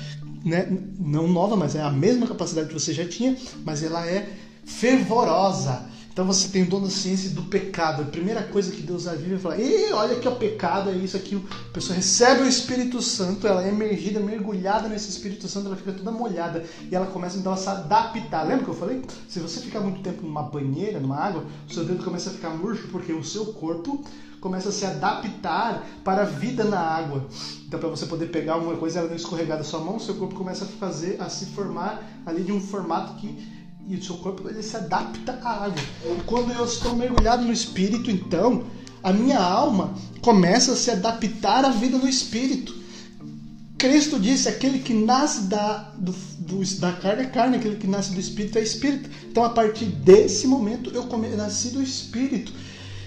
né? 0.44 0.66
não 0.98 1.26
nova, 1.26 1.56
mas 1.56 1.74
é 1.74 1.82
a 1.82 1.90
mesma 1.90 2.26
capacidade 2.26 2.68
que 2.68 2.74
você 2.74 2.92
já 2.92 3.06
tinha, 3.08 3.36
mas 3.64 3.82
ela 3.82 4.06
é 4.06 4.28
fervorosa. 4.64 5.94
Então 6.14 6.24
você 6.24 6.46
tem 6.46 6.62
o 6.62 6.66
dom 6.66 6.80
da 6.80 6.90
ciência 6.90 7.30
do 7.30 7.42
pecado. 7.42 8.02
A 8.02 8.04
primeira 8.04 8.40
coisa 8.44 8.70
que 8.70 8.82
Deus 8.82 9.08
aviva 9.08 9.34
é 9.34 9.38
falar: 9.38 9.58
Ei, 9.58 9.92
olha 9.92 10.14
que 10.14 10.28
é 10.28 10.30
o 10.30 10.36
pecado, 10.36 10.88
é 10.88 10.92
isso 10.92 11.16
aqui. 11.16 11.34
A 11.34 11.72
pessoa 11.72 11.96
recebe 11.96 12.42
o 12.42 12.48
Espírito 12.48 13.02
Santo, 13.02 13.48
ela 13.48 13.64
é 13.64 13.68
emergida, 13.68 14.20
mergulhada 14.20 14.88
nesse 14.88 15.10
Espírito 15.10 15.48
Santo, 15.48 15.66
ela 15.66 15.76
fica 15.76 15.92
toda 15.92 16.12
molhada 16.12 16.64
e 16.88 16.94
ela 16.94 17.06
começa 17.06 17.36
então 17.36 17.52
a 17.52 17.56
se 17.56 17.68
adaptar. 17.68 18.44
Lembra 18.44 18.62
que 18.64 18.70
eu 18.70 18.76
falei? 18.76 19.02
Se 19.28 19.40
você 19.40 19.60
ficar 19.60 19.80
muito 19.80 20.02
tempo 20.02 20.24
numa 20.24 20.44
banheira, 20.44 21.00
numa 21.00 21.16
água, 21.16 21.44
o 21.68 21.74
seu 21.74 21.84
dedo 21.84 22.04
começa 22.04 22.30
a 22.30 22.32
ficar 22.32 22.50
murcho 22.50 22.86
porque 22.92 23.12
o 23.12 23.24
seu 23.24 23.46
corpo 23.46 24.04
começa 24.44 24.68
a 24.68 24.72
se 24.72 24.84
adaptar 24.84 25.86
para 26.04 26.20
a 26.20 26.26
vida 26.26 26.64
na 26.64 26.78
água. 26.78 27.26
Então, 27.66 27.80
para 27.80 27.88
você 27.88 28.04
poder 28.04 28.26
pegar 28.26 28.52
alguma 28.52 28.76
coisa 28.76 28.98
ela 28.98 29.08
não 29.08 29.16
escorregar 29.16 29.56
da 29.56 29.64
sua 29.64 29.80
mão, 29.80 29.98
seu 29.98 30.16
corpo 30.16 30.34
começa 30.34 30.66
a 30.66 30.68
fazer, 30.68 31.16
a 31.18 31.30
se 31.30 31.46
formar 31.46 32.20
ali 32.26 32.44
de 32.44 32.52
um 32.52 32.60
formato 32.60 33.14
que 33.14 33.64
e 33.88 33.96
o 33.96 34.04
seu 34.04 34.16
corpo 34.18 34.46
ele 34.46 34.62
se 34.62 34.76
adapta 34.76 35.40
à 35.42 35.64
água. 35.64 35.82
Quando 36.26 36.52
eu 36.52 36.62
estou 36.66 36.94
mergulhado 36.94 37.42
no 37.42 37.52
Espírito, 37.54 38.10
então 38.10 38.64
a 39.02 39.14
minha 39.14 39.38
alma 39.38 39.94
começa 40.20 40.72
a 40.72 40.76
se 40.76 40.90
adaptar 40.90 41.64
à 41.64 41.70
vida 41.70 41.96
no 41.96 42.06
Espírito. 42.06 42.76
Cristo 43.78 44.20
disse: 44.20 44.46
aquele 44.46 44.78
que 44.78 44.92
nasce 44.92 45.44
da, 45.44 45.90
do, 45.96 46.12
do, 46.38 46.80
da 46.80 46.92
carne 46.92 47.22
é 47.22 47.26
carne, 47.26 47.56
aquele 47.56 47.76
que 47.76 47.86
nasce 47.86 48.12
do 48.12 48.20
Espírito 48.20 48.58
é 48.58 48.62
Espírito. 48.62 49.08
Então, 49.26 49.42
a 49.42 49.50
partir 49.50 49.86
desse 49.86 50.46
momento, 50.46 50.90
eu 50.90 51.04
come, 51.04 51.28
nasci 51.28 51.70
do 51.70 51.82
Espírito. 51.82 52.52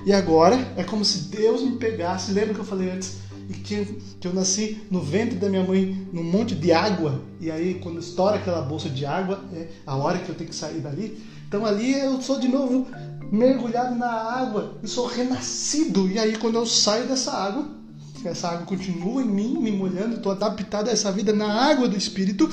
E 0.08 0.14
agora 0.14 0.56
é 0.78 0.86
como 0.86 1.04
se 1.04 1.28
Deus 1.28 1.62
me 1.62 1.76
pegasse. 1.76 2.32
Lembra 2.32 2.54
que 2.54 2.62
eu 2.62 2.66
falei 2.66 2.90
antes? 2.90 3.18
e 3.50 3.54
que, 3.54 3.86
que 4.20 4.28
eu 4.28 4.34
nasci 4.34 4.82
no 4.90 5.02
ventre 5.02 5.38
da 5.38 5.50
minha 5.50 5.64
mãe 5.64 6.08
num 6.14 6.24
monte 6.24 6.56
de 6.56 6.72
água. 6.72 7.22
E 7.42 7.52
aí 7.52 7.76
quando 7.76 8.00
estoura 8.00 8.38
aquela 8.38 8.62
bolsa 8.62 8.90
de 8.90 9.06
água 9.06 9.44
é 9.54 9.68
a 9.86 9.98
hora 9.98 10.20
que 10.20 10.30
eu 10.30 10.36
tenho 10.36 10.50
que 10.50 10.56
sair 10.56 10.80
dali. 10.80 11.22
Então 11.46 11.66
ali 11.66 11.94
eu 11.94 12.22
sou 12.22 12.40
de 12.40 12.48
novo 12.48 12.88
mergulhado 13.30 13.96
na 13.96 14.10
água. 14.10 14.78
Eu 14.82 14.88
sou 14.88 15.08
renascido. 15.08 16.10
E 16.10 16.18
aí 16.18 16.38
quando 16.38 16.56
eu 16.56 16.66
saio 16.66 17.06
dessa 17.06 17.34
água 17.34 17.76
essa 18.24 18.50
água 18.50 18.66
continua 18.66 19.22
em 19.22 19.28
mim 19.28 19.58
me 19.60 19.72
molhando. 19.72 20.16
Estou 20.16 20.32
adaptado 20.32 20.88
a 20.88 20.92
essa 20.92 21.12
vida 21.12 21.34
na 21.34 21.52
água 21.70 21.86
do 21.86 21.98
Espírito. 21.98 22.50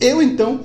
Eu 0.00 0.20
então 0.20 0.60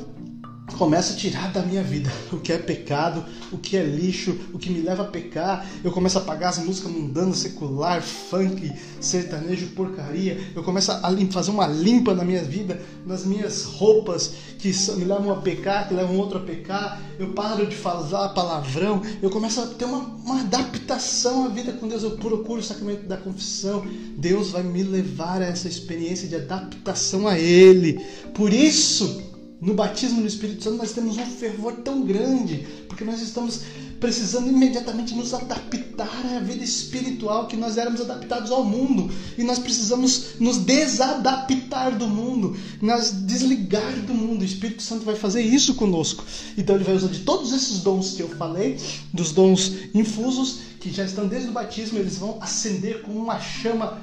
começo 0.77 1.13
a 1.13 1.15
tirar 1.15 1.51
da 1.51 1.61
minha 1.61 1.83
vida 1.83 2.11
o 2.31 2.37
que 2.37 2.51
é 2.51 2.57
pecado, 2.57 3.23
o 3.51 3.57
que 3.57 3.77
é 3.77 3.83
lixo, 3.83 4.37
o 4.53 4.57
que 4.57 4.69
me 4.69 4.81
leva 4.81 5.03
a 5.03 5.07
pecar. 5.07 5.65
Eu 5.83 5.91
começo 5.91 6.17
a 6.17 6.21
apagar 6.21 6.49
as 6.49 6.57
músicas 6.59 6.91
mundanas, 6.91 7.37
secular, 7.37 8.01
funk, 8.01 8.71
sertanejo, 8.99 9.67
porcaria. 9.67 10.39
Eu 10.55 10.63
começo 10.63 10.91
a 10.91 11.01
fazer 11.31 11.51
uma 11.51 11.67
limpa 11.67 12.13
na 12.13 12.23
minha 12.23 12.43
vida, 12.43 12.81
nas 13.05 13.25
minhas 13.25 13.63
roupas 13.63 14.33
que 14.57 14.71
me 14.95 15.05
levam 15.05 15.31
a 15.31 15.37
pecar, 15.37 15.87
que 15.87 15.93
levam 15.93 16.17
outro 16.17 16.37
a 16.37 16.41
pecar. 16.41 17.01
Eu 17.19 17.33
paro 17.33 17.65
de 17.65 17.75
falar 17.75 18.29
palavrão. 18.29 19.01
Eu 19.21 19.29
começo 19.29 19.61
a 19.61 19.67
ter 19.67 19.85
uma, 19.85 19.99
uma 19.99 20.41
adaptação 20.41 21.45
à 21.45 21.47
vida 21.49 21.73
com 21.73 21.87
Deus. 21.87 22.03
Eu 22.03 22.11
procuro 22.11 22.59
o 22.59 22.63
sacramento 22.63 23.07
da 23.07 23.17
confissão. 23.17 23.85
Deus 24.17 24.51
vai 24.51 24.63
me 24.63 24.83
levar 24.83 25.41
a 25.41 25.45
essa 25.45 25.67
experiência 25.67 26.27
de 26.27 26.35
adaptação 26.35 27.27
a 27.27 27.37
Ele. 27.37 28.03
Por 28.33 28.53
isso, 28.53 29.30
no 29.61 29.75
batismo 29.75 30.19
no 30.19 30.27
Espírito 30.27 30.63
Santo 30.63 30.77
nós 30.77 30.91
temos 30.91 31.17
um 31.17 31.25
fervor 31.25 31.73
tão 31.83 32.01
grande, 32.03 32.67
porque 32.87 33.05
nós 33.05 33.21
estamos 33.21 33.61
precisando 33.99 34.49
imediatamente 34.49 35.13
nos 35.13 35.31
adaptar 35.31 36.25
à 36.35 36.39
vida 36.39 36.63
espiritual 36.63 37.47
que 37.47 37.55
nós 37.55 37.77
éramos 37.77 38.01
adaptados 38.01 38.49
ao 38.49 38.65
mundo 38.65 39.11
e 39.37 39.43
nós 39.43 39.59
precisamos 39.59 40.39
nos 40.39 40.57
desadaptar 40.57 41.95
do 41.95 42.07
mundo, 42.07 42.57
nós 42.81 43.11
desligar 43.11 43.93
do 44.07 44.15
mundo. 44.15 44.41
O 44.41 44.45
Espírito 44.45 44.81
Santo 44.81 45.05
vai 45.05 45.15
fazer 45.15 45.43
isso 45.43 45.75
conosco. 45.75 46.25
Então 46.57 46.75
ele 46.75 46.83
vai 46.83 46.95
usar 46.95 47.09
de 47.09 47.19
todos 47.19 47.53
esses 47.53 47.81
dons 47.81 48.15
que 48.15 48.23
eu 48.23 48.29
falei, 48.29 48.79
dos 49.13 49.31
dons 49.31 49.73
infusos 49.93 50.61
que 50.79 50.91
já 50.91 51.05
estão 51.05 51.27
desde 51.27 51.49
o 51.49 51.51
batismo, 51.51 51.99
eles 51.99 52.17
vão 52.17 52.39
acender 52.41 53.03
como 53.03 53.19
uma 53.19 53.39
chama. 53.39 54.01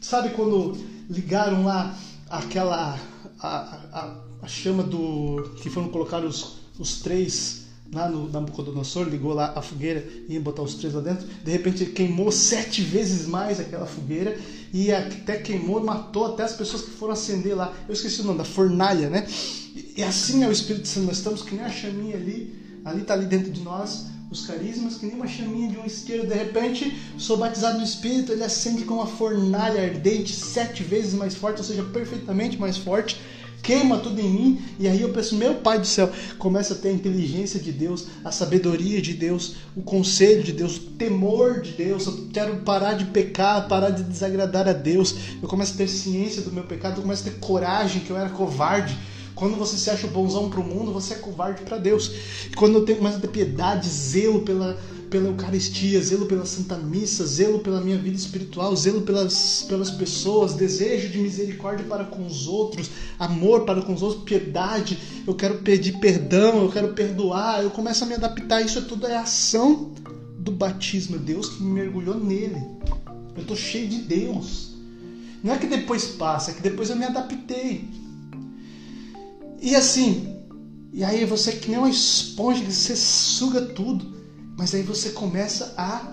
Sabe 0.00 0.30
quando 0.30 0.78
ligaram 1.10 1.64
lá 1.64 1.98
aquela 2.30 2.96
a, 3.40 3.48
a, 3.92 4.29
a 4.42 4.46
chama 4.46 4.82
do. 4.82 5.54
que 5.56 5.68
foram 5.68 5.88
colocar 5.88 6.24
os, 6.24 6.58
os 6.78 7.00
três 7.00 7.60
lá 7.92 8.08
no 8.08 8.30
Nabucodonosor, 8.30 9.08
ligou 9.08 9.34
lá 9.34 9.52
a 9.56 9.62
fogueira 9.62 10.06
e 10.28 10.34
ia 10.34 10.40
botar 10.40 10.62
os 10.62 10.74
três 10.74 10.94
lá 10.94 11.00
dentro. 11.00 11.26
De 11.44 11.50
repente 11.50 11.82
ele 11.82 11.92
queimou 11.92 12.30
sete 12.30 12.82
vezes 12.82 13.26
mais 13.26 13.58
aquela 13.58 13.86
fogueira 13.86 14.38
e 14.72 14.92
até 14.92 15.38
queimou, 15.38 15.82
matou 15.82 16.26
até 16.26 16.44
as 16.44 16.52
pessoas 16.52 16.82
que 16.82 16.90
foram 16.90 17.12
acender 17.12 17.56
lá. 17.56 17.74
Eu 17.88 17.94
esqueci 17.94 18.20
o 18.20 18.24
nome, 18.24 18.38
da 18.38 18.44
fornalha, 18.44 19.10
né? 19.10 19.26
E 19.96 20.02
assim 20.02 20.44
é 20.44 20.48
o 20.48 20.52
Espírito 20.52 20.86
Santo, 20.86 21.06
nós 21.06 21.16
estamos 21.16 21.42
que 21.42 21.54
nem 21.54 21.64
a 21.64 21.70
chaminha 21.70 22.16
ali, 22.16 22.54
ali 22.84 23.02
está 23.02 23.14
ali 23.14 23.26
dentro 23.26 23.50
de 23.50 23.60
nós, 23.60 24.06
os 24.30 24.46
carismas, 24.46 24.96
que 24.96 25.06
nem 25.06 25.16
uma 25.16 25.26
chaminha 25.26 25.68
de 25.68 25.76
um 25.76 25.84
isqueiro. 25.84 26.26
De 26.26 26.34
repente, 26.34 26.96
sou 27.18 27.36
batizado 27.36 27.78
no 27.78 27.84
Espírito, 27.84 28.30
ele 28.30 28.44
acende 28.44 28.84
com 28.84 28.94
uma 28.94 29.06
fornalha 29.06 29.82
ardente, 29.82 30.32
sete 30.32 30.84
vezes 30.84 31.14
mais 31.14 31.34
forte, 31.34 31.58
ou 31.58 31.64
seja, 31.64 31.82
perfeitamente 31.82 32.56
mais 32.56 32.76
forte 32.76 33.20
queima 33.62 33.98
tudo 33.98 34.20
em 34.20 34.28
mim, 34.28 34.62
e 34.78 34.88
aí 34.88 35.00
eu 35.00 35.10
penso, 35.10 35.36
meu 35.36 35.56
Pai 35.56 35.78
do 35.78 35.86
céu, 35.86 36.10
começa 36.38 36.74
a 36.74 36.76
ter 36.76 36.88
a 36.88 36.92
inteligência 36.92 37.60
de 37.60 37.72
Deus, 37.72 38.06
a 38.24 38.32
sabedoria 38.32 39.00
de 39.00 39.14
Deus, 39.14 39.56
o 39.76 39.82
conselho 39.82 40.42
de 40.42 40.52
Deus, 40.52 40.76
o 40.76 40.80
temor 40.92 41.60
de 41.60 41.72
Deus, 41.72 42.06
eu 42.06 42.28
quero 42.32 42.56
parar 42.58 42.94
de 42.94 43.06
pecar, 43.06 43.68
parar 43.68 43.90
de 43.90 44.02
desagradar 44.02 44.68
a 44.68 44.72
Deus, 44.72 45.14
eu 45.42 45.48
começo 45.48 45.74
a 45.74 45.76
ter 45.76 45.88
ciência 45.88 46.42
do 46.42 46.52
meu 46.52 46.64
pecado, 46.64 46.98
eu 46.98 47.02
começo 47.02 47.28
a 47.28 47.30
ter 47.30 47.38
coragem, 47.38 48.02
que 48.02 48.10
eu 48.10 48.16
era 48.16 48.30
covarde, 48.30 48.96
quando 49.40 49.56
você 49.56 49.78
se 49.78 49.88
acha 49.88 50.06
bonzão 50.06 50.50
para 50.50 50.60
o 50.60 50.64
mundo, 50.64 50.92
você 50.92 51.14
é 51.14 51.16
covarde 51.16 51.62
para 51.62 51.78
Deus. 51.78 52.12
E 52.50 52.54
quando 52.54 52.74
eu 52.74 52.84
tenho 52.84 52.98
ter 53.18 53.28
piedade, 53.28 53.88
zelo 53.88 54.42
pela, 54.42 54.78
pela 55.10 55.28
Eucaristia, 55.28 56.00
zelo 56.00 56.26
pela 56.26 56.46
Santa 56.46 56.76
Missa, 56.76 57.26
zelo 57.26 57.58
pela 57.58 57.80
minha 57.80 57.98
vida 57.98 58.16
espiritual, 58.16 58.74
zelo 58.76 59.02
pelas, 59.02 59.66
pelas 59.68 59.90
pessoas, 59.90 60.54
desejo 60.54 61.08
de 61.08 61.18
misericórdia 61.18 61.84
para 61.84 62.04
com 62.04 62.24
os 62.24 62.46
outros, 62.46 62.88
amor 63.18 63.64
para 63.64 63.82
com 63.82 63.92
os 63.92 64.02
outros, 64.02 64.22
piedade, 64.22 64.96
eu 65.26 65.34
quero 65.34 65.58
pedir 65.58 65.98
perdão, 65.98 66.62
eu 66.62 66.70
quero 66.70 66.94
perdoar, 66.94 67.62
eu 67.62 67.70
começo 67.70 68.04
a 68.04 68.06
me 68.06 68.14
adaptar. 68.14 68.62
Isso 68.62 68.78
é 68.78 68.82
tudo 68.82 69.06
é 69.06 69.16
ação 69.16 69.92
do 70.38 70.52
batismo, 70.52 71.16
é 71.16 71.18
Deus 71.18 71.48
que 71.48 71.62
me 71.62 71.72
mergulhou 71.72 72.14
nele. 72.14 72.62
Eu 73.34 73.42
estou 73.42 73.56
cheio 73.56 73.88
de 73.88 73.98
Deus. 73.98 74.70
Não 75.42 75.54
é 75.54 75.58
que 75.58 75.66
depois 75.66 76.04
passa, 76.06 76.52
é 76.52 76.54
que 76.54 76.62
depois 76.62 76.88
eu 76.88 76.96
me 76.96 77.04
adaptei. 77.04 77.88
E 79.60 79.74
assim, 79.74 80.36
e 80.92 81.02
aí 81.02 81.24
você 81.24 81.50
é 81.50 81.56
que 81.56 81.68
nem 81.68 81.78
uma 81.78 81.90
esponja 81.90 82.64
que 82.64 82.72
você 82.72 82.94
suga 82.94 83.60
tudo. 83.60 84.19
Mas 84.60 84.74
aí 84.74 84.82
você 84.82 85.12
começa 85.12 85.72
a, 85.74 86.06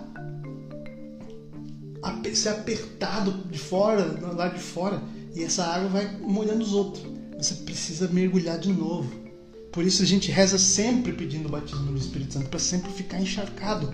a 2.01 2.33
ser 2.33 2.47
apertado 2.47 3.43
de 3.51 3.59
fora, 3.59 4.07
do 4.07 4.37
lado 4.37 4.55
de 4.55 4.63
fora, 4.63 5.03
e 5.35 5.43
essa 5.43 5.65
água 5.65 5.89
vai 5.89 6.17
molhando 6.17 6.63
os 6.63 6.71
outros. 6.71 7.05
Você 7.37 7.55
precisa 7.55 8.07
mergulhar 8.07 8.57
de 8.57 8.71
novo. 8.71 9.11
Por 9.69 9.83
isso 9.83 10.01
a 10.01 10.05
gente 10.05 10.31
reza 10.31 10.57
sempre 10.57 11.11
pedindo 11.11 11.49
o 11.49 11.51
batismo 11.51 11.91
no 11.91 11.97
Espírito 11.97 12.35
Santo, 12.35 12.47
para 12.47 12.57
sempre 12.57 12.89
ficar 12.93 13.19
encharcado. 13.19 13.93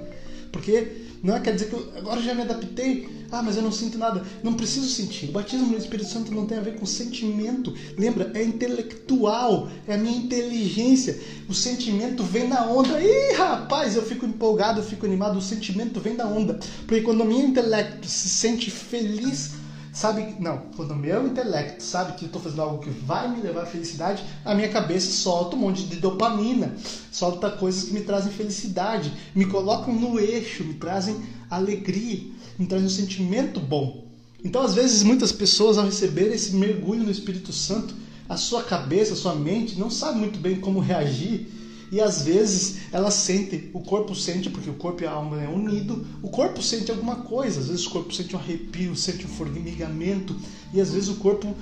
Porque 0.52 1.03
não 1.24 1.38
é, 1.38 1.40
quer 1.40 1.54
dizer 1.54 1.70
que 1.70 1.74
eu 1.74 1.94
agora 1.96 2.22
já 2.22 2.36
me 2.36 2.42
adaptei. 2.42 3.08
Ah, 3.32 3.42
mas 3.42 3.56
eu 3.56 3.64
não 3.64 3.72
sinto 3.72 3.98
nada. 3.98 4.22
Não 4.44 4.56
preciso 4.56 4.90
sentir. 4.90 5.30
O 5.30 5.32
batismo 5.32 5.68
no 5.68 5.78
Espírito 5.78 6.10
Santo 6.10 6.36
não 6.36 6.46
tem 6.46 6.58
a 6.58 6.62
ver 6.62 6.76
com 6.76 6.86
sentimento. 6.86 7.74
Lembra? 7.98 8.30
É 8.36 8.44
intelectual. 8.44 9.70
É 9.88 9.96
a 9.96 9.98
minha 9.98 10.18
inteligência. 10.18 11.18
O 11.48 11.54
sentimento 11.54 12.24
vem 12.24 12.50
na 12.50 12.66
onda. 12.66 13.02
Ih, 13.02 13.36
rapaz, 13.38 13.96
eu 13.96 14.04
fico 14.04 14.26
empolgado, 14.26 14.82
eu 14.82 14.84
fico 14.84 15.06
animado. 15.06 15.38
O 15.38 15.42
sentimento 15.42 16.02
vem 16.02 16.18
da 16.18 16.28
onda. 16.28 16.60
Porque 16.86 17.02
quando 17.02 17.22
o 17.22 17.26
meu 17.26 17.40
intelecto 17.40 18.06
se 18.06 18.28
sente 18.28 18.70
feliz, 18.70 19.52
sabe, 19.94 20.36
não, 20.40 20.58
quando 20.76 20.92
o 20.92 20.96
meu 20.96 21.28
intelecto 21.28 21.84
sabe 21.84 22.14
que 22.18 22.26
eu 22.26 22.28
estou 22.28 22.42
fazendo 22.42 22.64
algo 22.64 22.84
que 22.84 22.90
vai 22.90 23.30
me 23.30 23.42
levar 23.42 23.62
à 23.62 23.66
felicidade, 23.66 24.24
a 24.44 24.56
minha 24.56 24.70
cabeça 24.70 25.12
solta 25.12 25.56
um 25.56 25.60
monte 25.60 25.84
de 25.84 25.98
dopamina, 25.98 26.76
solta 27.12 27.52
coisas 27.52 27.84
que 27.84 27.94
me 27.94 28.02
trazem 28.02 28.34
felicidade, 28.34 29.14
me 29.36 29.46
colocam 29.46 29.94
no 29.94 30.20
eixo, 30.20 30.64
me 30.64 30.74
trazem 30.74 31.16
alegria, 31.50 32.24
me 32.58 32.66
trazem 32.66 32.88
um 32.88 32.90
sentimento 32.90 33.60
bom. 33.60 34.04
Então, 34.44 34.64
às 34.64 34.74
vezes, 34.74 35.04
muitas 35.04 35.32
pessoas, 35.32 35.78
ao 35.78 35.86
receber 35.86 36.34
esse 36.34 36.56
mergulho 36.56 37.04
no 37.04 37.12
Espírito 37.12 37.54
Santo, 37.54 37.96
a 38.28 38.36
sua 38.36 38.64
cabeça, 38.64 39.14
a 39.14 39.18
sua 39.18 39.36
mente 39.36 39.80
não 39.80 39.90
sabe 39.92 40.20
muito 40.20 40.40
bem 40.40 40.60
como 40.60 40.80
reagir 40.80 41.48
e 41.94 42.02
às 42.02 42.24
vezes 42.24 42.78
ela 42.92 43.12
sente, 43.12 43.70
o 43.72 43.80
corpo 43.80 44.16
sente, 44.16 44.50
porque 44.50 44.68
o 44.68 44.74
corpo 44.74 45.04
e 45.04 45.06
a 45.06 45.12
alma 45.12 45.40
é 45.40 45.48
unido, 45.48 46.04
o 46.24 46.28
corpo 46.28 46.60
sente 46.60 46.90
alguma 46.90 47.18
coisa, 47.18 47.60
às 47.60 47.68
vezes 47.68 47.86
o 47.86 47.92
corpo 47.92 48.12
sente 48.12 48.36
um 48.36 48.40
arrepio, 48.40 48.96
sente 48.96 49.28
um 49.28 49.30
formigamento, 49.30 50.36
e 50.74 50.82
às 50.82 50.92
vezes 50.92 51.10
o 51.10 51.18
corpo 51.18 51.56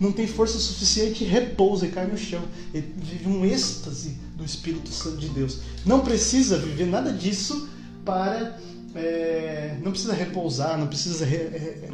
não 0.00 0.10
tem 0.10 0.26
força 0.26 0.58
suficiente 0.58 1.22
repousa 1.22 1.86
e 1.86 1.90
cai 1.90 2.04
no 2.04 2.18
chão. 2.18 2.42
Ele 2.74 2.92
vive 2.96 3.28
um 3.28 3.44
êxtase 3.44 4.16
do 4.34 4.44
Espírito 4.44 4.90
Santo 4.90 5.18
de 5.18 5.28
Deus. 5.28 5.60
Não 5.86 6.00
precisa 6.00 6.58
viver 6.58 6.86
nada 6.86 7.12
disso 7.12 7.68
para. 8.04 8.58
É, 8.92 9.78
não 9.84 9.92
precisa 9.92 10.12
repousar, 10.12 10.76
não 10.76 10.88
precisa 10.88 11.24
re, 11.24 11.36
é, 11.36 11.90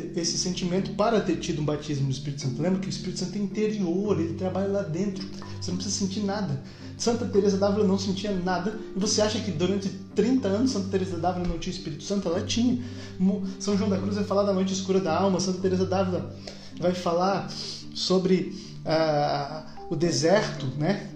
ter 0.00 0.20
esse 0.20 0.38
sentimento 0.38 0.92
para 0.92 1.20
ter 1.20 1.36
tido 1.36 1.60
um 1.60 1.64
batismo 1.64 2.04
no 2.04 2.10
Espírito 2.10 2.42
Santo. 2.42 2.60
Lembra 2.62 2.80
que 2.80 2.86
o 2.86 2.90
Espírito 2.90 3.18
Santo 3.18 3.36
é 3.36 3.40
interior, 3.40 4.18
ele 4.18 4.34
trabalha 4.34 4.68
lá 4.68 4.82
dentro. 4.82 5.24
Você 5.60 5.70
não 5.70 5.76
precisa 5.78 5.98
sentir 5.98 6.20
nada. 6.20 6.62
Santa 6.96 7.24
Teresa 7.26 7.56
d'Ávila 7.56 7.86
não 7.86 7.98
sentia 7.98 8.32
nada. 8.32 8.78
E 8.94 8.98
você 8.98 9.22
acha 9.22 9.40
que 9.40 9.50
durante 9.50 9.88
30 10.14 10.48
anos 10.48 10.70
Santa 10.70 10.88
Teresa 10.88 11.16
d'Ávila 11.16 11.48
não 11.48 11.58
tinha 11.58 11.74
Espírito 11.74 12.02
Santo? 12.02 12.28
Ela 12.28 12.42
tinha. 12.42 12.82
São 13.58 13.76
João 13.76 13.90
da 13.90 13.98
Cruz 13.98 14.14
vai 14.14 14.24
falar 14.24 14.44
da 14.44 14.52
noite 14.52 14.72
escura 14.72 15.00
da 15.00 15.16
alma. 15.16 15.40
Santa 15.40 15.60
Teresa 15.60 15.84
d'Ávila 15.84 16.34
vai 16.80 16.94
falar 16.94 17.50
sobre 17.94 18.54
uh, 18.84 19.92
o 19.92 19.96
deserto, 19.96 20.66
né? 20.78 21.10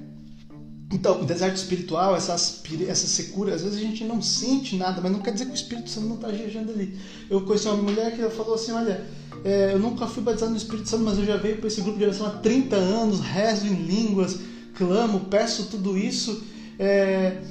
Então, 0.93 1.21
o 1.21 1.25
deserto 1.25 1.57
espiritual, 1.57 2.15
essa, 2.15 2.33
essa 2.33 3.07
secura, 3.09 3.55
às 3.55 3.63
vezes 3.63 3.77
a 3.77 3.81
gente 3.81 4.05
não 4.05 4.23
sente 4.23 4.77
nada, 4.77 5.01
mas 5.01 5.11
não 5.11 5.21
quer 5.21 5.33
dizer 5.33 5.47
que 5.47 5.51
o 5.51 5.55
Espírito 5.55 5.91
Santo 5.91 6.07
não 6.07 6.15
está 6.15 6.29
viajando 6.29 6.71
ali. 6.71 6.97
Eu 7.29 7.43
conheci 7.43 7.67
uma 7.67 7.83
mulher 7.83 8.15
que 8.15 8.23
falou 8.31 8.55
assim: 8.55 8.71
Olha, 8.71 9.05
é, 9.45 9.73
eu 9.73 9.81
nunca 9.81 10.07
fui 10.07 10.23
batizado 10.23 10.53
no 10.53 10.57
Espírito 10.57 10.89
Santo, 10.89 11.03
mas 11.03 11.19
eu 11.19 11.25
já 11.25 11.37
venho 11.37 11.57
para 11.57 11.67
esse 11.67 11.81
grupo 11.81 11.99
de 11.99 12.05
oração 12.05 12.27
há 12.27 12.31
30 12.31 12.77
anos, 12.77 13.21
rezo 13.21 13.67
em 13.67 13.75
línguas, 13.75 14.39
clamo, 14.75 15.21
peço 15.29 15.67
tudo 15.67 15.99
isso, 15.99 16.45
é, 16.79 17.43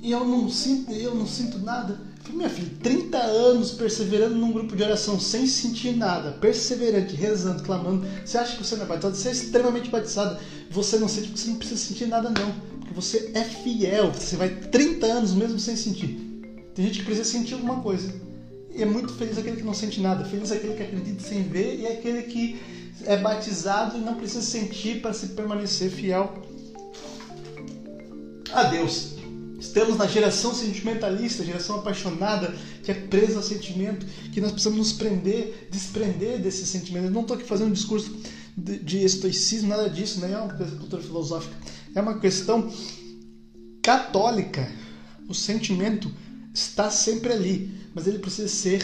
e 0.00 0.12
eu 0.12 0.24
não 0.24 0.48
sinto, 0.48 0.92
eu 0.92 1.16
não 1.16 1.26
sinto 1.26 1.58
nada. 1.58 2.07
Minha 2.36 2.48
filha, 2.48 2.70
30 2.82 3.18
anos 3.18 3.72
perseverando 3.72 4.34
num 4.34 4.52
grupo 4.52 4.76
de 4.76 4.82
oração 4.82 5.18
sem 5.18 5.46
sentir 5.46 5.96
nada, 5.96 6.32
perseverante, 6.32 7.14
rezando, 7.14 7.62
clamando. 7.62 8.06
Você 8.24 8.38
acha 8.38 8.56
que 8.56 8.64
você 8.64 8.76
não 8.76 8.84
é 8.84 8.86
batizado? 8.86 9.16
Você 9.16 9.28
é 9.28 9.32
extremamente 9.32 9.90
batizado. 9.90 10.38
Você 10.70 10.98
não 10.98 11.08
sente 11.08 11.28
porque 11.28 11.40
você 11.40 11.50
não 11.50 11.56
precisa 11.56 11.80
sentir 11.80 12.06
nada, 12.06 12.30
não 12.30 12.78
porque 12.88 12.94
você 12.94 13.32
é 13.34 13.44
fiel, 13.44 14.12
você 14.12 14.36
vai 14.36 14.48
30 14.48 15.06
anos 15.06 15.34
mesmo 15.34 15.58
sem 15.58 15.76
sentir. 15.76 16.28
Tem 16.74 16.86
gente 16.86 17.00
que 17.00 17.04
precisa 17.04 17.28
sentir 17.28 17.54
alguma 17.54 17.80
coisa. 17.80 18.12
E 18.74 18.82
é 18.82 18.86
muito 18.86 19.12
feliz 19.14 19.36
aquele 19.36 19.56
que 19.56 19.64
não 19.64 19.74
sente 19.74 20.00
nada, 20.00 20.24
feliz 20.24 20.50
aquele 20.50 20.74
que 20.74 20.82
acredita 20.82 21.22
sem 21.22 21.42
ver 21.42 21.80
e 21.80 21.86
aquele 21.86 22.22
que 22.22 22.58
é 23.04 23.16
batizado 23.16 23.98
e 23.98 24.00
não 24.00 24.14
precisa 24.14 24.42
sentir 24.42 25.02
para 25.02 25.12
se 25.12 25.28
permanecer 25.28 25.90
fiel 25.90 26.42
a 28.52 28.64
Deus. 28.64 29.17
Estamos 29.58 29.96
na 29.96 30.06
geração 30.06 30.54
sentimentalista, 30.54 31.44
geração 31.44 31.76
apaixonada, 31.76 32.54
que 32.82 32.90
é 32.90 32.94
presa 32.94 33.38
ao 33.38 33.42
sentimento, 33.42 34.06
que 34.32 34.40
nós 34.40 34.52
precisamos 34.52 34.78
nos 34.78 34.92
prender, 34.92 35.68
desprender 35.70 36.40
desse 36.40 36.64
sentimento. 36.64 37.06
Eu 37.06 37.10
não 37.10 37.22
estou 37.22 37.36
aqui 37.36 37.46
fazendo 37.46 37.70
um 37.70 37.72
discurso 37.72 38.14
de, 38.56 38.78
de 38.78 39.04
estoicismo, 39.04 39.68
nada 39.68 39.90
disso, 39.90 40.20
não 40.20 40.28
é 40.28 40.38
uma 40.38 40.52
cultura 40.52 41.02
filosófica 41.02 41.54
é 41.94 42.00
uma 42.00 42.18
questão 42.18 42.70
católica. 43.82 44.70
O 45.28 45.34
sentimento 45.34 46.10
está 46.54 46.90
sempre 46.90 47.32
ali, 47.32 47.70
mas 47.94 48.06
ele 48.06 48.18
precisa 48.18 48.48
ser 48.48 48.82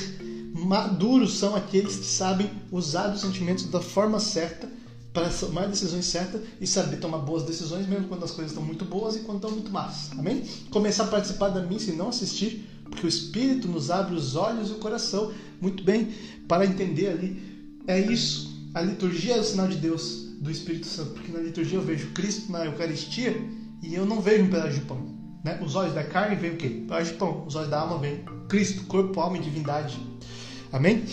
maduro. 0.52 1.28
São 1.28 1.54
aqueles 1.54 1.96
que 1.96 2.06
sabem 2.06 2.50
usar 2.70 3.14
os 3.14 3.20
sentimentos 3.20 3.64
da 3.66 3.80
forma 3.80 4.20
certa 4.20 4.70
para 5.14 5.28
tomar 5.28 5.68
decisões 5.68 6.04
certas 6.06 6.42
e 6.60 6.66
saber 6.66 6.96
tomar 6.96 7.18
boas 7.18 7.44
decisões, 7.44 7.86
mesmo 7.86 8.08
quando 8.08 8.24
as 8.24 8.32
coisas 8.32 8.50
estão 8.50 8.64
muito 8.64 8.84
boas 8.84 9.14
e 9.14 9.20
quando 9.20 9.36
estão 9.36 9.52
muito 9.52 9.70
más. 9.70 10.10
Amém? 10.18 10.42
Começar 10.70 11.04
a 11.04 11.06
participar 11.06 11.50
da 11.50 11.62
missa 11.62 11.92
e 11.92 11.96
não 11.96 12.08
assistir, 12.08 12.68
porque 12.82 13.06
o 13.06 13.08
Espírito 13.08 13.68
nos 13.68 13.92
abre 13.92 14.16
os 14.16 14.34
olhos 14.34 14.70
e 14.70 14.72
o 14.72 14.78
coração 14.78 15.32
muito 15.60 15.84
bem 15.84 16.08
para 16.48 16.66
entender 16.66 17.08
ali. 17.08 17.40
É 17.86 17.98
isso. 18.00 18.52
A 18.74 18.80
liturgia 18.80 19.36
é 19.36 19.40
o 19.40 19.44
sinal 19.44 19.68
de 19.68 19.76
Deus 19.76 20.34
do 20.40 20.50
Espírito 20.50 20.86
Santo, 20.86 21.10
porque 21.10 21.30
na 21.30 21.38
liturgia 21.38 21.78
eu 21.78 21.82
vejo 21.82 22.10
Cristo 22.10 22.50
na 22.50 22.64
Eucaristia 22.64 23.40
e 23.82 23.94
eu 23.94 24.04
não 24.04 24.20
vejo 24.20 24.42
um 24.42 24.50
pedaço 24.50 24.74
de 24.74 24.80
pão. 24.80 25.14
Né? 25.44 25.60
Os 25.64 25.76
olhos 25.76 25.94
da 25.94 26.02
carne 26.02 26.34
veem 26.34 26.54
o 26.54 26.56
quê? 26.56 26.80
Um 26.82 26.86
pedaço 26.88 27.12
de 27.12 27.18
pão. 27.18 27.44
Os 27.46 27.54
olhos 27.54 27.70
da 27.70 27.78
alma 27.78 27.98
veem 27.98 28.24
Cristo, 28.48 28.82
corpo, 28.86 29.20
alma 29.20 29.38
e 29.38 29.40
divindade. 29.40 29.96
Amém? 30.72 31.04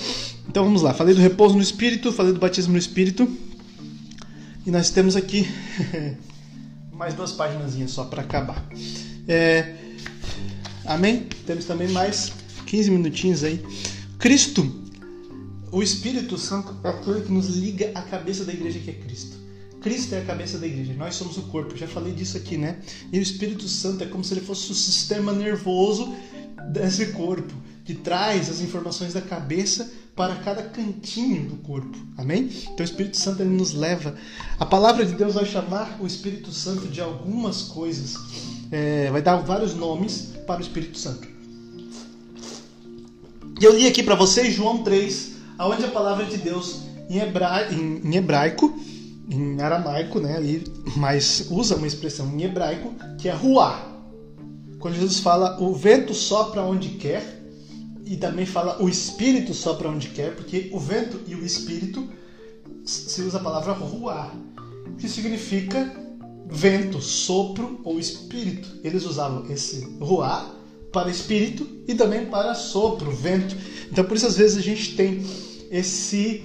Então 0.50 0.64
vamos 0.64 0.82
lá. 0.82 0.92
Falei 0.92 1.14
do 1.14 1.22
repouso 1.22 1.56
no 1.56 1.62
Espírito, 1.62 2.12
falei 2.12 2.34
do 2.34 2.40
batismo 2.40 2.74
no 2.74 2.80
Espírito. 2.80 3.30
E 4.66 4.72
nós 4.72 4.90
temos 4.90 5.16
aqui 5.16 5.48
mais 6.92 7.14
duas 7.14 7.32
páginas 7.32 7.74
só 7.90 8.06
para 8.06 8.22
acabar. 8.22 8.64
É... 9.28 9.76
Amém? 10.86 11.28
Temos 11.46 11.66
também 11.66 11.90
mais 11.90 12.32
15 12.66 12.92
minutinhos 12.92 13.44
aí. 13.44 13.64
Cristo 14.20 14.82
o 15.72 15.82
Espírito 15.82 16.38
Santo 16.38 16.76
é 16.84 16.90
aquele 16.90 17.22
que 17.22 17.32
nos 17.32 17.48
liga 17.48 17.92
à 17.96 18.02
cabeça 18.02 18.44
da 18.44 18.52
igreja 18.52 18.78
que 18.78 18.90
é 18.90 18.94
Cristo. 18.94 19.38
Cristo 19.82 20.14
é 20.14 20.20
a 20.20 20.26
cabeça 20.26 20.58
da 20.58 20.68
igreja, 20.68 20.94
nós 20.94 21.16
somos 21.16 21.38
o 21.38 21.44
corpo, 21.44 21.78
já 21.78 21.88
falei 21.88 22.14
disso 22.14 22.36
aqui, 22.36 22.58
né? 22.58 22.80
E 23.12 23.18
o 23.18 23.22
Espírito 23.22 23.68
Santo 23.70 24.04
é 24.04 24.08
como 24.08 24.22
se 24.22 24.34
ele 24.34 24.42
fosse 24.42 24.70
o 24.70 24.76
sistema 24.76 25.32
nervoso 25.32 26.14
desse 26.74 27.08
corpo, 27.14 27.54
que 27.86 27.96
traz 27.96 28.50
as 28.50 28.60
informações 28.60 29.14
da 29.14 29.22
cabeça 29.22 29.90
para 30.22 30.36
cada 30.36 30.62
cantinho 30.62 31.50
do 31.50 31.56
corpo. 31.64 31.98
Amém? 32.16 32.48
Então 32.62 32.76
o 32.78 32.84
Espírito 32.84 33.18
Santo 33.18 33.42
ele 33.42 33.50
nos 33.50 33.74
leva. 33.74 34.14
A 34.60 34.64
palavra 34.68 35.04
de 35.04 35.16
Deus 35.16 35.34
vai 35.34 35.46
chamar 35.46 35.98
o 36.00 36.06
Espírito 36.06 36.52
Santo 36.52 36.88
de 36.88 37.02
algumas 37.02 37.64
coisas, 37.64 38.14
é, 38.72 39.10
vai 39.10 39.20
dar 39.20 39.38
vários 39.38 39.74
nomes 39.74 40.34
para 40.46 40.60
o 40.60 40.62
Espírito 40.62 40.96
Santo. 41.00 41.28
E 43.60 43.66
eu 43.66 43.76
li 43.76 43.88
aqui 43.88 44.04
para 44.04 44.14
vocês 44.14 44.54
João 44.54 44.84
3, 44.84 45.38
aonde 45.58 45.86
a 45.86 45.88
palavra 45.90 46.24
de 46.26 46.38
Deus 46.38 46.82
em, 47.10 47.18
hebra... 47.18 47.74
em, 47.74 48.16
hebraico, 48.16 48.80
em 49.28 49.60
aramaico, 49.60 50.20
né, 50.20 50.38
ali, 50.38 50.64
mas 50.98 51.48
usa 51.50 51.78
uma 51.78 51.88
expressão 51.88 52.28
em 52.28 52.44
hebraico 52.44 52.94
que 53.18 53.28
é 53.28 53.34
ruá. 53.34 53.88
Quando 54.78 54.94
Jesus 54.94 55.20
fala 55.20 55.60
o 55.60 55.74
vento 55.74 56.14
sopra 56.14 56.62
onde 56.62 56.90
quer, 56.90 57.41
e 58.12 58.18
também 58.18 58.46
fala 58.46 58.84
o 58.84 58.90
espírito 58.90 59.54
sopra 59.54 59.88
onde 59.88 60.10
quer, 60.10 60.36
porque 60.36 60.70
o 60.74 60.80
vento 60.80 61.22
e 61.26 61.34
o 61.34 61.46
espírito 61.46 62.06
se 62.84 63.22
usa 63.22 63.38
a 63.38 63.42
palavra 63.42 63.72
ruá, 63.72 64.36
que 65.00 65.08
significa 65.08 65.96
vento, 66.46 67.00
sopro 67.00 67.80
ou 67.86 67.98
espírito. 67.98 68.68
Eles 68.84 69.06
usavam 69.06 69.50
esse 69.50 69.86
ruá 70.02 70.54
para 70.92 71.10
espírito 71.10 71.66
e 71.88 71.96
também 71.96 72.26
para 72.26 72.54
sopro, 72.54 73.10
vento. 73.12 73.56
Então 73.90 74.04
por 74.04 74.18
isso 74.18 74.28
às 74.28 74.36
vezes 74.36 74.58
a 74.58 74.62
gente 74.62 74.94
tem 74.98 75.26
esse 75.72 76.44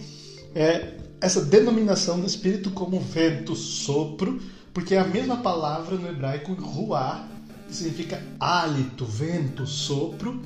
é, 0.54 0.94
essa 1.20 1.44
denominação 1.44 2.20
do 2.20 2.26
espírito 2.26 2.70
como 2.70 3.00
vento, 3.00 3.56
sopro, 3.56 4.40
porque 4.72 4.94
é 4.94 5.00
a 5.00 5.04
mesma 5.04 5.38
palavra 5.38 5.96
no 5.96 6.08
hebraico 6.08 6.52
ruar, 6.52 7.28
que 7.66 7.74
significa 7.74 8.22
hálito, 8.38 9.04
vento, 9.04 9.66
sopro, 9.66 10.40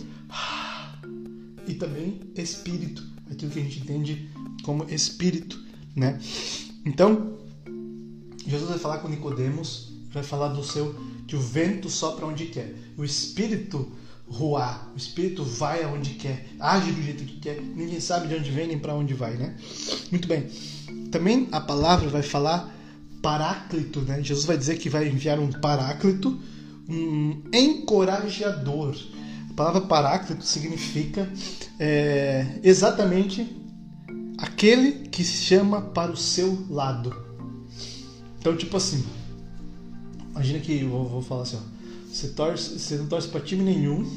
e 1.70 1.74
também 1.74 2.20
espírito, 2.36 3.02
aquilo 3.30 3.50
que 3.50 3.60
a 3.60 3.62
gente 3.62 3.80
entende 3.80 4.30
como 4.62 4.84
espírito, 4.90 5.62
né? 5.94 6.18
Então, 6.84 7.38
Jesus 8.46 8.68
vai 8.68 8.78
falar 8.78 8.98
com 8.98 9.08
Nicodemos, 9.08 9.92
vai 10.12 10.22
falar 10.22 10.48
do 10.48 10.64
seu 10.64 10.94
que 11.26 11.36
o 11.36 11.40
vento 11.40 11.88
sopra 11.88 12.26
onde 12.26 12.46
quer. 12.46 12.74
O 12.96 13.04
espírito 13.04 13.92
ruar. 14.26 14.90
O 14.94 14.96
espírito 14.96 15.44
vai 15.44 15.82
aonde 15.82 16.14
quer, 16.14 16.46
age 16.58 16.92
do 16.92 17.02
jeito 17.02 17.24
que 17.24 17.38
quer. 17.38 17.60
Ninguém 17.60 18.00
sabe 18.00 18.28
de 18.28 18.34
onde 18.34 18.50
vem 18.50 18.68
nem 18.68 18.78
para 18.78 18.94
onde 18.94 19.14
vai, 19.14 19.36
né? 19.36 19.56
Muito 20.10 20.26
bem. 20.26 20.48
Também 21.10 21.48
a 21.52 21.60
palavra 21.60 22.08
vai 22.08 22.22
falar 22.22 22.74
paráclito, 23.22 24.00
né? 24.00 24.22
Jesus 24.22 24.46
vai 24.46 24.56
dizer 24.56 24.78
que 24.78 24.88
vai 24.88 25.08
enviar 25.08 25.38
um 25.38 25.50
paráclito, 25.50 26.40
um 26.88 27.42
encorajador. 27.52 28.96
Palavra 29.60 29.82
paráclito 29.82 30.42
significa 30.42 31.30
é, 31.78 32.58
exatamente 32.62 33.46
aquele 34.38 35.06
que 35.10 35.22
se 35.22 35.44
chama 35.44 35.82
para 35.82 36.10
o 36.10 36.16
seu 36.16 36.64
lado. 36.70 37.14
Então, 38.38 38.56
tipo 38.56 38.74
assim, 38.78 39.04
imagina 40.30 40.60
que 40.60 40.80
eu 40.80 40.88
vou, 40.88 41.20
falar 41.20 41.42
assim, 41.42 41.58
ó. 41.58 42.08
Você, 42.10 42.28
torce, 42.28 42.78
você 42.78 42.96
não 42.96 43.06
torce 43.06 43.28
para 43.28 43.40
time 43.40 43.62
nenhum. 43.62 44.10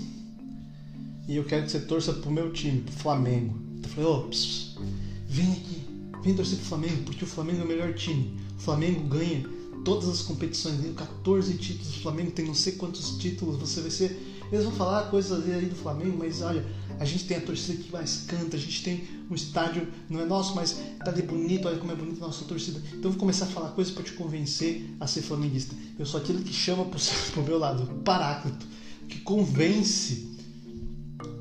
E 1.27 1.35
eu 1.35 1.43
quero 1.43 1.65
que 1.65 1.71
você 1.71 1.81
torça 1.81 2.13
pro 2.13 2.31
meu 2.31 2.53
time, 2.53 2.79
pro 2.79 2.93
Flamengo. 2.93 3.59
Tô 3.81 3.89
falei, 3.89 4.09
ô, 4.09 4.13
oh, 4.13 4.81
vem 5.27 5.51
aqui, 5.51 5.81
vem 6.23 6.35
torcer 6.35 6.57
pro 6.57 6.67
Flamengo, 6.67 7.03
porque 7.03 7.25
o 7.25 7.27
Flamengo 7.27 7.59
é 7.59 7.63
o 7.65 7.67
melhor 7.67 7.93
time. 7.95 8.39
O 8.57 8.61
Flamengo 8.61 9.09
ganha 9.09 9.43
todas 9.83 10.07
as 10.07 10.21
competições, 10.21 10.77
ganhou 10.77 10.95
14 10.95 11.53
títulos, 11.57 11.97
o 11.97 11.99
Flamengo 11.99 12.31
tem 12.31 12.45
não 12.45 12.55
sei 12.55 12.73
quantos 12.73 13.17
títulos, 13.17 13.57
você 13.57 13.81
vai 13.81 13.91
ser. 13.91 14.32
Eles 14.51 14.65
vão 14.65 14.73
falar 14.73 15.09
coisas 15.09 15.49
aí 15.49 15.65
do 15.65 15.75
Flamengo, 15.75 16.17
mas 16.19 16.41
olha, 16.41 16.63
a 16.99 17.05
gente 17.05 17.25
tem 17.25 17.37
a 17.37 17.41
torcida 17.41 17.81
que 17.81 17.91
mais 17.91 18.25
canta, 18.27 18.55
a 18.55 18.59
gente 18.59 18.83
tem 18.83 19.07
um 19.29 19.35
estádio, 19.35 19.87
não 20.09 20.21
é 20.21 20.25
nosso, 20.25 20.55
mas 20.55 20.79
tá 21.03 21.11
ali 21.11 21.21
bonito, 21.21 21.67
olha 21.67 21.77
como 21.77 21.91
é 21.91 21.95
bonita 21.95 22.23
a 22.23 22.27
nossa 22.27 22.45
torcida. 22.45 22.79
Então 22.89 23.03
eu 23.05 23.11
vou 23.11 23.19
começar 23.19 23.45
a 23.45 23.49
falar 23.49 23.69
coisas 23.69 23.93
para 23.93 24.03
te 24.03 24.13
convencer 24.13 24.89
a 24.99 25.07
ser 25.07 25.21
flamenguista. 25.21 25.75
Eu 25.97 26.05
sou 26.05 26.19
aquele 26.19 26.43
que 26.43 26.53
chama 26.53 26.85
pro, 26.85 26.99
pro 27.33 27.43
meu 27.43 27.57
lado, 27.57 27.85
paráclito, 28.03 28.65
que 29.09 29.19
convence, 29.19 30.31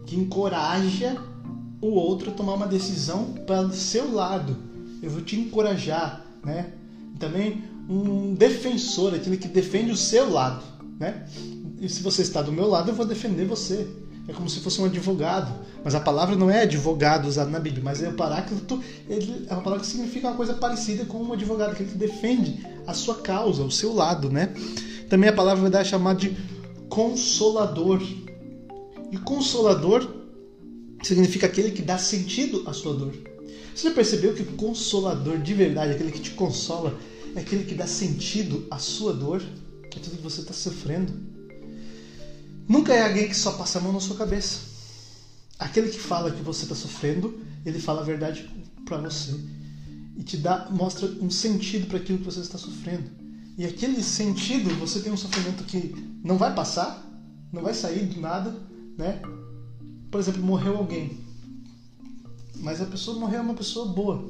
que 0.06 0.16
encoraja 0.16 1.22
o 1.80 1.88
outro 1.88 2.30
a 2.30 2.34
tomar 2.34 2.54
uma 2.54 2.66
decisão 2.66 3.34
para 3.46 3.62
o 3.62 3.72
seu 3.72 4.12
lado. 4.12 4.56
Eu 5.02 5.10
vou 5.10 5.20
te 5.20 5.36
encorajar, 5.36 6.24
né? 6.44 6.72
Também 7.18 7.62
um 7.88 8.34
defensor, 8.34 9.14
aquele 9.14 9.36
que 9.36 9.48
defende 9.48 9.90
o 9.90 9.96
seu 9.96 10.30
lado, 10.30 10.62
né? 10.98 11.26
E 11.82 11.88
se 11.88 12.00
você 12.00 12.22
está 12.22 12.40
do 12.40 12.52
meu 12.52 12.68
lado, 12.68 12.92
eu 12.92 12.94
vou 12.94 13.04
defender 13.04 13.44
você. 13.44 13.88
É 14.28 14.32
como 14.32 14.48
se 14.48 14.60
fosse 14.60 14.80
um 14.80 14.84
advogado. 14.84 15.52
Mas 15.82 15.96
a 15.96 16.00
palavra 16.00 16.36
não 16.36 16.48
é 16.48 16.62
advogado 16.62 17.26
usada 17.26 17.50
na 17.50 17.58
Bíblia, 17.58 17.82
mas 17.82 18.00
é 18.00 18.08
o 18.08 18.14
paráclito, 18.14 18.80
ele 19.08 19.46
é 19.48 19.52
uma 19.52 19.62
palavra 19.62 19.84
que 19.84 19.90
significa 19.90 20.28
uma 20.28 20.36
coisa 20.36 20.54
parecida 20.54 21.04
com 21.04 21.18
um 21.18 21.32
advogado, 21.32 21.74
que 21.74 21.82
defende 21.82 22.64
a 22.86 22.94
sua 22.94 23.16
causa, 23.16 23.64
o 23.64 23.70
seu 23.70 23.92
lado, 23.92 24.30
né? 24.30 24.54
Também 25.10 25.28
a 25.28 25.32
palavra 25.32 25.60
vai 25.60 25.70
dar 25.72 25.82
chamada 25.82 26.20
de 26.20 26.36
consolador. 26.88 28.00
E 29.10 29.16
consolador 29.18 30.08
significa 31.02 31.46
aquele 31.46 31.72
que 31.72 31.82
dá 31.82 31.98
sentido 31.98 32.62
à 32.64 32.72
sua 32.72 32.94
dor. 32.94 33.12
Você 33.74 33.88
já 33.88 33.94
percebeu 33.94 34.34
que 34.34 34.42
o 34.42 34.52
consolador 34.52 35.38
de 35.38 35.52
verdade, 35.52 35.94
aquele 35.94 36.12
que 36.12 36.20
te 36.20 36.30
consola, 36.30 36.96
é 37.34 37.40
aquele 37.40 37.64
que 37.64 37.74
dá 37.74 37.88
sentido 37.88 38.68
à 38.70 38.78
sua 38.78 39.12
dor, 39.12 39.42
a 39.84 39.98
tudo 39.98 40.16
que 40.16 40.22
você 40.22 40.42
está 40.42 40.52
sofrendo? 40.52 41.31
Nunca 42.68 42.92
é 42.92 43.06
alguém 43.06 43.28
que 43.28 43.36
só 43.36 43.52
passa 43.52 43.78
a 43.78 43.82
mão 43.82 43.92
na 43.92 44.00
sua 44.00 44.16
cabeça. 44.16 44.60
Aquele 45.58 45.88
que 45.88 45.98
fala 45.98 46.30
que 46.30 46.42
você 46.42 46.64
está 46.64 46.74
sofrendo, 46.74 47.40
ele 47.64 47.78
fala 47.78 48.00
a 48.00 48.04
verdade 48.04 48.48
para 48.84 48.98
você 48.98 49.38
e 50.16 50.22
te 50.22 50.36
dá, 50.36 50.68
mostra 50.70 51.06
um 51.06 51.30
sentido 51.30 51.86
para 51.86 51.98
aquilo 51.98 52.18
que 52.18 52.24
você 52.24 52.40
está 52.40 52.58
sofrendo. 52.58 53.10
E 53.56 53.64
aquele 53.64 54.02
sentido, 54.02 54.70
você 54.76 55.00
tem 55.00 55.12
um 55.12 55.16
sofrimento 55.16 55.64
que 55.64 55.94
não 56.24 56.36
vai 56.36 56.54
passar, 56.54 57.04
não 57.52 57.62
vai 57.62 57.74
sair 57.74 58.06
do 58.06 58.20
nada, 58.20 58.54
né? 58.96 59.20
Por 60.10 60.20
exemplo, 60.20 60.42
morreu 60.42 60.76
alguém, 60.76 61.18
mas 62.56 62.80
a 62.80 62.86
pessoa 62.86 63.18
morreu 63.18 63.38
é 63.38 63.42
uma 63.42 63.54
pessoa 63.54 63.86
boa. 63.86 64.24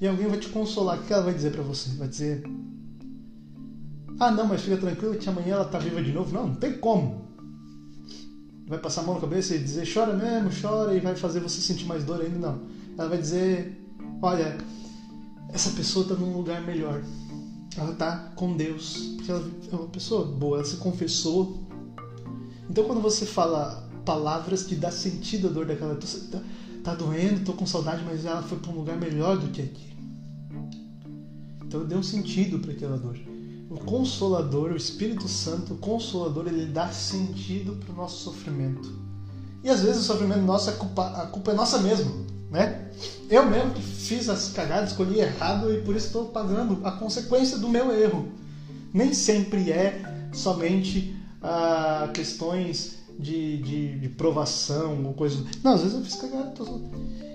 E 0.00 0.06
alguém 0.06 0.28
vai 0.28 0.38
te 0.38 0.48
consolar. 0.48 0.98
O 0.98 1.04
que 1.04 1.12
ela 1.12 1.22
vai 1.22 1.32
dizer 1.32 1.52
para 1.52 1.62
você? 1.62 1.88
Vai 1.90 2.08
dizer: 2.08 2.42
Ah, 4.20 4.30
não, 4.30 4.46
mas 4.46 4.60
fica 4.60 4.76
tranquilo 4.76 5.16
que 5.16 5.28
amanhã 5.28 5.54
ela 5.54 5.64
tá 5.64 5.78
viva 5.78 6.02
de 6.02 6.12
novo. 6.12 6.34
Não, 6.34 6.48
não 6.48 6.54
tem 6.54 6.76
como 6.78 7.26
vai 8.66 8.78
passar 8.78 9.02
a 9.02 9.04
mão 9.04 9.14
na 9.14 9.20
cabeça 9.20 9.54
e 9.54 9.58
dizer 9.58 9.88
chora 9.92 10.12
mesmo, 10.14 10.50
chora 10.60 10.94
e 10.94 11.00
vai 11.00 11.14
fazer 11.14 11.40
você 11.40 11.60
sentir 11.60 11.86
mais 11.86 12.04
dor 12.04 12.20
ainda, 12.20 12.38
não. 12.38 12.62
Ela 12.98 13.08
vai 13.08 13.18
dizer, 13.18 13.80
olha, 14.20 14.58
essa 15.50 15.70
pessoa 15.70 16.02
está 16.02 16.14
num 16.14 16.36
lugar 16.36 16.62
melhor. 16.62 17.02
Ela 17.76 17.92
está 17.92 18.32
com 18.34 18.56
Deus, 18.56 19.14
porque 19.16 19.30
ela 19.30 19.50
é 19.72 19.76
uma 19.76 19.88
pessoa 19.88 20.24
boa, 20.24 20.58
ela 20.58 20.66
se 20.66 20.76
confessou. 20.78 21.62
Então 22.68 22.84
quando 22.84 23.00
você 23.00 23.24
fala 23.24 23.88
palavras 24.04 24.64
que 24.64 24.74
dá 24.74 24.90
sentido 24.90 25.48
à 25.48 25.50
dor 25.50 25.66
daquela 25.66 25.94
pessoa, 25.94 26.24
tá, 26.30 26.40
tá 26.82 26.94
doendo, 26.94 27.44
tô 27.44 27.52
com 27.52 27.66
saudade, 27.66 28.02
mas 28.04 28.24
ela 28.24 28.42
foi 28.42 28.58
para 28.58 28.72
um 28.72 28.76
lugar 28.76 28.96
melhor 28.96 29.36
do 29.38 29.48
que 29.48 29.62
aqui. 29.62 29.96
Então 31.64 31.84
deu 31.84 31.98
um 31.98 32.02
sentido 32.02 32.58
para 32.58 32.72
aquela 32.72 32.96
dor 32.96 33.16
o 33.76 33.84
Consolador, 33.84 34.72
o 34.72 34.76
Espírito 34.76 35.28
Santo, 35.28 35.74
o 35.74 35.76
Consolador, 35.76 36.48
ele 36.48 36.66
dá 36.66 36.88
sentido 36.88 37.76
para 37.76 37.92
o 37.92 37.96
nosso 37.96 38.24
sofrimento. 38.24 38.90
E 39.62 39.68
às 39.68 39.82
vezes 39.82 40.02
o 40.02 40.04
sofrimento 40.04 40.40
nosso, 40.40 40.70
a 40.70 40.72
culpa, 40.72 41.06
a 41.08 41.26
culpa 41.26 41.50
é 41.50 41.54
nossa 41.54 41.78
mesmo, 41.78 42.24
né? 42.50 42.88
Eu 43.28 43.44
mesmo 43.46 43.72
que 43.72 43.82
fiz 43.82 44.28
as 44.28 44.48
cagadas, 44.48 44.90
escolhi 44.90 45.20
errado 45.20 45.72
e 45.72 45.82
por 45.82 45.94
isso 45.94 46.06
estou 46.06 46.26
pagando 46.26 46.80
a 46.84 46.92
consequência 46.92 47.58
do 47.58 47.68
meu 47.68 47.92
erro. 47.92 48.28
Nem 48.94 49.12
sempre 49.12 49.70
é 49.70 50.28
somente 50.32 51.14
ah, 51.42 52.08
questões 52.14 52.96
de, 53.18 53.58
de, 53.58 53.98
de, 53.98 54.08
provação 54.10 55.04
ou 55.04 55.12
coisa. 55.12 55.44
Não, 55.62 55.74
às 55.74 55.82
vezes 55.82 55.96
eu 55.96 56.04
fiz 56.04 56.14
cagada. 56.14 56.50
Tô... 56.52 56.80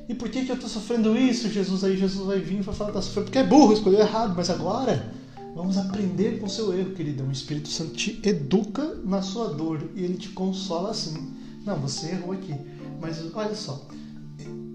E 0.10 0.16
por 0.16 0.30
que, 0.30 0.46
que 0.46 0.52
eu 0.52 0.56
estou 0.56 0.70
sofrendo 0.70 1.16
isso, 1.16 1.50
Jesus? 1.50 1.84
Aí 1.84 1.98
Jesus 1.98 2.26
vai 2.26 2.40
vir 2.40 2.60
e 2.60 2.62
vai 2.62 2.74
falar, 2.74 2.92
tá 2.92 3.02
sofrendo 3.02 3.26
porque 3.26 3.40
é 3.40 3.44
burro, 3.44 3.74
escolheu 3.74 4.00
errado, 4.00 4.34
mas 4.36 4.50
agora 4.50 5.21
Vamos 5.54 5.78
aprender 5.78 6.40
com 6.40 6.46
o 6.46 6.50
seu 6.50 6.74
erro, 6.74 6.94
querido. 6.94 7.24
O 7.24 7.32
Espírito 7.32 7.68
Santo 7.68 7.94
te 7.94 8.22
educa 8.24 8.96
na 9.04 9.22
sua 9.22 9.54
dor 9.54 9.90
e 9.96 10.04
ele 10.04 10.18
te 10.18 10.30
consola 10.30 10.92
assim. 10.92 11.34
Não, 11.66 11.78
você 11.78 12.12
errou 12.12 12.32
aqui. 12.32 12.56
Mas 13.02 13.20
olha 13.34 13.56
só, 13.56 13.88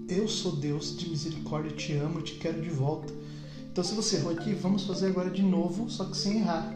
eu 0.07 0.27
sou 0.27 0.55
Deus 0.55 0.95
de 0.95 1.09
misericórdia, 1.09 1.71
te 1.71 1.93
amo, 1.93 2.21
te 2.21 2.35
quero 2.35 2.61
de 2.61 2.69
volta. 2.69 3.13
Então, 3.71 3.83
se 3.83 3.95
você 3.95 4.17
errou 4.17 4.31
aqui, 4.31 4.53
vamos 4.53 4.83
fazer 4.85 5.07
agora 5.07 5.29
de 5.29 5.41
novo, 5.41 5.89
só 5.89 6.05
que 6.05 6.17
sem 6.17 6.39
errar, 6.39 6.73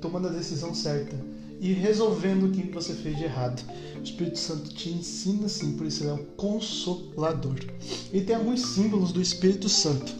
tomando 0.00 0.28
a 0.28 0.32
decisão 0.32 0.74
certa 0.74 1.16
e 1.60 1.72
resolvendo 1.72 2.46
o 2.46 2.50
que 2.50 2.62
você 2.70 2.94
fez 2.94 3.16
de 3.16 3.24
errado. 3.24 3.62
O 3.98 4.02
Espírito 4.02 4.38
Santo 4.38 4.74
te 4.74 4.90
ensina 4.90 5.46
assim, 5.46 5.76
por 5.76 5.86
isso 5.86 6.02
ele 6.02 6.10
é 6.10 6.14
um 6.14 6.24
consolador. 6.36 7.58
E 8.12 8.20
tem 8.20 8.36
alguns 8.36 8.60
símbolos 8.74 9.12
do 9.12 9.22
Espírito 9.22 9.68
Santo, 9.68 10.12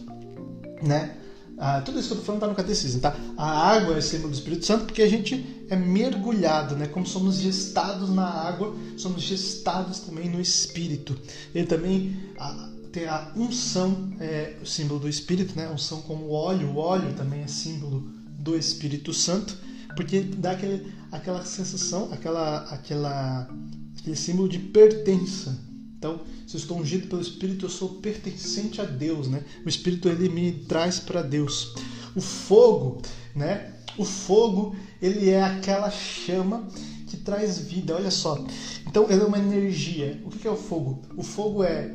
né? 0.81 1.17
Ah, 1.57 1.81
tudo 1.81 1.99
isso 1.99 2.09
que 2.09 2.13
eu 2.13 2.19
estou 2.19 2.25
falando 2.25 2.41
está 2.41 2.47
no 2.47 2.55
catecismo, 2.55 3.01
tá? 3.01 3.15
A 3.35 3.69
água 3.71 3.97
é 3.97 4.01
símbolo 4.01 4.29
do 4.29 4.35
Espírito 4.35 4.65
Santo 4.65 4.85
porque 4.85 5.01
a 5.01 5.09
gente 5.09 5.65
é 5.69 5.75
mergulhado, 5.75 6.75
né? 6.75 6.87
Como 6.87 7.05
somos 7.05 7.37
gestados 7.37 8.09
na 8.09 8.27
água, 8.27 8.75
somos 8.95 9.23
gestados 9.23 9.99
também 10.01 10.29
no 10.29 10.39
Espírito. 10.39 11.19
Ele 11.55 11.65
também 11.65 12.15
ah, 12.37 12.69
tem 12.91 13.07
a 13.07 13.31
unção, 13.35 14.13
é 14.19 14.55
o 14.61 14.65
símbolo 14.67 14.99
do 14.99 15.09
Espírito, 15.09 15.55
né? 15.55 15.65
A 15.65 15.71
unção 15.71 16.01
como 16.01 16.29
óleo, 16.29 16.69
o 16.69 16.77
óleo 16.77 17.13
também 17.15 17.41
é 17.41 17.47
símbolo 17.47 18.07
do 18.37 18.55
Espírito 18.55 19.11
Santo, 19.11 19.57
porque 19.95 20.21
dá 20.21 20.51
aquele, 20.51 20.93
aquela 21.11 21.43
sensação, 21.43 22.09
aquela, 22.13 22.65
aquela, 22.65 23.49
aquele 23.97 24.15
símbolo 24.15 24.47
de 24.47 24.59
pertença 24.59 25.66
então, 26.07 26.21
se 26.47 26.55
eu 26.55 26.59
estou 26.59 26.77
ungido 26.77 27.07
pelo 27.07 27.21
Espírito, 27.21 27.65
eu 27.65 27.69
sou 27.69 27.95
pertencente 27.95 28.79
a 28.79 28.85
Deus, 28.85 29.27
né? 29.27 29.43
O 29.65 29.69
Espírito 29.69 30.07
ele 30.07 30.29
me 30.29 30.53
traz 30.53 30.99
para 30.99 31.21
Deus. 31.21 31.75
O 32.15 32.21
fogo, 32.21 33.01
né? 33.35 33.73
O 33.97 34.05
fogo, 34.05 34.75
ele 35.01 35.29
é 35.29 35.43
aquela 35.43 35.91
chama 35.91 36.65
que 37.07 37.17
traz 37.17 37.57
vida. 37.59 37.95
Olha 37.95 38.11
só. 38.11 38.45
Então, 38.87 39.07
ele 39.09 39.21
é 39.21 39.25
uma 39.25 39.37
energia. 39.37 40.21
O 40.25 40.29
que 40.29 40.47
é 40.47 40.51
o 40.51 40.55
fogo? 40.55 41.01
O 41.17 41.23
fogo 41.23 41.63
é 41.63 41.93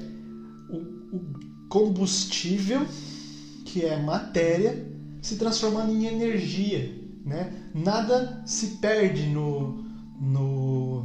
o, 0.69 1.69
combustível, 1.69 2.87
que 3.65 3.83
é 3.83 3.99
matéria, 3.99 4.87
se 5.23 5.37
transformando 5.37 5.91
em 5.91 6.05
energia, 6.05 6.95
né? 7.25 7.71
Nada 7.75 8.43
se 8.45 8.77
perde 8.77 9.27
no, 9.29 9.83
no, 10.21 11.03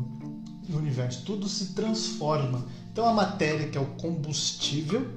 no 0.67 0.77
universo. 0.77 1.23
Tudo 1.23 1.47
se 1.47 1.73
transforma. 1.73 2.65
Então 2.97 3.07
a 3.07 3.13
matéria, 3.13 3.67
que 3.67 3.77
é 3.77 3.81
o 3.81 3.85
combustível, 3.85 5.07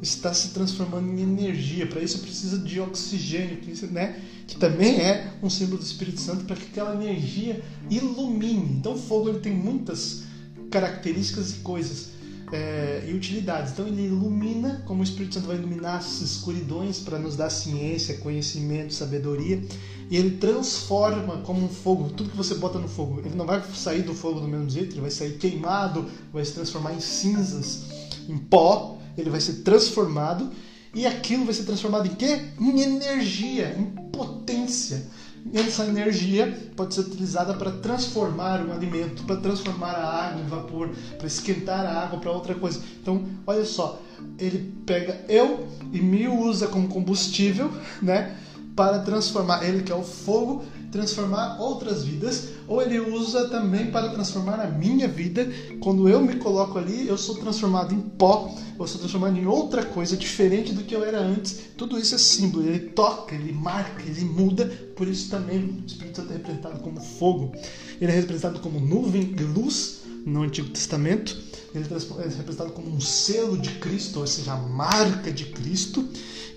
está 0.00 0.32
se 0.32 0.54
transformando 0.54 1.06
em 1.10 1.20
energia. 1.20 1.86
Para 1.86 2.00
isso 2.00 2.20
precisa 2.20 2.56
de 2.56 2.80
oxigênio, 2.80 3.58
que, 3.58 3.86
né, 3.88 4.22
que 4.46 4.56
também 4.56 5.02
é 5.02 5.34
um 5.42 5.50
símbolo 5.50 5.76
do 5.76 5.84
Espírito 5.84 6.18
Santo, 6.18 6.46
para 6.46 6.56
que 6.56 6.64
aquela 6.64 6.94
energia 6.94 7.62
ilumine. 7.90 8.78
Então 8.78 8.94
o 8.94 8.96
fogo 8.96 9.28
ele 9.28 9.40
tem 9.40 9.52
muitas 9.52 10.22
características 10.70 11.50
e 11.50 11.54
coisas 11.56 12.08
é, 12.50 13.04
e 13.06 13.12
utilidades. 13.12 13.72
Então 13.72 13.86
ele 13.86 14.06
ilumina, 14.06 14.82
como 14.86 15.02
o 15.02 15.04
Espírito 15.04 15.34
Santo 15.34 15.48
vai 15.48 15.56
iluminar 15.56 15.98
as 15.98 16.22
escuridões 16.22 17.00
para 17.00 17.18
nos 17.18 17.36
dar 17.36 17.50
ciência, 17.50 18.16
conhecimento, 18.16 18.94
sabedoria. 18.94 19.62
E 20.08 20.16
ele 20.16 20.36
transforma 20.36 21.38
como 21.38 21.64
um 21.64 21.68
fogo, 21.68 22.10
tudo 22.10 22.30
que 22.30 22.36
você 22.36 22.54
bota 22.54 22.78
no 22.78 22.88
fogo. 22.88 23.20
Ele 23.24 23.34
não 23.34 23.46
vai 23.46 23.62
sair 23.74 24.02
do 24.02 24.14
fogo 24.14 24.40
do 24.40 24.48
mesmo 24.48 24.70
jeito, 24.70 24.94
ele 24.94 25.00
vai 25.00 25.10
sair 25.10 25.36
queimado, 25.38 26.06
vai 26.32 26.44
se 26.44 26.52
transformar 26.52 26.94
em 26.94 27.00
cinzas, 27.00 27.84
em 28.28 28.38
pó, 28.38 28.98
ele 29.18 29.30
vai 29.30 29.40
ser 29.40 29.62
transformado. 29.62 30.50
E 30.94 31.06
aquilo 31.06 31.44
vai 31.44 31.54
ser 31.54 31.64
transformado 31.64 32.06
em 32.06 32.14
quê? 32.14 32.40
Em 32.60 32.80
energia, 32.80 33.76
em 33.76 33.84
potência 34.10 35.06
essa 35.54 35.84
energia 35.84 36.70
pode 36.74 36.94
ser 36.94 37.02
utilizada 37.02 37.54
para 37.54 37.70
transformar 37.70 38.64
um 38.64 38.72
alimento, 38.72 39.22
para 39.24 39.36
transformar 39.36 39.92
a 39.92 40.26
água 40.26 40.40
em 40.40 40.46
vapor, 40.46 40.90
para 41.16 41.26
esquentar 41.26 41.84
a 41.84 42.02
água 42.02 42.18
para 42.18 42.32
outra 42.32 42.54
coisa. 42.54 42.82
Então, 43.00 43.24
olha 43.46 43.64
só, 43.64 44.00
ele 44.38 44.72
pega 44.84 45.24
eu 45.28 45.68
e 45.92 46.00
me 46.00 46.26
usa 46.26 46.66
como 46.68 46.88
combustível, 46.88 47.70
né, 48.02 48.36
para 48.76 49.00
transformar 49.00 49.64
ele 49.66 49.82
que 49.82 49.90
é 49.90 49.96
o 49.96 50.04
fogo 50.04 50.64
transformar 50.96 51.60
outras 51.60 52.04
vidas, 52.04 52.48
ou 52.66 52.80
ele 52.80 52.98
usa 52.98 53.48
também 53.48 53.90
para 53.90 54.08
transformar 54.08 54.60
a 54.60 54.66
minha 54.66 55.06
vida. 55.06 55.48
Quando 55.80 56.08
eu 56.08 56.20
me 56.20 56.36
coloco 56.36 56.78
ali, 56.78 57.06
eu 57.06 57.18
sou 57.18 57.36
transformado 57.36 57.94
em 57.94 58.00
pó, 58.00 58.54
eu 58.78 58.86
sou 58.86 58.98
transformado 58.98 59.36
em 59.36 59.46
outra 59.46 59.84
coisa 59.84 60.16
diferente 60.16 60.72
do 60.72 60.82
que 60.82 60.94
eu 60.94 61.04
era 61.04 61.20
antes. 61.20 61.60
Tudo 61.76 61.98
isso 61.98 62.14
é 62.14 62.18
símbolo, 62.18 62.66
ele 62.66 62.90
toca, 62.90 63.34
ele 63.34 63.52
marca, 63.52 64.02
ele 64.06 64.24
muda. 64.24 64.66
Por 64.96 65.06
isso 65.06 65.30
também 65.30 65.58
o 65.58 65.86
Espírito 65.86 66.16
Santo 66.16 66.32
é 66.32 66.36
representado 66.36 66.80
como 66.80 67.00
fogo. 67.00 67.52
Ele 68.00 68.10
é 68.10 68.14
representado 68.14 68.60
como 68.60 68.80
nuvem 68.80 69.24
de 69.24 69.44
luz 69.44 70.05
no 70.26 70.42
Antigo 70.42 70.68
Testamento. 70.68 71.40
Ele 71.72 71.84
é 71.84 72.36
representado 72.36 72.72
como 72.72 72.90
um 72.90 73.00
selo 73.00 73.56
de 73.56 73.70
Cristo, 73.78 74.20
ou 74.20 74.26
seja, 74.26 74.52
a 74.52 74.56
marca 74.56 75.30
de 75.30 75.46
Cristo 75.46 76.06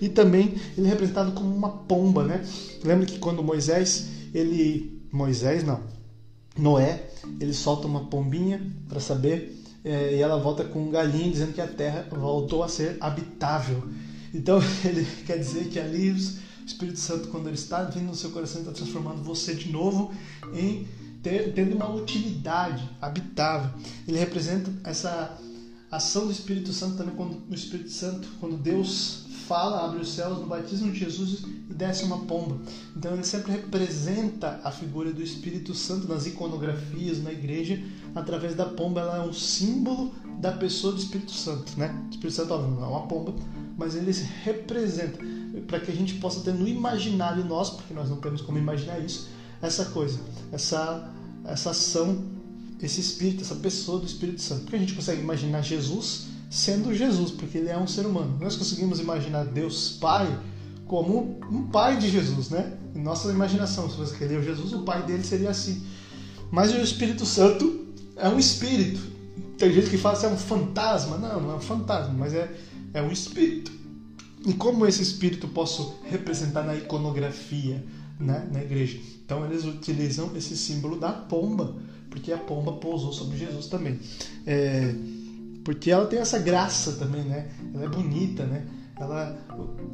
e 0.00 0.08
também 0.08 0.54
ele 0.76 0.86
é 0.86 0.90
representado 0.90 1.32
como 1.32 1.54
uma 1.54 1.68
pomba, 1.68 2.24
né? 2.24 2.44
Lembra 2.82 3.06
que 3.06 3.18
quando 3.18 3.42
Moisés, 3.42 4.08
ele 4.34 5.00
Moisés 5.12 5.62
não, 5.62 5.80
Noé, 6.56 7.10
ele 7.38 7.52
solta 7.52 7.86
uma 7.86 8.06
pombinha 8.06 8.60
para 8.88 8.98
saber 8.98 9.62
é, 9.84 10.16
e 10.16 10.20
ela 10.20 10.38
volta 10.38 10.64
com 10.64 10.86
um 10.86 10.90
galinho 10.90 11.30
dizendo 11.30 11.52
que 11.52 11.60
a 11.60 11.66
terra 11.66 12.06
voltou 12.10 12.62
a 12.62 12.68
ser 12.68 12.96
habitável. 13.00 13.82
Então 14.32 14.60
ele 14.84 15.06
quer 15.26 15.38
dizer 15.38 15.68
que 15.68 15.78
ali 15.78 16.10
o 16.10 16.16
Espírito 16.64 16.98
Santo, 16.98 17.28
quando 17.28 17.48
ele 17.48 17.56
está 17.56 17.82
vindo 17.82 18.06
no 18.06 18.14
seu 18.14 18.30
coração, 18.30 18.62
está 18.62 18.72
transformando 18.72 19.22
você 19.22 19.54
de 19.54 19.70
novo 19.70 20.12
em 20.54 20.86
ter, 21.22 21.52
tendo 21.52 21.76
uma 21.76 21.88
utilidade 21.90 22.88
habitável. 23.00 23.70
Ele 24.06 24.18
representa 24.18 24.70
essa 24.84 25.38
ação 25.90 26.26
do 26.26 26.32
Espírito 26.32 26.72
Santo 26.72 26.96
também 26.96 27.14
quando 27.14 27.42
o 27.48 27.54
Espírito 27.54 27.90
Santo, 27.90 28.28
quando 28.38 28.56
Deus 28.56 29.24
fala, 29.50 29.84
abre 29.84 30.00
os 30.00 30.14
céus 30.14 30.38
no 30.38 30.46
batismo 30.46 30.92
de 30.92 31.00
Jesus 31.00 31.42
e 31.68 31.74
desce 31.74 32.04
uma 32.04 32.18
pomba. 32.18 32.56
Então 32.96 33.12
ele 33.12 33.24
sempre 33.24 33.50
representa 33.50 34.60
a 34.62 34.70
figura 34.70 35.12
do 35.12 35.20
Espírito 35.20 35.74
Santo 35.74 36.06
nas 36.06 36.24
iconografias 36.24 37.20
na 37.20 37.32
igreja 37.32 37.82
através 38.14 38.54
da 38.54 38.64
pomba. 38.64 39.00
Ela 39.00 39.16
é 39.16 39.28
um 39.28 39.32
símbolo 39.32 40.14
da 40.38 40.52
pessoa 40.52 40.92
do 40.92 41.00
Espírito 41.00 41.32
Santo, 41.32 41.76
né? 41.76 41.92
O 42.06 42.10
Espírito 42.10 42.36
Santo 42.36 42.56
não 42.58 42.84
é 42.84 42.86
uma 42.86 43.06
pomba, 43.08 43.34
mas 43.76 43.96
ele 43.96 44.12
se 44.12 44.22
representa 44.44 45.18
para 45.66 45.80
que 45.80 45.90
a 45.90 45.94
gente 45.94 46.14
possa 46.14 46.40
ter 46.42 46.54
no 46.54 46.68
imaginário 46.68 47.44
nosso, 47.44 47.74
porque 47.76 47.92
nós 47.92 48.08
não 48.08 48.18
temos 48.18 48.40
como 48.40 48.56
imaginar 48.56 49.00
isso, 49.00 49.28
essa 49.62 49.86
coisa, 49.86 50.18
essa 50.52 51.10
essa 51.44 51.70
ação, 51.70 52.24
esse 52.82 53.00
espírito, 53.00 53.42
essa 53.42 53.54
pessoa 53.56 53.98
do 53.98 54.06
Espírito 54.06 54.40
Santo. 54.40 54.62
Porque 54.62 54.76
a 54.76 54.78
gente 54.78 54.94
consegue 54.94 55.20
imaginar 55.20 55.62
Jesus 55.62 56.26
sendo 56.50 56.94
Jesus, 56.94 57.30
porque 57.30 57.58
ele 57.58 57.68
é 57.68 57.78
um 57.78 57.86
ser 57.86 58.06
humano. 58.06 58.36
Nós 58.40 58.56
conseguimos 58.56 59.00
imaginar 59.00 59.44
Deus 59.44 59.96
Pai 60.00 60.38
como 60.86 61.38
um 61.50 61.68
pai 61.68 61.96
de 61.98 62.10
Jesus, 62.10 62.50
né? 62.50 62.76
Em 62.94 63.00
nossa 63.00 63.30
imaginação, 63.30 63.88
se 63.88 63.96
você 63.96 64.16
quer 64.16 64.26
ler 64.26 64.42
Jesus, 64.42 64.72
o 64.72 64.82
pai 64.82 65.04
dele 65.04 65.22
seria 65.22 65.50
assim. 65.50 65.84
Mas 66.50 66.72
o 66.72 66.78
Espírito 66.78 67.24
Santo 67.24 67.86
é 68.16 68.28
um 68.28 68.38
espírito. 68.38 69.00
Tem 69.56 69.72
gente 69.72 69.88
que 69.88 69.96
fala 69.96 70.18
que 70.18 70.26
é 70.26 70.28
um 70.28 70.36
fantasma. 70.36 71.16
Não, 71.16 71.40
não 71.40 71.52
é 71.52 71.54
um 71.54 71.60
fantasma, 71.60 72.12
mas 72.12 72.34
é, 72.34 72.50
é 72.92 73.00
um 73.00 73.12
espírito. 73.12 73.70
E 74.44 74.52
como 74.54 74.86
esse 74.86 75.02
espírito 75.02 75.46
posso 75.48 75.94
representar 76.04 76.64
na 76.64 76.74
iconografia, 76.74 77.84
né, 78.20 78.48
na 78.52 78.62
igreja? 78.62 79.00
Então 79.24 79.44
eles 79.44 79.64
utilizam 79.64 80.36
esse 80.36 80.56
símbolo 80.56 80.98
da 80.98 81.12
pomba, 81.12 81.76
porque 82.10 82.32
a 82.32 82.38
pomba 82.38 82.72
pousou 82.72 83.12
sobre 83.12 83.38
Jesus 83.38 83.66
também. 83.66 83.98
É, 84.46 84.94
porque 85.64 85.90
ela 85.90 86.06
tem 86.06 86.18
essa 86.18 86.38
graça 86.38 86.92
também, 86.92 87.22
né? 87.22 87.50
Ela 87.74 87.84
é 87.84 87.88
bonita, 87.88 88.44
né? 88.44 88.66
Ela, 88.98 89.38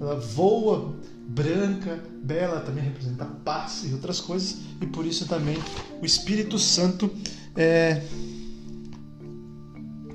ela 0.01 0.19
voa 0.19 0.97
branca, 1.29 2.03
bela, 2.23 2.61
também 2.61 2.83
representa 2.83 3.25
paz 3.25 3.85
e 3.85 3.93
outras 3.93 4.21
coisas, 4.21 4.59
e 4.81 4.87
por 4.87 5.05
isso 5.05 5.27
também 5.27 5.57
o 6.01 6.07
Espírito 6.07 6.59
Santo 6.59 7.11
é, 7.55 8.03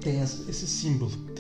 tem 0.02 0.20
esse 0.22 0.68
símbolo. 0.68 1.31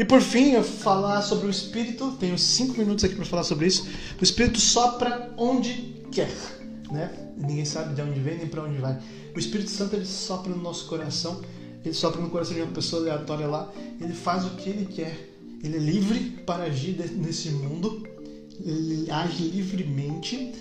E 0.00 0.04
por 0.04 0.22
fim, 0.22 0.52
eu 0.52 0.64
falar 0.64 1.20
sobre 1.20 1.46
o 1.46 1.50
Espírito, 1.50 2.12
tenho 2.12 2.38
cinco 2.38 2.78
minutos 2.78 3.04
aqui 3.04 3.14
para 3.14 3.24
falar 3.26 3.44
sobre 3.44 3.66
isso. 3.66 3.86
O 4.18 4.24
Espírito 4.24 4.58
sopra 4.58 5.30
onde 5.36 6.02
quer, 6.10 6.32
né? 6.90 7.10
Ninguém 7.36 7.66
sabe 7.66 7.94
de 7.94 8.00
onde 8.00 8.18
vem 8.18 8.38
nem 8.38 8.46
para 8.46 8.62
onde 8.62 8.78
vai. 8.78 8.98
O 9.36 9.38
Espírito 9.38 9.68
Santo 9.68 9.96
ele 9.96 10.06
sopra 10.06 10.50
no 10.50 10.62
nosso 10.62 10.86
coração 10.86 11.42
ele 11.84 11.94
sopra 11.94 12.20
no 12.20 12.28
coração 12.28 12.54
de 12.54 12.62
uma 12.62 12.72
pessoa 12.72 13.02
aleatória 13.02 13.46
lá, 13.46 13.72
ele 14.00 14.12
faz 14.12 14.44
o 14.44 14.50
que 14.50 14.68
ele 14.68 14.86
quer. 14.86 15.28
Ele 15.62 15.76
é 15.76 15.80
livre 15.80 16.42
para 16.46 16.64
agir 16.64 16.96
nesse 17.16 17.50
mundo, 17.50 18.06
ele 18.64 19.10
age 19.10 19.42
livremente 19.44 20.52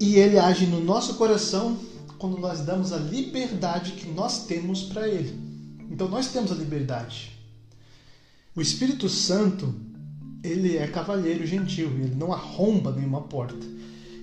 e 0.00 0.16
ele 0.16 0.38
age 0.38 0.66
no 0.66 0.80
nosso 0.80 1.14
coração 1.14 1.76
quando 2.18 2.38
nós 2.38 2.60
damos 2.60 2.92
a 2.92 2.96
liberdade 2.96 3.92
que 3.92 4.08
nós 4.08 4.46
temos 4.46 4.82
para 4.84 5.08
ele. 5.08 5.36
Então 5.90 6.08
nós 6.08 6.28
temos 6.28 6.50
a 6.52 6.54
liberdade. 6.54 7.33
O 8.56 8.60
Espírito 8.60 9.08
Santo, 9.08 9.74
ele 10.42 10.76
é 10.76 10.86
cavalheiro 10.86 11.46
gentil, 11.46 11.88
ele 11.88 12.14
não 12.14 12.32
arromba 12.32 12.92
nenhuma 12.92 13.22
porta 13.22 13.66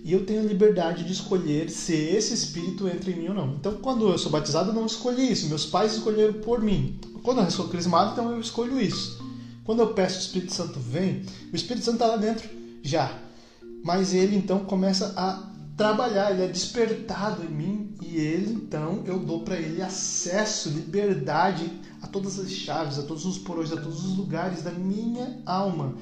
e 0.03 0.13
eu 0.13 0.25
tenho 0.25 0.41
a 0.41 0.45
liberdade 0.45 1.03
de 1.03 1.13
escolher 1.13 1.69
se 1.69 1.93
esse 1.93 2.33
espírito 2.33 2.87
entra 2.87 3.11
em 3.11 3.15
mim 3.15 3.27
ou 3.27 3.35
não. 3.35 3.53
Então, 3.53 3.73
quando 3.73 4.09
eu 4.09 4.17
sou 4.17 4.31
batizado, 4.31 4.71
eu 4.71 4.73
não 4.73 4.85
escolhi 4.85 5.31
isso, 5.31 5.47
meus 5.47 5.65
pais 5.65 5.93
escolheram 5.93 6.33
por 6.33 6.59
mim. 6.61 6.99
Quando 7.21 7.41
eu 7.41 7.51
sou 7.51 7.67
crismado, 7.67 8.13
então 8.13 8.31
eu 8.31 8.39
escolho 8.39 8.81
isso. 8.81 9.23
Quando 9.63 9.81
eu 9.81 9.93
peço 9.93 10.17
o 10.17 10.21
Espírito 10.21 10.53
Santo 10.53 10.79
vem, 10.79 11.23
o 11.53 11.55
Espírito 11.55 11.85
Santo 11.85 11.95
está 11.95 12.07
lá 12.07 12.17
dentro 12.17 12.49
já, 12.81 13.15
mas 13.83 14.13
ele 14.13 14.35
então 14.35 14.65
começa 14.65 15.13
a 15.15 15.51
trabalhar, 15.77 16.31
ele 16.31 16.43
é 16.43 16.47
despertado 16.47 17.43
em 17.43 17.49
mim 17.49 17.95
e 18.01 18.17
ele 18.17 18.53
então 18.53 19.03
eu 19.05 19.19
dou 19.19 19.41
para 19.41 19.55
ele 19.55 19.83
acesso, 19.83 20.69
liberdade 20.69 21.71
todas 22.11 22.39
as 22.39 22.51
chaves, 22.51 22.99
a 22.99 23.03
todos 23.03 23.25
os 23.25 23.37
porões, 23.37 23.71
a 23.71 23.77
todos 23.77 24.05
os 24.05 24.17
lugares 24.17 24.61
da 24.61 24.71
minha 24.71 25.41
alma. 25.45 25.95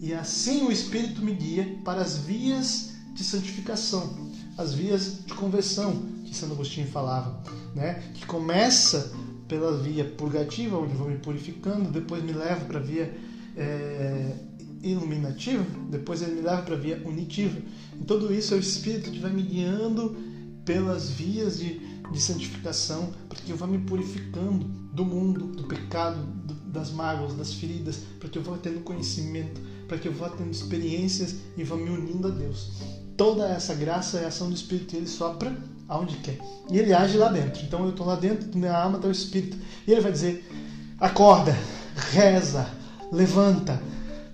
E 0.00 0.12
assim 0.12 0.66
o 0.66 0.72
Espírito 0.72 1.22
me 1.22 1.32
guia 1.32 1.78
para 1.84 2.00
as 2.00 2.18
vias 2.18 2.92
de 3.14 3.22
santificação, 3.22 4.30
as 4.58 4.74
vias 4.74 5.24
de 5.24 5.34
conversão 5.34 6.02
que 6.24 6.36
Santo 6.36 6.54
Agostinho 6.54 6.88
falava, 6.88 7.42
né? 7.74 8.02
que 8.14 8.26
começa 8.26 9.12
pela 9.46 9.76
via 9.76 10.04
purgativa, 10.04 10.78
onde 10.78 10.94
vou 10.94 11.08
me 11.08 11.18
purificando, 11.18 11.90
depois 11.90 12.24
me 12.24 12.32
leva 12.32 12.64
para 12.64 12.78
a 12.78 12.82
via 12.82 13.14
é, 13.54 14.32
iluminativa, 14.82 15.64
depois 15.90 16.22
ele 16.22 16.36
me 16.36 16.40
leva 16.40 16.62
para 16.62 16.74
a 16.74 16.78
via 16.78 17.02
unitiva. 17.04 17.60
E 18.00 18.04
tudo 18.04 18.32
isso 18.32 18.54
é 18.54 18.56
o 18.56 18.60
Espírito 18.60 19.10
que 19.10 19.18
vai 19.18 19.30
me 19.30 19.42
guiando 19.42 20.16
pelas 20.64 21.10
vias 21.10 21.58
de, 21.58 21.78
de 22.10 22.20
santificação, 22.20 23.12
porque 23.28 23.52
eu 23.52 23.56
vou 23.56 23.68
me 23.68 23.78
purificando 23.78 24.81
do 24.92 25.04
mundo, 25.04 25.46
do 25.46 25.64
pecado, 25.64 26.18
do, 26.44 26.54
das 26.70 26.90
mágoas, 26.90 27.34
das 27.34 27.54
feridas, 27.54 28.00
para 28.20 28.28
que 28.28 28.38
eu 28.38 28.42
vá 28.42 28.56
tendo 28.58 28.80
conhecimento, 28.80 29.60
para 29.88 29.98
que 29.98 30.06
eu 30.06 30.12
vá 30.12 30.28
tendo 30.28 30.50
experiências 30.50 31.36
e 31.56 31.64
vá 31.64 31.76
me 31.76 31.90
unindo 31.90 32.28
a 32.28 32.30
Deus 32.30 32.70
toda 33.22 33.48
essa 33.48 33.72
graça 33.72 34.18
é 34.18 34.24
a 34.24 34.28
ação 34.28 34.48
do 34.48 34.54
Espírito, 34.54 34.96
ele 34.96 35.06
sopra 35.06 35.56
aonde 35.88 36.16
quer. 36.16 36.38
E 36.68 36.76
ele 36.76 36.92
age 36.92 37.16
lá 37.16 37.28
dentro. 37.28 37.62
Então 37.62 37.84
eu 37.84 37.90
estou 37.90 38.04
lá 38.04 38.16
dentro, 38.16 38.58
minha 38.58 38.76
alma 38.76 38.96
está 38.96 39.06
o 39.06 39.12
Espírito. 39.12 39.56
E 39.86 39.92
ele 39.92 40.00
vai 40.00 40.10
dizer: 40.10 40.44
acorda, 40.98 41.56
reza, 42.10 42.68
levanta, 43.12 43.80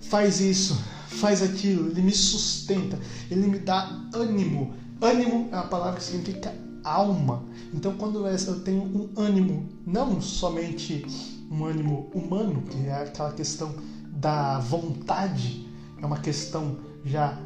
faz 0.01 0.41
isso, 0.41 0.83
faz 1.07 1.43
aquilo. 1.43 1.91
Ele 1.91 2.01
me 2.01 2.13
sustenta, 2.13 2.99
ele 3.31 3.47
me 3.47 3.59
dá 3.59 3.91
ânimo. 4.15 4.75
Ânimo 5.03 5.49
é 5.53 5.57
uma 5.57 5.67
palavra 5.67 5.99
que 5.99 6.05
significa 6.05 6.55
alma. 6.89 7.45
Então 7.73 7.95
quando 7.97 8.27
eu 8.27 8.61
tenho 8.61 8.83
um 8.83 9.11
ânimo, 9.21 9.69
não 9.87 10.21
somente 10.21 11.05
um 11.51 11.65
ânimo 11.65 12.11
humano, 12.15 12.63
que 12.63 12.87
é 12.87 13.03
aquela 13.03 13.33
questão 13.33 13.75
da 14.11 14.59
vontade, 14.59 15.67
é 16.01 16.07
uma 16.07 16.19
questão 16.19 16.79
já 17.05 17.39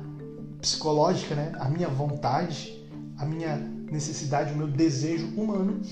psicológica, 0.61 1.35
né? 1.35 1.53
a 1.59 1.69
minha 1.69 1.89
vontade, 1.89 2.81
a 3.19 3.25
minha 3.25 3.57
necessidade, 3.57 4.53
o 4.53 4.57
meu 4.57 4.69
desejo 4.69 5.27
humano, 5.37 5.83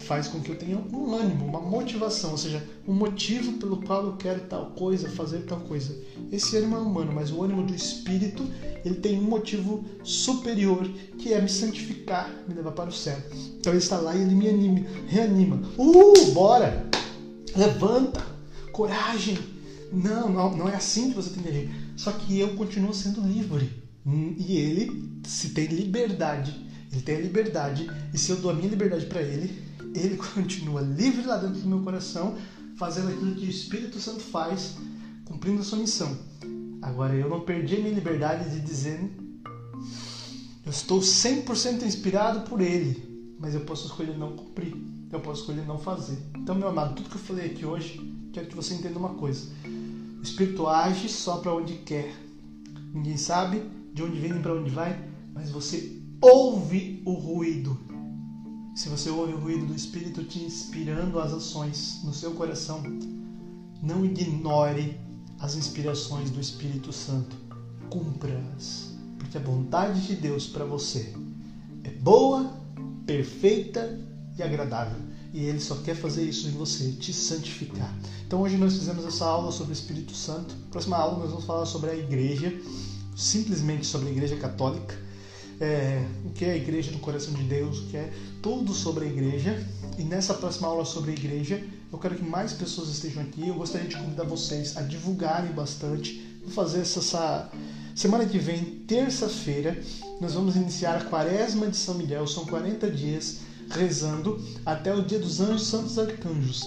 faz 0.00 0.28
com 0.28 0.40
que 0.40 0.50
eu 0.50 0.56
tenha 0.56 0.78
um 0.78 1.14
ânimo, 1.14 1.44
uma 1.44 1.60
motivação, 1.60 2.32
ou 2.32 2.38
seja, 2.38 2.62
um 2.86 2.94
motivo 2.94 3.54
pelo 3.54 3.82
qual 3.82 4.04
eu 4.04 4.16
quero 4.16 4.40
tal 4.42 4.66
coisa, 4.70 5.08
fazer 5.08 5.40
tal 5.40 5.60
coisa. 5.60 5.96
Esse 6.30 6.56
ânimo 6.56 6.76
é 6.76 6.80
humano, 6.80 7.12
mas 7.12 7.30
o 7.30 7.42
ânimo 7.42 7.62
do 7.62 7.74
espírito, 7.74 8.46
ele 8.84 8.96
tem 8.96 9.18
um 9.18 9.24
motivo 9.24 9.84
superior, 10.02 10.88
que 11.18 11.32
é 11.32 11.40
me 11.40 11.48
santificar, 11.48 12.30
me 12.48 12.54
levar 12.54 12.72
para 12.72 12.90
o 12.90 12.92
céu. 12.92 13.16
Então 13.58 13.72
ele 13.72 13.82
está 13.82 13.98
lá 13.98 14.14
e 14.14 14.22
ele 14.22 14.34
me 14.34 14.48
anima, 14.48 14.86
reanima. 15.06 15.62
Uh, 15.78 16.32
bora! 16.32 16.86
Levanta! 17.56 18.24
Coragem! 18.72 19.38
Não, 19.92 20.28
não, 20.28 20.56
não 20.56 20.68
é 20.68 20.74
assim 20.74 21.10
que 21.10 21.16
você 21.16 21.30
tem 21.30 21.42
que 21.42 21.48
agir. 21.48 21.70
Só 21.96 22.10
que 22.10 22.38
eu 22.38 22.56
continuo 22.56 22.92
sendo 22.92 23.20
livre. 23.20 23.70
Hum, 24.06 24.34
e 24.36 24.56
ele, 24.56 25.20
se 25.24 25.50
tem 25.50 25.66
liberdade, 25.66 26.64
ele 26.92 27.02
tem 27.02 27.16
a 27.16 27.20
liberdade, 27.20 27.90
e 28.12 28.18
se 28.18 28.30
eu 28.30 28.36
dou 28.36 28.50
a 28.50 28.54
minha 28.54 28.68
liberdade 28.68 29.06
para 29.06 29.22
ele, 29.22 29.62
ele 29.94 30.16
continua 30.34 30.80
livre 30.80 31.26
lá 31.26 31.36
dentro 31.36 31.60
do 31.60 31.68
meu 31.68 31.80
coração, 31.80 32.36
fazendo 32.76 33.08
aquilo 33.08 33.34
que 33.34 33.46
o 33.46 33.50
Espírito 33.50 34.00
Santo 34.00 34.20
faz, 34.20 34.76
cumprindo 35.24 35.60
a 35.60 35.64
sua 35.64 35.78
missão. 35.78 36.16
Agora, 36.82 37.14
eu 37.14 37.28
não 37.28 37.40
perdi 37.40 37.76
a 37.76 37.80
minha 37.80 37.94
liberdade 37.94 38.50
de 38.50 38.60
dizer: 38.60 39.00
Eu 40.64 40.70
estou 40.70 41.00
100% 41.00 41.82
inspirado 41.82 42.40
por 42.48 42.60
Ele, 42.60 43.36
mas 43.38 43.54
eu 43.54 43.60
posso 43.60 43.86
escolher 43.86 44.18
não 44.18 44.36
cumprir, 44.36 44.76
eu 45.10 45.20
posso 45.20 45.42
escolher 45.42 45.66
não 45.66 45.78
fazer. 45.78 46.18
Então, 46.36 46.54
meu 46.54 46.68
amado, 46.68 46.94
tudo 46.94 47.08
que 47.08 47.16
eu 47.16 47.20
falei 47.20 47.46
aqui 47.46 47.64
hoje, 47.64 48.00
quero 48.32 48.48
que 48.48 48.56
você 48.56 48.74
entenda 48.74 48.98
uma 48.98 49.14
coisa. 49.14 49.48
O 50.18 50.22
Espírito 50.22 50.66
age 50.66 51.08
só 51.08 51.38
para 51.38 51.54
onde 51.54 51.74
quer. 51.74 52.14
Ninguém 52.92 53.16
sabe 53.16 53.62
de 53.92 54.02
onde 54.02 54.18
vem 54.18 54.32
nem 54.32 54.42
para 54.42 54.54
onde 54.54 54.70
vai, 54.70 55.02
mas 55.32 55.50
você 55.50 56.00
ouve 56.20 57.02
o 57.04 57.12
ruído. 57.12 57.78
Se 58.74 58.88
você 58.88 59.08
ouve 59.08 59.32
o 59.34 59.38
ruído 59.38 59.66
do 59.66 59.74
Espírito 59.74 60.24
te 60.24 60.40
inspirando 60.42 61.20
as 61.20 61.32
ações 61.32 62.00
no 62.02 62.12
seu 62.12 62.32
coração, 62.32 62.82
não 63.80 64.04
ignore 64.04 64.98
as 65.38 65.54
inspirações 65.54 66.28
do 66.28 66.40
Espírito 66.40 66.92
Santo. 66.92 67.36
Cumpra-as, 67.88 68.90
porque 69.16 69.38
a 69.38 69.40
vontade 69.40 70.04
de 70.04 70.16
Deus 70.16 70.48
para 70.48 70.64
você 70.64 71.14
é 71.84 71.90
boa, 71.90 72.52
perfeita 73.06 73.96
e 74.36 74.42
agradável. 74.42 74.98
E 75.32 75.44
Ele 75.44 75.60
só 75.60 75.76
quer 75.76 75.94
fazer 75.94 76.24
isso 76.24 76.48
em 76.48 76.52
você, 76.52 76.90
te 76.90 77.12
santificar. 77.12 77.96
Então 78.26 78.42
hoje 78.42 78.56
nós 78.56 78.76
fizemos 78.76 79.04
essa 79.04 79.24
aula 79.24 79.52
sobre 79.52 79.72
o 79.72 79.78
Espírito 79.78 80.16
Santo. 80.16 80.52
Próxima 80.72 80.96
aula 80.96 81.20
nós 81.20 81.30
vamos 81.30 81.44
falar 81.44 81.66
sobre 81.66 81.90
a 81.90 81.96
igreja, 81.96 82.52
simplesmente 83.14 83.86
sobre 83.86 84.08
a 84.08 84.10
igreja 84.10 84.34
católica 84.34 85.03
é, 85.60 86.04
o 86.24 86.30
que 86.30 86.44
é 86.44 86.52
a 86.52 86.56
igreja 86.56 86.90
no 86.90 86.98
coração 86.98 87.32
de 87.34 87.42
Deus, 87.44 87.78
o 87.78 87.86
que 87.86 87.96
é 87.96 88.12
tudo 88.42 88.72
sobre 88.72 89.04
a 89.04 89.08
igreja. 89.08 89.66
E 89.98 90.02
nessa 90.02 90.34
próxima 90.34 90.68
aula 90.68 90.84
sobre 90.84 91.12
a 91.12 91.14
igreja, 91.14 91.62
eu 91.92 91.98
quero 91.98 92.16
que 92.16 92.24
mais 92.24 92.52
pessoas 92.52 92.88
estejam 92.88 93.22
aqui. 93.22 93.48
Eu 93.48 93.54
gostaria 93.54 93.88
de 93.88 93.96
convidar 93.96 94.24
vocês 94.24 94.76
a 94.76 94.82
divulgarem 94.82 95.52
bastante. 95.52 96.38
Vou 96.42 96.50
fazer 96.50 96.80
essa, 96.80 96.98
essa 96.98 97.50
semana 97.94 98.26
que 98.26 98.38
vem, 98.38 98.64
terça-feira, 98.86 99.78
nós 100.20 100.34
vamos 100.34 100.56
iniciar 100.56 100.96
a 100.96 101.04
quaresma 101.04 101.68
de 101.68 101.76
São 101.76 101.94
Miguel. 101.94 102.26
São 102.26 102.44
40 102.44 102.90
dias 102.90 103.40
rezando 103.70 104.42
até 104.64 104.94
o 104.94 105.02
dia 105.02 105.18
dos 105.18 105.40
anjos 105.40 105.66
santos 105.66 105.98
arcanjos. 105.98 106.62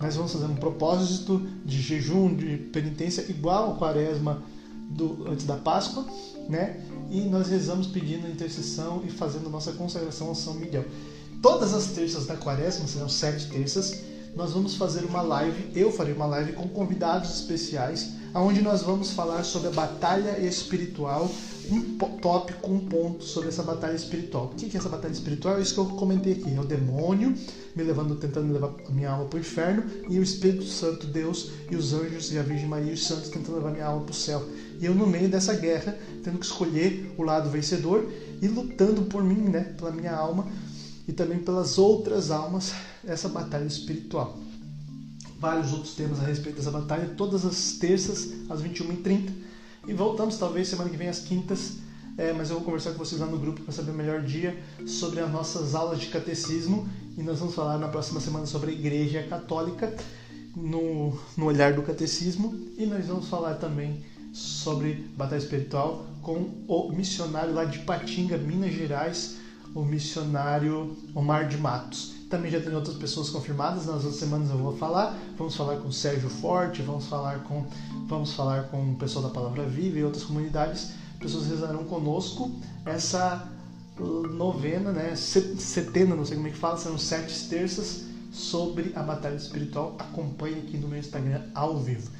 Nós 0.00 0.16
vamos 0.16 0.32
fazer 0.32 0.46
um 0.46 0.56
propósito 0.56 1.46
de 1.64 1.80
jejum, 1.80 2.34
de 2.34 2.56
penitência, 2.56 3.26
igual 3.28 3.72
a 3.72 3.76
quaresma 3.76 4.42
do, 4.90 5.28
antes 5.28 5.44
da 5.44 5.56
Páscoa, 5.56 6.06
né? 6.48 6.80
E 7.10 7.20
nós 7.22 7.48
rezamos 7.48 7.88
pedindo 7.88 8.28
intercessão 8.28 9.02
e 9.04 9.10
fazendo 9.10 9.50
nossa 9.50 9.72
consagração 9.72 10.30
a 10.30 10.34
São 10.34 10.54
Miguel. 10.54 10.84
Todas 11.42 11.74
as 11.74 11.86
terças 11.88 12.26
da 12.26 12.36
quaresma, 12.36 12.86
serão 12.86 13.08
sete 13.08 13.48
terças, 13.48 14.00
nós 14.34 14.52
vamos 14.52 14.76
fazer 14.76 15.04
uma 15.04 15.22
live, 15.22 15.70
eu 15.74 15.92
farei 15.92 16.12
uma 16.12 16.26
live 16.26 16.52
com 16.52 16.68
convidados 16.68 17.30
especiais, 17.30 18.10
onde 18.34 18.62
nós 18.62 18.82
vamos 18.82 19.10
falar 19.10 19.42
sobre 19.42 19.68
a 19.68 19.72
batalha 19.72 20.38
espiritual, 20.40 21.30
um 21.70 21.96
tópico, 22.20 22.70
um 22.70 22.80
ponto 22.80 23.24
sobre 23.24 23.48
essa 23.48 23.62
batalha 23.62 23.94
espiritual. 23.94 24.46
O 24.46 24.48
que 24.56 24.74
é 24.76 24.78
essa 24.78 24.88
batalha 24.88 25.12
espiritual? 25.12 25.58
É 25.58 25.60
isso 25.60 25.74
que 25.74 25.80
eu 25.80 25.86
comentei 25.86 26.32
aqui. 26.32 26.54
É 26.54 26.60
o 26.60 26.64
demônio 26.64 27.34
me 27.74 27.82
levando, 27.82 28.16
tentando 28.16 28.52
levar 28.52 28.72
a 28.88 28.90
minha 28.90 29.10
alma 29.10 29.26
para 29.26 29.36
o 29.36 29.40
inferno, 29.40 29.84
e 30.08 30.18
o 30.18 30.22
Espírito 30.22 30.64
Santo, 30.64 31.06
Deus, 31.06 31.50
e 31.70 31.76
os 31.76 31.92
anjos, 31.92 32.32
e 32.32 32.38
a 32.38 32.42
Virgem 32.42 32.66
Maria 32.66 32.90
e 32.90 32.94
os 32.94 33.06
santos 33.06 33.28
tentando 33.28 33.56
levar 33.56 33.70
minha 33.70 33.86
alma 33.86 34.02
para 34.02 34.12
o 34.12 34.14
céu. 34.14 34.44
E 34.80 34.86
eu, 34.86 34.94
no 34.94 35.06
meio 35.06 35.28
dessa 35.28 35.54
guerra, 35.54 35.96
tendo 36.24 36.38
que 36.38 36.46
escolher 36.46 37.12
o 37.16 37.22
lado 37.22 37.50
vencedor 37.50 38.10
e 38.40 38.48
lutando 38.48 39.02
por 39.02 39.22
mim, 39.22 39.42
né, 39.42 39.74
pela 39.76 39.90
minha 39.90 40.14
alma 40.14 40.46
e 41.10 41.12
também 41.12 41.40
pelas 41.40 41.76
outras 41.76 42.30
almas, 42.30 42.72
essa 43.04 43.28
batalha 43.28 43.64
espiritual. 43.64 44.38
Vários 45.40 45.72
outros 45.72 45.94
temas 45.94 46.20
a 46.20 46.22
respeito 46.22 46.58
dessa 46.58 46.70
batalha, 46.70 47.14
todas 47.16 47.44
as 47.44 47.72
terças, 47.72 48.28
às 48.48 48.62
21h30. 48.62 49.28
E 49.88 49.92
voltamos, 49.92 50.38
talvez, 50.38 50.68
semana 50.68 50.88
que 50.88 50.96
vem, 50.96 51.08
às 51.08 51.18
quintas. 51.18 51.78
É, 52.16 52.32
mas 52.32 52.50
eu 52.50 52.56
vou 52.56 52.64
conversar 52.64 52.92
com 52.92 52.98
vocês 52.98 53.20
lá 53.20 53.26
no 53.26 53.40
grupo 53.40 53.60
para 53.62 53.72
saber 53.72 53.90
o 53.90 53.94
melhor 53.94 54.22
dia 54.22 54.56
sobre 54.86 55.18
as 55.18 55.28
nossas 55.32 55.74
aulas 55.74 55.98
de 55.98 56.06
catecismo. 56.06 56.88
E 57.18 57.24
nós 57.24 57.40
vamos 57.40 57.56
falar 57.56 57.76
na 57.76 57.88
próxima 57.88 58.20
semana 58.20 58.46
sobre 58.46 58.70
a 58.70 58.74
Igreja 58.74 59.24
Católica 59.24 59.92
no, 60.54 61.18
no 61.36 61.46
olhar 61.46 61.72
do 61.72 61.82
catecismo. 61.82 62.54
E 62.78 62.86
nós 62.86 63.06
vamos 63.06 63.26
falar 63.26 63.54
também 63.54 64.04
sobre 64.32 65.10
batalha 65.16 65.40
espiritual 65.40 66.06
com 66.22 66.52
o 66.68 66.92
missionário 66.92 67.52
lá 67.52 67.64
de 67.64 67.80
Patinga, 67.80 68.38
Minas 68.38 68.72
Gerais, 68.72 69.39
o 69.74 69.84
missionário 69.84 70.96
Omar 71.14 71.48
de 71.48 71.56
Matos. 71.56 72.14
Também 72.28 72.50
já 72.50 72.60
tem 72.60 72.74
outras 72.74 72.96
pessoas 72.96 73.28
confirmadas, 73.28 73.86
nas 73.86 74.04
outras 74.04 74.16
semanas 74.16 74.50
eu 74.50 74.58
vou 74.58 74.76
falar. 74.76 75.18
Vamos 75.36 75.56
falar 75.56 75.76
com 75.78 75.88
o 75.88 75.92
Sérgio 75.92 76.28
Forte, 76.28 76.82
vamos 76.82 77.06
falar 77.06 77.40
com, 77.40 77.66
vamos 78.06 78.32
falar 78.32 78.64
com 78.68 78.92
o 78.92 78.96
pessoal 78.96 79.24
da 79.24 79.30
Palavra 79.30 79.64
Viva 79.64 79.98
e 79.98 80.04
outras 80.04 80.24
comunidades. 80.24 80.92
Pessoas 81.18 81.46
rezarão 81.48 81.84
conosco 81.84 82.50
essa 82.86 83.48
novena, 84.32 84.92
né, 84.92 85.14
setena, 85.14 86.14
não 86.14 86.24
sei 86.24 86.36
como 86.36 86.48
é 86.48 86.50
que 86.50 86.56
fala, 86.56 86.78
são 86.78 86.96
sete 86.96 87.48
terças 87.48 88.04
sobre 88.32 88.92
a 88.94 89.02
batalha 89.02 89.34
espiritual. 89.34 89.96
Acompanhe 89.98 90.60
aqui 90.60 90.78
no 90.78 90.88
meu 90.88 90.98
Instagram 90.98 91.42
ao 91.54 91.78
vivo. 91.78 92.10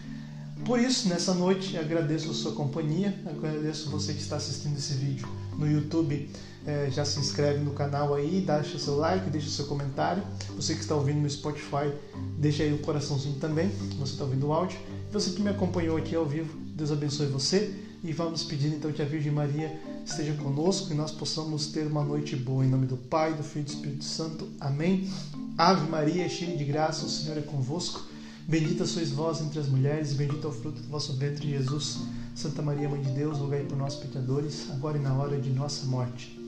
Por 0.64 0.78
isso, 0.78 1.08
nessa 1.08 1.32
noite, 1.32 1.78
agradeço 1.78 2.30
a 2.30 2.34
sua 2.34 2.52
companhia, 2.52 3.18
agradeço 3.26 3.88
você 3.90 4.12
que 4.12 4.20
está 4.20 4.36
assistindo 4.36 4.76
esse 4.76 4.92
vídeo 4.94 5.26
no 5.56 5.70
YouTube. 5.70 6.28
É, 6.66 6.90
já 6.90 7.04
se 7.04 7.18
inscreve 7.18 7.60
no 7.60 7.70
canal 7.70 8.14
aí, 8.14 8.44
deixa 8.46 8.78
seu 8.78 8.96
like, 8.96 9.30
deixa 9.30 9.48
seu 9.48 9.66
comentário. 9.66 10.22
Você 10.56 10.74
que 10.74 10.80
está 10.80 10.94
ouvindo 10.94 11.20
no 11.20 11.30
Spotify, 11.30 11.92
deixa 12.38 12.62
aí 12.62 12.72
o 12.72 12.78
coraçãozinho 12.78 13.36
também, 13.36 13.70
você 13.98 14.12
está 14.12 14.24
ouvindo 14.24 14.46
o 14.48 14.52
áudio. 14.52 14.78
Você 15.10 15.30
que 15.30 15.42
me 15.42 15.48
acompanhou 15.48 15.96
aqui 15.96 16.14
ao 16.14 16.26
vivo, 16.26 16.58
Deus 16.74 16.92
abençoe 16.92 17.26
você. 17.26 17.74
E 18.02 18.12
vamos 18.12 18.42
pedir 18.44 18.68
então 18.68 18.90
que 18.92 19.02
a 19.02 19.04
Virgem 19.04 19.30
Maria 19.30 19.78
esteja 20.06 20.32
conosco 20.34 20.90
e 20.90 20.94
nós 20.94 21.12
possamos 21.12 21.66
ter 21.66 21.86
uma 21.86 22.02
noite 22.02 22.34
boa. 22.34 22.64
Em 22.64 22.68
nome 22.68 22.86
do 22.86 22.96
Pai, 22.96 23.34
do 23.34 23.42
Filho 23.42 23.62
e 23.62 23.64
do 23.64 23.72
Espírito 23.72 24.04
Santo. 24.04 24.48
Amém. 24.58 25.10
Ave 25.58 25.88
Maria, 25.90 26.26
cheia 26.28 26.56
de 26.56 26.64
graça, 26.64 27.04
o 27.04 27.08
Senhor 27.08 27.36
é 27.36 27.42
convosco. 27.42 28.02
Bendita 28.48 28.86
sois 28.86 29.10
vós 29.10 29.40
entre 29.42 29.60
as 29.60 29.68
mulheres, 29.68 30.12
e 30.12 30.14
bendito 30.14 30.46
é 30.46 30.50
o 30.50 30.52
fruto 30.52 30.80
do 30.80 30.88
vosso 30.88 31.12
ventre, 31.12 31.48
Jesus. 31.50 31.98
Santa 32.34 32.62
Maria, 32.62 32.88
Mãe 32.88 33.02
de 33.02 33.10
Deus, 33.10 33.36
rogai 33.38 33.62
por 33.64 33.76
nós, 33.76 33.94
pecadores, 33.94 34.70
agora 34.70 34.96
e 34.96 35.00
na 35.00 35.12
hora 35.14 35.38
de 35.38 35.50
nossa 35.50 35.84
morte. 35.84 36.39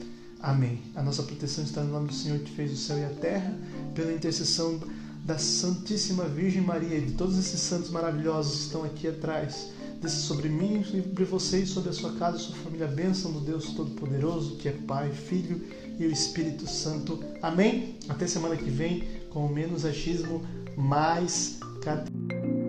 Amém. 0.43 0.81
A 0.97 1.03
nossa 1.03 1.23
proteção 1.23 1.63
está 1.63 1.83
no 1.83 1.93
nome 1.93 2.09
do 2.09 2.15
Senhor 2.15 2.39
que 2.41 2.51
fez 2.51 2.73
o 2.73 2.77
céu 2.77 2.99
e 2.99 3.05
a 3.05 3.11
terra, 3.11 3.57
pela 3.95 4.13
intercessão 4.13 4.81
da 5.25 5.39
Santíssima 5.39 6.25
Virgem 6.25 6.61
Maria 6.61 6.99
e 6.99 7.07
de 7.07 7.13
todos 7.13 7.39
esses 7.39 7.61
santos 7.61 7.91
maravilhosos 7.91 8.57
que 8.57 8.63
estão 8.67 8.85
aqui 8.85 9.07
atrás. 9.07 9.69
Desça 10.01 10.17
sobre 10.17 10.49
mim, 10.49 10.83
sobre 10.83 11.25
vocês, 11.25 11.69
sobre 11.69 11.91
a 11.91 11.93
sua 11.93 12.13
casa, 12.15 12.39
sua 12.39 12.57
família, 12.57 12.87
a 12.87 12.91
bênção 12.91 13.31
do 13.31 13.39
Deus 13.39 13.71
Todo-Poderoso, 13.71 14.57
que 14.57 14.69
é 14.69 14.73
Pai, 14.73 15.13
Filho 15.13 15.65
e 15.97 16.05
o 16.05 16.11
Espírito 16.11 16.67
Santo. 16.67 17.23
Amém? 17.41 17.97
Até 18.09 18.27
semana 18.27 18.57
que 18.57 18.69
vem, 18.69 19.05
com 19.31 19.47
menos 19.47 19.85
achismo, 19.85 20.45
mais 20.77 21.61
Cadê? 21.83 22.62